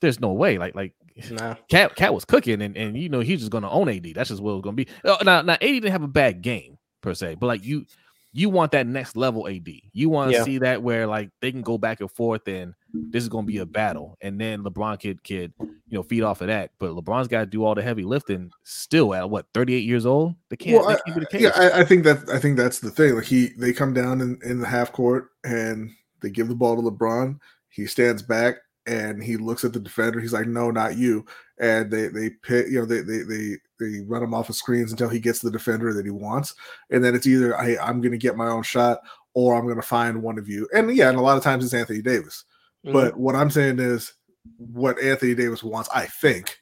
there's 0.00 0.20
no 0.20 0.32
way. 0.32 0.58
Like 0.58 0.76
like 0.76 0.94
nah. 1.30 1.56
Cat 1.68 1.94
Cat 1.96 2.14
was 2.14 2.24
cooking, 2.24 2.62
and 2.62 2.76
and 2.76 2.96
you 2.96 3.08
know 3.08 3.20
he's 3.20 3.40
just 3.40 3.50
gonna 3.50 3.70
own 3.70 3.88
AD. 3.88 4.06
That's 4.14 4.30
just 4.30 4.42
what 4.42 4.52
it 4.52 4.54
was 4.54 4.62
gonna 4.62 4.76
be. 4.76 4.86
Uh, 5.04 5.16
now 5.24 5.42
now 5.42 5.54
AD 5.54 5.60
didn't 5.60 5.92
have 5.92 6.02
a 6.02 6.08
bad 6.08 6.42
game 6.42 6.78
per 7.00 7.14
se, 7.14 7.36
but 7.36 7.46
like 7.46 7.64
you 7.64 7.86
you 8.32 8.48
want 8.48 8.72
that 8.72 8.86
next 8.86 9.16
level 9.16 9.48
AD. 9.48 9.68
You 9.92 10.08
want 10.08 10.30
to 10.30 10.36
yeah. 10.36 10.44
see 10.44 10.58
that 10.58 10.82
where 10.82 11.06
like 11.06 11.30
they 11.40 11.50
can 11.50 11.62
go 11.62 11.78
back 11.78 12.00
and 12.00 12.10
forth 12.10 12.46
and 12.46 12.74
this 12.92 13.22
is 13.22 13.28
going 13.28 13.44
to 13.44 13.52
be 13.52 13.58
a 13.58 13.66
battle. 13.66 14.16
And 14.20 14.40
then 14.40 14.62
LeBron 14.62 15.00
could 15.00 15.24
could 15.24 15.52
you 15.58 15.98
know 15.98 16.02
feed 16.02 16.22
off 16.22 16.40
of 16.40 16.46
that. 16.46 16.70
But 16.78 16.92
LeBron's 16.92 17.28
got 17.28 17.40
to 17.40 17.46
do 17.46 17.64
all 17.64 17.74
the 17.74 17.82
heavy 17.82 18.04
lifting 18.04 18.52
still 18.62 19.14
at 19.14 19.28
what 19.28 19.46
38 19.52 19.80
years 19.80 20.06
old. 20.06 20.34
They 20.48 20.56
can't. 20.56 20.84
Well, 20.84 20.96
they 21.06 21.24
can't 21.24 21.42
yeah, 21.42 21.50
I, 21.56 21.80
I, 21.80 21.84
think 21.84 22.04
that 22.04 22.28
I 22.30 22.38
think 22.38 22.56
that's 22.56 22.78
the 22.78 22.90
thing. 22.90 23.16
Like 23.16 23.24
he 23.24 23.48
they 23.58 23.72
come 23.72 23.92
down 23.92 24.20
in, 24.20 24.38
in 24.44 24.60
the 24.60 24.66
half 24.66 24.92
court 24.92 25.30
and 25.44 25.90
they 26.20 26.30
give 26.30 26.48
the 26.48 26.54
ball 26.54 26.76
to 26.76 26.82
LeBron. 26.82 27.38
He 27.68 27.86
stands 27.86 28.22
back 28.22 28.56
and 28.90 29.22
he 29.22 29.36
looks 29.36 29.64
at 29.64 29.72
the 29.72 29.78
defender. 29.78 30.18
He's 30.18 30.32
like, 30.32 30.48
"No, 30.48 30.70
not 30.70 30.98
you." 30.98 31.24
And 31.58 31.90
they 31.90 32.08
they 32.08 32.30
pit, 32.42 32.68
you 32.68 32.80
know, 32.80 32.84
they 32.84 33.00
they 33.00 33.22
they 33.22 33.56
they 33.78 34.00
run 34.00 34.22
him 34.22 34.34
off 34.34 34.48
of 34.48 34.56
screens 34.56 34.90
until 34.90 35.08
he 35.08 35.20
gets 35.20 35.38
the 35.38 35.50
defender 35.50 35.94
that 35.94 36.04
he 36.04 36.10
wants, 36.10 36.54
and 36.90 37.04
then 37.04 37.14
it's 37.14 37.26
either 37.26 37.56
hey, 37.56 37.78
I'm 37.78 38.00
going 38.00 38.12
to 38.12 38.18
get 38.18 38.36
my 38.36 38.48
own 38.48 38.64
shot 38.64 38.98
or 39.34 39.54
I'm 39.54 39.64
going 39.64 39.76
to 39.76 39.82
find 39.82 40.22
one 40.22 40.38
of 40.38 40.48
you. 40.48 40.68
And 40.74 40.94
yeah, 40.94 41.08
and 41.08 41.18
a 41.18 41.22
lot 41.22 41.36
of 41.36 41.44
times 41.44 41.64
it's 41.64 41.72
Anthony 41.72 42.02
Davis. 42.02 42.44
Mm-hmm. 42.84 42.92
But 42.92 43.16
what 43.16 43.36
I'm 43.36 43.50
saying 43.50 43.78
is, 43.78 44.12
what 44.56 45.00
Anthony 45.00 45.36
Davis 45.36 45.62
wants, 45.62 45.88
I 45.94 46.06
think, 46.06 46.58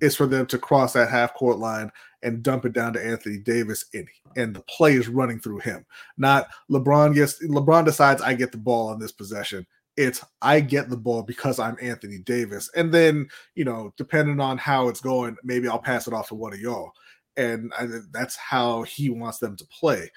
is 0.00 0.16
for 0.16 0.26
them 0.26 0.46
to 0.46 0.58
cross 0.58 0.94
that 0.94 1.08
half 1.08 1.34
court 1.34 1.58
line 1.58 1.92
and 2.22 2.42
dump 2.42 2.64
it 2.64 2.72
down 2.72 2.92
to 2.94 3.04
Anthony 3.04 3.38
Davis 3.38 3.84
and 3.94 4.08
and 4.36 4.54
the 4.54 4.62
play 4.62 4.94
is 4.94 5.08
running 5.08 5.38
through 5.38 5.60
him. 5.60 5.86
Not 6.18 6.48
LeBron 6.68 7.14
gets 7.14 7.44
LeBron 7.46 7.84
decides 7.84 8.22
I 8.22 8.34
get 8.34 8.50
the 8.50 8.58
ball 8.58 8.88
on 8.88 8.98
this 8.98 9.12
possession 9.12 9.66
it's 10.00 10.24
I 10.40 10.60
get 10.60 10.88
the 10.88 10.96
ball 10.96 11.22
because 11.22 11.58
I'm 11.58 11.76
Anthony 11.80 12.18
Davis. 12.18 12.70
And 12.74 12.92
then, 12.92 13.28
you 13.54 13.64
know, 13.64 13.92
depending 13.98 14.40
on 14.40 14.56
how 14.56 14.88
it's 14.88 15.02
going, 15.02 15.36
maybe 15.44 15.68
I'll 15.68 15.78
pass 15.78 16.06
it 16.06 16.14
off 16.14 16.28
to 16.28 16.34
one 16.34 16.54
of 16.54 16.60
y'all. 16.60 16.92
And 17.36 17.70
I, 17.78 17.86
that's 18.10 18.34
how 18.36 18.82
he 18.84 19.10
wants 19.10 19.38
them 19.38 19.56
to 19.56 19.66
play. 19.66 20.10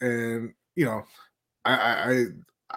And, 0.00 0.54
you 0.74 0.86
know, 0.86 1.02
I 1.66 1.74
I 1.74 2.24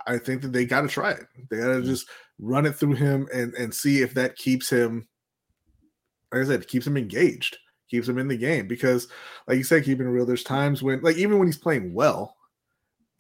I 0.06 0.18
think 0.18 0.42
that 0.42 0.52
they 0.52 0.66
gotta 0.66 0.90
try 0.90 1.12
it. 1.12 1.26
They 1.50 1.58
gotta 1.58 1.76
mm. 1.76 1.86
just 1.86 2.10
run 2.40 2.66
it 2.66 2.76
through 2.76 2.96
him 2.96 3.28
and 3.34 3.54
and 3.54 3.74
see 3.74 4.02
if 4.02 4.14
that 4.16 4.36
keeps 4.36 4.70
him 4.70 5.08
like 6.34 6.42
I 6.42 6.46
said, 6.46 6.68
keeps 6.68 6.88
him 6.88 6.98
engaged, 6.98 7.58
keeps 7.90 8.10
him 8.10 8.18
in 8.18 8.28
the 8.28 8.36
game. 8.36 8.68
Because 8.68 9.08
like 9.48 9.58
you 9.58 9.64
said, 9.64 9.86
keeping 9.86 10.08
it 10.08 10.10
real, 10.10 10.26
there's 10.26 10.44
times 10.44 10.84
when 10.84 11.02
like 11.02 11.16
even 11.16 11.40
when 11.40 11.48
he's 11.48 11.58
playing 11.58 11.94
well, 11.94 12.36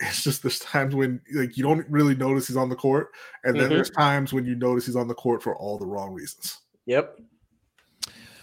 it's 0.07 0.23
just 0.23 0.41
there's 0.41 0.59
times 0.59 0.95
when 0.95 1.21
like 1.33 1.57
you 1.57 1.63
don't 1.63 1.87
really 1.89 2.15
notice 2.15 2.47
he's 2.47 2.57
on 2.57 2.69
the 2.69 2.75
court, 2.75 3.09
and 3.43 3.55
then 3.55 3.63
mm-hmm. 3.63 3.73
there's 3.73 3.89
times 3.89 4.33
when 4.33 4.45
you 4.45 4.55
notice 4.55 4.85
he's 4.85 4.95
on 4.95 5.07
the 5.07 5.13
court 5.13 5.43
for 5.43 5.55
all 5.55 5.77
the 5.77 5.85
wrong 5.85 6.13
reasons. 6.13 6.59
Yep. 6.85 7.19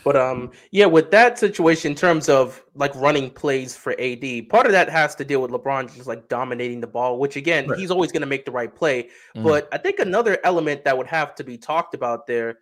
But 0.05 0.17
um, 0.17 0.51
yeah, 0.71 0.87
with 0.87 1.11
that 1.11 1.39
situation 1.39 1.93
in 1.93 1.97
terms 1.97 2.29
of 2.29 2.63
like 2.75 2.95
running 2.95 3.31
plays 3.31 3.77
for 3.77 3.93
AD, 4.01 4.49
part 4.49 4.67
of 4.67 4.73
that 4.73 4.89
has 4.89 5.15
to 5.17 5.25
deal 5.25 5.43
with 5.43 5.51
LeBron 5.51 5.95
just 5.95 6.07
like 6.07 6.29
dominating 6.29 6.81
the 6.81 6.87
ball, 6.87 7.19
which 7.19 7.37
again, 7.37 7.69
right. 7.69 7.79
he's 7.79 7.91
always 7.91 8.11
going 8.11 8.23
to 8.23 8.27
make 8.27 8.45
the 8.45 8.51
right 8.51 8.75
play. 8.75 9.05
Mm-hmm. 9.05 9.43
But 9.43 9.69
I 9.73 9.79
think 9.79 9.99
another 9.99 10.39
element 10.45 10.85
that 10.85 10.97
would 10.97 11.07
have 11.07 11.35
to 11.37 11.45
be 11.45 11.59
talked 11.59 11.95
about 11.95 12.27
there 12.27 12.59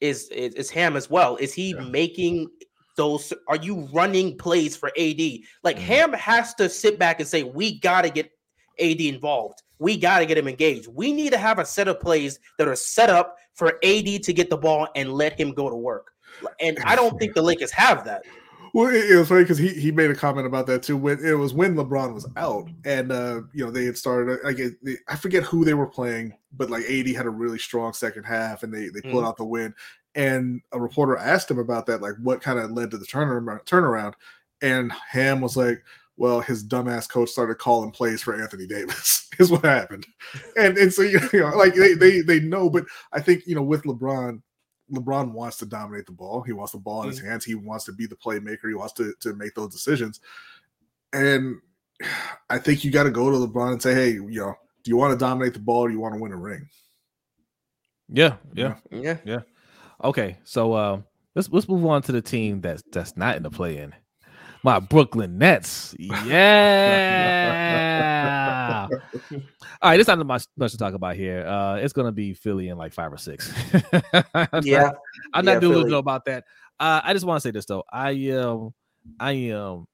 is 0.00 0.28
is, 0.30 0.54
is 0.54 0.70
Ham 0.70 0.96
as 0.96 1.10
well. 1.10 1.36
Is 1.36 1.52
he 1.52 1.70
yeah. 1.70 1.80
making 1.80 2.48
those? 2.96 3.32
Are 3.48 3.56
you 3.56 3.88
running 3.92 4.38
plays 4.38 4.76
for 4.76 4.88
AD? 4.98 5.20
Like 5.62 5.76
mm-hmm. 5.76 5.84
Ham 5.84 6.12
has 6.14 6.54
to 6.54 6.68
sit 6.68 6.98
back 6.98 7.20
and 7.20 7.28
say, 7.28 7.42
"We 7.42 7.80
got 7.80 8.02
to 8.02 8.10
get 8.10 8.30
AD 8.80 9.00
involved. 9.00 9.62
We 9.78 9.96
got 9.96 10.18
to 10.18 10.26
get 10.26 10.38
him 10.38 10.48
engaged. 10.48 10.88
We 10.88 11.12
need 11.12 11.32
to 11.32 11.38
have 11.38 11.58
a 11.58 11.64
set 11.64 11.88
of 11.88 12.00
plays 12.00 12.40
that 12.58 12.68
are 12.68 12.76
set 12.76 13.10
up 13.10 13.36
for 13.54 13.78
AD 13.84 14.22
to 14.22 14.32
get 14.32 14.50
the 14.50 14.56
ball 14.56 14.88
and 14.96 15.12
let 15.12 15.38
him 15.38 15.52
go 15.52 15.68
to 15.70 15.76
work. 15.76 16.12
And 16.60 16.78
I 16.84 16.96
don't 16.96 17.18
think 17.18 17.34
the 17.34 17.42
Lakers 17.42 17.72
have 17.72 18.04
that. 18.04 18.22
Well, 18.74 18.94
it, 18.94 19.16
was 19.16 19.28
funny 19.28 19.42
because 19.42 19.58
he, 19.58 19.68
he 19.68 19.90
made 19.90 20.10
a 20.10 20.14
comment 20.14 20.46
about 20.46 20.66
that 20.66 20.82
too. 20.82 20.96
When 20.96 21.24
it 21.24 21.32
was 21.32 21.54
when 21.54 21.74
LeBron 21.74 22.12
was 22.14 22.28
out, 22.36 22.68
and 22.84 23.10
uh, 23.10 23.42
you 23.52 23.64
know 23.64 23.70
they 23.70 23.84
had 23.84 23.96
started. 23.96 24.38
I 24.44 24.48
Like 24.48 24.58
I 25.08 25.16
forget 25.16 25.42
who 25.42 25.64
they 25.64 25.74
were 25.74 25.86
playing, 25.86 26.34
but 26.52 26.70
like 26.70 26.84
AD 26.84 27.08
had 27.08 27.26
a 27.26 27.30
really 27.30 27.58
strong 27.58 27.92
second 27.92 28.24
half, 28.24 28.62
and 28.62 28.72
they 28.72 28.88
they 28.88 29.00
pulled 29.00 29.24
mm. 29.24 29.26
out 29.26 29.36
the 29.36 29.44
win. 29.44 29.74
And 30.14 30.60
a 30.72 30.80
reporter 30.80 31.16
asked 31.16 31.50
him 31.50 31.58
about 31.58 31.86
that, 31.86 32.02
like 32.02 32.14
what 32.22 32.42
kind 32.42 32.58
of 32.58 32.70
led 32.70 32.90
to 32.90 32.98
the 32.98 33.06
turnaround. 33.06 33.64
Turnaround, 33.64 34.14
and 34.62 34.92
Ham 35.10 35.40
was 35.40 35.56
like, 35.56 35.82
well, 36.18 36.40
his 36.40 36.66
dumbass 36.66 37.08
coach 37.08 37.30
started 37.30 37.54
calling 37.58 37.92
plays 37.92 38.22
for 38.22 38.40
Anthony 38.40 38.66
Davis. 38.66 39.28
is 39.38 39.50
what 39.50 39.64
happened, 39.64 40.06
and 40.56 40.76
and 40.76 40.92
so 40.92 41.02
you 41.02 41.20
know, 41.32 41.56
like 41.56 41.74
they 41.74 41.94
they 41.94 42.20
they 42.20 42.40
know, 42.40 42.68
but 42.68 42.84
I 43.12 43.20
think 43.20 43.46
you 43.46 43.54
know 43.54 43.62
with 43.62 43.84
LeBron, 43.84 44.42
LeBron 44.92 45.32
wants 45.32 45.58
to 45.58 45.66
dominate 45.66 46.06
the 46.06 46.12
ball. 46.12 46.42
He 46.42 46.52
wants 46.52 46.72
the 46.72 46.78
ball 46.78 47.02
in 47.02 47.08
his 47.08 47.20
mm-hmm. 47.20 47.28
hands. 47.28 47.44
He 47.44 47.54
wants 47.54 47.84
to 47.84 47.92
be 47.92 48.06
the 48.06 48.16
playmaker. 48.16 48.68
He 48.68 48.74
wants 48.74 48.94
to 48.94 49.14
to 49.20 49.34
make 49.34 49.54
those 49.54 49.72
decisions, 49.72 50.20
and 51.12 51.56
I 52.50 52.58
think 52.58 52.84
you 52.84 52.90
got 52.90 53.04
to 53.04 53.10
go 53.10 53.30
to 53.30 53.46
LeBron 53.46 53.72
and 53.72 53.82
say, 53.82 53.94
hey, 53.94 54.12
you 54.12 54.40
know, 54.40 54.54
do 54.82 54.90
you 54.90 54.96
want 54.96 55.12
to 55.12 55.24
dominate 55.24 55.54
the 55.54 55.60
ball 55.60 55.82
or 55.82 55.88
do 55.88 55.94
you 55.94 56.00
want 56.00 56.14
to 56.14 56.20
win 56.20 56.32
a 56.32 56.36
ring? 56.36 56.68
Yeah, 58.08 58.36
yeah, 58.54 58.76
yeah, 58.90 59.18
yeah. 59.24 59.40
Okay, 60.02 60.38
so 60.42 60.72
uh, 60.72 61.00
let's 61.36 61.48
let's 61.50 61.68
move 61.68 61.86
on 61.86 62.02
to 62.02 62.12
the 62.12 62.22
team 62.22 62.60
that's 62.60 62.82
that's 62.90 63.16
not 63.16 63.36
in 63.36 63.44
the 63.44 63.50
play 63.50 63.78
in. 63.78 63.94
My 64.62 64.78
Brooklyn 64.80 65.38
Nets. 65.38 65.94
Yeah. 65.98 67.38
All 69.80 69.90
right, 69.90 69.96
this 69.96 70.06
not 70.06 70.24
much, 70.26 70.44
much 70.56 70.72
to 70.72 70.78
talk 70.78 70.94
about 70.94 71.16
here. 71.16 71.46
Uh, 71.46 71.76
it's 71.76 71.92
gonna 71.92 72.12
be 72.12 72.34
Philly 72.34 72.68
in 72.68 72.76
like 72.78 72.92
five 72.92 73.12
or 73.12 73.16
six. 73.18 73.52
Yeah, 73.82 74.22
I'm 74.34 74.62
Yeah, 74.64 74.90
not 75.42 75.60
doing 75.60 75.78
Philly. 75.80 75.90
no 75.90 75.98
about 75.98 76.24
that. 76.26 76.44
Uh, 76.80 77.00
I 77.04 77.12
just 77.12 77.24
want 77.26 77.36
to 77.42 77.48
say 77.48 77.50
this 77.52 77.66
though. 77.66 77.84
I 77.92 78.30
um, 78.30 78.72
I 79.20 79.32
am 79.32 79.86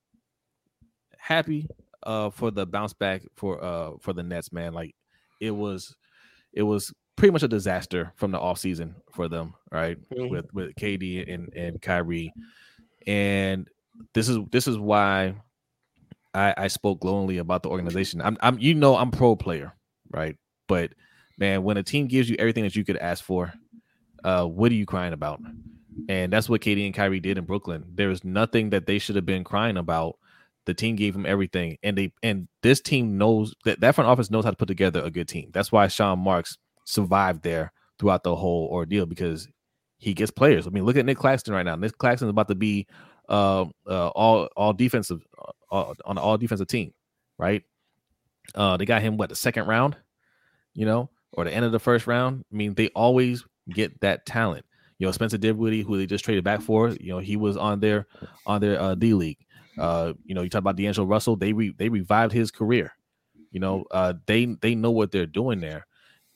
happy 1.19 1.67
uh 2.03 2.29
for 2.31 2.51
the 2.51 2.67
bounce 2.67 2.93
back 2.93 3.23
for 3.37 3.63
uh 3.63 3.93
for 4.01 4.13
the 4.13 4.23
Nets, 4.23 4.53
man. 4.53 4.73
Like 4.75 4.95
it 5.41 5.51
was, 5.51 5.95
it 6.53 6.63
was 6.63 6.93
pretty 7.17 7.33
much 7.33 7.43
a 7.43 7.49
disaster 7.49 8.13
from 8.17 8.31
the 8.31 8.39
off 8.41 8.59
season 8.59 8.95
for 9.13 9.29
them, 9.29 9.55
right? 9.71 9.99
Mhm. 10.13 10.31
With 10.31 10.53
with 10.55 10.75
KD 10.77 11.33
and 11.33 11.53
and 11.55 11.81
Kyrie, 11.81 12.33
and 13.07 13.69
this 14.15 14.29
is 14.29 14.39
this 14.51 14.69
is 14.69 14.79
why 14.79 15.35
I 16.33 16.55
I 16.57 16.69
spoke 16.69 17.01
glowingly 17.01 17.39
about 17.39 17.63
the 17.63 17.71
organization. 17.71 18.21
I'm 18.21 18.37
I'm 18.41 18.59
you 18.59 18.75
know 18.75 18.97
I'm 18.97 19.11
pro 19.11 19.37
player, 19.37 19.75
right? 20.11 20.37
But 20.69 20.93
man, 21.39 21.63
when 21.63 21.77
a 21.77 21.83
team 21.83 22.07
gives 22.07 22.29
you 22.29 22.37
everything 22.39 22.65
that 22.65 22.77
you 22.77 22.85
could 22.85 22.97
ask 22.97 23.23
for, 23.25 23.53
uh, 24.25 24.45
what 24.45 24.73
are 24.73 24.77
you 24.77 24.87
crying 24.87 25.13
about? 25.13 25.41
And 26.09 26.33
that's 26.33 26.49
what 26.49 26.61
KD 26.61 26.87
and 26.87 26.95
Kyrie 26.95 27.21
did 27.21 27.39
in 27.39 27.45
Brooklyn. 27.45 27.85
There 27.95 28.09
was 28.09 28.25
nothing 28.25 28.71
that 28.71 28.87
they 28.87 28.99
should 28.99 29.17
have 29.17 29.27
been 29.27 29.45
crying 29.45 29.77
about. 29.77 30.17
The 30.67 30.75
team 30.75 30.97
gave 30.97 31.13
them 31.13 31.27
everything, 31.27 31.77
and 31.83 31.97
they 31.97 32.13
and 32.23 32.49
this 32.63 32.81
team 32.81 33.19
knows 33.19 33.55
that 33.65 33.81
that 33.81 33.95
front 33.95 34.09
office 34.09 34.31
knows 34.31 34.45
how 34.45 34.51
to 34.51 34.57
put 34.57 34.69
together 34.69 35.03
a 35.03 35.11
good 35.11 35.29
team. 35.29 35.51
That's 35.53 35.71
why 35.71 35.89
Sean 35.89 36.19
Marks 36.19 36.57
survived 36.85 37.43
there 37.43 37.73
throughout 37.99 38.23
the 38.23 38.35
whole 38.35 38.69
ordeal 38.73 39.07
because 39.07 39.47
he 39.99 40.15
gets 40.15 40.31
players. 40.31 40.67
I 40.67 40.71
mean, 40.71 40.85
look 40.85 40.97
at 40.97 41.05
Nick 41.05 41.19
Claxton 41.19 41.55
right 41.55 41.65
now. 41.65 41.77
Nick 41.77 41.99
Claxton 41.99 42.29
is 42.29 42.31
about 42.31 42.49
to 42.49 42.55
be 42.55 42.87
uh, 43.29 43.65
uh, 43.87 44.09
all 44.09 44.49
all 44.57 44.73
defensive 44.73 45.21
uh, 45.71 45.95
on 46.05 46.19
all 46.19 46.39
defensive 46.39 46.69
team, 46.69 46.93
right? 47.39 47.63
Uh, 48.55 48.77
they 48.77 48.85
got 48.85 49.03
him 49.03 49.17
what 49.17 49.29
the 49.29 49.37
second 49.37 49.67
round, 49.67 49.97
you 50.75 50.87
know, 50.87 51.11
or 51.33 51.45
the 51.45 51.53
end 51.53 51.65
of 51.65 51.73
the 51.73 51.79
first 51.79 52.07
round. 52.07 52.45
I 52.53 52.57
mean, 52.57 52.75
they 52.75 52.89
always 52.89 53.45
get 53.71 54.01
that 54.01 54.27
talent. 54.27 54.65
You 54.99 55.07
know, 55.07 55.13
Spencer 55.13 55.39
Dinwiddie, 55.39 55.83
who 55.83 55.99
they 55.99 56.07
just 56.07 56.25
traded 56.25 56.45
back 56.45 56.61
for, 56.61 56.91
you 56.91 57.09
know, 57.09 57.19
he 57.19 57.37
was 57.37 57.57
on 57.57 57.81
their 57.81 58.07
on 58.47 58.61
their 58.61 58.81
uh, 58.81 58.95
D 58.95 59.15
League. 59.15 59.39
Uh, 59.79 60.13
you 60.25 60.35
know, 60.35 60.43
you 60.43 60.49
talk 60.49 60.61
about 60.61 60.77
D'Angelo 60.77 61.07
Russell, 61.07 61.37
they 61.37 61.53
re, 61.53 61.75
they 61.77 61.89
revived 61.89 62.33
his 62.33 62.51
career. 62.51 62.93
You 63.51 63.61
know, 63.61 63.85
uh, 63.91 64.15
they 64.27 64.47
they 64.47 64.75
know 64.75 64.91
what 64.91 65.11
they're 65.11 65.27
doing 65.27 65.61
there, 65.61 65.87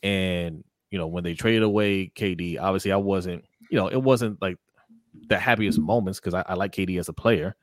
and 0.02 0.64
you 0.90 0.98
know 0.98 1.06
when 1.06 1.24
they 1.24 1.34
traded 1.34 1.62
away 1.62 2.10
KD, 2.14 2.58
obviously 2.60 2.92
I 2.92 2.96
wasn't, 2.96 3.44
you 3.70 3.76
know, 3.76 3.88
it 3.88 4.02
wasn't 4.02 4.40
like 4.40 4.56
the 5.28 5.38
happiest 5.38 5.78
moments 5.78 6.20
because 6.20 6.34
I, 6.34 6.44
I 6.46 6.54
like 6.54 6.72
KD 6.72 6.98
as 6.98 7.08
a 7.08 7.12
player, 7.12 7.56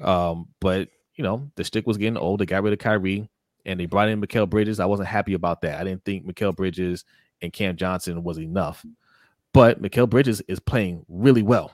um, 0.00 0.48
but 0.60 0.88
you 1.14 1.24
know 1.24 1.50
the 1.56 1.64
stick 1.64 1.86
was 1.86 1.96
getting 1.96 2.16
old. 2.16 2.40
They 2.40 2.46
got 2.46 2.62
rid 2.62 2.72
of 2.72 2.78
Kyrie 2.78 3.28
and 3.66 3.78
they 3.80 3.86
brought 3.86 4.08
in 4.08 4.20
Mikal 4.20 4.48
Bridges. 4.48 4.80
I 4.80 4.86
wasn't 4.86 5.08
happy 5.08 5.34
about 5.34 5.60
that. 5.62 5.80
I 5.80 5.84
didn't 5.84 6.04
think 6.04 6.26
Mikal 6.26 6.54
Bridges 6.54 7.04
and 7.42 7.52
Cam 7.52 7.76
Johnson 7.76 8.22
was 8.22 8.38
enough, 8.38 8.84
but 9.52 9.80
Mikal 9.80 10.08
Bridges 10.08 10.40
is 10.48 10.60
playing 10.60 11.04
really 11.08 11.42
well 11.42 11.72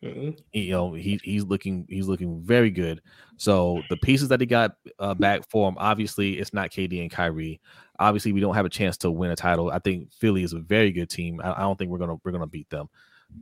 Mhm. 0.00 0.38
you 0.52 0.70
know 0.70 0.92
he 0.92 1.18
he's 1.24 1.42
looking 1.42 1.84
he's 1.88 2.06
looking 2.06 2.40
very 2.40 2.70
good. 2.70 3.02
So 3.36 3.82
the 3.90 3.96
pieces 3.96 4.28
that 4.28 4.40
he 4.40 4.46
got 4.46 4.76
uh, 5.00 5.14
back 5.14 5.48
for 5.50 5.68
him, 5.68 5.74
obviously 5.76 6.38
it's 6.38 6.52
not 6.54 6.70
KD 6.70 7.00
and 7.02 7.10
Kyrie. 7.10 7.60
Obviously, 7.98 8.30
we 8.30 8.38
don't 8.38 8.54
have 8.54 8.64
a 8.64 8.68
chance 8.68 8.96
to 8.98 9.10
win 9.10 9.32
a 9.32 9.36
title. 9.36 9.72
I 9.72 9.80
think 9.80 10.12
Philly 10.12 10.44
is 10.44 10.52
a 10.52 10.60
very 10.60 10.92
good 10.92 11.10
team. 11.10 11.40
I, 11.42 11.50
I 11.52 11.60
don't 11.62 11.76
think 11.76 11.90
we're 11.90 11.98
gonna 11.98 12.14
we're 12.22 12.30
gonna 12.30 12.46
beat 12.46 12.70
them. 12.70 12.88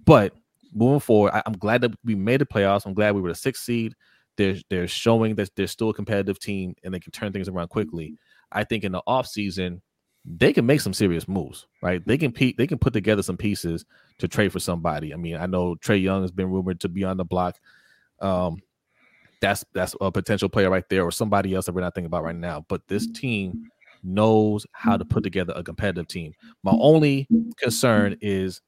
But 0.06 0.32
moving 0.76 1.00
forward, 1.00 1.32
I, 1.32 1.42
I'm 1.46 1.54
glad 1.54 1.80
that 1.80 1.94
we 2.04 2.14
made 2.14 2.40
the 2.40 2.46
playoffs. 2.46 2.86
I'm 2.86 2.94
glad 2.94 3.14
we 3.14 3.20
were 3.20 3.30
the 3.30 3.34
sixth 3.34 3.64
seed. 3.64 3.94
They're 4.36 4.56
they're 4.68 4.88
showing 4.88 5.34
that 5.36 5.54
they're 5.56 5.66
still 5.66 5.90
a 5.90 5.94
competitive 5.94 6.38
team 6.38 6.74
and 6.84 6.92
they 6.92 7.00
can 7.00 7.12
turn 7.12 7.32
things 7.32 7.48
around 7.48 7.68
quickly. 7.68 8.14
I 8.52 8.64
think 8.64 8.84
in 8.84 8.92
the 8.92 9.02
offseason, 9.08 9.80
they 10.24 10.52
can 10.52 10.66
make 10.66 10.80
some 10.80 10.92
serious 10.92 11.26
moves, 11.26 11.66
right? 11.82 12.04
They 12.06 12.18
can 12.18 12.32
pe- 12.32 12.54
they 12.56 12.66
can 12.66 12.78
put 12.78 12.92
together 12.92 13.22
some 13.22 13.36
pieces 13.36 13.84
to 14.18 14.28
trade 14.28 14.52
for 14.52 14.60
somebody. 14.60 15.14
I 15.14 15.16
mean, 15.16 15.36
I 15.36 15.46
know 15.46 15.76
Trae 15.76 16.02
Young 16.02 16.22
has 16.22 16.32
been 16.32 16.50
rumored 16.50 16.80
to 16.80 16.88
be 16.88 17.04
on 17.04 17.16
the 17.16 17.24
block. 17.24 17.58
Um, 18.20 18.58
that's 19.40 19.64
that's 19.72 19.94
a 20.00 20.10
potential 20.10 20.48
player 20.48 20.70
right 20.70 20.88
there, 20.88 21.04
or 21.04 21.10
somebody 21.10 21.54
else 21.54 21.66
that 21.66 21.72
we're 21.72 21.80
not 21.80 21.94
thinking 21.94 22.06
about 22.06 22.24
right 22.24 22.36
now. 22.36 22.64
But 22.68 22.86
this 22.88 23.06
team 23.06 23.70
knows 24.02 24.66
how 24.72 24.96
to 24.96 25.04
put 25.04 25.22
together 25.22 25.52
a 25.56 25.62
competitive 25.62 26.08
team. 26.08 26.32
My 26.62 26.72
only 26.72 27.28
concern 27.56 28.16
is, 28.20 28.60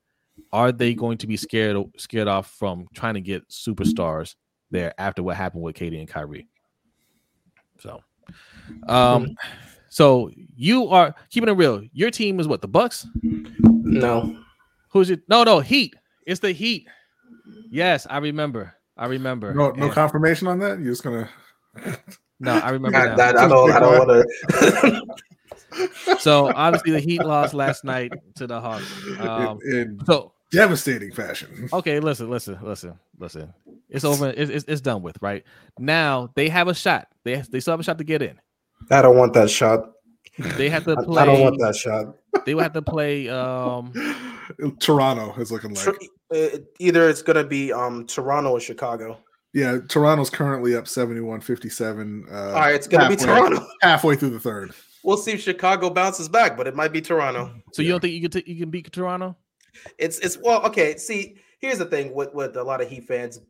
are 0.52 0.72
they 0.72 0.94
going 0.94 1.18
to 1.18 1.26
be 1.26 1.36
scared 1.36 1.76
scared 1.96 2.28
off 2.28 2.50
from 2.52 2.86
trying 2.94 3.14
to 3.14 3.20
get 3.20 3.48
superstars 3.48 4.34
there 4.70 4.92
after 4.98 5.22
what 5.22 5.36
happened 5.36 5.62
with 5.62 5.76
KD 5.76 5.98
and 5.98 6.08
Kyrie? 6.08 6.48
So, 7.78 8.00
um, 8.88 9.36
so 9.88 10.30
you 10.56 10.88
are 10.88 11.14
keeping 11.30 11.48
it 11.48 11.52
real. 11.52 11.82
Your 11.92 12.10
team 12.10 12.40
is 12.40 12.48
what 12.48 12.60
the 12.62 12.68
Bucks. 12.68 13.06
No, 13.62 14.36
Who's 14.90 15.10
it? 15.10 15.20
No, 15.28 15.44
no, 15.44 15.60
Heat. 15.60 15.94
It's 16.26 16.40
the 16.40 16.52
Heat. 16.52 16.86
Yes, 17.70 18.06
I 18.08 18.18
remember. 18.18 18.74
I 18.96 19.06
remember. 19.06 19.54
No, 19.54 19.70
no 19.70 19.84
And- 19.84 19.92
confirmation 19.92 20.48
on 20.48 20.58
that. 20.60 20.78
You're 20.80 20.92
just 20.92 21.04
gonna. 21.04 21.28
no, 22.40 22.52
I 22.58 22.70
remember. 22.70 22.96
I, 22.98 23.06
now. 23.06 23.16
that, 23.16 23.36
I 23.36 23.46
don't. 23.48 23.70
I 23.72 23.80
don't 23.80 24.08
want 24.08 24.26
to. 24.60 25.06
So 26.18 26.52
obviously 26.54 26.92
the 26.92 27.00
Heat 27.00 27.22
lost 27.22 27.54
last 27.54 27.84
night 27.84 28.12
to 28.36 28.46
the 28.46 28.60
Hawks. 28.60 28.90
Um, 29.20 29.58
in, 29.64 29.76
in 29.76 30.00
so 30.06 30.32
devastating 30.50 31.12
fashion. 31.12 31.68
okay, 31.72 32.00
listen, 32.00 32.30
listen, 32.30 32.58
listen, 32.62 32.98
listen. 33.18 33.52
It's 33.88 34.04
over. 34.04 34.28
It's, 34.28 34.50
it's, 34.50 34.64
it's 34.68 34.80
done 34.80 35.02
with, 35.02 35.16
right? 35.20 35.44
Now 35.78 36.30
they 36.34 36.48
have 36.48 36.68
a 36.68 36.74
shot. 36.74 37.08
They 37.24 37.36
they 37.50 37.60
still 37.60 37.72
have 37.72 37.80
a 37.80 37.84
shot 37.84 37.98
to 37.98 38.04
get 38.04 38.22
in. 38.22 38.38
I 38.90 39.02
don't 39.02 39.16
want 39.16 39.32
that 39.34 39.50
shot. 39.50 39.92
They 40.38 40.68
have 40.68 40.84
to 40.84 40.96
play. 41.02 41.22
I 41.22 41.26
don't 41.26 41.40
want 41.40 41.58
that 41.60 41.76
shot. 41.76 42.14
They 42.44 42.54
would 42.54 42.62
have 42.62 42.72
to 42.74 42.82
play. 42.82 43.28
Um, 43.28 43.92
Toronto 44.80 45.34
is 45.40 45.50
looking 45.50 45.74
like. 45.74 45.84
Tr- 45.84 46.34
uh, 46.34 46.58
Either 46.78 47.08
it's 47.08 47.22
gonna 47.22 47.44
be 47.44 47.72
um 47.72 48.06
Toronto 48.06 48.50
or 48.50 48.60
Chicago. 48.60 49.18
Yeah, 49.54 49.78
Toronto's 49.88 50.28
currently 50.28 50.76
up 50.76 50.86
71 50.86 51.40
57. 51.40 52.26
Uh, 52.30 52.34
All 52.34 52.52
right, 52.52 52.74
it's 52.74 52.86
gonna 52.86 53.08
be 53.08 53.16
Toronto. 53.16 53.66
Halfway 53.82 54.16
through 54.16 54.30
the 54.30 54.40
third. 54.40 54.72
We'll 55.02 55.16
see 55.16 55.32
if 55.32 55.42
Chicago 55.42 55.90
bounces 55.90 56.28
back, 56.28 56.56
but 56.56 56.66
it 56.66 56.74
might 56.74 56.92
be 56.92 57.00
Toronto. 57.00 57.52
so 57.72 57.82
you 57.82 57.90
don't 57.90 58.00
think 58.00 58.14
you 58.14 58.28
can 58.28 58.30
t- 58.30 58.50
you 58.50 58.60
can 58.60 58.70
beat 58.70 58.90
Toronto? 58.92 59.36
It's 59.98 60.18
it's 60.18 60.38
well, 60.38 60.64
okay. 60.66 60.96
See, 60.96 61.36
here's 61.60 61.78
the 61.78 61.86
thing 61.86 62.14
with 62.14 62.34
with 62.34 62.56
a 62.56 62.62
lot 62.62 62.80
of 62.80 62.88
Heat 62.88 63.04
fans, 63.04 63.40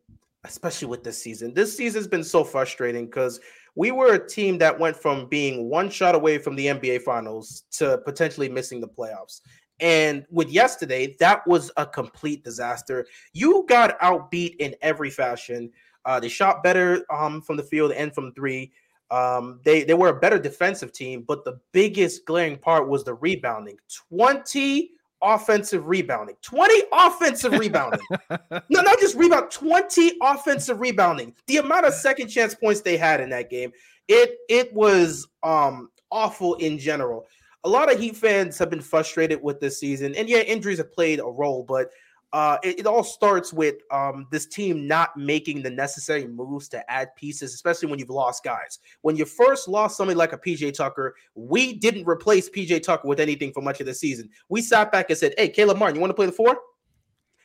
especially 0.45 0.89
with 0.89 1.05
this 1.05 1.23
season. 1.23 1.55
This 1.55 1.77
season's 1.77 2.07
been 2.07 2.25
so 2.25 2.45
frustrating 2.45 3.07
because 3.07 3.41
we 3.75 3.93
were 3.93 4.15
a 4.15 4.29
team 4.29 4.59
that 4.59 4.79
went 4.79 4.97
from 4.97 5.29
being 5.29 5.69
one 5.69 5.89
shot 5.89 6.15
away 6.15 6.39
from 6.39 6.57
the 6.57 6.67
NBA 6.67 7.03
Finals 7.03 7.65
to 7.73 7.99
potentially 7.99 8.49
missing 8.49 8.81
the 8.81 8.89
playoffs. 8.89 9.41
And 9.81 10.27
with 10.31 10.51
yesterday, 10.51 11.15
that 11.21 11.47
was 11.47 11.71
a 11.77 11.87
complete 11.87 12.43
disaster. 12.43 13.07
You 13.33 13.65
got 13.69 13.99
outbeat 14.01 14.57
in 14.59 14.75
every 14.83 15.11
fashion. 15.11 15.71
Uh, 16.05 16.19
they 16.19 16.29
shot 16.29 16.63
better 16.63 17.05
um, 17.15 17.41
from 17.41 17.57
the 17.57 17.63
field 17.63 17.93
and 17.93 18.13
from 18.13 18.33
three. 18.33 18.73
Um, 19.11 19.61
they 19.65 19.85
they 19.85 19.95
were 19.95 20.09
a 20.09 20.21
better 20.21 20.39
defensive 20.39 20.93
team, 20.93 21.25
but 21.27 21.45
the 21.45 21.59
biggest 21.73 22.27
glaring 22.27 22.59
part 22.59 22.89
was 22.89 23.05
the 23.05 23.15
rebounding. 23.15 23.79
Twenty 24.09 24.93
offensive 25.23 25.87
rebounding. 25.87 26.37
20 26.43 26.83
offensive 26.93 27.53
rebounding. 27.53 28.01
no, 28.31 28.83
not 28.83 28.99
just 29.01 29.17
rebound, 29.17 29.51
20 29.51 30.13
offensive 30.23 30.81
rebounding. 30.81 31.35
The 31.47 31.59
amount 31.59 31.87
of 31.87 31.95
second 31.95 32.29
chance 32.29 32.55
points 32.55 32.81
they 32.83 32.97
had 32.97 33.21
in 33.21 33.31
that 33.31 33.51
game, 33.51 33.73
it 34.07 34.37
it 34.49 34.73
was 34.73 35.27
um 35.43 35.91
awful 36.11 36.55
in 36.57 36.79
general. 36.79 37.27
A 37.65 37.69
lot 37.69 37.93
of 37.93 37.99
Heat 37.99 38.17
fans 38.17 38.57
have 38.59 38.71
been 38.71 38.81
frustrated 38.81 39.43
with 39.43 39.61
this 39.61 39.79
season, 39.79 40.15
and 40.15 40.29
yeah, 40.29 40.39
injuries 40.39 40.79
have 40.79 40.93
played 40.93 41.19
a 41.19 41.25
role, 41.25 41.65
but 41.65 41.91
uh, 42.33 42.59
it, 42.63 42.81
it 42.81 42.87
all 42.87 43.03
starts 43.03 43.53
with 43.53 43.77
um, 43.91 44.27
this 44.31 44.47
team 44.47 44.87
not 44.87 45.17
making 45.17 45.63
the 45.63 45.71
necessary 45.71 46.27
moves 46.27 46.69
to 46.69 46.91
add 46.91 47.15
pieces, 47.17 47.55
especially 47.55 47.89
when 47.89 47.99
you've 47.99 48.11
lost 48.11 48.45
guys. 48.45 48.81
When 49.01 49.17
you 49.17 49.25
first 49.25 49.67
lost 49.67 49.97
somebody 49.97 50.17
like 50.17 50.33
a 50.33 50.39
PJ 50.39 50.75
Tucker, 50.75 51.15
we 51.35 51.73
didn't 51.73 52.07
replace 52.07 52.51
PJ 52.51 52.83
Tucker 52.83 53.09
with 53.09 53.21
anything 53.21 53.53
for 53.53 53.63
much 53.63 53.81
of 53.81 53.87
the 53.87 53.95
season. 53.95 54.29
We 54.49 54.61
sat 54.61 54.93
back 54.93 55.09
and 55.09 55.19
said, 55.19 55.35
Hey, 55.39 55.49
Caleb 55.49 55.79
Martin, 55.79 55.97
you 55.97 56.01
want 56.01 56.11
to 56.11 56.15
play 56.15 56.27
the 56.27 56.33
four? 56.33 56.59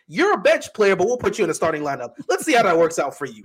You're 0.07 0.33
a 0.33 0.37
bench 0.37 0.73
player, 0.73 0.97
but 0.97 1.07
we'll 1.07 1.17
put 1.17 1.37
you 1.37 1.45
in 1.45 1.47
the 1.47 1.53
starting 1.53 1.81
lineup. 1.81 2.11
Let's 2.27 2.45
see 2.45 2.53
how 2.53 2.63
that 2.63 2.77
works 2.77 2.99
out 2.99 3.17
for 3.17 3.25
you. 3.25 3.43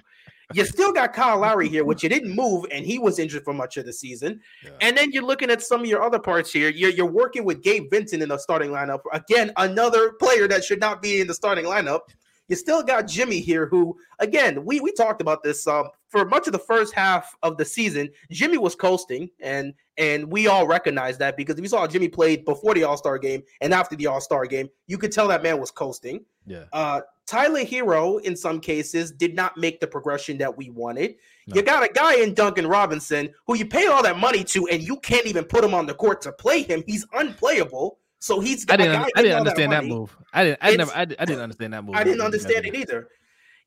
You 0.54 0.64
still 0.64 0.92
got 0.92 1.12
Kyle 1.12 1.38
Lowry 1.38 1.68
here, 1.68 1.84
which 1.86 2.02
you 2.02 2.08
didn't 2.08 2.34
move, 2.34 2.64
and 2.70 2.84
he 2.84 2.98
was 2.98 3.18
injured 3.18 3.44
for 3.44 3.52
much 3.52 3.76
of 3.76 3.86
the 3.86 3.92
season. 3.92 4.40
Yeah. 4.64 4.70
And 4.80 4.96
then 4.96 5.12
you're 5.12 5.24
looking 5.24 5.50
at 5.50 5.62
some 5.62 5.80
of 5.80 5.86
your 5.86 6.02
other 6.02 6.18
parts 6.18 6.52
here. 6.52 6.70
You're, 6.70 6.90
you're 6.90 7.06
working 7.06 7.44
with 7.44 7.62
Gabe 7.62 7.90
Vincent 7.90 8.22
in 8.22 8.28
the 8.28 8.38
starting 8.38 8.70
lineup. 8.70 9.00
Again, 9.12 9.52
another 9.56 10.12
player 10.12 10.48
that 10.48 10.64
should 10.64 10.80
not 10.80 11.02
be 11.02 11.20
in 11.20 11.26
the 11.26 11.34
starting 11.34 11.64
lineup. 11.64 12.00
You 12.48 12.56
still 12.56 12.82
got 12.82 13.06
Jimmy 13.06 13.40
here, 13.40 13.66
who 13.66 13.96
again 14.20 14.64
we 14.64 14.80
we 14.80 14.90
talked 14.92 15.20
about 15.20 15.42
this 15.42 15.66
um, 15.66 15.88
for 16.08 16.24
much 16.24 16.46
of 16.46 16.54
the 16.54 16.58
first 16.58 16.94
half 16.94 17.36
of 17.42 17.58
the 17.58 17.64
season. 17.64 18.08
Jimmy 18.30 18.56
was 18.56 18.74
coasting, 18.74 19.28
and 19.40 19.74
and 19.98 20.32
we 20.32 20.46
all 20.46 20.66
recognize 20.66 21.18
that 21.18 21.36
because 21.36 21.56
if 21.56 21.62
you 21.62 21.68
saw 21.68 21.86
Jimmy 21.86 22.08
played 22.08 22.46
before 22.46 22.72
the 22.72 22.84
All 22.84 22.96
Star 22.96 23.18
game 23.18 23.42
and 23.60 23.74
after 23.74 23.96
the 23.96 24.06
All 24.06 24.20
Star 24.20 24.46
game, 24.46 24.68
you 24.86 24.96
could 24.96 25.12
tell 25.12 25.28
that 25.28 25.42
man 25.42 25.60
was 25.60 25.70
coasting. 25.70 26.24
Yeah. 26.46 26.64
Uh, 26.72 27.02
Tyler 27.28 27.60
Herro, 27.60 28.22
in 28.22 28.34
some 28.34 28.58
cases, 28.58 29.12
did 29.12 29.34
not 29.34 29.56
make 29.58 29.80
the 29.80 29.86
progression 29.86 30.38
that 30.38 30.56
we 30.56 30.70
wanted. 30.70 31.16
No. 31.46 31.56
You 31.56 31.62
got 31.62 31.84
a 31.84 31.92
guy 31.92 32.16
in 32.16 32.32
Duncan 32.32 32.66
Robinson 32.66 33.28
who 33.46 33.54
you 33.54 33.66
pay 33.66 33.86
all 33.86 34.02
that 34.02 34.18
money 34.18 34.42
to, 34.44 34.66
and 34.68 34.82
you 34.82 34.96
can't 34.96 35.26
even 35.26 35.44
put 35.44 35.62
him 35.62 35.74
on 35.74 35.84
the 35.84 35.92
court 35.92 36.22
to 36.22 36.32
play 36.32 36.62
him. 36.62 36.82
He's 36.86 37.06
unplayable. 37.12 37.98
So 38.18 38.40
he's. 38.40 38.64
I 38.70 38.76
didn't. 38.78 39.12
I 39.14 39.22
didn't 39.22 39.38
understand 39.38 39.72
that, 39.72 39.82
that, 39.82 39.88
move. 39.88 40.16
I 40.32 40.44
didn't. 40.44 40.58
I 40.62 40.76
never. 40.76 40.92
I, 40.92 41.00
I 41.02 41.04
didn't 41.04 41.40
understand 41.40 41.74
that 41.74 41.84
move. 41.84 41.96
I 41.96 42.02
didn't 42.02 42.22
understand 42.22 42.64
it 42.64 42.74
either. 42.74 43.08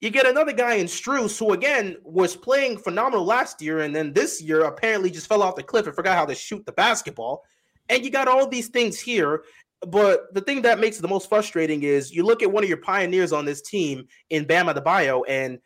You 0.01 0.09
get 0.09 0.25
another 0.25 0.53
guy 0.53 0.75
in 0.75 0.87
Strus 0.87 1.37
who 1.37 1.53
again 1.53 1.97
was 2.03 2.35
playing 2.35 2.79
phenomenal 2.79 3.23
last 3.23 3.61
year, 3.61 3.81
and 3.81 3.95
then 3.95 4.11
this 4.11 4.41
year 4.41 4.63
apparently 4.63 5.11
just 5.11 5.27
fell 5.27 5.43
off 5.43 5.55
the 5.55 5.61
cliff 5.61 5.85
and 5.85 5.95
forgot 5.95 6.17
how 6.17 6.25
to 6.25 6.33
shoot 6.33 6.65
the 6.65 6.71
basketball. 6.71 7.43
And 7.89 8.03
you 8.03 8.09
got 8.09 8.27
all 8.27 8.47
these 8.47 8.69
things 8.69 8.99
here, 8.99 9.43
but 9.87 10.33
the 10.33 10.41
thing 10.41 10.61
that 10.61 10.79
makes 10.79 10.97
it 10.99 11.01
the 11.01 11.07
most 11.07 11.27
frustrating 11.27 11.83
is 11.83 12.11
you 12.11 12.23
look 12.23 12.43
at 12.43 12.51
one 12.51 12.63
of 12.63 12.69
your 12.69 12.77
pioneers 12.77 13.33
on 13.33 13.45
this 13.45 13.61
team 13.61 14.07
in 14.29 14.45
Bam 14.45 14.67
Adebayo, 14.67 15.23
and 15.27 15.59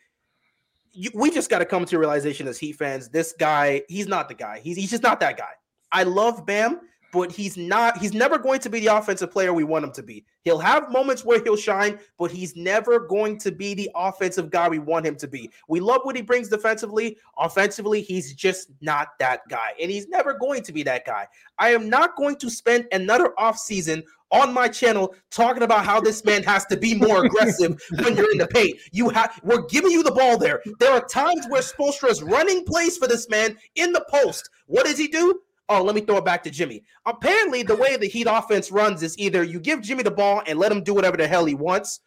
you, 0.93 1.11
we 1.13 1.29
just 1.29 1.49
got 1.49 1.59
to 1.59 1.65
come 1.65 1.85
to 1.85 1.95
a 1.97 1.99
realization 1.99 2.47
as 2.47 2.57
Heat 2.57 2.73
fans: 2.73 3.09
this 3.09 3.33
guy, 3.37 3.81
he's 3.89 4.07
not 4.07 4.29
the 4.29 4.35
guy. 4.35 4.59
He's 4.59 4.77
he's 4.77 4.91
just 4.91 5.03
not 5.03 5.19
that 5.19 5.37
guy. 5.37 5.51
I 5.91 6.03
love 6.03 6.45
Bam, 6.45 6.79
but 7.11 7.31
he's 7.31 7.57
not. 7.57 7.97
He's 7.97 8.13
never 8.13 8.37
going 8.37 8.59
to 8.59 8.69
be 8.69 8.81
the 8.81 8.95
offensive 8.95 9.31
player 9.31 9.53
we 9.53 9.63
want 9.63 9.85
him 9.85 9.91
to 9.93 10.03
be. 10.03 10.25
He'll 10.41 10.59
have 10.59 10.91
moments 10.91 11.23
where 11.25 11.41
he'll 11.43 11.55
shine, 11.55 11.99
but 12.17 12.31
he's 12.31 12.55
never 12.55 12.99
going 12.99 13.39
to 13.39 13.51
be 13.51 13.73
the 13.73 13.89
offensive 13.95 14.49
guy 14.49 14.69
we 14.69 14.79
want 14.79 15.05
him 15.05 15.15
to 15.17 15.27
be. 15.27 15.49
We 15.67 15.79
love 15.79 16.01
what 16.03 16.15
he 16.15 16.21
brings 16.21 16.49
defensively. 16.49 17.17
Offensively, 17.37 18.01
he's 18.01 18.33
just 18.33 18.69
not 18.81 19.09
that 19.19 19.41
guy, 19.49 19.73
and 19.81 19.89
he's 19.89 20.07
never 20.07 20.33
going 20.33 20.63
to 20.63 20.73
be 20.73 20.83
that 20.83 21.05
guy. 21.05 21.27
I 21.57 21.69
am 21.69 21.89
not 21.89 22.15
going 22.15 22.35
to 22.37 22.49
spend 22.49 22.85
another 22.91 23.33
offseason 23.39 24.03
on 24.31 24.53
my 24.53 24.67
channel 24.67 25.15
talking 25.31 25.63
about 25.63 25.85
how 25.85 26.01
this 26.01 26.23
man 26.25 26.43
has 26.43 26.65
to 26.65 26.77
be 26.77 26.95
more 26.95 27.25
aggressive 27.25 27.81
when 27.99 28.15
you're 28.15 28.31
in 28.31 28.37
the 28.37 28.47
paint. 28.47 28.77
You 28.91 29.09
have 29.09 29.39
we're 29.43 29.65
giving 29.67 29.91
you 29.91 30.03
the 30.03 30.11
ball 30.11 30.37
there. 30.37 30.61
There 30.79 30.91
are 30.91 31.05
times 31.05 31.45
where 31.49 31.61
Spoelstra 31.61 32.09
is 32.09 32.21
running 32.21 32.65
plays 32.65 32.97
for 32.97 33.07
this 33.07 33.29
man 33.29 33.57
in 33.75 33.93
the 33.93 34.05
post. 34.09 34.49
What 34.67 34.85
does 34.85 34.97
he 34.97 35.07
do? 35.07 35.39
Oh, 35.67 35.81
let 35.81 35.95
me 35.95 36.01
throw 36.01 36.17
it 36.17 36.25
back 36.25 36.43
to 36.43 36.51
Jimmy. 36.51 36.83
Apparently, 37.05 37.63
the 37.63 37.75
way 37.75 37.97
the 37.97 38.07
Heat 38.07 38.27
offense 38.29 38.71
runs 38.71 39.01
is 39.01 39.17
either 39.17 39.43
you 39.43 39.59
give 39.59 39.81
Jimmy 39.81 40.03
the 40.03 40.11
ball 40.11 40.43
and 40.45 40.59
let 40.59 40.71
him 40.71 40.83
do 40.83 40.93
whatever 40.93 41.17
the 41.17 41.27
hell 41.27 41.45
he 41.45 41.55
wants, 41.55 42.01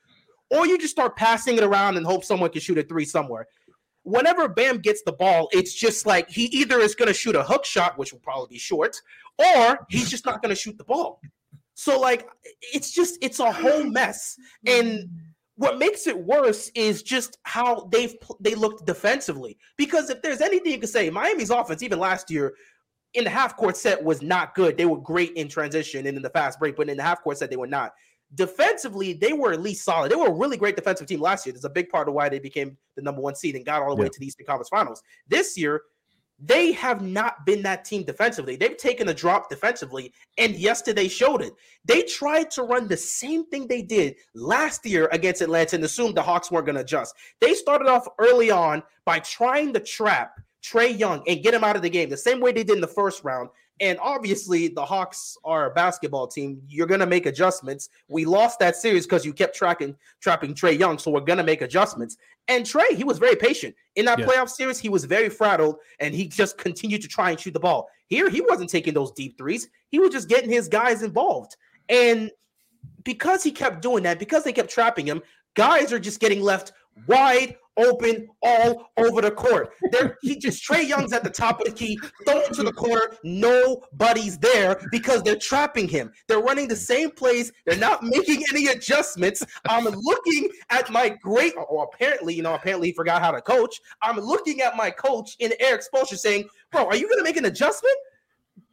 or 0.51 0.66
you 0.66 0.78
just 0.78 0.93
start 0.93 1.16
passing 1.16 1.56
it 1.56 1.64
around 1.64 1.97
and 1.97 2.06
hope 2.06 2.24
someone 2.24 2.51
can 2.51 2.60
shoot 2.60 2.78
a 2.78 2.82
three 2.82 3.05
somewhere. 3.05 3.47
Whenever 4.05 4.48
Bam 4.48 4.78
gets 4.78 5.02
the 5.02 5.12
ball, 5.12 5.48
it's 5.52 5.74
just 5.74 6.06
like 6.06 6.30
he 6.30 6.44
either 6.44 6.78
is 6.78 6.94
going 6.94 7.09
to 7.09 7.14
shoot 7.14 7.36
a 7.36 7.43
hook 7.43 7.64
shot, 7.64 7.98
which 7.98 8.12
will 8.12 8.20
probably 8.20 8.55
be 8.55 8.59
short, 8.59 8.97
or 9.39 9.86
he's 9.90 10.09
just 10.09 10.24
not 10.24 10.40
going 10.40 10.55
to 10.55 10.60
shoot 10.60 10.78
the 10.78 10.85
ball. 10.85 11.20
So, 11.74 12.01
like, 12.01 12.28
it's 12.72 12.93
just, 12.93 13.18
it's 13.20 13.39
a 13.39 13.52
whole 13.52 13.85
mess. 13.85 14.36
And 14.66 15.09
what 15.56 15.78
makes 15.78 16.06
it 16.06 16.16
worse 16.16 16.70
is 16.74 17.02
just 17.02 17.39
how 17.43 17.89
they've 17.93 18.16
they 18.40 18.55
looked 18.55 18.86
defensively. 18.86 19.59
Because 19.76 20.09
if 20.09 20.22
there's 20.22 20.40
anything 20.40 20.72
you 20.72 20.78
can 20.78 20.89
say, 20.89 21.10
Miami's 21.10 21.51
offense, 21.51 21.82
even 21.82 21.98
last 21.98 22.30
year, 22.30 22.55
in 23.14 23.24
the 23.24 23.30
half 23.30 23.56
court 23.56 23.76
set 23.76 24.02
was 24.02 24.22
not 24.22 24.55
good. 24.55 24.76
They 24.76 24.86
were 24.86 24.98
great 24.98 25.32
in 25.32 25.48
transition 25.48 26.06
and 26.06 26.16
in 26.16 26.22
the 26.22 26.30
fast 26.30 26.59
break, 26.59 26.76
but 26.76 26.89
in 26.89 26.97
the 26.97 27.02
half 27.02 27.22
court 27.22 27.39
set, 27.39 27.51
they 27.51 27.56
were 27.56 27.66
not. 27.66 27.93
Defensively, 28.35 29.14
they 29.14 29.32
were 29.32 29.52
at 29.52 29.62
least 29.62 29.85
solid. 29.85 30.12
They 30.12 30.16
were 30.16 30.26
a 30.26 30.32
really 30.32 30.59
great 30.59 30.76
defensive 30.76 31.06
team 31.06 31.20
last 31.20 31.47
year. 31.47 31.55
There's 31.55 31.64
a 31.64 31.70
big 31.70 31.89
part 31.89 32.09
of 32.09 32.14
why 32.14 32.28
they 32.28 32.39
became 32.39 32.76
the 32.94 33.02
number 33.02 33.22
one 33.22 33.35
seed 33.35 33.56
and 33.56 33.64
got 33.64 33.82
all 33.82 33.97
the 33.97 34.02
yeah. 34.02 34.05
way 34.05 34.09
to 34.10 34.20
the 34.20 34.26
Eastern 34.26 34.44
Conference 34.44 34.68
Finals. 34.68 35.02
This 35.28 35.56
year, 35.56 35.80
they 36.39 36.72
have 36.72 37.02
not 37.02 37.44
been 37.44 37.62
that 37.62 37.85
team 37.85 38.05
defensively. 38.05 38.55
They've 38.55 38.76
taken 38.76 39.09
a 39.09 39.14
drop 39.14 39.51
defensively, 39.51 40.12
and 40.36 40.55
yesterday 40.55 41.09
showed 41.09 41.43
it. 41.43 41.52
They 41.85 42.02
tried 42.02 42.51
to 42.52 42.62
run 42.62 42.86
the 42.86 42.97
same 42.97 43.47
thing 43.47 43.66
they 43.66 43.82
did 43.82 44.14
last 44.35 44.86
year 44.86 45.09
against 45.10 45.43
Atlanta 45.43 45.76
and 45.76 45.85
assumed 45.85 46.16
the 46.16 46.22
Hawks 46.22 46.51
weren't 46.51 46.66
going 46.66 46.76
to 46.76 46.82
adjust. 46.82 47.14
They 47.40 47.55
started 47.55 47.89
off 47.89 48.06
early 48.18 48.51
on 48.51 48.85
by 49.05 49.18
trying 49.18 49.72
to 49.72 49.80
trap 49.80 50.39
Trae 50.62 50.98
Young 50.98 51.22
and 51.26 51.43
get 51.43 51.55
him 51.55 51.64
out 51.64 51.76
of 51.76 51.82
the 51.82 51.90
game 51.90 52.10
the 52.10 52.16
same 52.16 52.40
way 52.40 52.52
they 52.52 52.64
did 52.64 52.76
in 52.76 52.80
the 52.80 52.86
first 52.86 53.24
round. 53.24 53.51
And 53.80 53.98
obviously, 54.01 54.68
the 54.68 54.85
Hawks 54.85 55.36
are 55.44 55.70
a 55.70 55.74
basketball 55.74 56.26
team. 56.26 56.60
You're 56.68 56.89
going 56.89 56.98
to 57.01 57.06
make 57.06 57.26
adjustments. 57.26 57.90
We 58.09 58.24
lost 58.24 58.59
that 58.59 58.74
series 58.74 59.06
because 59.06 59.24
you 59.24 59.32
kept 59.32 59.55
tracking 59.55 59.94
trapping 60.20 60.55
Trae 60.55 60.76
Young, 60.76 60.98
so 60.98 61.12
we're 61.12 61.20
going 61.20 61.36
to 61.36 61.44
make 61.44 61.62
adjustments. 61.62 62.16
And 62.48 62.64
Trae, 62.64 62.97
he 62.97 63.05
was 63.05 63.18
very 63.18 63.36
patient 63.36 63.76
in 63.94 64.05
that 64.06 64.18
yeah. 64.18 64.26
playoff 64.26 64.48
series. 64.48 64.78
He 64.80 64.89
was 64.89 65.05
very 65.05 65.28
frazzled, 65.28 65.76
and 66.01 66.12
he 66.12 66.26
just 66.26 66.59
continued 66.59 67.02
to 67.02 67.09
try 67.09 67.30
and 67.30 67.39
shoot 67.39 67.52
the 67.52 67.60
ball. 67.60 67.89
Here, 68.09 68.28
he 68.28 68.40
wasn't 68.40 68.70
taking 68.70 68.94
those 68.94 69.12
deep 69.12 69.39
threes. 69.39 69.68
He 69.90 70.01
was 70.01 70.10
just 70.10 70.28
getting 70.28 70.51
his 70.51 70.66
guys 70.66 71.02
involved. 71.02 71.56
And 71.89 72.32
because 73.05 73.44
he 73.44 73.52
kept 73.52 73.80
doing 73.80 74.02
that, 74.02 74.18
because 74.18 74.44
they 74.44 74.52
kept 74.52 74.70
trapping 74.70 75.06
him, 75.06 75.22
guys 75.55 75.93
are 75.93 75.98
just 75.98 76.20
getting 76.20 76.40
left 76.40 76.72
wide 77.07 77.57
open 77.79 78.29
all 78.43 78.91
over 78.97 79.23
the 79.23 79.31
court. 79.31 79.73
There, 79.93 80.19
he 80.20 80.37
just 80.37 80.69
Trae 80.69 80.87
Young's 80.87 81.12
at 81.12 81.25
the 81.25 81.31
top 81.31 81.61
of 81.61 81.66
the 81.66 81.73
key, 81.73 81.99
throw 82.27 82.41
it 82.41 82.53
to 82.55 82.62
the 82.62 82.73
corner. 82.73 83.16
Nobody's 83.23 84.37
there 84.39 84.81
because 84.91 85.23
they're 85.23 85.37
trapping 85.37 85.89
him. 85.89 86.12
They're 86.27 86.41
running 86.41 86.69
the 86.69 86.77
same 86.77 87.11
plays. 87.11 87.53
They're 87.65 87.79
not 87.79 88.03
making 88.03 88.43
any 88.53 88.66
adjustments. 88.66 89.45
I'm 89.69 89.85
looking 89.85 90.51
at 90.70 90.91
my 90.91 91.11
great, 91.23 91.55
or 91.69 91.85
apparently, 91.85 92.35
you 92.35 92.43
know, 92.43 92.55
apparently 92.55 92.89
he 92.89 92.95
forgot 92.95 93.23
how 93.23 93.31
to 93.31 93.41
coach. 93.41 93.81
I'm 94.03 94.19
looking 94.19 94.61
at 94.61 94.77
my 94.77 94.91
coach 94.91 95.37
in 95.39 95.53
Erik 95.61 95.83
Spoelstra 95.83 96.19
saying, 96.19 96.49
"Bro, 96.73 96.87
are 96.87 96.97
you 96.97 97.09
going 97.09 97.19
to 97.19 97.25
make 97.25 97.37
an 97.37 97.47
adjustment?" 97.47 97.97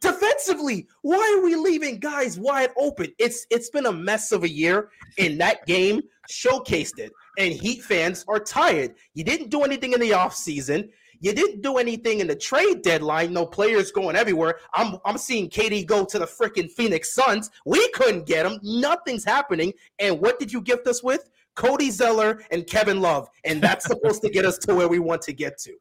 defensively 0.00 0.86
why 1.02 1.36
are 1.36 1.42
we 1.42 1.54
leaving 1.54 1.98
guys 1.98 2.38
wide 2.38 2.70
open 2.76 3.10
it's 3.18 3.46
it's 3.50 3.70
been 3.70 3.86
a 3.86 3.92
mess 3.92 4.30
of 4.30 4.42
a 4.42 4.48
year 4.48 4.90
and 5.18 5.40
that 5.40 5.64
game 5.64 6.02
showcased 6.30 6.98
it 6.98 7.12
and 7.38 7.52
Heat 7.52 7.82
fans 7.82 8.24
are 8.28 8.40
tired. 8.40 8.94
You 9.14 9.24
didn't 9.24 9.50
do 9.50 9.62
anything 9.62 9.92
in 9.92 10.00
the 10.00 10.10
offseason. 10.10 10.90
You 11.20 11.32
didn't 11.32 11.62
do 11.62 11.78
anything 11.78 12.20
in 12.20 12.26
the 12.26 12.36
trade 12.36 12.82
deadline. 12.82 13.32
No 13.32 13.46
players 13.46 13.90
going 13.90 14.16
everywhere. 14.16 14.58
I'm 14.74 14.98
I'm 15.04 15.18
seeing 15.18 15.48
KD 15.48 15.86
go 15.86 16.04
to 16.04 16.18
the 16.18 16.26
freaking 16.26 16.70
Phoenix 16.70 17.14
Suns. 17.14 17.50
We 17.64 17.88
couldn't 17.90 18.26
get 18.26 18.44
him. 18.46 18.60
Nothing's 18.62 19.24
happening. 19.24 19.72
And 19.98 20.20
what 20.20 20.38
did 20.38 20.52
you 20.52 20.60
gift 20.60 20.86
us 20.86 21.02
with? 21.02 21.30
Cody 21.54 21.90
Zeller 21.90 22.42
and 22.50 22.66
Kevin 22.66 23.00
Love. 23.00 23.28
And 23.44 23.62
that's 23.62 23.86
supposed 23.86 24.22
to 24.22 24.30
get 24.30 24.44
us 24.44 24.58
to 24.58 24.74
where 24.74 24.88
we 24.88 24.98
want 24.98 25.22
to 25.22 25.32
get 25.32 25.58
to. 25.60 25.72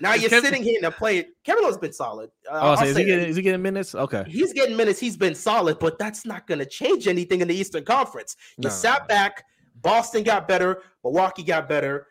Now 0.00 0.14
you're 0.14 0.30
Kevin, 0.30 0.44
sitting 0.50 0.62
here 0.62 0.80
and 0.82 0.94
play. 0.94 1.26
Kevin 1.44 1.62
Love's 1.62 1.76
been 1.76 1.92
solid. 1.92 2.30
Uh, 2.50 2.60
oh, 2.62 2.76
so 2.76 2.84
is 2.86 2.96
he, 2.96 3.04
getting, 3.04 3.28
is 3.28 3.36
he 3.36 3.42
getting 3.42 3.60
minutes? 3.60 3.94
Okay. 3.94 4.24
He's 4.26 4.52
getting 4.52 4.76
minutes. 4.76 4.98
He's 4.98 5.16
been 5.16 5.34
solid, 5.34 5.78
but 5.78 5.98
that's 5.98 6.24
not 6.24 6.46
going 6.46 6.58
to 6.58 6.66
change 6.66 7.06
anything 7.06 7.42
in 7.42 7.48
the 7.48 7.54
Eastern 7.54 7.84
Conference. 7.84 8.34
You 8.56 8.64
no. 8.64 8.70
sat 8.70 9.06
back, 9.08 9.44
Boston 9.82 10.22
got 10.22 10.48
better, 10.48 10.82
Milwaukee 11.04 11.42
got 11.42 11.68
better, 11.68 12.06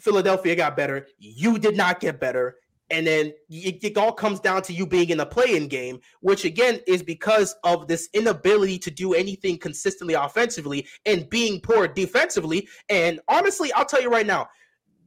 Philadelphia 0.00 0.54
got 0.56 0.76
better. 0.76 1.06
You 1.18 1.58
did 1.58 1.76
not 1.76 2.00
get 2.00 2.20
better. 2.20 2.56
And 2.90 3.06
then 3.06 3.32
it, 3.48 3.82
it, 3.82 3.96
all 3.96 4.12
comes 4.12 4.38
down 4.38 4.62
to 4.62 4.72
you 4.72 4.86
being 4.86 5.10
in 5.10 5.18
a 5.18 5.26
play-in 5.26 5.66
game, 5.66 5.98
which 6.20 6.44
again 6.44 6.78
is 6.86 7.02
because 7.02 7.56
of 7.64 7.88
this 7.88 8.08
inability 8.14 8.78
to 8.78 8.92
do 8.92 9.12
anything 9.12 9.58
consistently 9.58 10.14
offensively 10.14 10.86
and 11.04 11.28
being 11.28 11.60
poor 11.60 11.88
defensively. 11.88 12.68
And 12.88 13.18
honestly, 13.26 13.72
I'll 13.72 13.84
tell 13.84 14.00
you 14.00 14.08
right 14.08 14.26
now, 14.26 14.48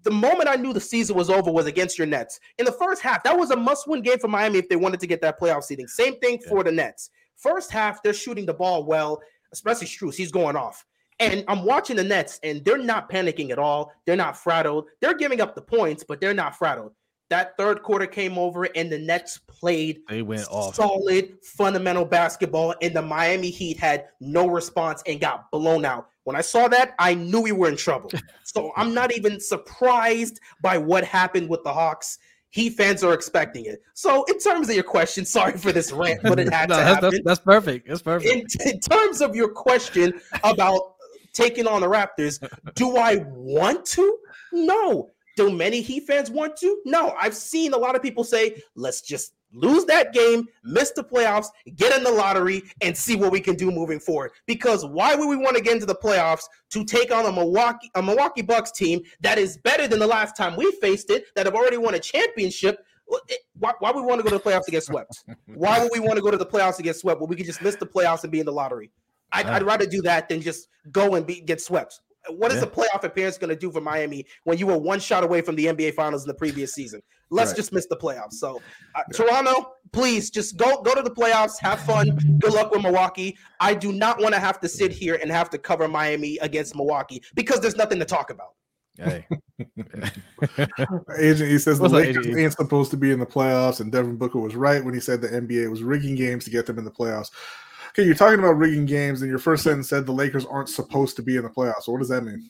the 0.03 0.11
moment 0.11 0.49
I 0.49 0.56
knew 0.56 0.73
the 0.73 0.81
season 0.81 1.15
was 1.15 1.30
over 1.30 1.52
was 1.52 1.68
against 1.68 1.98
your 1.98 2.07
Nets. 2.07 2.40
In 2.57 2.65
the 2.65 2.72
first 2.72 3.02
half, 3.02 3.23
that 3.23 3.38
was 3.38 3.52
a 3.52 3.56
must-win 3.56 4.02
game 4.02 4.19
for 4.19 4.27
Miami 4.27 4.60
if 4.60 4.68
they 4.68 4.76
wanted 4.76 4.99
to 5.02 5.07
get 5.07 5.22
that 5.22 5.40
playoff 5.40 5.64
seeding. 5.64 5.88
Same 5.88 6.19
thing 6.19 6.40
for 6.48 6.64
the 6.64 6.72
Nets. 6.72 7.10
First 7.36 7.72
half, 7.72 8.03
they're 8.03 8.14
shooting 8.14 8.45
the 8.45 8.53
ball 8.53 8.86
well, 8.86 9.22
especially 9.53 9.88
Strus. 9.88 10.15
He's 10.15 10.31
going 10.31 10.56
off. 10.56 10.86
And 11.20 11.44
I'm 11.48 11.64
watching 11.64 11.98
the 11.98 12.04
Nets, 12.04 12.40
and 12.44 12.64
they're 12.64 12.78
not 12.78 13.10
panicking 13.10 13.50
at 13.50 13.60
all. 13.60 13.91
They're 14.06 14.16
not 14.16 14.38
frazzled. 14.38 14.86
They're 15.02 15.18
giving 15.18 15.41
up 15.41 15.54
the 15.54 15.62
points, 15.62 16.04
but 16.08 16.22
they're 16.22 16.34
not 16.34 16.58
frazzled. 16.58 16.94
That 17.30 17.56
third 17.58 17.84
quarter 17.84 18.08
came 18.08 18.38
over, 18.38 18.68
and 18.76 18.91
the 18.91 18.98
Nets 18.98 19.38
played 19.38 20.02
they 20.10 20.24
went 20.24 20.48
off 20.50 20.76
solid 20.76 21.38
fundamental 21.44 22.06
basketball, 22.06 22.74
and 22.82 22.96
the 22.96 23.04
Miami 23.04 23.52
Heat 23.52 23.78
had 23.78 24.08
no 24.20 24.48
response 24.48 25.04
and 25.06 25.20
got 25.20 25.52
blown 25.52 25.86
out. 25.86 26.10
When 26.24 26.36
I 26.36 26.41
saw 26.41 26.68
that, 26.70 26.96
I 26.98 27.14
knew 27.14 27.41
we 27.41 27.52
were 27.52 27.70
in 27.70 27.78
trouble. 27.78 28.12
so 28.44 28.72
I'm 28.76 28.94
not 28.94 29.16
even 29.16 29.40
surprised 29.40 30.40
by 30.62 30.78
what 30.78 31.04
happened 31.04 31.50
with 31.50 31.64
the 31.64 31.74
Hawks. 31.74 32.18
Heat 32.52 32.72
fans 32.72 33.04
are 33.04 33.14
expecting 33.14 33.66
it. 33.66 33.84
So, 33.94 34.24
in 34.24 34.40
terms 34.40 34.70
of 34.70 34.76
your 34.76 34.84
question, 34.84 35.24
sorry 35.38 35.58
for 35.58 35.72
this 35.72 35.91
rant, 35.91 36.24
but 36.24 36.40
it 36.40 36.52
had 36.52 36.70
no, 36.70 36.78
to 36.78 36.84
happen. 36.84 37.10
That's, 37.12 37.24
that's, 37.24 37.40
perfect. 37.41 37.88
That's 37.88 38.02
perfect. 38.02 38.56
In, 38.64 38.70
in 38.70 38.80
terms 38.80 39.22
of 39.22 39.36
your 39.36 39.50
question 39.50 40.20
about 40.44 40.96
taking 41.34 41.68
on 41.68 41.82
the 41.82 41.88
Raptors. 41.88 42.40
Do 42.76 42.98
I 42.98 43.18
want 43.28 43.86
to? 43.88 44.18
No. 44.52 45.12
Do 45.36 45.52
many 45.52 45.82
Heat 45.82 46.06
fans 46.06 46.30
want 46.30 46.58
to? 46.58 46.82
No. 46.86 47.16
I've 47.20 47.36
seen 47.36 47.74
a 47.74 47.78
lot 47.78 47.96
of 47.96 48.02
people 48.02 48.24
say, 48.24 48.62
let's 48.76 49.02
just 49.02 49.34
lose 49.52 49.86
that 49.86 50.14
game, 50.14 50.48
miss 50.64 50.92
the 50.92 51.04
playoffs, 51.04 51.48
get 51.76 51.96
in 51.98 52.04
the 52.04 52.12
lottery, 52.12 52.62
and 52.82 52.96
see 52.96 53.16
what 53.16 53.32
we 53.32 53.40
can 53.40 53.56
do 53.56 53.72
moving 53.72 54.00
forward. 54.00 54.32
Because 54.46 54.86
why 54.86 55.16
would 55.16 55.28
we 55.28 55.36
want 55.36 55.56
to 55.56 55.64
get 55.64 55.74
into 55.74 55.86
the 55.86 55.96
playoffs 55.96 56.44
to 56.72 56.84
take 56.84 57.12
on 57.12 57.26
a 57.26 57.32
Milwaukee 57.32 57.90
a 57.96 58.02
Milwaukee 58.02 58.42
Bucks 58.42 58.72
team 58.72 59.02
that 59.22 59.38
is 59.38 59.58
better 59.58 59.88
than 59.88 60.00
the 60.00 60.08
last 60.08 60.36
time 60.36 60.56
we 60.56 60.72
faced 60.82 61.10
it, 61.10 61.26
that 61.36 61.46
have 61.46 61.56
already 61.56 61.78
won 61.78 61.96
a 61.96 62.00
championship? 62.00 62.86
Why, 63.58 63.74
why 63.80 63.92
would 63.92 64.02
we 64.02 64.06
want 64.06 64.20
to 64.20 64.24
go 64.24 64.30
to 64.30 64.44
the 64.44 64.50
playoffs 64.50 64.66
to 64.66 64.72
get 64.72 64.84
swept? 64.84 65.24
Why 65.48 65.80
would 65.82 65.92
we 65.92 66.00
want 66.00 66.18
to 66.18 66.22
go 66.22 66.30
to 66.30 66.38
the 66.38 66.46
playoffs 66.46 66.76
to 66.76 66.84
get 66.84 66.96
swept? 66.96 67.20
Well, 67.20 67.28
we 67.28 67.36
could 67.36 67.48
just 67.48 67.62
miss 67.62 67.76
the 67.76 67.88
playoffs 67.88 68.22
and 68.24 68.32
be 68.32 68.40
in 68.40 68.46
the 68.46 68.52
lottery. 68.52 68.92
I'd, 69.32 69.46
I'd 69.46 69.64
rather 69.64 69.86
do 69.86 70.02
that 70.04 70.30
than 70.30 70.42
just 70.42 70.68
go 70.92 71.16
and 71.16 71.26
be, 71.26 71.42
get 71.42 71.62
swept. 71.62 72.00
What 72.30 72.52
is 72.52 72.58
yeah. 72.58 72.64
a 72.64 72.68
playoff 72.68 73.04
appearance 73.04 73.38
going 73.38 73.50
to 73.50 73.56
do 73.56 73.72
for 73.72 73.82
Miami 73.82 74.26
when 74.44 74.58
you 74.58 74.68
were 74.68 74.78
one 74.78 75.00
shot 75.00 75.24
away 75.24 75.42
from 75.42 75.56
the 75.56 75.66
NBA 75.66 75.94
Finals 75.94 76.24
in 76.24 76.28
the 76.28 76.34
previous 76.34 76.74
season? 76.74 77.02
Let's 77.32 77.52
right. 77.52 77.58
just 77.58 77.74
miss 77.74 77.88
the 77.88 77.96
playoffs. 77.96 78.34
So, 78.34 78.62
uh, 78.96 79.02
yeah. 79.12 79.18
Toronto, 79.18 79.72
please 79.94 80.30
just 80.30 80.58
go 80.58 80.82
go 80.82 80.94
to 80.96 81.02
the 81.02 81.12
playoffs, 81.12 81.54
have 81.62 81.80
fun. 81.82 82.18
Good 82.40 82.54
luck 82.54 82.72
with 82.72 82.82
Milwaukee. 82.82 83.38
I 83.60 83.74
do 83.74 83.92
not 83.92 84.20
want 84.20 84.34
to 84.34 84.40
have 84.40 84.60
to 84.62 84.70
sit 84.70 84.92
here 84.92 85.18
and 85.22 85.32
have 85.32 85.50
to 85.52 85.58
cover 85.58 85.88
Miami 85.88 86.38
against 86.40 86.76
Milwaukee 86.76 87.22
because 87.36 87.62
there's 87.62 87.78
nothing 87.78 88.00
to 88.00 88.06
talk 88.06 88.32
about. 88.32 88.54
Hey. 88.98 89.26
Agent, 91.20 91.50
he 91.50 91.58
says 91.58 91.80
What's 91.80 91.94
the 91.94 92.00
Lakers 92.00 92.28
ain't 92.28 92.54
supposed 92.54 92.92
to 92.92 92.98
be 92.98 93.12
in 93.12 93.20
the 93.20 93.26
playoffs, 93.26 93.80
and 93.80 93.92
Devin 93.92 94.18
Booker 94.18 94.40
was 94.40 94.56
right 94.56 94.84
when 94.84 94.94
he 94.94 95.00
said 95.00 95.22
the 95.22 95.30
NBA 95.30 95.70
was 95.70 95.84
rigging 95.84 96.16
games 96.16 96.44
to 96.46 96.52
get 96.52 96.66
them 96.66 96.78
in 96.78 96.84
the 96.84 96.92
playoffs. 96.92 97.30
Okay, 97.90 98.06
you're 98.06 98.16
talking 98.16 98.40
about 98.40 98.57
rigging 98.57 98.86
games, 98.86 99.22
and 99.22 99.30
your 99.30 99.40
first 99.40 99.64
sentence 99.64 99.90
said 99.90 100.06
the 100.06 100.11
Lakers 100.11 100.45
aren't 100.45 100.70
supposed 100.70 101.16
to 101.18 101.22
be 101.22 101.38
in 101.38 101.44
the 101.44 101.49
playoffs. 101.49 101.84
So 101.84 101.91
what 101.91 101.99
does 101.99 102.10
that 102.10 102.24
mean? 102.24 102.49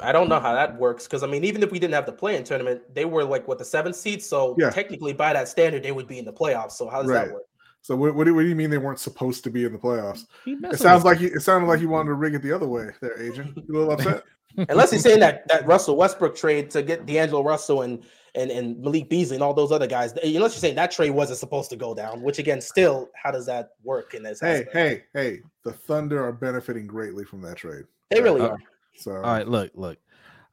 I 0.00 0.10
don't 0.10 0.28
know 0.28 0.40
how 0.40 0.54
that 0.54 0.78
works 0.78 1.04
because 1.04 1.22
I 1.22 1.26
mean, 1.26 1.44
even 1.44 1.62
if 1.62 1.70
we 1.70 1.78
didn't 1.78 1.94
have 1.94 2.06
the 2.06 2.12
play-in 2.12 2.44
tournament, 2.44 2.82
they 2.94 3.04
were 3.04 3.24
like 3.24 3.46
what 3.46 3.58
the 3.58 3.64
seventh 3.64 3.96
seed. 3.96 4.22
So 4.22 4.56
yeah. 4.58 4.70
technically, 4.70 5.12
by 5.12 5.32
that 5.32 5.48
standard, 5.48 5.82
they 5.82 5.92
would 5.92 6.08
be 6.08 6.18
in 6.18 6.24
the 6.24 6.32
playoffs. 6.32 6.72
So 6.72 6.88
how 6.88 7.02
does 7.02 7.10
right. 7.10 7.26
that 7.26 7.34
work? 7.34 7.42
So 7.82 7.96
what, 7.96 8.14
what, 8.14 8.24
do, 8.24 8.34
what 8.34 8.42
do 8.42 8.48
you 8.48 8.54
mean 8.54 8.70
they 8.70 8.78
weren't 8.78 9.00
supposed 9.00 9.42
to 9.44 9.50
be 9.50 9.64
in 9.64 9.72
the 9.72 9.78
playoffs? 9.78 10.24
It 10.46 10.78
sounds 10.78 11.04
like 11.04 11.20
you, 11.20 11.28
it 11.28 11.40
sounded 11.40 11.66
like 11.66 11.80
you 11.80 11.88
wanted 11.88 12.10
to 12.10 12.14
rig 12.14 12.34
it 12.34 12.42
the 12.42 12.52
other 12.52 12.66
way, 12.66 12.90
there, 13.00 13.20
agent. 13.20 13.56
You 13.56 13.76
a 13.76 13.78
little 13.78 13.92
upset? 13.92 14.22
Unless 14.68 14.92
he's 14.92 15.02
saying 15.02 15.20
that 15.20 15.48
that 15.48 15.66
Russell 15.66 15.96
Westbrook 15.96 16.36
trade 16.36 16.70
to 16.70 16.82
get 16.82 17.06
D'Angelo 17.06 17.42
Russell 17.42 17.82
and 17.82 18.04
and 18.34 18.50
and 18.50 18.80
Malik 18.80 19.08
Beasley 19.08 19.36
and 19.36 19.42
all 19.42 19.54
those 19.54 19.72
other 19.72 19.86
guys. 19.86 20.12
Unless 20.12 20.34
you're 20.34 20.50
saying 20.50 20.76
that 20.76 20.90
trade 20.90 21.10
wasn't 21.10 21.38
supposed 21.38 21.70
to 21.70 21.76
go 21.76 21.94
down, 21.94 22.22
which 22.22 22.38
again, 22.38 22.60
still, 22.60 23.10
how 23.14 23.30
does 23.30 23.46
that 23.46 23.70
work 23.82 24.14
in 24.14 24.22
this? 24.22 24.40
Hey, 24.40 24.60
aspect? 24.60 24.72
hey, 24.72 25.02
hey! 25.14 25.40
The 25.64 25.72
Thunder 25.72 26.24
are 26.24 26.32
benefiting 26.32 26.86
greatly 26.86 27.24
from 27.24 27.42
that 27.42 27.56
trade. 27.56 27.84
They 28.10 28.20
really 28.20 28.40
uh, 28.40 28.50
are. 28.50 28.58
So, 28.96 29.12
all 29.12 29.22
right, 29.22 29.46
look, 29.46 29.72
look. 29.74 29.98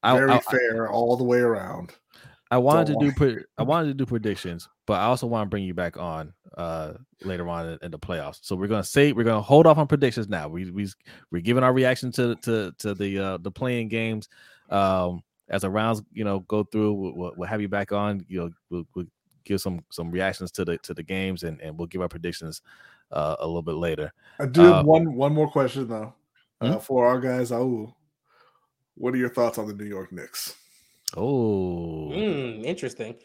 Very 0.03 0.31
I, 0.31 0.38
I, 0.38 0.39
fair 0.39 0.89
I, 0.89 0.91
all 0.91 1.18
the 1.18 1.23
way 1.23 1.39
around. 1.39 1.93
I 2.51 2.57
wanted 2.57 2.88
to 2.88 3.06
do 3.06 3.11
pre- 3.11 3.43
I 3.57 3.64
wanted 3.64 3.89
to 3.89 3.93
do 3.93 4.06
predictions, 4.06 4.69
but 4.88 4.99
I 4.99 5.06
also 5.06 5.27
want 5.27 5.45
to 5.45 5.49
bring 5.49 5.64
you 5.64 5.73
back 5.73 5.97
on 5.97 6.34
uh 6.57 6.93
later 7.23 7.47
on 7.47 7.68
in, 7.68 7.80
in, 7.84 7.91
the 7.91 7.99
playoffs. 7.99 8.39
So 8.41 8.56
we're 8.56 8.68
gonna 8.68 8.84
say 8.84 9.11
we're 9.11 9.23
gonna 9.23 9.41
hold 9.41 9.68
off 9.68 9.77
on 9.77 9.85
predictions 9.85 10.27
now. 10.27 10.47
We 10.47 10.72
we 10.72 10.88
we're 11.31 11.41
giving 11.41 11.64
our 11.64 11.73
reaction 11.73 12.11
to 12.14 12.35
to 12.38 12.73
to 12.80 12.95
the 12.95 13.19
uh 13.19 13.38
the 13.38 13.51
playing 13.51 13.89
games. 13.89 14.30
Um 14.69 15.22
as 15.49 15.61
the 15.63 15.69
rounds 15.69 16.01
you 16.13 16.23
know 16.23 16.39
go 16.41 16.63
through, 16.63 16.93
we'll, 16.93 17.34
we'll 17.35 17.49
have 17.49 17.61
you 17.61 17.69
back 17.69 17.91
on. 17.91 18.26
You 18.27 18.39
know, 18.39 18.49
we'll, 18.69 18.88
we'll, 18.95 19.05
give 19.45 19.61
some 19.61 19.84
some 19.89 20.11
reactions 20.11 20.51
to 20.51 20.63
the 20.63 20.77
to 20.80 20.93
the 20.93 21.01
games 21.01 21.43
and 21.43 21.59
and 21.61 21.76
we'll 21.76 21.88
give 21.88 22.01
our 22.01 22.09
predictions 22.09 22.61
uh 23.11 23.35
a 23.39 23.47
little 23.47 23.63
bit 23.63 23.76
later. 23.76 24.13
I 24.39 24.45
do 24.45 24.61
have 24.61 24.76
um, 24.80 24.85
one 24.85 25.13
one 25.15 25.34
more 25.34 25.49
question 25.49 25.88
though 25.88 26.13
uh, 26.61 26.65
mm-hmm. 26.65 26.80
for 26.80 27.07
our 27.07 27.19
guys. 27.19 27.51
Oh, 27.51 27.95
what 28.95 29.13
are 29.13 29.17
your 29.17 29.30
thoughts 29.30 29.57
on 29.57 29.67
the 29.67 29.73
New 29.73 29.85
York 29.85 30.11
Knicks? 30.11 30.55
Oh, 31.17 32.11
mm, 32.11 32.63
interesting. 32.63 33.15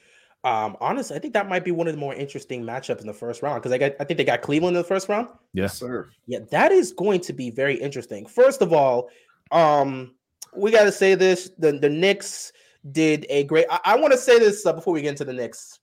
Um, 0.44 0.76
honestly, 0.80 1.16
I 1.16 1.18
think 1.18 1.32
that 1.34 1.48
might 1.48 1.64
be 1.64 1.72
one 1.72 1.86
of 1.88 1.94
the 1.94 2.00
more 2.00 2.14
interesting 2.14 2.64
matchups 2.64 3.00
in 3.00 3.06
the 3.06 3.14
first 3.14 3.42
round 3.42 3.62
because 3.62 3.72
I 3.72 3.78
got 3.78 3.92
I 4.00 4.04
think 4.04 4.18
they 4.18 4.24
got 4.24 4.42
Cleveland 4.42 4.76
in 4.76 4.82
the 4.82 4.88
first 4.88 5.08
round. 5.08 5.28
Yes, 5.52 5.78
sir. 5.78 6.08
Yeah, 6.26 6.40
that 6.50 6.70
is 6.70 6.92
going 6.92 7.20
to 7.22 7.32
be 7.32 7.50
very 7.50 7.76
interesting. 7.76 8.26
First 8.26 8.62
of 8.62 8.72
all, 8.72 9.08
um, 9.50 10.14
we 10.56 10.70
got 10.70 10.84
to 10.84 10.92
say 10.92 11.14
this: 11.14 11.50
the 11.58 11.72
the 11.72 11.88
Knicks 11.88 12.52
did 12.92 13.26
a 13.28 13.44
great. 13.44 13.66
I, 13.70 13.80
I 13.84 13.96
want 13.96 14.12
to 14.12 14.18
say 14.18 14.38
this 14.38 14.64
uh, 14.66 14.72
before 14.72 14.94
we 14.94 15.02
get 15.02 15.10
into 15.10 15.24
the 15.24 15.32
Knicks. 15.32 15.78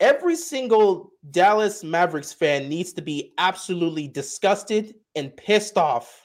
Every 0.00 0.34
single 0.34 1.12
Dallas 1.30 1.84
Mavericks 1.84 2.32
fan 2.32 2.68
needs 2.68 2.92
to 2.94 3.02
be 3.02 3.34
absolutely 3.38 4.08
disgusted 4.08 4.96
and 5.14 5.36
pissed 5.36 5.76
off 5.76 6.22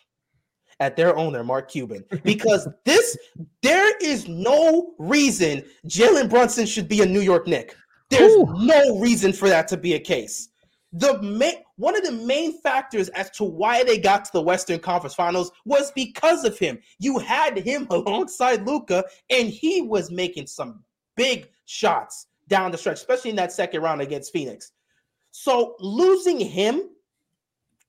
at 0.79 0.95
their 0.95 1.15
owner, 1.15 1.43
Mark 1.43 1.69
Cuban, 1.69 2.03
because 2.23 2.67
this 2.85 3.17
there 3.61 3.95
is 3.97 4.27
no 4.27 4.93
reason 4.99 5.63
Jalen 5.87 6.29
Brunson 6.29 6.65
should 6.65 6.87
be 6.87 7.01
a 7.01 7.05
New 7.05 7.21
York 7.21 7.47
Knick. 7.47 7.75
There's 8.09 8.33
Ooh. 8.33 8.53
no 8.59 8.99
reason 8.99 9.33
for 9.33 9.49
that 9.49 9.67
to 9.69 9.77
be 9.77 9.93
a 9.93 9.99
case. 9.99 10.49
The 10.93 11.21
main 11.21 11.55
one 11.77 11.95
of 11.95 12.03
the 12.03 12.11
main 12.11 12.59
factors 12.61 13.07
as 13.09 13.29
to 13.31 13.43
why 13.43 13.83
they 13.83 13.97
got 13.97 14.25
to 14.25 14.31
the 14.33 14.41
Western 14.41 14.79
Conference 14.79 15.13
Finals 15.13 15.51
was 15.65 15.91
because 15.91 16.43
of 16.43 16.57
him. 16.57 16.79
You 16.99 17.19
had 17.19 17.57
him 17.57 17.87
alongside 17.91 18.65
Luka, 18.65 19.05
and 19.29 19.47
he 19.47 19.81
was 19.81 20.11
making 20.11 20.47
some 20.47 20.83
big 21.15 21.49
shots 21.65 22.27
down 22.47 22.71
the 22.71 22.77
stretch, 22.77 22.97
especially 22.97 23.29
in 23.29 23.35
that 23.35 23.51
second 23.51 23.81
round 23.81 24.01
against 24.01 24.33
Phoenix. 24.33 24.71
So 25.31 25.75
losing 25.79 26.39
him 26.39 26.89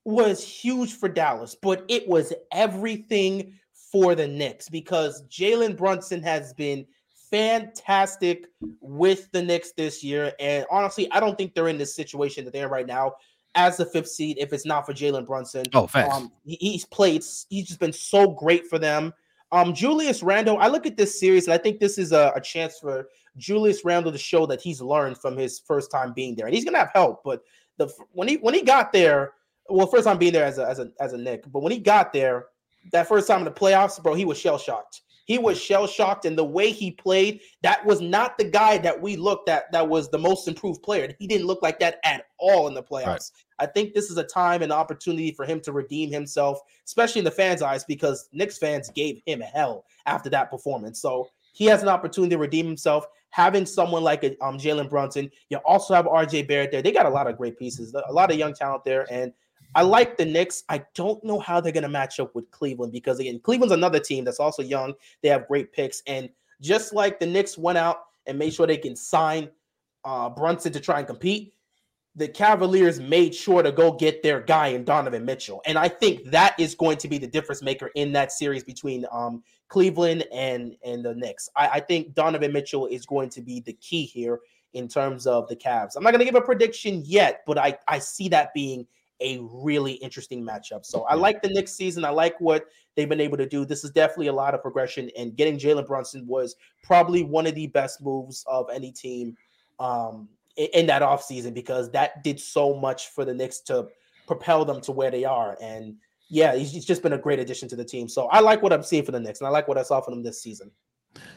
was 0.05 0.45
huge 0.45 0.95
for 0.95 1.09
Dallas, 1.09 1.57
but 1.61 1.85
it 1.89 2.07
was 2.09 2.33
everything 2.53 3.55
for 3.73 4.15
the 4.15 4.29
Knicks 4.29 4.69
because 4.69 5.23
Jalen 5.29 5.77
Brunson 5.77 6.23
has 6.23 6.53
been 6.53 6.87
fantastic 7.31 8.47
with 8.81 9.31
the 9.33 9.43
Knicks 9.43 9.73
this 9.73 10.03
year. 10.03 10.33
And 10.41 10.67
honestly, 10.71 11.11
I 11.13 11.21
don't 11.21 11.37
think 11.37 11.55
they're 11.55 11.69
in 11.69 11.79
this 11.79 11.95
situation 11.95 12.45
that 12.45 12.53
they're 12.53 12.67
in 12.67 12.71
right 12.71 12.87
now 12.87 13.15
as 13.55 13.77
the 13.77 13.87
fifth 13.87 14.09
seed 14.09 14.39
if 14.39 14.53
it's 14.53 14.67
not 14.67 14.87
for 14.87 14.93
Jalen 14.93 15.27
Brunson. 15.27 15.65
Oh, 15.75 15.87
fast. 15.87 16.13
Um, 16.13 16.33
he, 16.45 16.57
he's 16.61 16.85
played, 16.85 17.25
he's 17.49 17.67
just 17.67 17.81
been 17.81 17.93
so 17.93 18.31
great 18.31 18.67
for 18.67 18.79
them. 18.79 19.13
Um, 19.51 19.75
Julius 19.75 20.23
Randle, 20.23 20.59
I 20.59 20.69
look 20.69 20.87
at 20.87 20.97
this 20.97 21.19
series 21.19 21.47
and 21.47 21.55
I 21.55 21.59
think 21.59 21.81
this 21.81 21.99
is 21.99 22.13
a, 22.13 22.33
a 22.37 22.41
chance 22.41 22.79
for 22.79 23.09
Julius 23.39 23.85
Randle 23.85 24.13
to 24.13 24.19
show 24.19 24.47
that 24.47 24.61
he's 24.61 24.81
learned 24.81 25.19
from 25.19 25.37
his 25.37 25.59
first 25.59 25.91
time 25.91 26.13
being 26.13 26.35
there. 26.35 26.47
And 26.47 26.55
he's 26.55 26.65
gonna 26.65 26.79
have 26.79 26.91
help, 26.93 27.23
but 27.25 27.43
the 27.79 27.89
when 28.13 28.29
he 28.29 28.37
when 28.37 28.55
he 28.55 28.63
got 28.63 28.93
there, 28.93 29.33
well, 29.69 29.87
first 29.87 30.05
time 30.05 30.19
being 30.19 30.33
there 30.33 30.45
as 30.45 30.59
a 30.59 30.69
as 30.69 30.79
a 30.81 30.91
as 31.01 31.13
a 31.13 31.19
Knick, 31.19 31.45
but 31.51 31.63
when 31.63 31.73
he 31.73 31.79
got 31.79 32.13
there, 32.13 32.47
that 32.93 33.09
first 33.09 33.27
time 33.27 33.39
in 33.39 33.45
the 33.45 33.51
playoffs, 33.51 34.03
bro, 34.03 34.15
he 34.15 34.25
was 34.25 34.39
shell 34.39 34.59
shocked. 34.59 35.03
He 35.29 35.37
was 35.37 35.61
shell 35.61 35.87
shocked, 35.87 36.25
and 36.25 36.39
the 36.39 36.45
way 36.45 36.73
he 36.73 36.91
played, 36.91 37.43
that 37.63 37.85
was 37.85 38.01
not 38.01 38.39
the 38.39 38.45
guy 38.45 38.79
that 38.79 38.99
we 38.99 39.15
looked 39.15 39.51
at. 39.51 39.71
That 39.73 39.87
was 39.87 40.09
the 40.09 40.19
most 40.19 40.49
improved 40.49 40.83
player. 40.83 41.15
He 41.19 41.27
didn't 41.27 41.47
look 41.47 41.61
like 41.61 41.79
that 41.81 42.01
at 42.03 42.25
all 42.39 42.67
in 42.67 42.73
the 42.73 42.83
playoffs. 42.83 43.07
Right. 43.07 43.31
I 43.59 43.67
think 43.67 43.93
this 43.93 44.11
is 44.11 44.17
a 44.17 44.25
time 44.25 44.63
and 44.63 44.73
opportunity 44.73 45.33
for 45.33 45.45
him 45.45 45.61
to 45.61 45.73
redeem 45.73 46.11
himself, 46.11 46.61
especially 46.87 47.19
in 47.19 47.27
the 47.27 47.31
fans' 47.31 47.61
eyes, 47.61 47.85
because 47.85 48.31
Knicks 48.33 48.57
fans 48.57 48.89
gave 48.89 49.21
him 49.27 49.41
hell 49.41 49.85
after 50.07 50.31
that 50.31 50.51
performance. 50.51 50.99
So 50.99 51.29
he 51.53 51.67
has 51.67 51.83
an 51.83 51.91
opportunity 51.91 52.31
to 52.31 52.39
redeem 52.39 52.65
himself. 52.65 53.07
Having 53.31 53.67
someone 53.67 54.03
like 54.03 54.25
a, 54.25 54.43
um, 54.43 54.57
Jalen 54.57 54.89
Brunson, 54.89 55.31
you 55.51 55.59
also 55.59 55.93
have 55.93 56.07
RJ 56.07 56.49
Barrett 56.49 56.71
there. 56.71 56.81
They 56.81 56.93
got 56.93 57.05
a 57.05 57.11
lot 57.11 57.27
of 57.27 57.37
great 57.37 57.59
pieces, 57.59 57.95
a 57.95 58.13
lot 58.13 58.31
of 58.31 58.39
young 58.39 58.55
talent 58.55 58.85
there, 58.85 59.07
and 59.13 59.35
I 59.79 59.83
like 59.83 60.17
the 60.17 60.25
Knicks. 60.25 60.65
I 60.69 60.83
don't 60.97 61.23
know 61.23 61.39
how 61.39 61.61
they're 61.61 61.71
going 61.71 61.85
to 61.85 61.89
match 61.89 62.19
up 62.19 62.35
with 62.35 62.51
Cleveland 62.51 62.93
because 62.93 63.21
again, 63.21 63.39
Cleveland's 63.39 63.73
another 63.73 64.01
team 64.01 64.25
that's 64.25 64.41
also 64.41 64.61
young. 64.61 64.93
They 65.23 65.29
have 65.29 65.47
great 65.47 65.73
picks, 65.73 66.03
and 66.09 66.29
just 66.61 66.93
like 66.93 67.21
the 67.21 67.27
Knicks 67.27 67.57
went 67.57 67.79
out 67.79 67.99
and 68.27 68.37
made 68.37 68.53
sure 68.53 68.67
they 68.67 68.77
can 68.77 68.97
sign 68.97 69.49
uh, 70.05 70.31
Brunson 70.31 70.73
to 70.73 70.81
try 70.81 70.99
and 70.99 71.07
compete, 71.07 71.55
the 72.17 72.27
Cavaliers 72.27 72.99
made 72.99 73.33
sure 73.33 73.63
to 73.63 73.71
go 73.71 73.93
get 73.93 74.21
their 74.21 74.41
guy 74.41 74.67
in 74.67 74.83
Donovan 74.83 75.25
Mitchell, 75.25 75.63
and 75.65 75.79
I 75.79 75.87
think 75.87 76.29
that 76.33 76.59
is 76.59 76.75
going 76.75 76.97
to 76.97 77.07
be 77.07 77.19
the 77.19 77.29
difference 77.29 77.63
maker 77.63 77.93
in 77.95 78.11
that 78.15 78.33
series 78.33 78.65
between 78.65 79.07
um, 79.13 79.45
Cleveland 79.69 80.25
and 80.33 80.75
and 80.85 81.05
the 81.05 81.15
Knicks. 81.15 81.49
I, 81.55 81.69
I 81.69 81.81
think 81.81 82.15
Donovan 82.15 82.53
Mitchell 82.53 82.87
is 82.87 83.07
going 83.07 83.31
to 83.31 83.43
be 83.43 83.61
the 83.61 83.75
key 83.75 84.07
here 84.07 84.41
in 84.73 84.89
terms 84.89 85.29
of 85.29 85.47
the 85.47 85.55
Cavs. 85.55 85.93
I'm 85.95 86.03
not 86.03 86.11
going 86.11 86.19
to 86.19 86.25
give 86.25 86.35
a 86.35 86.41
prediction 86.41 87.05
yet, 87.07 87.43
but 87.47 87.59
I 87.59 87.79
I 87.87 88.01
see 88.01 88.29
that 88.31 88.53
being 88.55 88.85
a 89.21 89.39
really 89.41 89.93
interesting 89.95 90.45
matchup. 90.45 90.85
So 90.85 91.03
I 91.05 91.15
like 91.15 91.43
the 91.43 91.49
Knicks 91.49 91.73
season. 91.73 92.05
I 92.05 92.11
like 92.11 92.41
what 92.41 92.67
they've 92.95 93.09
been 93.09 93.21
able 93.21 93.37
to 93.37 93.47
do. 93.47 93.65
This 93.65 93.85
is 93.85 93.91
definitely 93.91 94.29
a 94.29 94.33
lot 94.33 94.55
of 94.55 94.63
progression, 94.63 95.11
and 95.17 95.37
getting 95.37 95.59
Jalen 95.59 95.87
Brunson 95.87 96.27
was 96.27 96.57
probably 96.83 97.23
one 97.23 97.47
of 97.47 97.55
the 97.55 97.67
best 97.69 98.03
moves 98.03 98.45
of 98.47 98.69
any 98.73 98.93
team 98.93 99.37
um, 99.79 100.29
in, 100.57 100.69
in 100.75 100.87
that 100.87 101.03
offseason 101.03 101.55
because 101.55 101.91
that 101.93 102.23
did 102.23 102.39
so 102.39 102.75
much 102.75 103.09
for 103.09 103.25
the 103.25 103.35
Knicks 103.35 103.61
to 103.61 103.89
propel 104.27 104.65
them 104.65 104.81
to 104.83 104.93
where 104.93 105.11
they 105.11 105.25
are. 105.25 105.57
And 105.61 105.97
yeah, 106.29 106.55
he's, 106.55 106.73
he's 106.73 106.85
just 106.85 107.03
been 107.03 107.15
a 107.15 107.19
great 107.19 107.39
addition 107.39 107.69
to 107.71 107.77
the 107.77 107.85
team. 107.85 108.09
So 108.09 108.27
I 108.27 108.41
like 108.41 108.63
what 108.63 108.73
I'm 108.73 108.83
seeing 108.83 109.05
for 109.05 109.13
the 109.13 109.21
Knicks, 109.21 109.41
and 109.41 109.49
I 109.49 109.51
like 109.51 109.67
what 109.67 109.79
I 109.79 109.83
saw 109.83 110.01
from 110.01 110.15
them 110.15 110.23
this 110.23 110.43
season. 110.43 110.71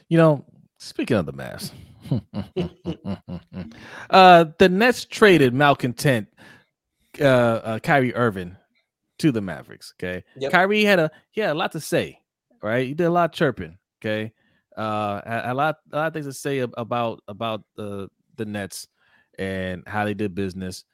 You 0.10 0.18
know, 0.18 0.45
speaking 0.78 1.18
of 1.18 1.26
the 1.26 1.34
Mavs, 1.34 1.72
uh, 4.10 4.45
the 4.60 4.70
Nets 4.70 5.06
traded 5.06 5.53
malcontent 5.53 6.28
uh, 7.20 7.24
uh 7.24 7.80
Kyrie 7.80 8.16
Irving 8.16 8.58
to 9.20 9.32
the 9.32 9.42
Mavericks. 9.42 9.94
Okay, 10.00 10.24
yep. 10.36 10.52
Kyrie 10.52 10.84
had 10.84 11.00
a 11.00 11.12
he 11.32 11.42
had 11.42 11.52
a 11.52 11.56
lot 11.56 11.72
to 11.74 11.80
say. 11.80 12.20
Right, 12.62 12.88
he 12.88 12.94
did 12.94 13.06
a 13.06 13.12
lot 13.12 13.32
of 13.32 13.36
chirping. 13.36 13.78
Okay, 14.00 14.34
uh, 14.78 15.22
a, 15.26 15.52
a 15.52 15.54
lot 15.54 15.78
a 15.92 15.96
lot 15.96 16.08
of 16.08 16.14
things 16.14 16.28
to 16.28 16.34
say 16.34 16.60
about 16.60 17.22
about 17.28 17.64
the 17.76 18.10
the 18.36 18.46
Nets, 18.46 18.88
and 19.38 19.84
how 19.88 20.06
they 20.06 20.14
did 20.14 20.36
business. 20.36 20.86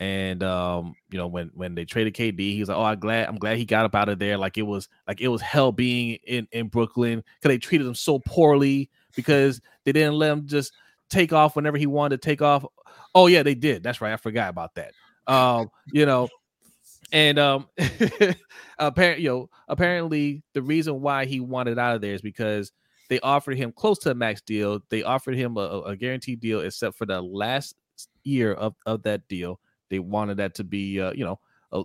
And 0.00 0.42
um, 0.42 0.94
you 1.10 1.18
know, 1.18 1.28
when 1.28 1.50
when 1.54 1.74
they 1.74 1.84
traded 1.84 2.14
KD, 2.14 2.38
he 2.38 2.60
was 2.60 2.68
like, 2.68 2.78
"Oh, 2.78 2.82
I'm 2.82 2.98
glad, 2.98 3.28
I'm 3.28 3.38
glad 3.38 3.58
he 3.58 3.64
got 3.64 3.84
up 3.84 3.94
out 3.94 4.08
of 4.08 4.18
there. 4.18 4.36
Like 4.36 4.58
it 4.58 4.62
was 4.62 4.88
like 5.06 5.20
it 5.20 5.28
was 5.28 5.40
hell 5.40 5.72
being 5.72 6.18
in 6.26 6.48
in 6.50 6.68
Brooklyn 6.68 7.22
because 7.36 7.48
they 7.48 7.58
treated 7.58 7.86
him 7.86 7.94
so 7.94 8.18
poorly 8.18 8.90
because 9.14 9.60
they 9.84 9.92
didn't 9.92 10.14
let 10.14 10.32
him 10.32 10.46
just 10.46 10.72
take 11.10 11.32
off 11.32 11.54
whenever 11.54 11.78
he 11.78 11.86
wanted 11.86 12.20
to 12.20 12.26
take 12.26 12.42
off. 12.42 12.64
Oh 13.14 13.28
yeah, 13.28 13.44
they 13.44 13.54
did. 13.54 13.82
That's 13.82 14.00
right. 14.00 14.12
I 14.12 14.16
forgot 14.16 14.50
about 14.50 14.74
that. 14.74 14.92
Um, 15.26 15.70
you 15.92 16.06
know, 16.06 16.28
and 17.12 17.38
um, 17.38 17.68
apparently, 18.78 19.24
you 19.24 19.30
know, 19.30 19.50
apparently 19.68 20.42
the 20.52 20.62
reason 20.62 21.00
why 21.00 21.26
he 21.26 21.40
wanted 21.40 21.78
out 21.78 21.94
of 21.94 22.00
there 22.00 22.14
is 22.14 22.22
because 22.22 22.72
they 23.08 23.20
offered 23.20 23.56
him 23.56 23.72
close 23.72 23.98
to 24.00 24.10
a 24.10 24.14
max 24.14 24.40
deal. 24.40 24.80
They 24.90 25.02
offered 25.02 25.36
him 25.36 25.56
a, 25.56 25.82
a 25.86 25.96
guaranteed 25.96 26.40
deal, 26.40 26.60
except 26.60 26.96
for 26.96 27.06
the 27.06 27.20
last 27.20 27.74
year 28.24 28.52
of, 28.52 28.74
of 28.86 29.02
that 29.04 29.26
deal. 29.28 29.60
They 29.90 29.98
wanted 29.98 30.38
that 30.38 30.54
to 30.56 30.64
be, 30.64 31.00
uh, 31.00 31.12
you 31.12 31.24
know, 31.24 31.38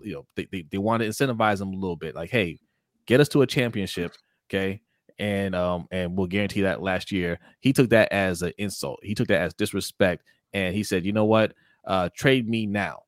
you 0.04 0.14
know, 0.14 0.26
they, 0.36 0.48
they, 0.52 0.66
they 0.70 0.78
want 0.78 1.02
to 1.02 1.10
incentivize 1.10 1.62
him 1.62 1.70
a 1.70 1.76
little 1.76 1.96
bit, 1.96 2.16
like, 2.16 2.30
hey, 2.30 2.60
get 3.06 3.20
us 3.20 3.30
to 3.30 3.42
a 3.42 3.48
championship, 3.48 4.14
okay, 4.48 4.82
and 5.18 5.56
um, 5.56 5.88
and 5.92 6.16
we'll 6.16 6.28
guarantee 6.28 6.62
that 6.62 6.82
last 6.82 7.12
year. 7.12 7.40
He 7.60 7.74
took 7.74 7.90
that 7.90 8.12
as 8.12 8.42
an 8.42 8.54
insult. 8.58 9.00
He 9.04 9.16
took 9.16 9.28
that 9.30 9.42
as 9.42 9.54
disrespect, 9.56 10.24
and 10.54 10.76
he 10.76 10.84
said, 10.84 11.06
you 11.06 11.12
know 11.12 11.26
what, 11.26 11.54
uh, 11.86 12.10
trade 12.16 12.48
me 12.48 12.68
now, 12.68 13.04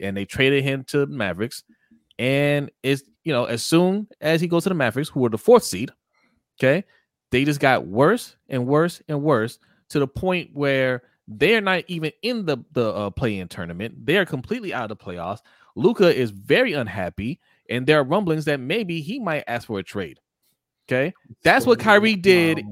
and 0.00 0.16
they 0.16 0.24
traded 0.24 0.64
him 0.64 0.84
to 0.88 1.06
Mavericks, 1.06 1.64
and 2.18 2.70
it's 2.82 3.02
you 3.24 3.32
know, 3.32 3.46
as 3.46 3.62
soon 3.62 4.06
as 4.20 4.40
he 4.40 4.46
goes 4.46 4.64
to 4.64 4.68
the 4.68 4.74
Mavericks, 4.74 5.08
who 5.08 5.20
were 5.20 5.30
the 5.30 5.38
fourth 5.38 5.64
seed, 5.64 5.90
okay, 6.58 6.84
they 7.30 7.44
just 7.44 7.60
got 7.60 7.86
worse 7.86 8.36
and 8.48 8.66
worse 8.66 9.02
and 9.08 9.22
worse 9.22 9.58
to 9.88 9.98
the 9.98 10.06
point 10.06 10.50
where 10.52 11.02
they're 11.26 11.60
not 11.60 11.84
even 11.88 12.12
in 12.22 12.44
the 12.44 12.58
the 12.72 12.92
uh, 12.92 13.10
play-in 13.10 13.48
tournament. 13.48 14.06
They 14.06 14.18
are 14.18 14.26
completely 14.26 14.74
out 14.74 14.90
of 14.90 14.98
the 14.98 15.04
playoffs. 15.04 15.40
Luka 15.74 16.14
is 16.14 16.30
very 16.30 16.74
unhappy, 16.74 17.40
and 17.68 17.86
there 17.86 17.98
are 17.98 18.04
rumblings 18.04 18.44
that 18.44 18.60
maybe 18.60 19.00
he 19.00 19.18
might 19.18 19.44
ask 19.46 19.66
for 19.66 19.78
a 19.78 19.82
trade. 19.82 20.20
Okay, 20.86 21.14
that's 21.42 21.66
what 21.66 21.78
Kyrie 21.78 22.16
did. 22.16 22.62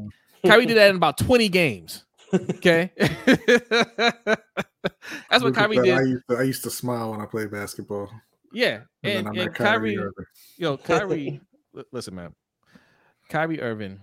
Kyrie 0.45 0.67
did 0.67 0.77
that 0.77 0.91
in 0.91 0.97
about 1.03 1.17
twenty 1.19 1.49
games. 1.49 2.05
Okay, 2.35 2.93
that's 5.31 5.43
what 5.43 5.55
Kyrie 5.55 5.77
did. 5.77 5.95
I 5.95 6.03
used, 6.03 6.25
to, 6.29 6.37
I 6.37 6.43
used 6.43 6.63
to 6.65 6.71
smile 6.71 7.11
when 7.11 7.21
I 7.21 7.27
played 7.27 7.51
basketball. 7.51 8.11
Yeah, 8.53 8.81
and, 9.03 9.29
and, 9.29 9.37
and 9.37 9.55
Kyrie, 9.55 9.97
Kyrie 9.97 10.21
know, 10.59 10.77
Kyrie. 10.85 11.41
listen, 11.91 12.15
man, 12.15 12.35
Kyrie 13.29 13.61
Irving 13.61 14.01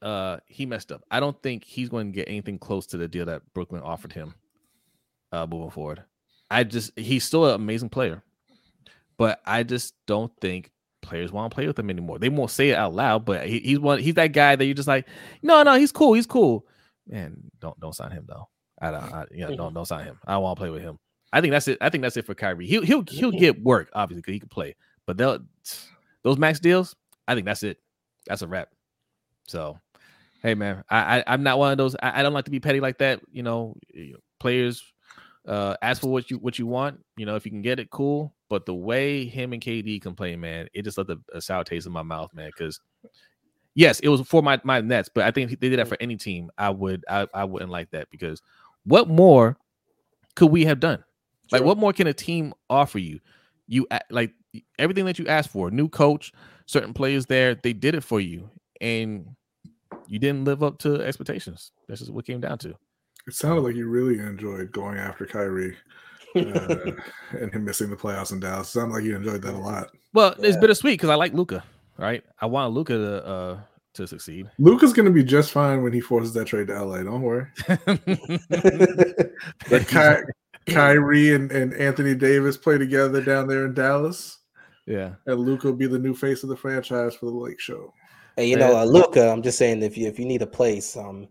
uh 0.00 0.38
he 0.46 0.66
messed 0.66 0.90
up. 0.90 1.04
I 1.10 1.20
don't 1.20 1.40
think 1.42 1.64
he's 1.64 1.88
going 1.88 2.12
to 2.12 2.16
get 2.16 2.28
anything 2.28 2.58
close 2.58 2.86
to 2.88 2.96
the 2.96 3.06
deal 3.06 3.26
that 3.26 3.42
Brooklyn 3.54 3.82
offered 3.82 4.12
him 4.12 4.34
uh 5.30 5.46
moving 5.46 5.70
forward. 5.70 6.02
I 6.50 6.64
just 6.64 6.98
he's 6.98 7.24
still 7.24 7.46
an 7.46 7.54
amazing 7.54 7.88
player, 7.88 8.22
but 9.16 9.40
I 9.46 9.62
just 9.62 9.94
don't 10.06 10.32
think 10.40 10.72
players 11.02 11.32
want 11.32 11.50
to 11.50 11.54
play 11.54 11.66
with 11.66 11.78
him 11.78 11.90
anymore. 11.90 12.18
They 12.18 12.28
won't 12.28 12.50
say 12.50 12.70
it 12.70 12.76
out 12.76 12.94
loud, 12.94 13.24
but 13.24 13.46
he, 13.46 13.60
he's 13.60 13.78
one 13.78 14.00
he's 14.00 14.14
that 14.14 14.32
guy 14.32 14.56
that 14.56 14.64
you're 14.64 14.74
just 14.74 14.88
like, 14.88 15.06
no, 15.42 15.62
no, 15.62 15.74
he's 15.74 15.92
cool, 15.92 16.14
he's 16.14 16.26
cool. 16.26 16.66
Man, 17.06 17.36
don't 17.60 17.78
don't 17.78 17.94
sign 17.94 18.10
him 18.10 18.24
though. 18.28 18.48
I 18.82 18.90
don't 18.90 19.14
I, 19.14 19.24
know, 19.30 19.56
don't 19.56 19.74
don't 19.74 19.86
sign 19.86 20.04
him. 20.04 20.18
I 20.26 20.32
don't 20.32 20.42
want 20.42 20.56
to 20.56 20.60
play 20.60 20.70
with 20.70 20.82
him. 20.82 20.98
I 21.32 21.40
think 21.40 21.52
that's 21.52 21.68
it. 21.68 21.78
I 21.80 21.88
think 21.88 22.02
that's 22.02 22.16
it 22.16 22.26
for 22.26 22.34
Kyrie. 22.34 22.66
He'll 22.66 22.82
he'll 22.82 23.04
he'll 23.08 23.30
get 23.38 23.62
work, 23.62 23.90
obviously, 23.94 24.20
because 24.20 24.34
he 24.34 24.40
can 24.40 24.48
play. 24.48 24.74
But 25.06 25.16
they'll 25.16 25.38
those 26.22 26.36
max 26.36 26.60
deals, 26.60 26.94
I 27.26 27.34
think 27.34 27.46
that's 27.46 27.62
it. 27.62 27.78
That's 28.26 28.42
a 28.42 28.48
wrap. 28.48 28.68
So 29.46 29.78
hey 30.42 30.54
man, 30.54 30.84
I, 30.90 31.22
I 31.26 31.34
am 31.34 31.42
not 31.42 31.58
one 31.58 31.72
of 31.72 31.78
those. 31.78 31.96
I, 32.02 32.20
I, 32.20 32.22
don't 32.22 32.32
like 32.32 32.44
to 32.44 32.50
be 32.50 32.60
petty 32.60 32.80
like 32.80 32.98
that. 32.98 33.20
You 33.32 33.42
know, 33.42 33.76
players 34.38 34.82
uh 35.48 35.76
ask 35.82 36.00
for 36.00 36.08
what 36.08 36.30
you 36.30 36.38
what 36.38 36.58
you 36.58 36.66
want. 36.66 37.00
You 37.16 37.26
know, 37.26 37.36
if 37.36 37.44
you 37.44 37.50
can 37.50 37.62
get 37.62 37.80
it, 37.80 37.90
cool. 37.90 38.34
But 38.48 38.66
the 38.66 38.74
way 38.74 39.24
him 39.24 39.52
and 39.52 39.62
KD 39.62 40.02
can 40.02 40.14
play, 40.14 40.36
man, 40.36 40.68
it 40.74 40.82
just 40.82 40.98
left 40.98 41.10
a, 41.10 41.18
a 41.32 41.40
sour 41.40 41.64
taste 41.64 41.86
in 41.86 41.92
my 41.92 42.02
mouth, 42.02 42.32
man. 42.34 42.48
Because 42.48 42.80
yes, 43.74 44.00
it 44.00 44.08
was 44.08 44.20
for 44.22 44.42
my 44.42 44.60
my 44.64 44.80
Nets, 44.80 45.08
but 45.12 45.24
I 45.24 45.30
think 45.30 45.50
they 45.58 45.68
did 45.68 45.78
that 45.78 45.88
for 45.88 45.96
any 46.00 46.16
team, 46.16 46.50
I 46.58 46.70
would 46.70 47.04
I, 47.08 47.26
I 47.32 47.44
wouldn't 47.44 47.70
like 47.70 47.90
that 47.92 48.10
because 48.10 48.42
what 48.84 49.08
more 49.08 49.56
could 50.34 50.50
we 50.50 50.64
have 50.64 50.80
done? 50.80 51.04
Like, 51.50 51.62
what 51.62 51.76
more 51.76 51.92
can 51.92 52.06
a 52.06 52.14
team 52.14 52.54
offer 52.70 52.98
you? 52.98 53.20
You 53.68 53.86
like 54.10 54.32
everything 54.78 55.04
that 55.04 55.18
you 55.18 55.26
asked 55.26 55.50
for, 55.50 55.70
new 55.70 55.88
coach, 55.88 56.32
certain 56.66 56.94
players 56.94 57.26
there, 57.26 57.54
they 57.54 57.72
did 57.72 57.94
it 57.94 58.02
for 58.02 58.20
you, 58.20 58.48
and 58.80 59.26
you 60.06 60.18
didn't 60.18 60.44
live 60.44 60.62
up 60.62 60.78
to 60.78 61.02
expectations. 61.02 61.72
That's 61.88 62.00
just 62.00 62.12
what 62.12 62.26
came 62.26 62.40
down 62.40 62.58
to. 62.58 62.70
It 63.26 63.34
sounded 63.34 63.62
like 63.62 63.76
you 63.76 63.88
really 63.88 64.18
enjoyed 64.18 64.72
going 64.72 64.98
after 64.98 65.26
Kyrie 65.26 65.76
uh, 66.34 66.92
and 67.38 67.52
him 67.52 67.64
missing 67.64 67.90
the 67.90 67.96
playoffs 67.96 68.32
in 68.32 68.40
Dallas. 68.40 68.68
It 68.68 68.72
sounded 68.72 68.94
like 68.94 69.04
you 69.04 69.14
enjoyed 69.14 69.42
that 69.42 69.54
a 69.54 69.58
lot. 69.58 69.90
Well, 70.12 70.34
yeah. 70.38 70.48
it's 70.48 70.56
bittersweet 70.56 70.94
because 70.94 71.10
I 71.10 71.14
like 71.14 71.32
Luka, 71.34 71.62
Right, 71.98 72.24
I 72.40 72.46
want 72.46 72.72
Luka 72.72 72.94
to 72.94 73.26
uh, 73.26 73.60
to 73.94 74.06
succeed. 74.06 74.48
Luka's 74.58 74.92
going 74.92 75.06
to 75.06 75.12
be 75.12 75.24
just 75.24 75.52
fine 75.52 75.82
when 75.82 75.92
he 75.92 76.00
forces 76.00 76.32
that 76.34 76.46
trade 76.46 76.68
to 76.68 76.84
LA. 76.84 77.02
Don't 77.02 77.22
worry. 77.22 77.46
Ky- 79.86 80.22
Kyrie 80.66 81.34
and, 81.34 81.50
and 81.50 81.74
Anthony 81.74 82.14
Davis 82.14 82.56
play 82.56 82.78
together 82.78 83.22
down 83.22 83.48
there 83.48 83.66
in 83.66 83.74
Dallas. 83.74 84.38
Yeah, 84.86 85.14
and 85.26 85.40
Luka 85.40 85.68
will 85.68 85.76
be 85.76 85.86
the 85.86 85.98
new 85.98 86.14
face 86.14 86.42
of 86.42 86.48
the 86.48 86.56
franchise 86.56 87.14
for 87.14 87.26
the 87.26 87.32
Lake 87.32 87.60
Show. 87.60 87.92
Hey, 88.36 88.48
you 88.48 88.56
know, 88.56 88.76
uh, 88.76 88.84
Luka, 88.84 89.30
I'm 89.30 89.42
just 89.42 89.58
saying 89.58 89.82
if 89.82 89.96
you 89.96 90.08
if 90.08 90.18
you 90.18 90.24
need 90.24 90.42
a 90.42 90.46
place, 90.46 90.96
um, 90.96 91.28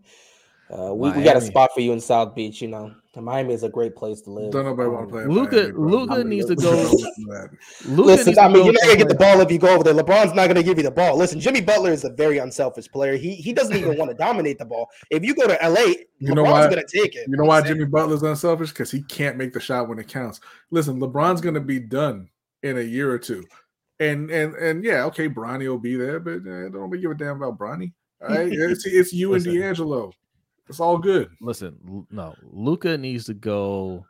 uh, 0.70 0.94
we, 0.94 1.10
we 1.10 1.22
got 1.22 1.36
a 1.36 1.40
spot 1.40 1.70
for 1.74 1.80
you 1.80 1.92
in 1.92 2.00
South 2.00 2.34
Beach. 2.34 2.62
You 2.62 2.68
know, 2.68 2.94
Miami 3.20 3.52
is 3.52 3.62
a 3.62 3.68
great 3.68 3.94
place 3.94 4.22
to 4.22 4.30
live. 4.30 4.52
Don't 4.52 4.64
nobody 4.64 4.88
um, 4.88 4.94
want 4.94 5.08
to 5.08 5.12
play. 5.12 5.24
Luka, 5.26 5.78
Luka 5.78 6.24
needs 6.24 6.46
to 6.46 6.56
go. 6.56 6.70
Luka 7.86 8.02
Listen, 8.02 8.38
I 8.38 8.48
mean, 8.48 8.64
you're 8.64 8.72
not 8.72 8.82
gonna 8.84 8.96
get 8.96 9.08
the 9.08 9.14
ball 9.14 9.40
if 9.40 9.50
you 9.50 9.58
go 9.58 9.68
over 9.68 9.84
there. 9.84 9.92
LeBron's 9.92 10.32
not 10.32 10.46
gonna 10.46 10.62
give 10.62 10.78
you 10.78 10.84
the 10.84 10.90
ball. 10.90 11.18
Listen, 11.18 11.38
Jimmy 11.38 11.60
Butler 11.60 11.90
is 11.90 12.04
a 12.04 12.10
very 12.10 12.38
unselfish 12.38 12.90
player. 12.90 13.16
He 13.16 13.34
he 13.34 13.52
doesn't 13.52 13.76
even 13.76 13.98
want 13.98 14.10
to 14.10 14.16
dominate 14.16 14.58
the 14.58 14.64
ball. 14.64 14.88
If 15.10 15.24
you 15.24 15.34
go 15.34 15.46
to 15.46 15.58
LA, 15.62 15.80
you 15.80 16.06
LeBron's 16.22 16.34
know 16.36 16.42
why? 16.44 16.68
gonna 16.68 16.82
take 16.86 17.14
it. 17.14 17.28
You 17.28 17.36
know 17.36 17.44
why 17.44 17.60
Jimmy 17.60 17.84
Butler's 17.84 18.22
unselfish? 18.22 18.70
Because 18.70 18.90
he 18.90 19.02
can't 19.02 19.36
make 19.36 19.52
the 19.52 19.60
shot 19.60 19.88
when 19.88 19.98
it 19.98 20.08
counts. 20.08 20.40
Listen, 20.70 20.98
LeBron's 20.98 21.42
gonna 21.42 21.60
be 21.60 21.80
done 21.80 22.30
in 22.62 22.78
a 22.78 22.82
year 22.82 23.10
or 23.10 23.18
two. 23.18 23.44
And 24.00 24.30
and 24.30 24.54
and 24.54 24.82
yeah, 24.82 25.04
okay, 25.04 25.28
Bronny 25.28 25.68
will 25.68 25.78
be 25.78 25.96
there, 25.96 26.18
but 26.18 26.38
uh, 26.38 26.70
don't 26.70 26.90
give 26.90 27.10
a 27.10 27.14
damn 27.14 27.36
about 27.36 27.58
Bronny. 27.58 27.92
All 28.22 28.28
right, 28.28 28.48
it's, 28.50 28.86
it's 28.86 29.12
you 29.12 29.34
and 29.34 29.44
D'Angelo. 29.44 30.12
It's 30.68 30.80
all 30.80 30.98
good. 30.98 31.28
Listen, 31.40 32.06
no, 32.10 32.34
Luka 32.42 32.96
needs 32.96 33.26
to 33.26 33.34
go 33.34 34.06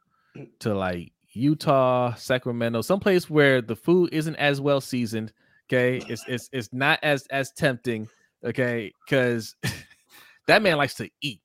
to 0.61 0.75
like 0.75 1.13
Utah, 1.33 2.15
Sacramento, 2.15 2.83
someplace 2.83 3.29
where 3.31 3.63
the 3.63 3.77
food 3.77 4.11
isn't 4.13 4.37
as 4.37 4.61
well 4.61 4.81
seasoned. 4.81 5.33
Okay, 5.69 6.03
it's 6.09 6.25
it's 6.29 6.49
it's 6.53 6.73
not 6.73 6.99
as 7.03 7.27
as 7.29 7.53
tempting. 7.53 8.09
Okay, 8.45 8.93
because 9.07 9.55
that 10.47 10.63
man 10.63 10.77
likes 10.77 10.95
to 10.95 11.09
eat. 11.21 11.41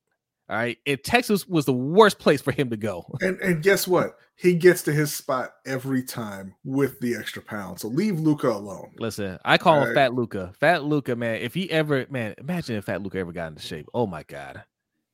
All 0.49 0.55
right. 0.55 0.77
And 0.85 1.03
Texas 1.03 1.45
was 1.47 1.65
the 1.65 1.73
worst 1.73 2.19
place 2.19 2.41
for 2.41 2.51
him 2.51 2.69
to 2.69 2.77
go. 2.77 3.05
And 3.21 3.39
and 3.41 3.61
guess 3.63 3.87
what? 3.87 4.17
He 4.35 4.53
gets 4.53 4.83
to 4.83 4.93
his 4.93 5.13
spot 5.13 5.53
every 5.65 6.03
time 6.03 6.53
with 6.63 6.99
the 6.99 7.15
extra 7.15 7.41
pound. 7.41 7.79
So 7.79 7.87
leave 7.87 8.19
Luka 8.19 8.49
alone. 8.49 8.91
Listen, 8.99 9.39
I 9.43 9.57
call 9.57 9.73
All 9.73 9.81
him 9.81 9.87
right? 9.89 9.95
Fat 9.95 10.13
Luka. 10.13 10.53
Fat 10.59 10.83
Luka, 10.83 11.15
man. 11.15 11.41
If 11.41 11.55
he 11.55 11.69
ever, 11.71 12.05
man, 12.09 12.35
imagine 12.37 12.75
if 12.75 12.85
Fat 12.85 13.01
Luka 13.01 13.17
ever 13.17 13.31
got 13.31 13.47
into 13.47 13.61
shape. 13.61 13.87
Oh 13.95 14.05
my 14.05 14.23
God. 14.23 14.63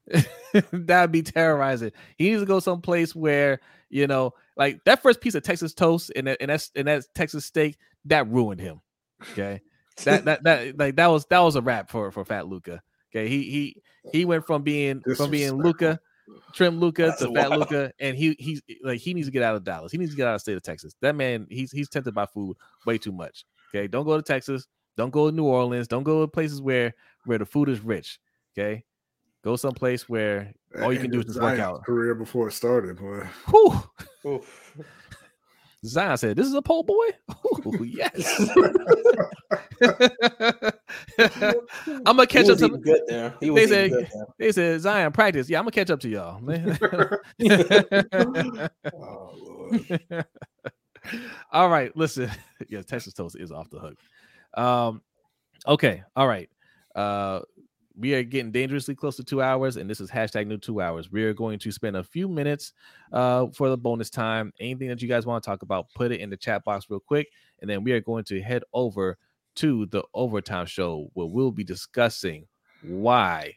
That'd 0.72 1.12
be 1.12 1.22
terrorizing. 1.22 1.92
He 2.18 2.30
needs 2.30 2.42
to 2.42 2.46
go 2.46 2.60
someplace 2.60 3.16
where, 3.16 3.60
you 3.90 4.08
know, 4.08 4.34
like 4.58 4.84
that 4.86 5.02
first 5.02 5.22
piece 5.22 5.36
of 5.36 5.44
Texas 5.44 5.74
toast 5.74 6.12
and 6.16 6.28
that 6.28 6.38
and 6.42 6.50
that's 6.50 6.72
and 6.76 6.88
that 6.88 7.06
Texas 7.16 7.46
steak, 7.46 7.78
that 8.06 8.28
ruined 8.28 8.62
him. 8.62 8.82
Okay. 9.32 9.62
that 10.04 10.26
that 10.26 10.44
that 10.44 10.78
like 10.80 10.96
that 10.96 11.08
was 11.08 11.26
that 11.28 11.40
was 11.40 11.56
a 11.56 11.62
wrap 11.62 11.90
for 11.90 12.12
for 12.12 12.26
Fat 12.26 12.48
Luka. 12.48 12.82
Okay, 13.16 13.28
he 13.28 13.44
he 13.44 13.82
he 14.12 14.26
went 14.26 14.46
from 14.46 14.64
being 14.64 15.02
from 15.16 15.30
being 15.30 15.54
Luka, 15.54 16.00
trim 16.54 16.80
Luka 16.80 17.16
to 17.20 17.32
fat 17.34 17.52
Luka, 17.52 17.94
and 18.00 18.18
he 18.18 18.36
he's 18.40 18.62
like 18.84 19.00
he 19.00 19.14
needs 19.14 19.28
to 19.28 19.32
get 19.32 19.44
out 19.44 19.56
of 19.56 19.64
Dallas. 19.64 19.92
He 19.92 20.00
needs 20.00 20.12
to 20.12 20.18
get 20.18 20.28
out 20.28 20.34
of 20.34 20.36
the 20.38 20.40
state 20.40 20.58
of 20.58 20.64
Texas. 20.64 20.96
That 21.02 21.16
man, 21.16 21.46
he's 21.50 21.72
he's 21.72 21.90
tempted 21.90 22.16
by 22.16 22.26
food 22.26 22.58
way 22.86 22.98
too 22.98 23.12
much. 23.12 23.46
Okay, 23.70 23.88
don't 23.88 24.06
go 24.06 24.18
to 24.18 24.24
Texas. 24.24 24.68
Don't 24.98 25.12
go 25.12 25.30
to 25.30 25.36
New 25.36 25.46
Orleans. 25.46 25.88
Don't 25.88 26.04
go 26.04 26.22
to 26.22 26.28
places 26.28 26.62
where 26.62 26.96
where 27.26 27.38
the 27.38 27.46
food 27.46 27.70
is 27.70 27.82
rich. 27.82 28.20
Okay, 28.58 28.84
go 29.44 29.56
someplace 29.56 30.10
where 30.10 30.54
all 30.82 30.94
you 30.94 31.00
can 31.00 31.12
do 31.12 31.20
is 31.20 31.26
just 31.26 31.42
work 31.42 31.60
out. 31.60 31.86
Career 31.86 32.16
before 32.16 32.48
it 32.48 32.54
started, 32.54 32.98
boy. 32.98 33.28
Whew. 33.50 34.42
Zion 35.86 36.18
said, 36.18 36.38
"This 36.38 36.48
is 36.48 36.54
a 36.54 36.62
pole 36.62 36.84
boy." 36.84 37.08
Ooh, 37.66 37.84
yes. 37.90 38.50
I'm 41.88 42.16
gonna 42.16 42.28
catch 42.28 42.48
up 42.50 42.58
to 42.60 42.70
good 42.70 43.02
there. 43.08 43.34
He 43.42 43.50
they 43.50 43.68
said, 43.68 43.92
good 43.92 44.08
there. 44.14 44.26
they 44.38 44.54
said 44.54 44.80
Zion 44.82 45.12
practice. 45.12 45.50
Yeah, 45.50 45.58
I'm 45.60 45.66
gonna 45.66 45.72
catch 45.72 45.90
up 45.90 46.00
to 46.02 46.10
y'all. 46.10 46.40
oh, 48.94 49.36
all 51.52 51.70
right, 51.70 51.96
listen. 51.98 52.30
Yeah, 52.70 52.82
Texas 52.82 53.14
toast 53.14 53.36
is 53.38 53.52
off 53.52 53.70
the 53.70 53.80
hook. 53.80 53.98
Um, 54.54 55.02
okay, 55.68 56.04
all 56.16 56.28
right. 56.28 56.50
Uh, 56.96 57.42
we 57.96 58.14
are 58.16 58.24
getting 58.24 58.52
dangerously 58.52 58.96
close 58.96 59.16
to 59.18 59.24
two 59.24 59.42
hours, 59.42 59.78
and 59.78 59.90
this 59.90 60.00
is 60.00 60.10
hashtag 60.10 60.48
new 60.48 60.58
two 60.58 60.82
hours. 60.82 61.12
We 61.12 61.24
are 61.24 61.34
going 61.34 61.60
to 61.60 61.72
spend 61.72 61.96
a 61.96 62.04
few 62.04 62.28
minutes 62.28 62.74
uh, 63.12 63.48
for 63.54 63.70
the 63.70 63.78
bonus 63.78 64.10
time. 64.10 64.52
Anything 64.60 64.90
that 64.90 65.02
you 65.02 65.08
guys 65.08 65.26
want 65.26 65.44
to 65.44 65.50
talk 65.50 65.62
about, 65.62 65.88
put 65.94 66.12
it 66.12 66.20
in 66.20 66.30
the 66.30 66.38
chat 66.38 66.64
box 66.64 66.88
real 66.90 67.00
quick, 67.00 67.30
and 67.62 67.70
then 67.70 67.84
we 67.84 67.92
are 67.92 68.02
going 68.02 68.24
to 68.26 68.42
head 68.42 68.64
over 68.74 69.18
to 69.56 69.86
the 69.88 70.04
overtime 70.14 70.66
show 70.66 71.10
where 71.14 71.28
we'll 71.28 71.52
be 71.52 71.64
discussing 71.64 72.48
why 72.82 73.54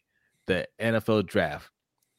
the 0.46 0.68
NFL 0.78 1.26
draft 1.26 1.70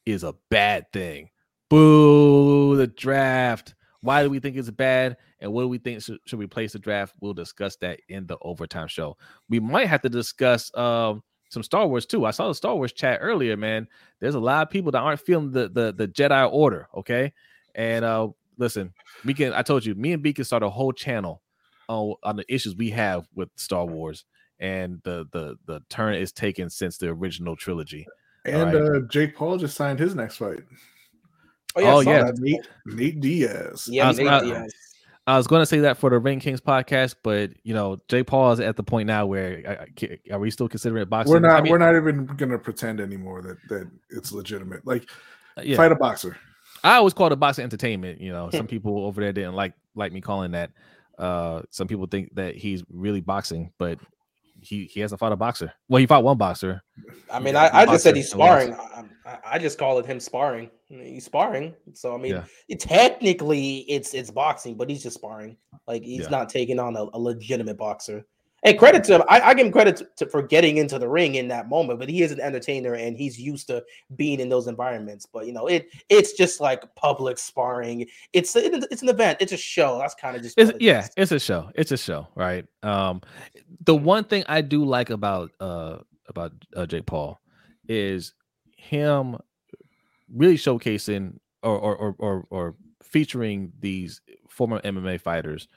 is 0.05 0.23
a 0.23 0.33
bad 0.49 0.91
thing. 0.91 1.29
Boo, 1.69 2.75
the 2.77 2.87
draft. 2.87 3.75
Why 4.01 4.23
do 4.23 4.29
we 4.29 4.39
think 4.39 4.55
it's 4.55 4.69
bad? 4.69 5.17
And 5.39 5.51
what 5.51 5.63
do 5.63 5.67
we 5.67 5.77
think 5.77 6.01
should, 6.01 6.19
replace 6.33 6.73
the 6.73 6.79
draft? 6.79 7.13
We'll 7.19 7.33
discuss 7.33 7.75
that 7.77 7.99
in 8.09 8.25
the 8.25 8.37
overtime 8.41 8.87
show. 8.87 9.17
We 9.49 9.59
might 9.59 9.87
have 9.87 10.01
to 10.01 10.09
discuss 10.09 10.75
um, 10.75 11.23
some 11.49 11.63
Star 11.63 11.87
Wars 11.87 12.05
too. 12.05 12.25
I 12.25 12.31
saw 12.31 12.47
the 12.47 12.55
Star 12.55 12.75
Wars 12.75 12.93
chat 12.93 13.19
earlier, 13.21 13.57
man. 13.57 13.87
There's 14.19 14.35
a 14.35 14.39
lot 14.39 14.63
of 14.63 14.69
people 14.69 14.91
that 14.91 14.99
aren't 14.99 15.21
feeling 15.21 15.51
the 15.51 15.69
the, 15.69 15.93
the 15.93 16.07
Jedi 16.07 16.51
Order, 16.51 16.87
okay? 16.95 17.33
And 17.75 18.03
uh 18.03 18.29
listen, 18.57 18.93
we 19.25 19.33
can 19.33 19.53
I 19.53 19.61
told 19.61 19.85
you, 19.85 19.95
me 19.95 20.13
and 20.13 20.23
B 20.23 20.33
can 20.33 20.45
start 20.45 20.63
a 20.63 20.69
whole 20.69 20.91
channel 20.91 21.41
on, 21.87 22.15
on 22.23 22.35
the 22.35 22.53
issues 22.53 22.75
we 22.75 22.89
have 22.91 23.27
with 23.35 23.49
Star 23.55 23.85
Wars 23.85 24.25
and 24.59 24.99
the 25.03 25.27
the 25.31 25.55
the 25.65 25.81
turn 25.89 26.15
is 26.15 26.31
taken 26.31 26.69
since 26.69 26.97
the 26.97 27.07
original 27.09 27.55
trilogy. 27.55 28.05
And 28.45 28.73
right? 28.73 28.75
uh 28.75 28.99
Jake 29.09 29.35
Paul 29.35 29.57
just 29.57 29.75
signed 29.75 29.99
his 29.99 30.15
next 30.15 30.37
fight. 30.37 30.63
Oh 31.75 31.81
yeah, 31.81 31.93
oh, 31.93 31.99
yeah. 31.99 32.31
Nate, 32.37 32.67
Nate 32.87 33.19
Diaz. 33.19 33.87
Yeah, 33.91 34.11
Nate 34.11 34.27
I, 34.27 34.39
Diaz. 34.39 34.73
I 35.27 35.35
was 35.35 35.45
going 35.45 35.61
to 35.61 35.65
say 35.65 35.79
that 35.79 35.97
for 35.97 36.09
the 36.09 36.19
Ring 36.19 36.39
Kings 36.39 36.61
podcast, 36.61 37.15
but 37.21 37.51
you 37.63 37.73
know, 37.73 37.97
Jake 38.07 38.27
Paul 38.27 38.53
is 38.53 38.61
at 38.61 38.77
the 38.77 38.83
point 38.83 39.07
now 39.07 39.25
where 39.25 39.85
are 40.31 40.39
we 40.39 40.49
still 40.49 40.69
considering 40.69 41.03
it 41.03 41.09
boxing? 41.09 41.33
We're 41.33 41.39
not. 41.39 41.59
I 41.59 41.61
mean, 41.61 41.71
we're 41.71 41.77
not 41.77 41.95
even 41.95 42.25
going 42.25 42.51
to 42.51 42.57
pretend 42.57 43.01
anymore 43.01 43.41
that 43.41 43.57
that 43.67 43.91
it's 44.09 44.31
legitimate. 44.31 44.87
Like, 44.87 45.09
uh, 45.57 45.63
yeah. 45.65 45.75
fight 45.75 45.91
a 45.91 45.95
boxer. 45.95 46.37
I 46.83 46.95
always 46.95 47.13
call 47.13 47.31
it 47.31 47.35
boxing 47.35 47.63
entertainment. 47.63 48.21
You 48.21 48.31
know, 48.31 48.49
some 48.51 48.67
people 48.67 49.05
over 49.05 49.19
there 49.19 49.33
didn't 49.33 49.55
like 49.55 49.73
like 49.95 50.13
me 50.13 50.21
calling 50.21 50.51
that. 50.51 50.71
Uh, 51.17 51.63
some 51.71 51.87
people 51.87 52.07
think 52.07 52.33
that 52.35 52.55
he's 52.55 52.83
really 52.89 53.21
boxing, 53.21 53.71
but 53.77 53.99
he 54.67 54.85
he 54.85 54.99
hasn't 54.99 55.19
fought 55.19 55.31
a 55.31 55.35
boxer. 55.35 55.73
Well, 55.87 55.99
he 55.99 56.05
fought 56.05 56.23
one 56.23 56.37
boxer. 56.37 56.81
I 57.31 57.39
mean, 57.39 57.55
I, 57.55 57.69
I 57.71 57.85
just 57.85 58.03
said 58.03 58.15
he's 58.15 58.29
sparring. 58.29 58.73
I, 58.73 59.37
I, 59.45 59.59
just 59.59 59.77
call 59.77 59.99
it 59.99 60.05
him 60.05 60.19
sparring. 60.19 60.69
He's 60.87 61.25
sparring. 61.25 61.73
So 61.93 62.13
I 62.13 62.17
mean, 62.17 62.33
yeah. 62.33 62.43
it, 62.67 62.79
technically 62.79 63.79
it's 63.89 64.13
it's 64.13 64.31
boxing, 64.31 64.75
but 64.75 64.89
he's 64.89 65.03
just 65.03 65.15
sparring. 65.15 65.57
Like 65.87 66.03
he's 66.03 66.23
yeah. 66.23 66.29
not 66.29 66.49
taking 66.49 66.79
on 66.79 66.95
a, 66.95 67.05
a, 67.13 67.19
legitimate 67.19 67.77
boxer. 67.77 68.25
And 68.63 68.77
credit 68.77 69.03
to 69.05 69.15
him, 69.15 69.23
I, 69.29 69.41
I 69.41 69.53
give 69.53 69.67
him 69.67 69.71
credit 69.71 69.97
to, 69.97 70.07
to, 70.17 70.25
for 70.25 70.41
getting 70.41 70.77
into 70.77 70.97
the 70.97 71.07
ring 71.07 71.35
in 71.35 71.47
that 71.49 71.69
moment. 71.69 71.99
But 71.99 72.09
he 72.09 72.23
is 72.23 72.31
an 72.31 72.39
entertainer 72.39 72.95
and 72.95 73.15
he's 73.15 73.39
used 73.39 73.67
to 73.67 73.83
being 74.15 74.39
in 74.39 74.49
those 74.49 74.67
environments. 74.67 75.27
But 75.27 75.45
you 75.45 75.53
know, 75.53 75.67
it 75.67 75.89
it's 76.09 76.33
just 76.33 76.59
like 76.59 76.83
public 76.95 77.37
sparring. 77.37 78.07
It's 78.33 78.55
it, 78.55 78.83
it's 78.89 79.03
an 79.03 79.09
event. 79.09 79.37
It's 79.41 79.51
a 79.51 79.57
show. 79.57 79.99
That's 79.99 80.15
kind 80.15 80.35
of 80.35 80.41
just 80.41 80.57
it's, 80.57 80.71
it 80.71 80.81
yeah. 80.81 81.01
Is. 81.01 81.09
It's 81.17 81.31
a 81.31 81.39
show. 81.39 81.69
It's 81.75 81.91
a 81.91 81.97
show, 81.97 82.27
right? 82.35 82.65
Um, 82.81 83.21
the 83.85 83.95
one 83.95 84.23
thing 84.23 84.43
I 84.47 84.61
do 84.61 84.83
like 84.83 85.11
about 85.11 85.51
uh 85.59 85.99
about 86.27 86.51
uh, 86.75 86.85
Jake 86.87 87.05
Paul 87.05 87.39
is 87.87 88.33
him 88.75 89.37
really 90.33 90.57
showcasing 90.57 91.39
or 91.61 91.77
or 91.77 91.95
or 91.95 92.15
or, 92.17 92.47
or 92.49 92.75
featuring 93.03 93.71
these 93.79 94.19
former 94.49 94.81
MMA 94.81 95.21
fighters 95.21 95.67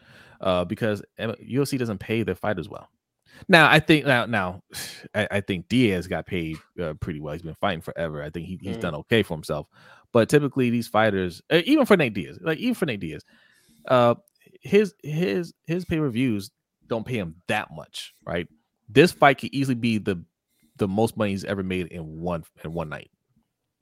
uh, 0.40 0.64
because 0.64 1.02
UFC 1.18 1.78
doesn't 1.78 1.98
pay 1.98 2.22
their 2.22 2.34
fighters 2.34 2.68
well. 2.68 2.88
Now 3.48 3.70
I 3.70 3.80
think 3.80 4.06
now 4.06 4.26
now 4.26 4.62
I, 5.14 5.28
I 5.30 5.40
think 5.40 5.68
Diaz 5.68 6.06
got 6.06 6.26
paid 6.26 6.58
uh, 6.80 6.94
pretty 6.94 7.20
well. 7.20 7.34
He's 7.34 7.42
been 7.42 7.56
fighting 7.60 7.80
forever. 7.80 8.22
I 8.22 8.30
think 8.30 8.46
he, 8.46 8.58
he's 8.60 8.76
mm. 8.76 8.80
done 8.80 8.94
okay 8.96 9.22
for 9.22 9.34
himself. 9.34 9.66
But 10.12 10.28
typically 10.28 10.70
these 10.70 10.88
fighters, 10.88 11.40
uh, 11.50 11.60
even 11.64 11.86
for 11.86 11.96
Nate 11.96 12.14
Diaz, 12.14 12.38
like 12.40 12.58
even 12.58 12.74
for 12.74 12.86
Nate 12.86 13.00
Diaz, 13.00 13.24
uh, 13.86 14.16
his 14.60 14.94
his 15.02 15.54
his 15.66 15.84
pay 15.84 15.98
per 15.98 16.08
views 16.08 16.50
don't 16.88 17.06
pay 17.06 17.16
him 17.16 17.36
that 17.46 17.68
much, 17.72 18.14
right? 18.24 18.48
This 18.88 19.12
fight 19.12 19.38
could 19.38 19.54
easily 19.54 19.76
be 19.76 19.98
the 19.98 20.22
the 20.76 20.88
most 20.88 21.16
money 21.16 21.30
he's 21.30 21.44
ever 21.44 21.62
made 21.62 21.86
in 21.88 22.20
one 22.20 22.44
in 22.64 22.72
one 22.72 22.88
night. 22.88 23.10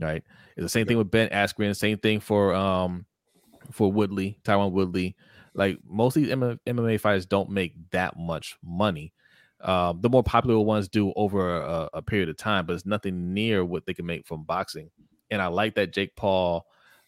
Right? 0.01 0.23
It's 0.57 0.65
the 0.65 0.69
same 0.69 0.87
thing 0.87 0.99
with 0.99 1.11
Ben 1.11 1.29
Askren, 1.31 1.75
same 1.75 1.99
thing 1.99 2.21
for 2.21 2.55
um 2.55 3.07
for 3.73 3.91
Woodley, 3.91 4.39
Tyron 4.45 4.73
Woodley. 4.73 5.17
Like 5.55 5.79
most 5.87 6.17
of 6.17 6.23
these 6.23 6.33
MMA 6.33 7.01
fighters 7.01 7.27
don't 7.27 7.51
make 7.51 7.75
that 7.91 8.19
much 8.19 8.57
money. 8.63 9.13
Um, 9.61 10.01
the 10.01 10.09
more 10.09 10.23
popular 10.23 10.59
ones 10.61 10.89
do 10.89 11.13
over 11.17 11.57
a, 11.57 11.89
a, 11.95 12.03
period 12.03 12.29
of 12.29 12.37
time, 12.37 12.65
but 12.65 12.75
it's 12.75 12.87
nothing 12.87 13.35
near 13.35 13.65
what 13.65 13.87
they 13.87 13.95
can 13.95 14.07
make 14.07 14.25
from 14.25 14.45
boxing. 14.45 14.89
And 15.33 15.43
I 15.43 15.49
like 15.49 15.75
that 15.75 15.93
Jake 15.93 16.15
Paul 16.15 16.65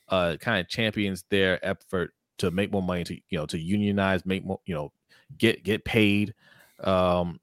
uh, 0.09 0.37
kind 0.41 0.59
of 0.59 0.69
champions 0.69 1.25
their 1.31 1.65
effort 1.65 2.13
to 2.39 2.51
make 2.51 2.73
more 2.73 2.83
money, 2.83 3.05
to 3.05 3.15
you 3.15 3.39
know, 3.39 3.47
to 3.47 3.59
unionize, 3.59 4.27
make 4.27 4.45
more, 4.45 4.59
you 4.67 4.75
know, 4.75 4.93
get 5.39 5.63
get 5.63 5.85
paid. 5.85 6.35
Um, 6.83 7.39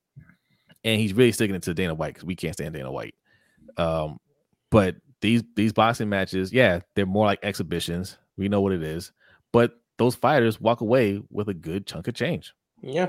and 0.83 0.99
he's 0.99 1.13
really 1.13 1.31
sticking 1.31 1.55
it 1.55 1.63
to 1.63 1.73
Dana 1.73 1.93
White 1.93 2.15
because 2.15 2.25
we 2.25 2.35
can't 2.35 2.53
stand 2.53 2.73
Dana 2.73 2.91
White. 2.91 3.15
Um, 3.77 4.19
but 4.69 4.95
these 5.21 5.43
these 5.55 5.73
boxing 5.73 6.09
matches, 6.09 6.51
yeah, 6.51 6.81
they're 6.95 7.05
more 7.05 7.25
like 7.25 7.39
exhibitions. 7.43 8.17
We 8.37 8.49
know 8.49 8.61
what 8.61 8.73
it 8.73 8.83
is, 8.83 9.11
but 9.51 9.79
those 9.97 10.15
fighters 10.15 10.61
walk 10.61 10.81
away 10.81 11.21
with 11.29 11.49
a 11.49 11.53
good 11.53 11.85
chunk 11.87 12.07
of 12.07 12.13
change. 12.13 12.53
Yeah, 12.81 13.07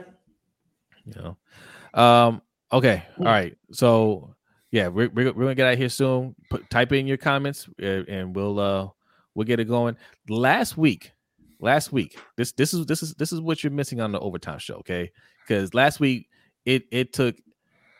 you 1.04 1.14
know. 1.14 2.00
Um, 2.00 2.42
okay, 2.72 3.04
all 3.18 3.26
right. 3.26 3.56
So 3.72 4.34
yeah, 4.70 4.88
we're, 4.88 5.08
we're, 5.08 5.32
we're 5.32 5.44
gonna 5.44 5.54
get 5.54 5.66
out 5.66 5.78
here 5.78 5.88
soon. 5.88 6.34
Put 6.50 6.68
type 6.70 6.92
in 6.92 7.06
your 7.06 7.16
comments 7.16 7.68
and 7.78 8.34
we'll 8.34 8.58
uh 8.58 8.88
we'll 9.34 9.46
get 9.46 9.60
it 9.60 9.68
going. 9.68 9.96
Last 10.28 10.76
week, 10.76 11.12
last 11.60 11.92
week, 11.92 12.18
this 12.36 12.52
this 12.52 12.74
is 12.74 12.86
this 12.86 13.02
is 13.02 13.14
this 13.14 13.32
is 13.32 13.40
what 13.40 13.62
you're 13.62 13.70
missing 13.70 14.00
on 14.00 14.12
the 14.12 14.20
overtime 14.20 14.58
show, 14.58 14.76
okay? 14.76 15.10
Because 15.46 15.74
last 15.74 16.00
week 16.00 16.28
it 16.64 16.84
it 16.90 17.12
took 17.12 17.36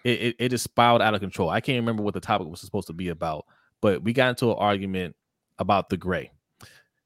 it, 0.05 0.21
it, 0.21 0.37
it 0.39 0.49
just 0.51 0.65
spiraled 0.65 1.03
out 1.03 1.15
of 1.15 1.21
control. 1.21 1.51
I 1.51 1.61
can't 1.61 1.81
remember 1.81 2.03
what 2.03 2.15
the 2.15 2.21
topic 2.21 2.49
was 2.49 2.61
supposed 2.61 2.87
to 2.89 2.93
be 2.93 3.09
about, 3.09 3.47
but 3.81 4.03
we 4.03 4.13
got 4.13 4.31
into 4.31 4.51
an 4.51 4.57
argument 4.59 5.17
about 5.59 5.89
the 5.91 5.97
grey. 5.97 6.31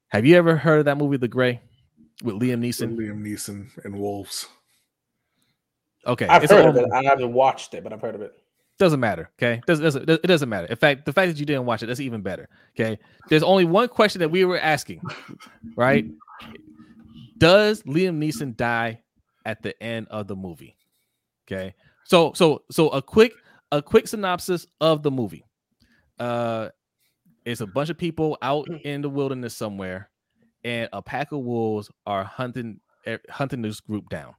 Have 0.09 0.27
you 0.27 0.35
ever 0.35 0.55
heard 0.55 0.77
of 0.77 0.85
that 0.85 0.99
movie, 0.99 1.17
The 1.17 1.27
Grey, 1.27 1.59
with 2.21 2.35
Liam 2.35 2.59
Neeson? 2.59 2.95
Liam 2.95 3.21
Neeson 3.21 3.67
and 3.85 3.95
wolves. 3.95 4.47
Okay, 6.05 6.27
I've 6.27 6.49
heard 6.49 6.65
of 6.67 6.75
it. 6.75 6.91
I 6.91 7.03
haven't 7.03 7.31
watched 7.31 7.73
it, 7.73 7.83
but 7.83 7.93
I've 7.93 8.01
heard 8.01 8.15
of 8.15 8.21
it. 8.21 8.33
Doesn't 8.77 8.99
matter. 8.99 9.29
Okay, 9.37 9.61
doesn't, 9.65 9.83
doesn't 9.83 10.09
it 10.09 10.27
doesn't 10.27 10.49
matter. 10.49 10.67
In 10.67 10.75
fact, 10.75 11.05
the 11.05 11.13
fact 11.13 11.31
that 11.31 11.39
you 11.39 11.45
didn't 11.45 11.65
watch 11.65 11.83
it, 11.83 11.85
that's 11.85 11.99
even 11.99 12.21
better. 12.21 12.49
Okay, 12.75 12.99
there's 13.29 13.43
only 13.43 13.65
one 13.65 13.87
question 13.87 14.19
that 14.19 14.29
we 14.29 14.45
were 14.45 14.59
asking, 14.59 15.01
right? 15.75 16.05
Does 17.37 17.83
Liam 17.83 18.17
Neeson 18.17 18.57
die 18.57 19.01
at 19.45 19.61
the 19.61 19.81
end 19.81 20.07
of 20.09 20.27
the 20.27 20.35
movie? 20.35 20.75
Okay, 21.47 21.73
so 22.03 22.33
so 22.33 22.63
so 22.71 22.89
a 22.89 23.01
quick 23.01 23.33
a 23.71 23.81
quick 23.81 24.07
synopsis 24.07 24.67
of 24.81 25.03
the 25.03 25.11
movie. 25.11 25.45
Uh 26.19 26.69
it's 27.45 27.61
a 27.61 27.67
bunch 27.67 27.89
of 27.89 27.97
people 27.97 28.37
out 28.41 28.67
in 28.85 29.01
the 29.01 29.09
wilderness 29.09 29.55
somewhere, 29.55 30.09
and 30.63 30.89
a 30.93 31.01
pack 31.01 31.31
of 31.31 31.39
wolves 31.39 31.89
are 32.05 32.23
hunting 32.23 32.79
eh, 33.05 33.17
hunting 33.29 33.61
this 33.61 33.79
group 33.79 34.09
down. 34.09 34.33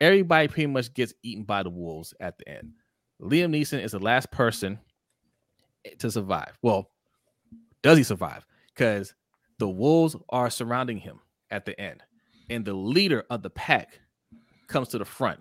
Everybody 0.00 0.48
pretty 0.48 0.66
much 0.66 0.92
gets 0.94 1.14
eaten 1.22 1.44
by 1.44 1.62
the 1.62 1.70
wolves 1.70 2.12
at 2.20 2.38
the 2.38 2.48
end. 2.48 2.72
Liam 3.20 3.50
Neeson 3.50 3.82
is 3.82 3.92
the 3.92 4.00
last 4.00 4.30
person 4.32 4.78
to 5.98 6.10
survive. 6.10 6.58
Well, 6.62 6.90
does 7.82 7.98
he 7.98 8.04
survive? 8.04 8.44
Because 8.74 9.14
the 9.58 9.68
wolves 9.68 10.16
are 10.30 10.50
surrounding 10.50 10.98
him 10.98 11.20
at 11.50 11.64
the 11.64 11.78
end, 11.80 12.02
and 12.50 12.64
the 12.64 12.74
leader 12.74 13.24
of 13.30 13.42
the 13.42 13.50
pack 13.50 14.00
comes 14.66 14.88
to 14.88 14.98
the 14.98 15.04
front 15.04 15.40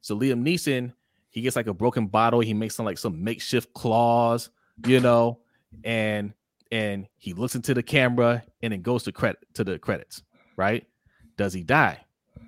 so 0.00 0.16
Liam 0.18 0.42
Neeson, 0.42 0.92
he 1.30 1.42
gets 1.42 1.56
like 1.56 1.66
a 1.66 1.74
broken 1.74 2.06
bottle. 2.06 2.40
He 2.40 2.54
makes 2.54 2.74
some 2.74 2.86
like 2.86 2.98
some 2.98 3.22
makeshift 3.22 3.72
claws, 3.74 4.50
you 4.86 5.00
know, 5.00 5.40
and 5.84 6.32
and 6.70 7.06
he 7.16 7.32
looks 7.32 7.54
into 7.54 7.74
the 7.74 7.82
camera 7.82 8.42
and 8.62 8.72
then 8.72 8.82
goes 8.82 9.04
to 9.04 9.12
credit 9.12 9.38
to 9.54 9.64
the 9.64 9.78
credits. 9.78 10.22
Right? 10.56 10.86
Does 11.36 11.52
he 11.52 11.62
die? 11.62 12.04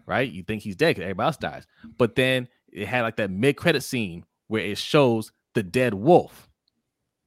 Right? 0.06 0.30
You 0.30 0.42
think 0.42 0.62
he's 0.62 0.76
dead 0.76 0.90
because 0.90 1.02
everybody 1.02 1.26
else 1.26 1.36
dies, 1.36 1.66
but 1.98 2.14
then 2.14 2.48
it 2.72 2.86
had 2.86 3.02
like 3.02 3.16
that 3.16 3.30
mid 3.30 3.56
credit 3.56 3.82
scene 3.82 4.24
where 4.48 4.62
it 4.62 4.78
shows 4.78 5.32
the 5.54 5.62
dead 5.62 5.94
wolf. 5.94 6.48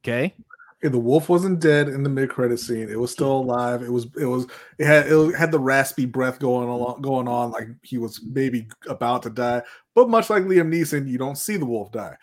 Okay 0.04 0.34
the 0.82 0.98
wolf 0.98 1.28
wasn't 1.28 1.60
dead 1.60 1.88
in 1.88 2.02
the 2.02 2.08
mid 2.08 2.30
credit 2.30 2.58
scene. 2.58 2.88
It 2.88 2.98
was 2.98 3.10
still 3.10 3.32
alive. 3.32 3.82
It 3.82 3.90
was 3.90 4.06
it 4.18 4.26
was 4.26 4.46
it 4.78 4.86
had 4.86 5.06
it 5.06 5.34
had 5.34 5.50
the 5.50 5.58
raspy 5.58 6.04
breath 6.04 6.38
going 6.38 6.68
along 6.68 7.00
going 7.00 7.28
on 7.28 7.50
like 7.50 7.68
he 7.82 7.98
was 7.98 8.20
maybe 8.22 8.68
about 8.88 9.22
to 9.22 9.30
die. 9.30 9.62
But 9.94 10.08
much 10.08 10.28
like 10.30 10.44
Liam 10.44 10.68
Neeson, 10.68 11.08
you 11.08 11.18
don't 11.18 11.38
see 11.38 11.56
the 11.56 11.66
wolf 11.66 11.92
die. 11.92 12.16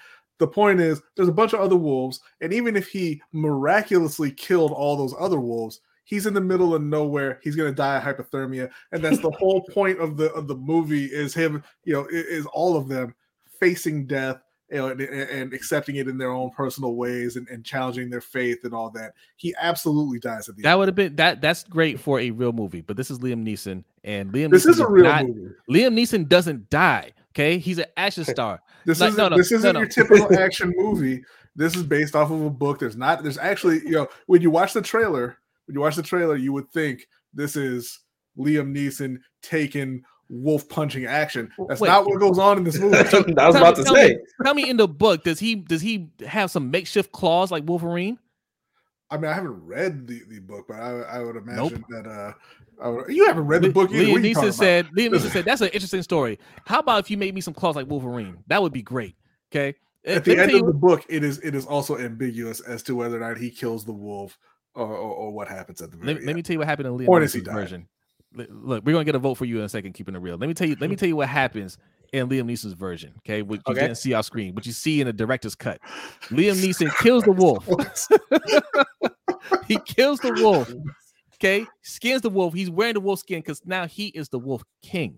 The 0.44 0.48
point 0.50 0.82
is 0.82 1.02
there's 1.16 1.30
a 1.30 1.32
bunch 1.32 1.54
of 1.54 1.62
other 1.62 1.78
wolves, 1.78 2.20
and 2.42 2.52
even 2.52 2.76
if 2.76 2.90
he 2.90 3.22
miraculously 3.32 4.30
killed 4.30 4.74
all 4.74 4.98
those 4.98 5.16
other 5.18 5.40
wolves, 5.40 5.80
he's 6.04 6.26
in 6.26 6.34
the 6.34 6.42
middle 6.42 6.76
of 6.76 6.82
nowhere. 6.82 7.40
He's 7.42 7.56
gonna 7.56 7.72
die 7.72 7.96
of 7.96 8.04
hypothermia, 8.04 8.70
and 8.92 9.02
that's 9.02 9.22
the 9.22 9.32
whole 9.32 9.62
point 9.74 10.02
of 10.02 10.18
the 10.18 10.34
of 10.34 10.50
the 10.50 10.56
movie 10.58 11.06
is 11.06 11.34
him. 11.34 11.64
You 11.86 11.94
know, 11.94 12.08
is 12.12 12.46
all 12.48 12.76
of 12.76 12.90
them 12.90 13.16
facing 13.58 14.06
death 14.06 14.42
you 14.70 14.80
know, 14.80 14.90
and, 14.90 15.00
and, 15.00 15.54
accepting 15.54 15.96
it 15.96 16.10
in 16.10 16.18
their 16.18 16.32
own 16.32 16.50
personal 16.50 16.96
ways 16.96 17.38
and, 17.38 17.48
and, 17.48 17.64
challenging 17.64 18.10
their 18.10 18.20
faith 18.20 18.66
and 18.66 18.74
all 18.74 18.90
that. 18.90 19.14
He 19.38 19.56
absolutely 19.62 20.20
dies 20.20 20.50
at 20.50 20.58
the 20.58 20.64
that 20.64 20.72
end. 20.72 20.80
would 20.80 20.88
have 20.90 20.96
been 20.96 21.16
that. 21.16 21.40
That's 21.40 21.64
great 21.64 22.02
for 22.02 22.20
a 22.20 22.32
real 22.32 22.52
movie, 22.52 22.82
but 22.82 22.98
this 22.98 23.10
is 23.10 23.20
Liam 23.20 23.46
Neeson, 23.48 23.86
and 24.04 24.34
Liam. 24.34 24.52
This 24.52 24.66
Neeson 24.66 24.70
is 24.72 24.80
a 24.82 24.88
real 24.90 25.06
not, 25.06 25.26
movie. 25.26 25.56
Liam 25.70 25.98
Neeson 25.98 26.28
doesn't 26.28 26.70
die. 26.70 27.14
Okay, 27.34 27.58
he's 27.58 27.80
an 27.80 27.86
action 27.98 28.26
star. 28.26 28.62
This 28.86 29.00
like, 29.00 29.10
isn't 29.10 29.18
no, 29.18 29.30
no, 29.30 29.38
this 29.38 29.52
isn't 29.52 29.74
no, 29.74 29.80
your 29.80 29.90
typical 29.90 30.38
action 30.38 30.72
movie. 30.78 31.24
This 31.56 31.76
is 31.76 31.84
based 31.84 32.16
off 32.16 32.30
of 32.30 32.42
a 32.42 32.50
book. 32.50 32.80
There's 32.80 32.96
not. 32.96 33.24
There's 33.24 33.38
actually 33.40 33.80
you 33.80 33.92
know 33.92 34.08
when 34.28 34.42
you 34.42 34.52
watch 34.52 34.74
the 34.74 34.82
trailer, 34.82 35.38
when 35.66 35.76
you 35.76 35.82
watch 35.82 35.96
the 35.96 36.04
trailer, 36.04 36.36
you 36.36 36.54
would 36.54 36.70
think 36.72 37.08
this 37.34 37.56
is 37.56 38.00
Liam 38.38 38.76
Neeson 38.76 39.18
taking 39.42 40.04
wolf 40.30 40.68
punching 40.70 41.06
action. 41.06 41.52
That's 41.68 41.82
Wait, 41.82 41.88
not 41.88 42.06
what 42.06 42.20
goes 42.20 42.38
on 42.38 42.60
in 42.60 42.64
this 42.64 42.80
movie. 42.80 42.98
I 43.38 43.48
was 43.48 43.56
about 43.56 43.76
to 43.78 43.84
say. 43.84 44.10
Me, 44.10 44.20
tell 44.44 44.54
me 44.54 44.70
in 44.70 44.78
the 44.78 44.88
book, 44.88 45.24
does 45.24 45.40
he 45.40 45.56
does 45.56 45.82
he 45.82 46.10
have 46.28 46.52
some 46.52 46.70
makeshift 46.70 47.12
claws 47.12 47.52
like 47.52 47.64
Wolverine? 47.66 48.20
I 49.14 49.18
mean, 49.18 49.30
I 49.30 49.34
haven't 49.34 49.64
read 49.66 50.08
the, 50.08 50.22
the 50.28 50.40
book, 50.40 50.66
but 50.68 50.76
I, 50.76 51.02
I 51.02 51.20
would 51.20 51.36
imagine 51.36 51.86
nope. 51.90 52.04
that 52.04 52.36
uh 52.82 52.92
would, 52.92 53.14
you 53.14 53.28
haven't 53.28 53.46
read 53.46 53.62
the 53.62 53.70
book. 53.70 53.92
Liam 53.92 54.16
Neeson 54.16 54.52
said, 54.52 54.88
Liam 54.88 55.12
Neeson 55.12 55.30
said, 55.34 55.46
that's 55.46 55.62
an 55.62 55.68
interesting 55.68 56.02
story. 56.02 56.40
How 56.66 56.80
about 56.80 57.00
if 57.00 57.12
you 57.12 57.18
made 57.18 57.36
me 57.36 57.42
some 57.42 57.54
claws 57.54 57.76
like 57.76 57.88
Wolverine? 57.88 58.38
That 58.48 58.62
would 58.62 58.74
be 58.74 58.82
great. 58.82 59.16
Okay. 59.52 59.78
At 60.06 60.26
the 60.26 60.38
end 60.38 60.52
of 60.52 60.66
the 60.66 60.74
book, 60.74 61.06
it 61.08 61.24
is 61.24 61.38
it 61.40 61.54
is 61.54 61.66
also 61.66 61.98
ambiguous 61.98 62.60
as 62.60 62.82
to 62.84 62.96
whether 62.96 63.16
or 63.16 63.20
not 63.20 63.38
he 63.38 63.52
kills 63.52 63.86
the 63.86 63.94
wolf 63.94 64.38
or, 64.74 64.88
or, 64.88 65.14
or 65.14 65.32
what 65.32 65.48
happens 65.48 65.80
at 65.80 65.92
the 65.92 65.98
very 65.98 66.08
let, 66.08 66.18
end. 66.18 66.26
Let 66.26 66.36
me 66.36 66.42
tell 66.42 66.56
you 66.56 66.60
what 66.60 66.68
happened 66.68 66.88
in 66.88 66.98
Liam 66.98 67.08
Neeson's 67.08 67.48
version 67.48 67.88
look, 68.36 68.84
we're 68.84 68.94
gonna 68.94 69.06
get 69.06 69.16
a 69.16 69.20
vote 69.20 69.36
for 69.36 69.46
you 69.46 69.60
in 69.60 69.66
a 69.66 69.70
second, 69.70 69.94
keeping 69.94 70.16
it 70.16 70.20
real. 70.20 70.38
Let 70.38 70.48
me 70.48 70.54
tell 70.54 70.68
you, 70.68 70.76
let 70.80 70.90
me 70.90 70.96
tell 70.98 71.08
you 71.08 71.16
what 71.16 71.30
happens 71.30 71.78
in 72.14 72.30
Liam 72.30 72.46
Neeson's 72.46 72.74
version. 72.74 73.14
Okay, 73.18 73.42
what 73.42 73.60
you 73.68 73.74
okay. 73.74 73.82
didn't 73.82 73.98
see 73.98 74.14
off 74.14 74.26
screen, 74.26 74.54
but 74.54 74.66
you 74.66 74.72
see 74.72 75.02
in 75.02 75.08
the 75.08 75.14
director's 75.14 75.56
cut. 75.56 75.82
Liam 76.30 76.56
Neeson 76.56 76.96
kills 77.00 77.24
the 77.24 77.32
wolf. 77.32 77.68
he 79.68 79.78
kills 79.80 80.20
the 80.20 80.32
wolf. 80.42 80.72
Okay, 81.36 81.66
skins 81.82 82.22
the 82.22 82.30
wolf. 82.30 82.54
He's 82.54 82.70
wearing 82.70 82.94
the 82.94 83.02
wolf 83.02 83.20
skin 83.20 83.40
because 83.40 83.62
now 83.66 83.88
he 83.88 84.08
is 84.08 84.30
the 84.30 84.40
wolf 84.40 84.64
king. 84.82 85.18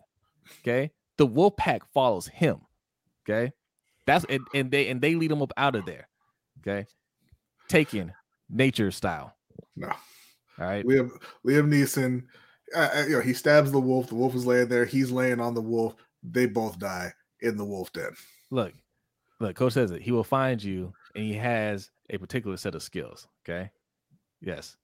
Okay, 0.61 0.91
the 1.17 1.25
wolf 1.25 1.55
pack 1.57 1.81
follows 1.93 2.27
him. 2.27 2.61
Okay, 3.29 3.51
that's 4.07 4.25
and, 4.29 4.41
and 4.53 4.71
they 4.71 4.87
and 4.87 5.01
they 5.01 5.15
lead 5.15 5.31
him 5.31 5.41
up 5.41 5.51
out 5.57 5.75
of 5.75 5.85
there. 5.85 6.07
Okay, 6.61 6.87
taking 7.67 8.11
nature 8.49 8.89
style. 8.89 9.35
No. 9.75 9.87
All 9.87 10.65
right. 10.65 10.85
Liam 10.85 11.11
Liam 11.45 11.69
Neeson 11.69 12.23
uh, 12.73 13.03
you 13.07 13.15
know, 13.15 13.21
he 13.21 13.33
stabs 13.33 13.71
the 13.71 13.79
wolf. 13.79 14.07
The 14.07 14.15
wolf 14.15 14.35
is 14.35 14.45
laying 14.45 14.67
there. 14.67 14.85
He's 14.85 15.11
laying 15.11 15.39
on 15.39 15.53
the 15.53 15.61
wolf. 15.61 15.95
They 16.31 16.45
both 16.45 16.79
die 16.79 17.13
in 17.41 17.57
the 17.57 17.65
wolf 17.65 17.91
den. 17.93 18.11
Look, 18.51 18.73
look, 19.39 19.55
coach 19.55 19.73
says 19.73 19.91
it. 19.91 20.01
He 20.01 20.11
will 20.11 20.23
find 20.23 20.63
you, 20.63 20.93
and 21.15 21.23
he 21.23 21.33
has 21.33 21.91
a 22.09 22.17
particular 22.17 22.57
set 22.57 22.75
of 22.75 22.83
skills. 22.83 23.27
Okay. 23.43 23.71
Yes. 24.41 24.77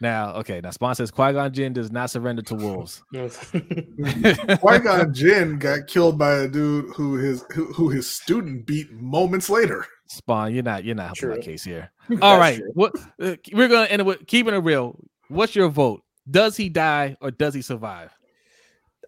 Now, 0.00 0.34
okay. 0.34 0.60
Now, 0.60 0.70
Spawn 0.70 0.94
says 0.94 1.10
Qui 1.10 1.32
Gon 1.32 1.52
Jinn 1.52 1.72
does 1.72 1.90
not 1.90 2.10
surrender 2.10 2.42
to 2.42 2.54
wolves. 2.54 3.02
Qui 3.12 4.78
Gon 4.78 5.12
Jinn 5.12 5.58
got 5.58 5.86
killed 5.88 6.18
by 6.18 6.34
a 6.34 6.48
dude 6.48 6.94
who 6.94 7.14
his 7.16 7.44
who, 7.52 7.72
who, 7.72 7.88
his 7.88 8.08
student 8.08 8.66
beat 8.66 8.92
moments 8.92 9.50
later. 9.50 9.86
Spawn, 10.06 10.54
you're 10.54 10.62
not 10.62 10.84
you're 10.84 10.94
not 10.94 11.06
helping 11.06 11.20
true. 11.20 11.34
my 11.34 11.40
case 11.40 11.64
here. 11.64 11.90
All 12.22 12.38
right, 12.38 12.62
what 12.74 12.94
uh, 13.20 13.34
we're 13.52 13.68
gonna 13.68 13.86
end 13.86 14.06
with 14.06 14.26
keeping 14.26 14.54
it 14.54 14.58
real. 14.58 14.98
What's 15.28 15.56
your 15.56 15.68
vote? 15.68 16.02
Does 16.30 16.56
he 16.56 16.68
die 16.68 17.16
or 17.20 17.30
does 17.30 17.54
he 17.54 17.62
survive? 17.62 18.14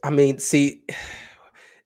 I 0.02 0.10
mean, 0.10 0.38
see, 0.38 0.82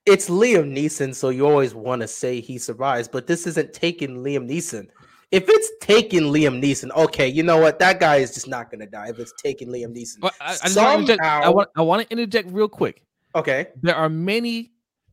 it's 0.06 0.28
Liam 0.28 0.76
Neeson, 0.76 1.14
so 1.14 1.30
you 1.30 1.46
always 1.46 1.74
want 1.74 2.02
to 2.02 2.08
say 2.08 2.40
he 2.40 2.58
survives, 2.58 3.08
but 3.08 3.26
this 3.26 3.46
isn't 3.46 3.72
taking 3.72 4.22
Liam 4.22 4.48
Neeson. 4.48 4.88
If 5.30 5.48
it's 5.48 5.70
taking 5.80 6.24
Liam 6.24 6.62
Neeson, 6.62 6.90
okay, 6.96 7.26
you 7.26 7.42
know 7.42 7.58
what? 7.58 7.78
That 7.78 7.98
guy 7.98 8.16
is 8.16 8.32
just 8.34 8.46
not 8.46 8.70
going 8.70 8.80
to 8.80 8.86
die. 8.86 9.08
If 9.08 9.18
it's 9.18 9.32
taking 9.42 9.68
Liam 9.68 9.96
Neeson, 9.96 10.20
well, 10.22 10.32
I, 10.40 10.52
I, 10.52 10.68
Somehow... 10.68 11.24
I, 11.24 11.48
want, 11.48 11.70
I 11.76 11.82
want 11.82 12.02
to 12.02 12.12
interject 12.12 12.50
real 12.52 12.68
quick. 12.68 13.02
Okay, 13.34 13.68
there 13.82 13.96
are 13.96 14.08
many 14.08 14.70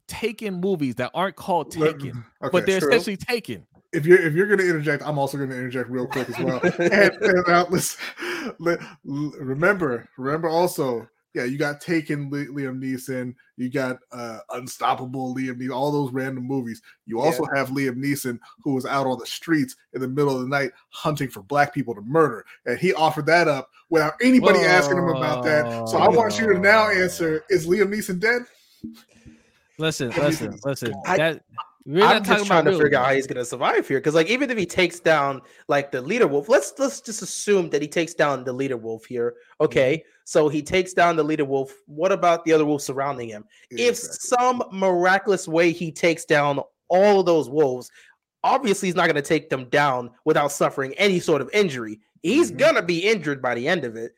Taken 0.07 0.55
movies 0.55 0.95
that 0.95 1.09
aren't 1.13 1.37
called 1.37 1.71
Taken, 1.71 2.25
okay, 2.43 2.49
but 2.51 2.65
they're 2.65 2.81
true. 2.81 2.89
essentially 2.89 3.15
Taken 3.15 3.65
if 3.93 4.05
you're 4.05 4.19
if 4.21 4.33
you're 4.33 4.47
going 4.47 4.59
to 4.59 4.65
interject, 4.65 5.03
I'm 5.05 5.17
also 5.17 5.37
going 5.37 5.49
to 5.49 5.55
interject 5.55 5.89
real 5.89 6.07
quick 6.07 6.29
as 6.29 6.39
well. 6.39 6.59
and, 6.79 6.91
and 6.91 7.47
uh, 7.47 7.65
listen, 7.69 7.99
remember, 9.03 10.09
remember 10.17 10.49
also, 10.49 11.07
yeah, 11.33 11.45
you 11.45 11.57
got 11.57 11.79
Taken 11.81 12.29
Liam 12.29 12.81
Neeson, 12.81 13.35
you 13.57 13.69
got 13.69 13.97
uh, 14.11 14.39
Unstoppable 14.51 15.35
Liam 15.35 15.59
Neeson, 15.59 15.73
all 15.73 15.91
those 15.91 16.11
random 16.11 16.45
movies. 16.45 16.81
You 17.05 17.21
also 17.21 17.43
yeah. 17.43 17.59
have 17.59 17.69
Liam 17.69 17.97
Neeson 17.97 18.39
who 18.63 18.73
was 18.73 18.85
out 18.85 19.07
on 19.07 19.17
the 19.17 19.25
streets 19.25 19.75
in 19.93 20.01
the 20.01 20.07
middle 20.07 20.35
of 20.35 20.41
the 20.41 20.47
night 20.47 20.71
hunting 20.89 21.29
for 21.29 21.41
black 21.43 21.73
people 21.73 21.95
to 21.95 22.01
murder, 22.01 22.45
and 22.65 22.77
he 22.77 22.93
offered 22.93 23.25
that 23.27 23.47
up 23.47 23.69
without 23.89 24.13
anybody 24.21 24.59
Whoa. 24.59 24.65
asking 24.65 24.97
him 24.97 25.09
about 25.09 25.43
that. 25.45 25.87
So 25.87 25.97
I 25.97 26.07
want 26.09 26.39
you 26.39 26.51
to 26.53 26.59
now 26.59 26.89
answer: 26.89 27.45
Is 27.49 27.65
Liam 27.65 27.93
Neeson 27.93 28.19
dead? 28.19 28.43
Listen, 29.77 30.09
listen, 30.09 30.59
listen. 30.63 30.93
I, 31.05 31.17
that 31.17 31.43
we're 31.85 32.03
I'm 32.03 32.23
just 32.23 32.45
trying 32.45 32.65
to 32.65 32.77
figure 32.77 32.97
out 32.97 33.07
how 33.07 33.13
he's 33.13 33.25
gonna 33.25 33.45
survive 33.45 33.87
here. 33.87 33.97
Because 33.97 34.13
like 34.13 34.27
even 34.27 34.51
if 34.51 34.57
he 34.57 34.65
takes 34.65 34.99
down 34.99 35.41
like 35.67 35.91
the 35.91 36.01
leader 36.01 36.27
wolf, 36.27 36.47
let's 36.47 36.73
let's 36.77 37.01
just 37.01 37.21
assume 37.21 37.69
that 37.71 37.81
he 37.81 37.87
takes 37.87 38.13
down 38.13 38.43
the 38.43 38.53
leader 38.53 38.77
wolf 38.77 39.05
here. 39.05 39.35
Okay, 39.59 39.97
mm-hmm. 39.97 40.20
So 40.31 40.47
he 40.47 40.61
takes 40.61 40.93
down 40.93 41.17
the 41.17 41.23
leader 41.23 41.43
wolf. 41.43 41.73
What 41.87 42.13
about 42.13 42.45
the 42.45 42.53
other 42.53 42.63
wolves 42.63 42.85
surrounding 42.85 43.27
him? 43.27 43.43
Exactly. 43.69 43.85
If 43.85 43.97
some 43.97 44.63
miraculous 44.71 45.45
way 45.45 45.73
he 45.73 45.91
takes 45.91 46.23
down 46.23 46.61
all 46.87 47.19
of 47.19 47.25
those 47.25 47.49
wolves, 47.49 47.91
obviously 48.41 48.87
he's 48.87 48.95
not 48.95 49.07
gonna 49.07 49.21
take 49.21 49.49
them 49.49 49.65
down 49.65 50.09
without 50.23 50.53
suffering 50.53 50.93
any 50.93 51.19
sort 51.19 51.41
of 51.41 51.49
injury. 51.51 51.99
He's 52.23 52.47
mm-hmm. 52.47 52.59
gonna 52.59 52.81
be 52.81 52.99
injured 52.99 53.41
by 53.41 53.55
the 53.55 53.67
end 53.67 53.83
of 53.83 53.97
it. 53.97 54.13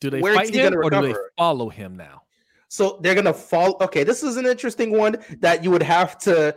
Do 0.00 0.10
they 0.10 0.20
Where 0.20 0.34
fight 0.34 0.52
him 0.52 0.74
or 0.74 0.90
do 0.90 1.00
they 1.00 1.14
follow 1.38 1.68
him 1.68 1.96
now? 1.96 2.22
So 2.66 2.98
they're 3.00 3.14
gonna 3.14 3.32
follow. 3.32 3.76
Okay, 3.82 4.02
this 4.02 4.24
is 4.24 4.36
an 4.36 4.46
interesting 4.46 4.90
one 4.90 5.16
that 5.38 5.62
you 5.62 5.70
would 5.70 5.84
have 5.84 6.18
to 6.22 6.56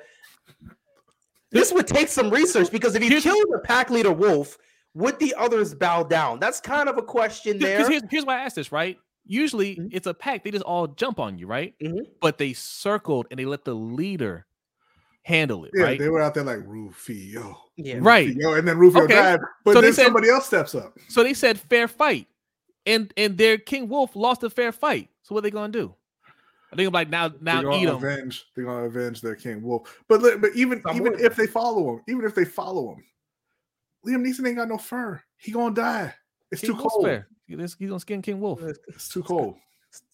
this 1.51 1.71
would 1.71 1.85
take 1.85 2.07
some 2.07 2.31
research 2.31 2.71
because 2.71 2.95
if 2.95 3.03
you 3.03 3.21
kill 3.21 3.37
the 3.51 3.59
pack 3.63 3.91
leader 3.91 4.11
wolf, 4.11 4.57
would 4.93 5.19
the 5.19 5.33
others 5.37 5.73
bow 5.73 6.03
down? 6.03 6.39
That's 6.39 6.59
kind 6.59 6.89
of 6.89 6.97
a 6.97 7.01
question 7.01 7.59
there. 7.59 7.87
Here's, 7.87 8.03
here's 8.09 8.25
why 8.25 8.39
I 8.39 8.43
asked 8.43 8.55
this, 8.55 8.71
right? 8.71 8.97
Usually 9.25 9.75
mm-hmm. 9.75 9.87
it's 9.91 10.07
a 10.07 10.13
pack, 10.13 10.43
they 10.43 10.51
just 10.51 10.63
all 10.63 10.87
jump 10.87 11.19
on 11.19 11.37
you, 11.37 11.47
right? 11.47 11.75
Mm-hmm. 11.81 11.99
But 12.21 12.37
they 12.37 12.53
circled 12.53 13.27
and 13.29 13.39
they 13.39 13.45
let 13.45 13.65
the 13.65 13.75
leader 13.75 14.45
handle 15.23 15.65
it, 15.65 15.71
yeah, 15.75 15.83
right? 15.83 15.99
They 15.99 16.09
were 16.09 16.21
out 16.21 16.33
there 16.33 16.43
like 16.43 16.61
Rufio. 16.65 17.55
Yeah. 17.77 17.99
Right. 18.01 18.29
And 18.29 18.67
then 18.67 18.77
Rufio 18.77 19.03
okay. 19.03 19.13
died. 19.13 19.39
But 19.63 19.73
so 19.73 19.81
then 19.81 19.93
said, 19.93 20.05
somebody 20.05 20.29
else 20.29 20.47
steps 20.47 20.73
up. 20.73 20.97
So 21.07 21.23
they 21.23 21.33
said 21.33 21.59
fair 21.59 21.87
fight. 21.87 22.27
And 22.85 23.13
and 23.17 23.37
their 23.37 23.57
King 23.57 23.89
Wolf 23.89 24.15
lost 24.15 24.41
a 24.43 24.49
fair 24.49 24.71
fight. 24.71 25.09
So 25.21 25.35
what 25.35 25.39
are 25.39 25.41
they 25.43 25.51
gonna 25.51 25.71
do? 25.71 25.93
I 26.71 26.75
think 26.75 26.87
I'm 26.87 26.93
like 26.93 27.09
now 27.09 27.31
now 27.41 27.61
they're 27.61 27.71
eat 27.73 27.85
them. 27.85 27.97
Avenge, 27.97 28.45
they're 28.55 28.65
gonna 28.65 28.85
avenge 28.85 29.21
their 29.21 29.35
king 29.35 29.61
wolf. 29.61 30.01
But 30.07 30.21
but 30.41 30.51
even 30.55 30.81
I'm 30.85 30.95
even 30.95 31.13
if 31.19 31.35
they 31.35 31.47
follow 31.47 31.93
him, 31.93 32.01
even 32.07 32.25
if 32.25 32.35
they 32.35 32.45
follow 32.45 32.93
him, 32.93 33.03
Liam 34.05 34.25
Neeson 34.25 34.47
ain't 34.47 34.57
got 34.57 34.67
no 34.67 34.77
fur. 34.77 35.21
He 35.37 35.51
gonna 35.51 35.75
die. 35.75 36.13
It's 36.51 36.61
king 36.61 36.71
too 36.71 36.77
cold. 36.77 37.05
Fair. 37.05 37.27
He's 37.47 37.75
gonna 37.75 37.99
skin 37.99 38.21
King 38.21 38.39
Wolf. 38.39 38.61
It's 38.61 39.09
too 39.09 39.23
cold. 39.23 39.55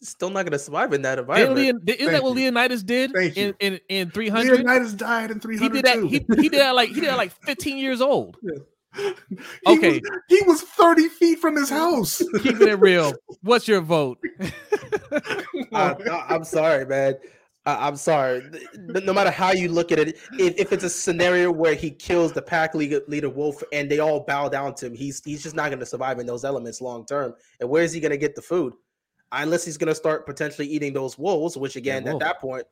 Still 0.01 0.29
not 0.29 0.45
gonna 0.45 0.57
survive 0.57 0.93
in 0.93 1.01
that 1.01 1.19
environment. 1.19 1.57
Leon, 1.57 1.81
isn't 1.85 2.11
that 2.13 2.23
what 2.23 2.33
Leonidas 2.33 2.81
did 2.81 3.13
in, 3.13 3.53
in, 3.59 3.79
in 3.89 4.09
300? 4.09 4.59
Leonidas 4.59 4.93
died 4.93 5.31
in 5.31 5.39
300. 5.39 5.63
He 5.63 5.81
did 5.81 5.85
that. 5.85 6.03
He, 6.09 6.41
he 6.41 6.49
did 6.49 6.61
that 6.61 6.75
like 6.75 6.89
he 6.89 6.95
did 6.95 7.09
that 7.09 7.17
like 7.17 7.33
15 7.43 7.77
years 7.77 8.01
old. 8.01 8.37
Yeah. 8.97 9.11
He 9.65 9.77
okay, 9.77 9.99
was, 9.99 10.21
he 10.29 10.41
was 10.43 10.61
30 10.61 11.09
feet 11.09 11.39
from 11.39 11.57
his 11.57 11.69
house. 11.69 12.23
Keeping 12.41 12.69
it 12.69 12.79
real. 12.79 13.13
What's 13.41 13.67
your 13.67 13.81
vote? 13.81 14.19
I, 15.73 15.95
am 16.29 16.45
sorry, 16.45 16.85
man. 16.85 17.15
I, 17.65 17.87
am 17.87 17.95
sorry. 17.95 18.43
No 18.75 19.11
matter 19.11 19.31
how 19.31 19.51
you 19.51 19.69
look 19.69 19.91
at 19.91 19.99
it, 19.99 20.17
if, 20.33 20.55
if, 20.57 20.71
it's 20.71 20.83
a 20.83 20.89
scenario 20.89 21.51
where 21.51 21.73
he 21.73 21.89
kills 21.89 22.31
the 22.31 22.41
pack 22.41 22.75
leader, 22.75 23.01
leader 23.07 23.29
wolf 23.29 23.63
and 23.73 23.89
they 23.89 23.99
all 23.99 24.19
bow 24.19 24.49
down 24.49 24.75
to 24.75 24.87
him, 24.87 24.93
he's 24.93 25.23
he's 25.23 25.41
just 25.41 25.55
not 25.55 25.69
going 25.69 25.79
to 25.79 25.85
survive 25.85 26.19
in 26.19 26.27
those 26.27 26.45
elements 26.45 26.79
long 26.79 27.05
term. 27.05 27.33
And 27.59 27.69
where 27.69 27.83
is 27.83 27.91
he 27.91 27.99
going 27.99 28.11
to 28.11 28.17
get 28.17 28.35
the 28.35 28.41
food? 28.41 28.73
Unless 29.31 29.65
he's 29.65 29.77
going 29.77 29.87
to 29.87 29.95
start 29.95 30.25
potentially 30.27 30.67
eating 30.67 30.93
those 30.93 31.17
wolves, 31.17 31.57
which 31.57 31.75
again, 31.75 32.05
yeah, 32.05 32.13
at 32.13 32.19
that 32.19 32.39
point, 32.39 32.65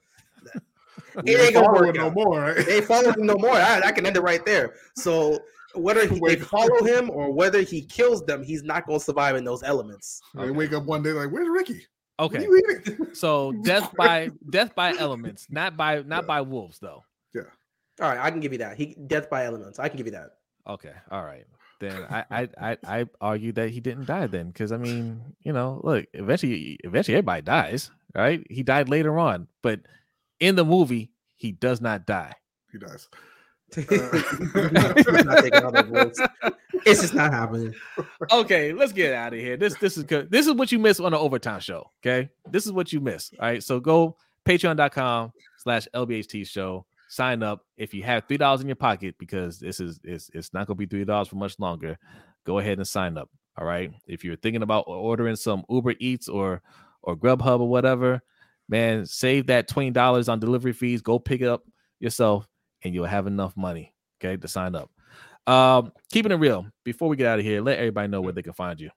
it 1.25 1.39
ain't 1.39 1.53
gonna 1.53 1.71
work 1.71 1.95
no 1.95 2.11
more. 2.11 2.41
Right? 2.41 2.65
They 2.65 2.81
follow 2.81 3.11
him 3.11 3.25
no 3.25 3.35
more. 3.35 3.55
I, 3.55 3.81
I 3.85 3.91
can 3.91 4.05
end 4.05 4.15
it 4.15 4.21
right 4.21 4.45
there. 4.45 4.75
So 4.95 5.39
whether 5.75 6.07
he, 6.07 6.19
they 6.19 6.35
follow 6.35 6.83
him 6.83 7.09
or 7.09 7.31
whether 7.31 7.61
he 7.61 7.81
kills 7.81 8.23
them, 8.25 8.43
he's 8.43 8.63
not 8.63 8.85
going 8.85 8.99
to 8.99 9.05
survive 9.05 9.35
in 9.35 9.43
those 9.43 9.63
elements. 9.63 10.21
They 10.35 10.51
wake 10.51 10.73
up 10.73 10.83
one 10.85 11.01
day 11.01 11.11
like, 11.11 11.31
"Where's 11.31 11.49
Ricky?" 11.49 11.81
Okay. 12.19 12.45
so 13.13 13.51
death 13.63 13.93
by 13.95 14.29
death 14.49 14.75
by 14.75 14.95
elements, 14.97 15.47
not 15.49 15.75
by 15.75 16.01
not 16.01 16.23
yeah. 16.23 16.27
by 16.27 16.41
wolves 16.41 16.79
though. 16.79 17.03
Yeah. 17.33 17.43
All 18.01 18.09
right, 18.09 18.19
I 18.19 18.29
can 18.31 18.39
give 18.39 18.51
you 18.51 18.59
that. 18.59 18.77
He 18.77 18.95
death 19.07 19.29
by 19.29 19.45
elements. 19.45 19.79
I 19.79 19.87
can 19.87 19.97
give 19.97 20.05
you 20.05 20.11
that. 20.13 20.31
Okay. 20.67 20.93
All 21.11 21.23
right. 21.23 21.45
Then 21.79 22.05
I 22.09 22.25
I 22.29 22.49
I, 22.61 22.77
I 22.85 23.05
argue 23.19 23.51
that 23.53 23.71
he 23.71 23.79
didn't 23.79 24.05
die 24.05 24.27
then 24.27 24.47
because 24.47 24.71
I 24.71 24.77
mean 24.77 25.21
you 25.41 25.51
know 25.51 25.81
look 25.83 26.05
eventually 26.13 26.79
eventually 26.83 27.17
everybody 27.17 27.41
dies 27.41 27.91
right 28.15 28.45
he 28.49 28.63
died 28.63 28.87
later 28.87 29.19
on 29.19 29.47
but 29.61 29.81
in 30.39 30.55
the 30.55 30.63
movie 30.63 31.11
he 31.35 31.51
does 31.51 31.81
not 31.81 32.05
die 32.05 32.33
he 32.71 32.77
dies 32.77 33.09
it's 36.85 37.01
just 37.01 37.13
not 37.13 37.31
happening. 37.31 37.73
Okay, 38.31 38.73
let's 38.73 38.91
get 38.91 39.13
out 39.13 39.33
of 39.33 39.39
here. 39.39 39.57
This 39.57 39.75
this 39.79 39.97
is 39.97 40.03
good. 40.03 40.31
This 40.31 40.47
is 40.47 40.53
what 40.53 40.71
you 40.71 40.79
miss 40.79 40.99
on 40.99 41.11
the 41.11 41.19
overtime 41.19 41.59
show. 41.59 41.89
Okay, 42.01 42.29
this 42.49 42.65
is 42.65 42.71
what 42.71 42.93
you 42.93 42.99
miss. 42.99 43.31
All 43.39 43.47
right, 43.47 43.63
so 43.63 43.79
go 43.79 44.17
patreon.com 44.45 45.31
slash 45.57 45.87
lbht 45.95 46.45
show 46.47 46.85
sign 47.07 47.43
up 47.43 47.65
if 47.77 47.93
you 47.93 48.03
have 48.03 48.23
three 48.27 48.37
dollars 48.37 48.61
in 48.61 48.67
your 48.67 48.75
pocket 48.75 49.15
because 49.19 49.59
this 49.59 49.79
is 49.79 49.99
it's, 50.03 50.29
it's 50.33 50.53
not 50.53 50.67
gonna 50.67 50.75
be 50.75 50.85
three 50.85 51.05
dollars 51.05 51.27
for 51.27 51.35
much 51.35 51.59
longer 51.59 51.97
go 52.43 52.59
ahead 52.59 52.77
and 52.77 52.87
sign 52.87 53.17
up 53.17 53.29
all 53.57 53.65
right 53.65 53.91
if 54.07 54.23
you're 54.23 54.35
thinking 54.35 54.63
about 54.63 54.83
ordering 54.87 55.35
some 55.35 55.63
uber 55.69 55.93
eats 55.99 56.27
or 56.27 56.61
or 57.03 57.15
grubhub 57.15 57.59
or 57.59 57.69
whatever 57.69 58.21
man 58.67 59.05
save 59.05 59.47
that 59.47 59.69
$20 59.69 60.29
on 60.29 60.39
delivery 60.39 60.73
fees 60.73 61.01
go 61.01 61.19
pick 61.19 61.41
up 61.41 61.63
yourself 61.99 62.47
and 62.83 62.93
you'll 62.93 63.05
have 63.05 63.27
enough 63.27 63.55
money 63.55 63.93
okay 64.19 64.37
to 64.37 64.47
sign 64.47 64.75
up 64.75 64.89
um 65.47 65.91
keeping 66.11 66.31
it 66.31 66.35
real 66.35 66.65
before 66.83 67.09
we 67.09 67.15
get 67.15 67.27
out 67.27 67.39
of 67.39 67.45
here 67.45 67.61
let 67.61 67.77
everybody 67.77 68.07
know 68.07 68.21
where 68.21 68.33
they 68.33 68.41
can 68.41 68.53
find 68.53 68.79
you 68.79 68.89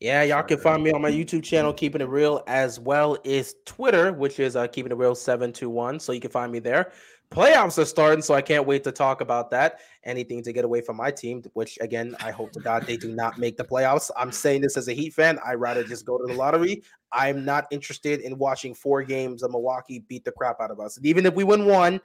yeah, 0.00 0.22
y'all 0.24 0.42
can 0.42 0.58
find 0.58 0.82
me 0.82 0.92
on 0.92 1.00
my 1.00 1.10
YouTube 1.10 1.42
channel, 1.42 1.72
Keeping 1.72 2.02
It 2.02 2.08
Real, 2.08 2.42
as 2.46 2.78
well 2.78 3.16
as 3.24 3.54
Twitter, 3.64 4.12
which 4.12 4.38
is 4.38 4.54
uh, 4.54 4.66
Keeping 4.66 4.92
It 4.92 4.96
Real 4.96 5.14
721. 5.14 6.00
So 6.00 6.12
you 6.12 6.20
can 6.20 6.30
find 6.30 6.52
me 6.52 6.58
there. 6.58 6.92
Playoffs 7.30 7.78
are 7.78 7.84
starting, 7.84 8.22
so 8.22 8.34
I 8.34 8.42
can't 8.42 8.66
wait 8.66 8.84
to 8.84 8.92
talk 8.92 9.20
about 9.20 9.50
that. 9.50 9.80
Anything 10.04 10.42
to 10.44 10.52
get 10.52 10.64
away 10.64 10.80
from 10.80 10.96
my 10.96 11.10
team, 11.10 11.42
which 11.54 11.76
again, 11.80 12.14
I 12.20 12.30
hope 12.30 12.52
to 12.52 12.60
God 12.60 12.86
they 12.86 12.96
do 12.96 13.10
not 13.12 13.38
make 13.38 13.56
the 13.56 13.64
playoffs. 13.64 14.10
I'm 14.16 14.30
saying 14.30 14.60
this 14.60 14.76
as 14.76 14.86
a 14.88 14.92
Heat 14.92 15.12
fan. 15.12 15.38
I'd 15.44 15.54
rather 15.54 15.82
just 15.82 16.04
go 16.04 16.18
to 16.18 16.24
the 16.24 16.34
lottery. 16.34 16.82
I'm 17.10 17.44
not 17.44 17.66
interested 17.72 18.20
in 18.20 18.38
watching 18.38 18.74
four 18.74 19.02
games 19.02 19.42
of 19.42 19.50
Milwaukee 19.50 20.04
beat 20.06 20.24
the 20.24 20.30
crap 20.30 20.60
out 20.60 20.70
of 20.70 20.78
us. 20.78 20.98
And 20.98 21.06
even 21.06 21.26
if 21.26 21.34
we 21.34 21.42
win 21.42 21.66
one, 21.66 22.00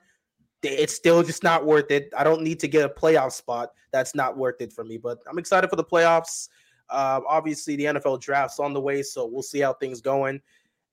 it's 0.63 0.93
still 0.93 1.23
just 1.23 1.43
not 1.43 1.65
worth 1.65 1.91
it. 1.91 2.13
I 2.15 2.23
don't 2.23 2.41
need 2.41 2.59
to 2.59 2.67
get 2.67 2.85
a 2.85 2.89
playoff 2.89 3.31
spot. 3.31 3.71
That's 3.91 4.15
not 4.15 4.37
worth 4.37 4.61
it 4.61 4.71
for 4.71 4.83
me. 4.83 4.97
But 4.97 5.19
I'm 5.27 5.37
excited 5.37 5.69
for 5.69 5.75
the 5.75 5.83
playoffs. 5.83 6.49
Uh, 6.89 7.21
obviously, 7.27 7.75
the 7.75 7.85
NFL 7.85 8.21
draft's 8.21 8.59
on 8.59 8.73
the 8.73 8.81
way, 8.81 9.01
so 9.01 9.25
we'll 9.25 9.41
see 9.41 9.59
how 9.59 9.73
things 9.73 10.01
going. 10.01 10.41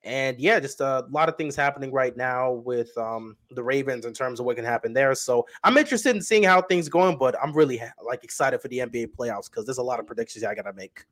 And 0.05 0.39
yeah, 0.39 0.61
just 0.61 0.81
a 0.81 1.05
lot 1.11 1.28
of 1.28 1.36
things 1.36 1.57
happening 1.57 1.93
right 1.93 2.16
now 2.16 2.53
with 2.53 2.97
um, 2.97 3.36
the 3.51 3.62
Ravens 3.62 4.07
in 4.07 4.12
terms 4.12 4.39
of 4.39 4.47
what 4.47 4.55
can 4.55 4.65
happen 4.65 4.93
there. 4.93 5.15
So 5.16 5.47
I'm 5.65 5.77
interested 5.77 6.15
in 6.15 6.23
seeing 6.23 6.45
how 6.45 6.62
things 6.62 6.89
going, 6.89 7.19
but 7.19 7.35
I'm 7.43 7.53
really 7.53 7.82
like 8.05 8.23
excited 8.23 8.61
for 8.61 8.69
the 8.69 8.78
NBA 8.78 9.09
playoffs 9.19 9.51
because 9.51 9.66
there's 9.66 9.78
a 9.78 9.82
lot 9.82 9.99
of 9.99 10.07
predictions 10.07 10.45
I 10.45 10.55
gotta 10.55 10.73
make. 10.73 11.05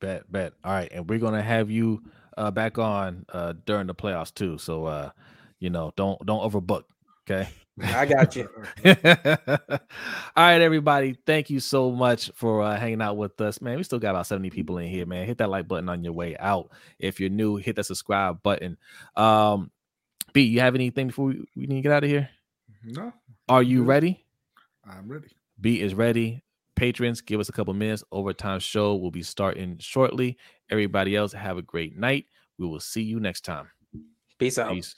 Bet, 0.00 0.30
bet. 0.32 0.54
All 0.64 0.72
right, 0.72 0.90
and 0.90 1.08
we're 1.08 1.18
gonna 1.18 1.42
have 1.42 1.70
you 1.70 2.02
uh, 2.38 2.50
back 2.50 2.78
on 2.78 3.26
uh, 3.30 3.52
during 3.66 3.86
the 3.86 3.94
playoffs 3.94 4.32
too. 4.32 4.56
So 4.56 4.86
uh, 4.86 5.10
you 5.58 5.68
know, 5.68 5.92
don't 5.96 6.24
don't 6.24 6.40
overbook. 6.40 6.84
Okay. 7.30 7.48
I 7.82 8.06
got 8.06 8.36
you. 8.36 8.48
All 8.84 8.94
right, 10.36 10.60
everybody. 10.60 11.16
Thank 11.26 11.50
you 11.50 11.58
so 11.58 11.90
much 11.90 12.30
for 12.34 12.62
uh, 12.62 12.78
hanging 12.78 13.02
out 13.02 13.16
with 13.16 13.40
us, 13.40 13.60
man. 13.60 13.76
We 13.76 13.82
still 13.82 13.98
got 13.98 14.10
about 14.10 14.26
70 14.26 14.50
people 14.50 14.78
in 14.78 14.88
here, 14.88 15.06
man. 15.06 15.26
Hit 15.26 15.38
that 15.38 15.50
like 15.50 15.66
button 15.66 15.88
on 15.88 16.04
your 16.04 16.12
way 16.12 16.36
out. 16.38 16.70
If 16.98 17.18
you're 17.18 17.30
new, 17.30 17.56
hit 17.56 17.76
that 17.76 17.84
subscribe 17.84 18.42
button. 18.42 18.76
Um, 19.16 19.70
B, 20.32 20.42
you 20.42 20.60
have 20.60 20.74
anything 20.74 21.08
before 21.08 21.26
we, 21.26 21.44
we 21.56 21.66
need 21.66 21.76
to 21.76 21.82
get 21.82 21.92
out 21.92 22.04
of 22.04 22.10
here? 22.10 22.28
No. 22.84 23.12
Are 23.48 23.62
you 23.62 23.82
ready? 23.82 24.24
I'm 24.88 25.08
ready. 25.08 25.28
B 25.60 25.80
is 25.80 25.94
ready. 25.94 26.42
Patrons, 26.76 27.20
give 27.20 27.40
us 27.40 27.48
a 27.48 27.52
couple 27.52 27.74
minutes. 27.74 28.04
Overtime 28.12 28.60
show 28.60 28.96
will 28.96 29.10
be 29.10 29.22
starting 29.22 29.78
shortly. 29.78 30.36
Everybody 30.70 31.16
else, 31.16 31.32
have 31.32 31.56
a 31.56 31.62
great 31.62 31.96
night. 31.96 32.26
We 32.58 32.66
will 32.66 32.80
see 32.80 33.02
you 33.02 33.20
next 33.20 33.44
time. 33.44 33.68
Peace 34.38 34.58
out. 34.58 34.72
Peace. 34.72 34.96